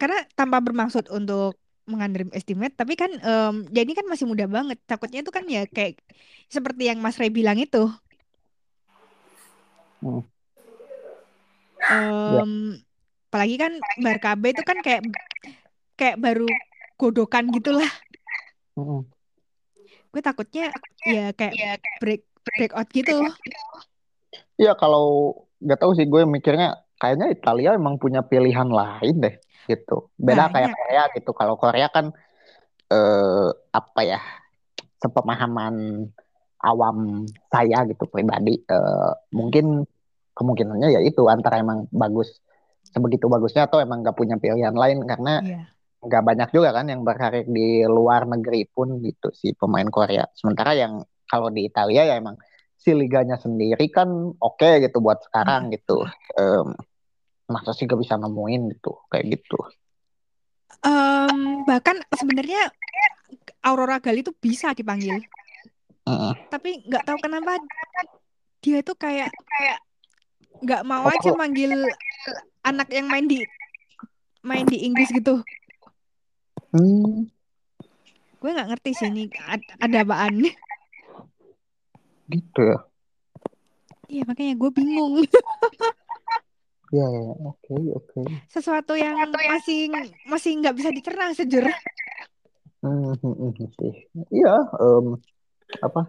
Karena 0.00 0.18
tanpa 0.38 0.58
bermaksud 0.66 1.04
untuk 1.12 1.60
mengunderestimate, 1.90 2.74
tapi 2.80 2.94
kan 2.94 3.10
em, 3.20 3.54
jadi 3.76 3.90
kan 3.98 4.06
masih 4.12 4.26
muda 4.30 4.46
banget. 4.56 4.78
Takutnya 4.90 5.20
itu 5.24 5.32
kan 5.36 5.44
ya 5.48 5.66
kayak 5.76 6.00
seperti 6.54 6.82
yang 6.90 6.98
Mas 7.04 7.16
Ray 7.20 7.30
bilang 7.32 7.58
itu. 7.60 7.78
Hmm. 11.88 12.34
Ya. 12.36 12.42
Em, 12.44 12.52
apalagi 13.30 13.56
kan 13.56 13.72
Barcabe 14.02 14.48
itu 14.52 14.62
kan 14.66 14.78
kayak 14.82 15.02
kayak 15.94 16.16
baru 16.18 16.48
godokan 16.98 17.48
gitulah. 17.54 17.88
Mm-mm. 18.76 19.06
Gue 20.10 20.20
takutnya 20.20 20.74
ya 21.06 21.30
kayak 21.32 21.80
break 22.02 22.26
breakout 22.42 22.88
gitu. 22.90 23.22
Iya 24.58 24.74
kalau 24.74 25.38
nggak 25.62 25.80
tahu 25.80 25.92
sih 25.96 26.04
gue 26.08 26.26
mikirnya 26.26 26.82
kayaknya 27.00 27.32
Italia 27.32 27.70
emang 27.78 27.96
punya 27.96 28.20
pilihan 28.26 28.68
lain 28.68 29.16
deh 29.22 29.34
gitu. 29.70 30.10
Beda 30.18 30.50
kayak 30.50 30.74
Banyak. 30.74 30.76
Korea 30.76 31.02
gitu. 31.14 31.30
Kalau 31.32 31.54
Korea 31.56 31.88
kan 31.88 32.10
eh, 32.90 33.48
apa 33.70 34.00
ya 34.02 34.20
sepemahaman 35.00 36.04
awam 36.60 37.24
saya 37.48 37.86
gitu 37.88 38.04
pribadi 38.10 38.60
eh, 38.60 39.12
mungkin 39.32 39.86
kemungkinannya 40.32 40.88
ya 40.94 41.00
itu 41.02 41.26
antara 41.26 41.60
emang 41.60 41.86
bagus 41.90 42.40
sebegitu 42.82 43.28
bagusnya 43.28 43.68
atau 43.68 43.78
emang 43.78 44.00
nggak 44.02 44.16
punya 44.16 44.34
pilihan 44.40 44.72
lain 44.74 45.04
karena 45.04 45.44
Iya. 45.44 45.62
nggak 46.00 46.22
banyak 46.24 46.48
juga 46.50 46.72
kan 46.72 46.88
yang 46.88 47.04
berkarir 47.04 47.44
di 47.44 47.84
luar 47.84 48.24
negeri 48.24 48.64
pun 48.66 48.98
gitu 49.04 49.28
si 49.36 49.52
pemain 49.52 49.84
Korea. 49.86 50.24
Sementara 50.32 50.72
yang 50.72 51.04
kalau 51.28 51.52
di 51.52 51.68
Italia 51.68 52.08
ya 52.08 52.14
emang 52.16 52.40
si 52.74 52.96
liganya 52.96 53.36
sendiri 53.36 53.84
kan 53.92 54.08
oke 54.40 54.70
gitu 54.80 54.98
buat 54.98 55.20
sekarang 55.28 55.68
gitu. 55.70 56.00
Em, 56.34 56.72
masa 57.46 57.76
sih 57.76 57.84
gak 57.84 58.00
bisa 58.00 58.16
nemuin 58.16 58.72
gitu 58.78 58.96
kayak 59.12 59.28
gitu. 59.38 59.58
Em, 60.80 61.66
bahkan 61.68 62.00
sebenarnya 62.16 62.72
Aurora 63.60 64.00
Gali 64.00 64.24
itu 64.24 64.32
bisa 64.32 64.72
dipanggil, 64.72 65.20
Mm-mm. 66.08 66.32
tapi 66.48 66.80
nggak 66.88 67.04
tahu 67.04 67.18
kenapa 67.20 67.60
dia 68.64 68.80
itu 68.80 68.96
kayak 68.96 69.28
nggak 70.60 70.82
mau 70.84 71.04
Oh, 71.04 71.12
aja 71.12 71.30
manggil 71.32 71.72
anak 72.60 72.88
yang 72.92 73.08
main 73.08 73.24
di 73.24 73.40
main 74.40 74.64
di 74.64 74.84
Inggris 74.84 75.08
gitu. 75.10 75.40
Hmm, 76.70 77.26
Gue 78.38 78.50
nggak 78.52 78.68
ngerti 78.72 78.90
sih 78.94 79.08
ini 79.08 79.28
ad- 79.42 79.68
ada 79.76 80.00
apaan. 80.00 80.44
gitu 82.30 82.60
ya. 82.62 82.78
Iya 84.06 84.22
makanya 84.24 84.54
gue 84.54 84.70
bingung. 84.70 85.22
Ya, 86.90 87.04
ya, 87.10 87.20
ya. 87.26 87.34
oke, 87.42 87.74
oke. 87.94 88.20
Sesuatu 88.46 88.94
yang 88.94 89.14
masih 89.30 89.90
masih 90.24 90.50
nggak 90.58 90.74
bisa 90.74 90.90
dicerna 90.90 91.34
sejujur. 91.34 91.68
Hmm, 92.80 93.12
hmm, 93.20 93.34
hmm. 93.52 93.92
Iya, 94.32 94.54
em, 94.80 95.06
apa? 95.84 96.00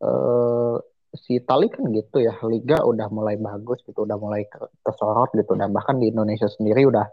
eh 0.00 0.76
si 1.14 1.42
Itali 1.42 1.66
kan 1.70 1.82
gitu 1.90 2.22
ya, 2.22 2.34
liga 2.46 2.82
udah 2.86 3.10
mulai 3.10 3.34
bagus 3.34 3.82
gitu, 3.86 4.06
udah 4.06 4.18
mulai 4.18 4.46
tersorot 4.86 5.30
gitu, 5.34 5.52
dan 5.58 5.74
bahkan 5.74 5.98
di 5.98 6.10
Indonesia 6.14 6.46
sendiri 6.46 6.86
udah 6.86 7.06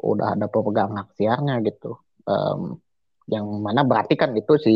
udah 0.00 0.36
ada 0.36 0.46
pemegang 0.48 0.92
hak 0.96 1.08
siarnya 1.16 1.60
gitu. 1.64 1.96
Em, 2.24 2.80
yang 3.28 3.46
mana 3.60 3.84
berarti 3.84 4.16
kan 4.16 4.32
itu 4.36 4.56
si 4.60 4.74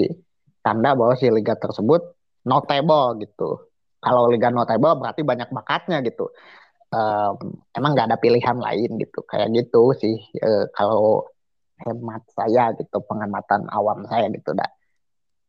tanda 0.64 0.92
bahwa 0.96 1.16
si 1.16 1.28
liga 1.32 1.56
tersebut 1.56 2.00
notable 2.44 3.20
gitu. 3.24 3.68
Kalau 3.98 4.30
liga 4.30 4.48
notable 4.52 4.94
berarti 5.00 5.22
banyak 5.26 5.48
bakatnya 5.52 6.00
gitu. 6.04 6.28
Em, 6.92 7.36
emang 7.76 7.90
nggak 7.96 8.08
ada 8.12 8.18
pilihan 8.20 8.56
lain 8.56 8.90
gitu, 9.00 9.20
kayak 9.28 9.48
gitu 9.56 9.92
sih. 9.96 10.16
eh, 10.38 10.64
kalau 10.76 11.24
hemat 11.84 12.22
saya 12.34 12.74
gitu, 12.76 12.98
pengamatan 13.06 13.64
awam 13.70 14.04
saya 14.10 14.28
gitu, 14.32 14.50
dah 14.56 14.68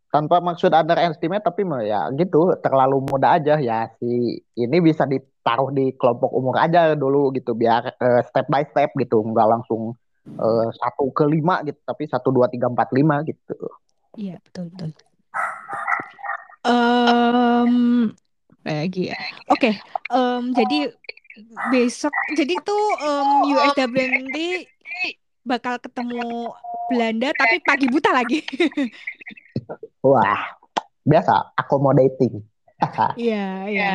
tanpa 0.10 0.42
maksud 0.42 0.74
underestimate 0.74 1.46
tapi 1.46 1.62
ya 1.86 2.10
gitu 2.18 2.58
terlalu 2.66 3.06
muda 3.06 3.38
aja 3.38 3.62
ya 3.62 3.94
si 4.02 4.42
ini 4.58 4.78
bisa 4.82 5.06
ditaruh 5.06 5.70
di 5.70 5.94
kelompok 5.94 6.34
umur 6.34 6.58
aja 6.58 6.98
dulu 6.98 7.30
gitu 7.38 7.54
biar 7.54 7.94
eh, 7.94 8.22
step 8.26 8.50
by 8.50 8.66
step 8.74 8.90
gitu 8.98 9.22
nggak 9.22 9.48
langsung 9.48 9.94
eh, 10.26 10.68
satu 10.82 11.14
ke 11.14 11.30
lima 11.30 11.62
gitu 11.62 11.78
tapi 11.86 12.10
satu 12.10 12.34
dua 12.34 12.50
tiga 12.50 12.66
empat 12.68 12.90
lima 12.94 13.22
gitu 13.22 13.58
Iya 14.18 14.42
betul 14.42 14.74
betul. 14.74 14.90
Em, 16.66 17.74
lagi 18.66 19.04
ya. 19.14 19.20
Oke, 19.54 19.78
em, 20.10 20.44
jadi 20.58 20.80
besok 21.70 22.14
jadi 22.34 22.56
tuh 22.66 22.84
em, 23.00 23.30
USW 23.54 23.96
nanti 23.96 24.66
bakal 25.46 25.78
ketemu 25.80 26.52
Belanda 26.90 27.30
tapi 27.38 27.62
pagi 27.62 27.88
buta 27.88 28.10
lagi. 28.12 28.42
wah 30.06 30.60
biasa 31.04 31.56
accommodating. 31.58 32.44
Iya, 33.20 33.68
iya. 33.68 33.92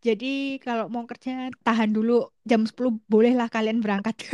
Jadi 0.00 0.62
kalau 0.62 0.86
mau 0.86 1.04
kerja 1.10 1.50
tahan 1.66 1.90
dulu. 1.90 2.30
Jam 2.46 2.64
10 2.64 3.02
bolehlah 3.10 3.50
kalian 3.50 3.82
berangkat. 3.82 4.14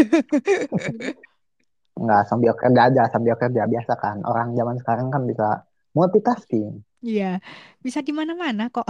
nggak 1.97 2.23
sambil 2.28 2.53
kerja 2.53 2.81
aja 2.93 3.03
sambil 3.09 3.35
kerja. 3.40 3.65
Biasa 3.65 3.93
kan 3.97 4.20
orang 4.28 4.53
zaman 4.53 4.77
sekarang 4.77 5.09
kan 5.09 5.24
bisa 5.24 5.65
multitasking 5.97 6.85
Iya, 7.07 7.24
bisa 7.85 8.01
di 8.07 8.12
mana-mana 8.19 8.62
kok. 8.74 8.87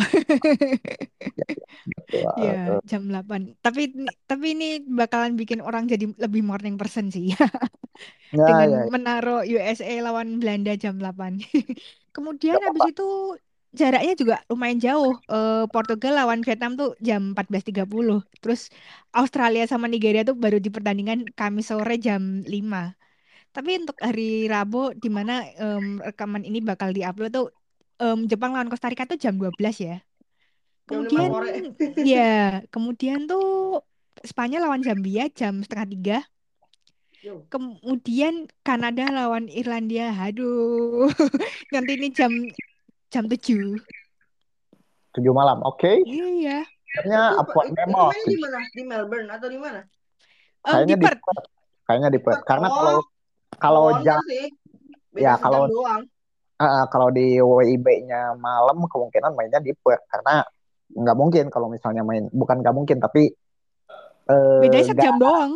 gitu. 1.97 2.10
Iya, 2.38 2.51
jam 2.90 3.02
8. 3.10 3.40
Tapi 3.64 3.80
tapi 4.30 4.47
ini 4.55 4.66
bakalan 5.01 5.32
bikin 5.40 5.60
orang 5.68 5.84
jadi 5.93 6.05
lebih 6.24 6.43
morning 6.51 6.74
person 6.80 7.06
sih. 7.14 7.24
ya 7.32 7.36
dengan 8.48 8.70
ya 8.72 8.80
menaruh 8.94 9.38
USA 9.52 9.93
lawan 10.06 10.28
Belanda 10.40 10.72
jam 10.82 10.94
8. 11.02 11.32
Kemudian 12.14 12.59
habis 12.66 12.84
itu 12.93 13.02
jaraknya 13.80 14.12
juga 14.20 14.34
lumayan 14.51 14.78
jauh. 14.86 15.12
Eh, 15.32 15.64
Portugal 15.74 16.12
lawan 16.20 16.40
Vietnam 16.47 16.72
tuh 16.80 16.90
jam 17.09 17.22
14.30. 17.36 18.18
Terus 18.43 18.60
Australia 19.20 19.64
sama 19.72 19.86
Nigeria 19.93 20.22
tuh 20.28 20.36
baru 20.44 20.59
di 20.64 20.70
pertandingan 20.76 21.18
Kamis 21.38 21.66
sore 21.70 21.94
jam 22.06 22.22
5. 22.55 22.94
Tapi 23.55 23.70
untuk 23.82 23.97
hari 24.06 24.48
Rabu 24.52 24.78
di 25.02 25.09
mana 25.16 25.32
em, 25.62 25.84
rekaman 26.09 26.43
ini 26.48 26.59
bakal 26.70 26.88
diupload 26.97 27.30
tuh 27.36 27.47
em, 28.01 28.18
Jepang 28.28 28.52
lawan 28.52 28.68
Costa 28.68 28.89
Rica 28.89 29.09
tuh 29.09 29.18
jam 29.20 29.36
12 29.36 29.52
ya. 29.81 29.97
Jam 30.86 31.02
5 31.02 31.10
Kemudian 31.10 31.31
ya, 32.14 32.62
kemudian 32.70 33.27
tuh 33.27 33.82
Spanyol 34.23 34.64
lawan 34.64 34.82
Zambia 34.82 35.28
jam 35.28 35.60
setengah 35.60 35.86
tiga. 35.93 36.18
Kemudian 37.51 38.47
Kanada 38.62 39.10
lawan 39.10 39.51
Irlandia. 39.51 40.14
Aduh, 40.14 41.10
nanti 41.74 41.98
ini 41.98 42.09
jam 42.14 42.31
jam 43.10 43.27
7. 43.27 43.77
7 45.16 45.20
malam. 45.35 45.59
Oke. 45.66 46.01
Iya. 46.06 46.62
Kayaknya 46.97 47.20
apa 47.36 47.60
mainnya 47.77 48.24
di 48.24 48.36
mana? 48.39 48.59
Di 48.73 48.82
Melbourne 48.86 49.28
atau 49.28 49.48
di 49.51 49.59
mana? 49.59 49.81
Em, 50.64 50.73
kayaknya 50.73 50.97
di 50.97 51.02
Perth. 51.02 51.23
Kayaknya 51.85 52.09
di 52.14 52.20
Perth. 52.23 52.43
Karena 52.47 52.68
Oh, 52.70 52.74
kalau 52.78 52.97
kalau 53.59 53.82
jam 54.06 54.20
sih. 54.31 54.47
Beda 55.12 55.24
ya 55.24 55.32
kalau 55.40 55.66
doang. 55.66 56.02
Ah, 56.56 56.84
kalau 56.88 57.08
di 57.12 57.36
WIB-nya 57.38 58.34
malam 58.36 58.84
kemungkinan 58.84 59.32
mainnya 59.36 59.60
di 59.60 59.72
Perth 59.72 60.04
karena 60.08 60.42
nggak 60.86 61.16
mungkin 61.18 61.44
kalau 61.50 61.66
misalnya 61.66 62.06
main 62.06 62.30
bukan 62.30 62.62
nggak 62.62 62.76
mungkin 62.76 62.98
tapi 63.02 63.28
eh 64.26 64.60
Bedanya 64.62 64.82
nggak 64.94 65.02
sejam 65.02 65.16
doang. 65.18 65.52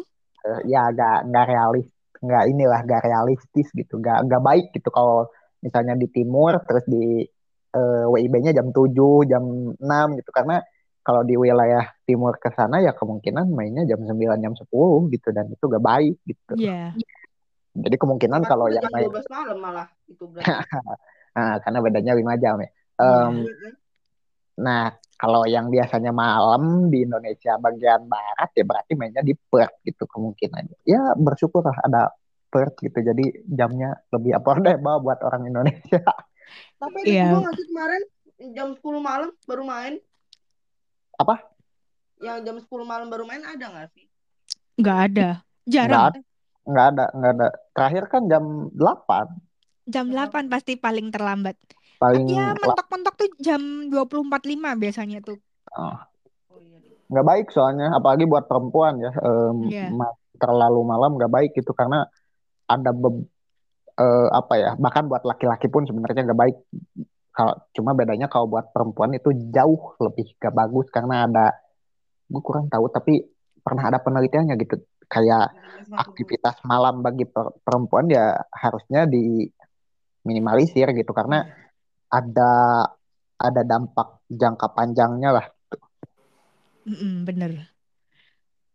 eh, 0.46 0.60
ya 0.68 0.90
nggak 0.90 1.18
nggak 1.30 1.46
realis 1.46 1.86
nggak 2.20 2.44
inilah 2.52 2.80
nggak 2.84 3.02
realistis 3.06 3.68
gitu 3.72 3.96
nggak 3.96 4.28
nggak 4.28 4.42
baik 4.42 4.66
gitu 4.76 4.88
kalau 4.92 5.26
misalnya 5.60 5.96
di 5.96 6.08
timur 6.08 6.60
terus 6.64 6.84
di 6.84 7.24
eh, 7.70 8.04
WIB-nya 8.10 8.52
jam 8.52 8.68
7 8.74 9.24
jam 9.24 9.44
6 9.78 10.18
gitu 10.20 10.30
karena 10.34 10.60
kalau 11.00 11.24
di 11.24 11.32
wilayah 11.32 11.88
timur 12.04 12.36
ke 12.36 12.52
sana 12.52 12.84
ya 12.84 12.92
kemungkinan 12.92 13.48
mainnya 13.50 13.88
jam 13.88 14.04
9 14.04 14.36
jam 14.36 14.52
10 14.52 14.68
gitu 15.14 15.28
dan 15.32 15.48
itu 15.48 15.64
gak 15.64 15.80
baik 15.80 16.16
gitu 16.28 16.52
Iya. 16.60 16.92
Jadi 17.70 17.96
kemungkinan 17.96 18.40
kalau 18.42 18.66
udah 18.66 18.78
yang 18.78 18.90
main 18.90 19.06
12 19.08 19.26
malam 19.28 19.58
malah 19.58 19.88
itu 20.06 20.24
berarti. 20.30 20.50
nah, 21.32 21.54
karena 21.62 21.78
bedanya 21.78 22.12
5 22.14 22.42
jam 22.42 22.54
ya 22.58 22.70
kan? 22.98 23.74
nah 24.60 24.84
kalau 25.16 25.44
yang 25.44 25.68
biasanya 25.68 26.10
malam 26.10 26.88
di 26.88 27.04
Indonesia 27.04 27.56
bagian 27.56 28.04
barat 28.04 28.50
ya 28.52 28.64
berarti 28.64 28.92
mainnya 28.94 29.20
di 29.20 29.32
Perth 29.32 29.80
gitu 29.82 30.04
kemungkinan 30.04 30.84
ya 30.84 31.14
bersyukur 31.14 31.64
lah 31.64 31.76
ada 31.80 32.12
Perth 32.46 32.76
gitu 32.78 32.98
jadi 32.98 33.24
jamnya 33.46 33.94
lebih 34.10 34.34
affordable 34.34 35.00
buat 35.04 35.22
orang 35.22 35.46
Indonesia 35.46 36.02
Tapi 36.76 36.98
ada 36.98 37.06
Iya. 37.06 37.24
juga 37.30 37.38
nggak 37.40 37.54
sih 37.54 37.66
kemarin 37.68 38.02
jam 38.52 38.68
10 38.74 38.82
malam 39.00 39.30
baru 39.46 39.62
main? 39.62 39.94
Apa? 41.14 41.34
Yang 42.18 42.38
jam 42.42 42.56
10 42.58 42.82
malam 42.82 43.06
baru 43.06 43.22
main 43.22 43.44
ada 43.44 43.64
nggak 43.70 43.88
sih? 43.94 44.04
Nggak 44.76 44.98
ada. 45.08 45.28
Jarang. 45.64 46.10
ada 46.10 46.20
nggak 46.62 46.86
ada 46.92 47.04
nggak 47.10 47.32
ada 47.34 47.46
terakhir 47.72 48.04
kan 48.06 48.22
jam 48.26 48.44
8 48.72 49.26
Jam 49.84 50.06
8 50.06 50.46
pasti 50.46 50.78
paling 50.78 51.10
terlambat. 51.10 51.56
paling 51.98 52.24
Ya, 52.24 52.54
mentok-mentok 52.54 53.14
tuh 53.16 53.28
jam 53.38 53.60
24.5 53.90 54.78
biasanya 54.78 55.18
tuh. 55.20 55.36
oh, 55.72 55.98
nggak 57.10 57.26
baik 57.26 57.46
soalnya 57.50 57.90
apalagi 57.92 58.24
buat 58.24 58.46
perempuan 58.46 59.02
ya 59.02 59.10
Iya. 59.66 59.90
ma- 59.90 60.14
terlalu 60.38 60.80
malam 60.86 61.18
nggak 61.18 61.28
baik 61.28 61.50
gitu 61.52 61.74
karena 61.74 62.06
ada 62.64 62.90
be- 62.90 63.26
eh, 63.92 64.28
apa 64.30 64.54
ya 64.56 64.70
bahkan 64.78 65.04
buat 65.04 65.20
laki-laki 65.20 65.66
pun 65.66 65.84
sebenarnya 65.84 66.22
nggak 66.24 66.38
baik 66.38 66.56
kalau 67.30 67.54
cuma 67.72 67.92
bedanya 67.92 68.26
kalau 68.26 68.46
buat 68.46 68.70
perempuan 68.70 69.10
itu 69.12 69.30
jauh 69.50 69.94
lebih 69.98 70.34
gak 70.36 70.50
bagus 70.50 70.86
karena 70.88 71.26
ada 71.26 71.46
gue 72.26 72.42
kurang 72.42 72.66
tahu 72.66 72.86
tapi 72.88 73.22
pernah 73.60 73.86
ada 73.86 73.98
penelitiannya 73.98 74.54
gitu 74.56 74.80
kayak 75.10 75.50
aktivitas 75.90 76.62
malam 76.62 77.02
bagi 77.02 77.26
per- 77.26 77.52
perempuan 77.66 78.06
ya 78.06 78.38
harusnya 78.54 79.10
diminimalisir 79.10 80.86
gitu 80.94 81.10
karena 81.10 81.44
ada 82.08 82.52
ada 83.40 83.62
dampak 83.66 84.22
jangka 84.30 84.70
panjangnya 84.70 85.30
lah 85.34 85.46
Mm-mm, 86.80 87.28
bener. 87.28 87.70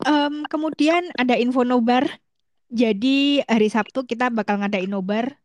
Em, 0.06 0.46
kemudian 0.46 1.10
ada 1.18 1.36
info 1.36 1.66
nobar. 1.66 2.06
Jadi 2.70 3.42
hari 3.46 3.68
Sabtu 3.72 4.06
kita 4.06 4.30
bakal 4.30 4.62
ngadain 4.62 4.90
nobar. 4.90 5.36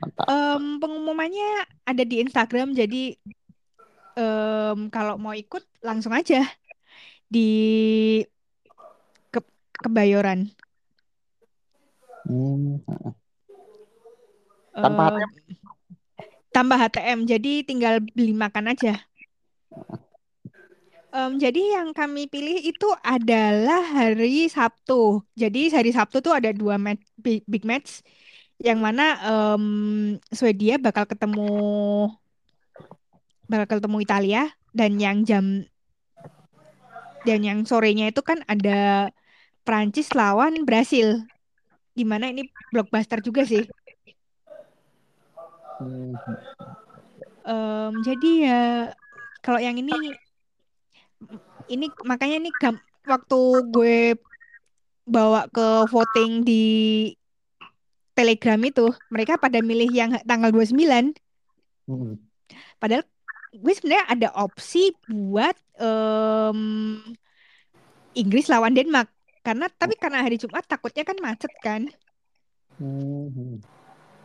mantap 0.00 0.26
Em, 0.26 0.82
pengumumannya 0.82 1.70
ada 1.86 2.02
di 2.02 2.18
Instagram. 2.18 2.74
Jadi 2.74 3.14
em, 4.18 4.78
kalau 4.90 5.14
mau 5.16 5.34
ikut 5.34 5.62
langsung 5.86 6.10
aja 6.12 6.42
di 7.30 7.46
Kebayoran. 9.80 10.52
Hmm, 12.28 12.84
tanpa 14.76 15.04
Em, 15.18 15.24
tambah 16.52 16.78
HTM. 16.78 17.18
Jadi 17.26 17.64
tinggal 17.64 18.04
beli 18.12 18.36
makan 18.36 18.76
aja. 18.76 19.00
Em, 21.10 21.32
jadi 21.42 21.80
yang 21.80 21.90
kami 21.90 22.30
pilih 22.30 22.60
itu 22.62 22.86
adalah 23.02 23.82
hari 23.82 24.46
Sabtu. 24.46 25.26
Jadi 25.34 25.72
hari 25.74 25.90
Sabtu 25.90 26.22
tuh 26.22 26.36
ada 26.36 26.54
dua 26.54 26.78
match, 26.78 27.02
big, 27.18 27.42
big 27.50 27.66
match, 27.66 28.04
yang 28.62 28.78
mana 28.78 29.18
em, 29.24 29.64
Swedia 30.30 30.76
bakal 30.78 31.08
ketemu 31.08 31.50
bakal 33.50 33.82
ketemu 33.82 33.98
Italia 33.98 34.42
dan 34.70 35.00
yang 35.02 35.26
jam 35.26 35.66
dan 37.26 37.40
yang 37.42 37.66
sorenya 37.66 38.14
itu 38.14 38.22
kan 38.22 38.40
ada 38.46 39.10
Prancis 39.70 40.10
lawan 40.18 40.66
Brasil. 40.66 41.22
Gimana 41.94 42.26
ini 42.26 42.50
blockbuster 42.74 43.22
juga 43.22 43.46
sih. 43.46 43.70
Hmm, 45.78 46.18
Em, 47.46 47.92
jadi 48.02 48.30
ya 48.50 48.62
kalau 49.38 49.62
yang 49.62 49.78
ini 49.78 50.10
ini 51.70 51.86
makanya 52.02 52.42
ini 52.42 52.50
gam- 52.58 52.82
waktu 53.06 53.40
gue 53.70 54.18
bawa 55.06 55.46
ke 55.46 55.86
voting 55.86 56.42
di 56.42 56.64
Telegram 58.18 58.58
itu, 58.58 58.90
mereka 59.06 59.38
pada 59.38 59.62
milih 59.62 59.86
yang 59.86 60.10
tanggal 60.26 60.50
29. 60.50 61.14
hmm. 61.86 62.18
Padahal 62.82 63.06
gue 63.54 63.72
sebenarnya 63.78 64.06
ada 64.10 64.28
opsi 64.34 64.90
buat 65.06 65.54
em, 65.78 66.58
Inggris 68.18 68.50
lawan 68.50 68.74
Denmark. 68.74 69.19
Karena 69.40 69.66
tapi 69.72 69.96
karena 69.96 70.20
hari 70.20 70.36
Jumat 70.36 70.64
takutnya 70.68 71.04
kan 71.04 71.16
macet 71.20 71.52
kan. 71.64 71.88
Hmm. 72.76 73.60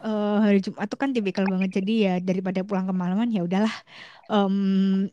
Eh, 0.06 0.38
hari 0.46 0.60
Jumat 0.62 0.86
tuh 0.86 1.00
kan 1.02 1.10
tipikal 1.16 1.50
banget. 1.50 1.82
Jadi 1.82 1.94
ya 2.06 2.14
daripada 2.22 2.62
pulang 2.62 2.86
kemalaman 2.86 3.32
ya 3.34 3.42
udahlah. 3.42 3.74
Em, 4.30 5.10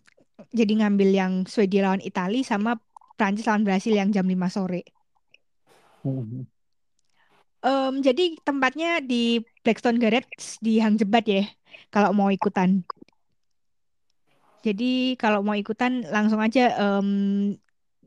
jadi 0.53 0.73
ngambil 0.85 1.09
yang 1.15 1.33
Swedia 1.49 1.87
lawan 1.89 2.03
Italia 2.05 2.45
sama 2.45 2.77
Prancis 3.16 3.47
lawan 3.49 3.65
Brasil 3.65 3.95
yang 3.97 4.12
jam 4.12 4.27
5 4.29 4.49
sore. 4.53 4.85
Hmm. 6.03 6.45
Em, 7.62 7.95
jadi 8.03 8.37
tempatnya 8.43 8.99
di 9.01 9.39
Blackstone 9.62 10.03
Garage 10.03 10.59
di 10.59 10.83
Hang 10.83 10.99
Jebat 10.99 11.24
ya, 11.31 11.47
kalau 11.95 12.11
mau 12.11 12.29
ikutan. 12.29 12.83
Jadi 14.62 15.19
kalau 15.19 15.43
mau 15.43 15.55
ikutan 15.59 16.05
langsung 16.11 16.39
aja 16.43 16.74
em, 16.79 17.55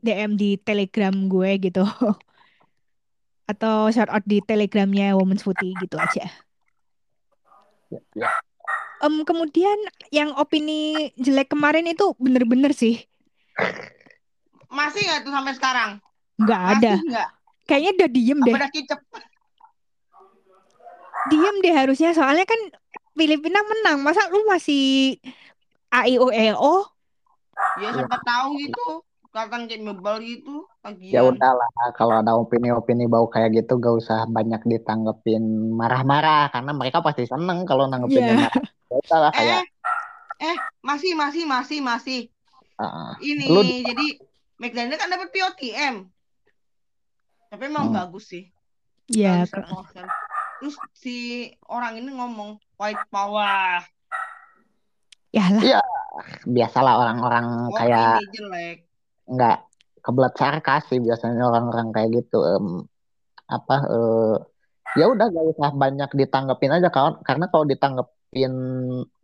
DM 0.02 0.36
di 0.36 0.56
Telegram 0.58 1.12
gue 1.12 1.50
gitu, 1.60 1.82
atau 3.52 3.88
shout 3.90 4.10
out 4.10 4.24
di 4.26 4.42
Telegramnya 4.42 5.14
Women's 5.14 5.46
Footy 5.46 5.78
gitu 5.78 5.96
aja. 5.96 6.26
Ya, 7.88 8.00
ya. 8.18 8.30
Em, 8.98 9.22
kemudian 9.22 9.76
yang 10.10 10.32
opini 10.34 11.12
jelek 11.14 11.52
kemarin 11.52 11.86
itu 11.86 12.16
bener-bener 12.18 12.72
sih, 12.72 13.04
Masih 14.66 15.04
nggak 15.06 15.20
tuh 15.24 15.32
sampai 15.32 15.52
sekarang? 15.54 15.90
nggak 16.36 16.62
ada. 16.80 16.94
Masih 16.98 17.08
nggak? 17.12 17.28
Kayaknya 17.66 17.90
udah 17.96 18.08
diem 18.10 18.40
Apa 18.40 18.46
deh, 18.46 18.54
udah 18.56 18.70
kicep? 18.72 19.00
diem 21.30 21.56
deh 21.62 21.74
harusnya. 21.74 22.10
Soalnya 22.14 22.46
kan 22.46 22.60
Filipina 23.16 23.62
menang, 23.64 24.02
masa 24.04 24.28
lu 24.28 24.44
masih 24.46 25.16
AIO 25.90 26.28
Ya 27.80 27.88
siapa 27.94 28.16
tahu 28.20 28.60
gitu. 28.60 29.05
Kelihatan 29.36 29.68
kayak 29.68 29.84
mebal 29.84 30.16
gitu. 30.24 30.64
ya 30.80 31.20
Lagian. 31.20 31.36
udahlah 31.36 31.68
kalau 31.92 32.24
ada 32.24 32.32
opini-opini 32.40 33.04
bau 33.04 33.28
kayak 33.28 33.52
gitu 33.52 33.76
gak 33.76 34.00
usah 34.00 34.24
banyak 34.24 34.64
ditanggepin 34.64 35.44
marah-marah 35.76 36.48
karena 36.48 36.72
mereka 36.72 37.04
pasti 37.04 37.28
seneng 37.28 37.68
kalau 37.68 37.84
nanggepinnya 37.84 38.32
Iya. 38.32 38.42
marah 38.48 38.62
Ya 38.88 38.96
udahlah 38.96 39.30
kayak 39.36 39.60
Eh, 40.40 40.48
eh, 40.48 40.56
masih, 40.80 41.12
masih, 41.12 41.44
masih, 41.44 41.78
masih. 41.84 42.20
ah, 42.80 43.12
Ini, 43.20 43.44
Lu- 43.44 43.60
jadi 43.60 44.06
McDaniel 44.56 44.96
kan 44.96 45.12
dapat 45.12 45.28
POTM. 45.28 46.08
Tapi 47.52 47.62
emang 47.68 47.92
Hmm. 47.92 47.96
bagus 48.00 48.32
sih. 48.32 48.48
Ya, 49.06 49.44
Bagus 49.44 49.52
Northampton. 49.52 50.06
Terus 50.64 50.76
si 50.96 51.16
orang 51.68 52.00
ini 52.00 52.08
ngomong 52.08 52.56
white 52.80 53.04
power. 53.12 53.84
ya 55.28 55.44
lah. 55.52 55.60
Iya, 55.60 55.80
biasalah 56.48 56.96
orang-orang 56.96 57.68
kayak 57.76 58.16
Opini 58.16 58.32
jelek. 58.32 58.78
Nggak 59.26 59.56
kebelat 60.06 60.34
sarkas 60.38 60.86
sih 60.86 61.02
biasanya 61.02 61.42
orang-orang 61.50 61.90
kayak 61.90 62.22
gitu 62.22 62.38
Em, 62.46 62.86
apa 63.50 63.76
eh, 63.90 64.36
ya 64.98 65.06
udah 65.10 65.26
gak 65.30 65.46
usah 65.54 65.70
banyak 65.74 66.10
ditanggepin 66.14 66.72
aja 66.78 66.88
kawan. 66.90 67.22
Karena 67.26 67.50
kalau 67.50 67.66
ditanggepin 67.66 68.54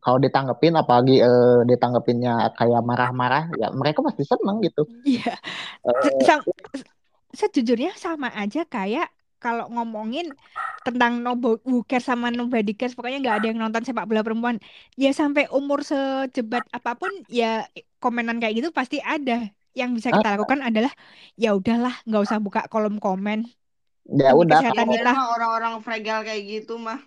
kalau 0.03 0.19
ditanggepin 0.19 0.75
apalagi 0.75 1.23
eh, 1.23 1.61
ditanggepinnya 1.71 2.51
kayak 2.59 2.83
marah-marah 2.83 3.51
ya 3.59 3.71
mereka 3.71 4.03
pasti 4.03 4.27
seneng 4.27 4.59
gitu. 4.67 4.83
Iya. 5.07 5.39
Sam- 6.27 6.47
sejujurnya 7.33 7.97
sama 7.97 8.29
aja 8.35 8.67
kayak 8.67 9.09
kalau 9.43 9.67
ngomongin 9.75 10.31
tentang 10.87 11.19
no 11.19 11.35
bo- 11.35 11.59
who 11.67 11.83
cares 11.83 12.07
sama 12.07 12.31
nobody 12.31 12.79
cares 12.79 12.95
pokoknya 12.95 13.19
nggak 13.19 13.37
ada 13.43 13.47
yang 13.51 13.59
nonton 13.59 13.83
sepak 13.83 14.07
bola 14.07 14.23
perempuan. 14.23 14.59
Ya 14.95 15.11
sampai 15.11 15.51
umur 15.51 15.83
sejebat 15.83 16.63
apa 16.71 16.95
pun 16.95 17.11
ya 17.27 17.67
komenan 17.99 18.39
kayak 18.39 18.63
gitu 18.63 18.69
pasti 18.71 19.03
ada 19.03 19.51
yang 19.73 19.97
bisa 19.97 20.13
kita 20.13 20.29
ah, 20.29 20.33
lakukan 20.37 20.61
adalah 20.61 20.93
ya 21.37 21.57
udahlah 21.57 21.95
nggak 22.05 22.23
usah 22.23 22.39
buka 22.39 22.69
kolom 22.69 23.01
komen. 23.01 23.49
Ya 24.13 24.35
udah 24.35 24.61
kesehatan 24.61 24.89
kita. 24.93 25.13
Orang-orang 25.15 25.73
fragile 25.81 26.23
kayak 26.27 26.43
gitu 26.45 26.77
mah. 26.77 27.01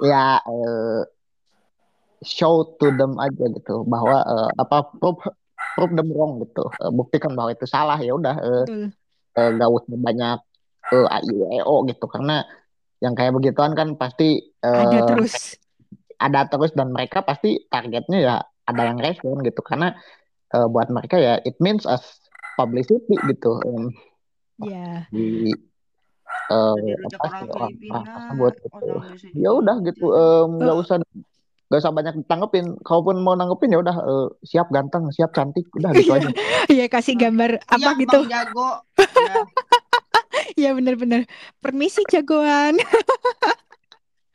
ya 0.00 0.40
eh, 0.40 1.02
show 2.24 2.64
to 2.80 2.88
them 2.96 3.20
aja 3.20 3.52
gitu 3.52 3.84
bahwa 3.84 4.16
eh, 4.24 4.50
apa 4.56 4.96
prove 4.96 5.20
prove 5.76 5.92
them 5.92 6.08
wrong 6.12 6.40
gitu. 6.44 6.64
Eh, 6.80 6.92
buktikan 6.92 7.36
bahwa 7.36 7.52
itu 7.52 7.68
salah 7.68 8.00
ya 8.00 8.16
udah 8.16 8.36
eh, 8.40 8.64
betul. 8.64 8.84
eh, 9.36 9.50
gak 9.56 9.70
usah 9.70 9.96
banyak 9.96 10.38
eh, 10.94 11.06
AIEO 11.20 11.74
gitu. 11.88 12.06
Karena 12.08 12.44
yang 13.00 13.12
kayak 13.16 13.32
begituan 13.32 13.72
kan 13.72 13.96
pasti 13.96 14.40
ada 14.60 15.00
eh, 15.00 15.04
terus. 15.08 15.56
ada 16.20 16.40
terus 16.48 16.72
dan 16.76 16.92
mereka 16.92 17.24
pasti 17.24 17.64
targetnya 17.72 18.18
ya 18.20 18.36
ada 18.68 18.82
yang 18.88 19.00
respon 19.00 19.40
gitu. 19.44 19.60
Karena 19.64 19.96
eh, 20.50 20.66
buat 20.66 20.88
mereka 20.90 21.16
ya 21.16 21.38
it 21.42 21.54
means 21.58 21.86
as 21.86 22.02
publicity 22.54 23.16
gitu 23.26 23.56
em, 23.64 23.90
ya 24.60 25.06
di 25.08 25.54
eh, 26.50 26.74
rujak 27.00 27.20
apa 27.22 27.28
orang 27.54 27.72
sih 27.72 27.78
Filipina, 27.88 28.00
tersebut 28.04 28.52
gitu. 28.60 28.74
orang 28.74 29.16
ya 29.34 29.50
udah 29.54 29.76
gitu 29.86 30.06
em, 30.12 30.50
nggak 30.60 30.76
Eh, 30.76 30.82
usah 30.82 30.96
nggak 31.70 31.86
usah 31.86 31.94
banyak 31.94 32.14
ditanggepin. 32.26 32.66
Kalaupun 32.82 33.22
mau 33.22 33.38
nanggepin 33.38 33.70
ya 33.70 33.78
udah 33.78 33.94
eh, 33.94 34.28
siap 34.42 34.74
ganteng 34.74 35.06
siap 35.14 35.30
cantik 35.30 35.70
udah 35.78 35.94
gitu 35.94 36.10
aja. 36.10 36.26
Ya 36.82 36.90
kasih 36.90 37.14
gambar 37.14 37.62
apa 37.62 37.78
Siap 37.78 37.94
gitu. 38.02 38.18
Bang 38.26 38.30
Jago. 38.30 38.70
Ya, 40.60 40.70
ya 40.70 40.70
bener-bener. 40.74 41.30
Permisi 41.62 42.02
jagoan 42.10 42.74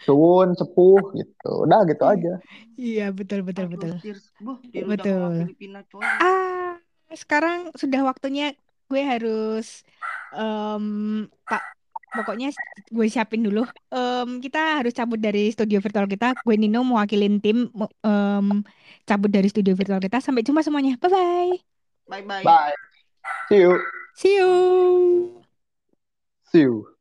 suwun 0.06 0.54
sepuh 0.54 1.02
gitu 1.18 1.52
udah 1.66 1.82
gitu 1.90 2.04
aja 2.06 2.34
iya 2.78 3.10
betul 3.10 3.42
betul 3.42 3.66
aduh 3.68 3.74
betul. 3.74 3.92
Buh, 4.40 4.58
betul 4.64 5.50
Filipina 5.50 5.82
coy. 5.90 6.06
Ah, 6.22 6.78
sekarang 7.12 7.74
sudah 7.74 8.06
waktunya 8.06 8.54
gue 8.86 9.02
harus 9.02 9.82
em, 10.32 11.26
Pak 11.50 11.64
pokoknya 12.16 12.54
gue 12.94 13.08
siapin 13.12 13.44
dulu. 13.44 13.66
Em, 13.92 14.40
kita 14.40 14.80
harus 14.84 14.94
cabut 14.96 15.20
dari 15.20 15.52
studio 15.52 15.82
virtual 15.84 16.08
kita. 16.08 16.38
Gue 16.46 16.56
Nino 16.56 16.86
mewakilin 16.86 17.42
tim 17.44 17.68
mo- 17.74 17.92
em, 18.06 18.64
cabut 19.04 19.32
dari 19.32 19.50
studio 19.50 19.74
virtual 19.76 20.00
kita. 20.00 20.22
Sampai 20.22 20.46
jumpa 20.46 20.62
semuanya. 20.62 20.96
Bye 21.02 21.12
bye. 21.12 21.54
Bye 22.08 22.24
bye. 22.24 22.46
bye 22.46 22.76
see 23.50 23.58
you 23.66 23.74
See 24.16 24.38
you. 24.38 24.52
see 26.54 26.64
you 26.64 26.95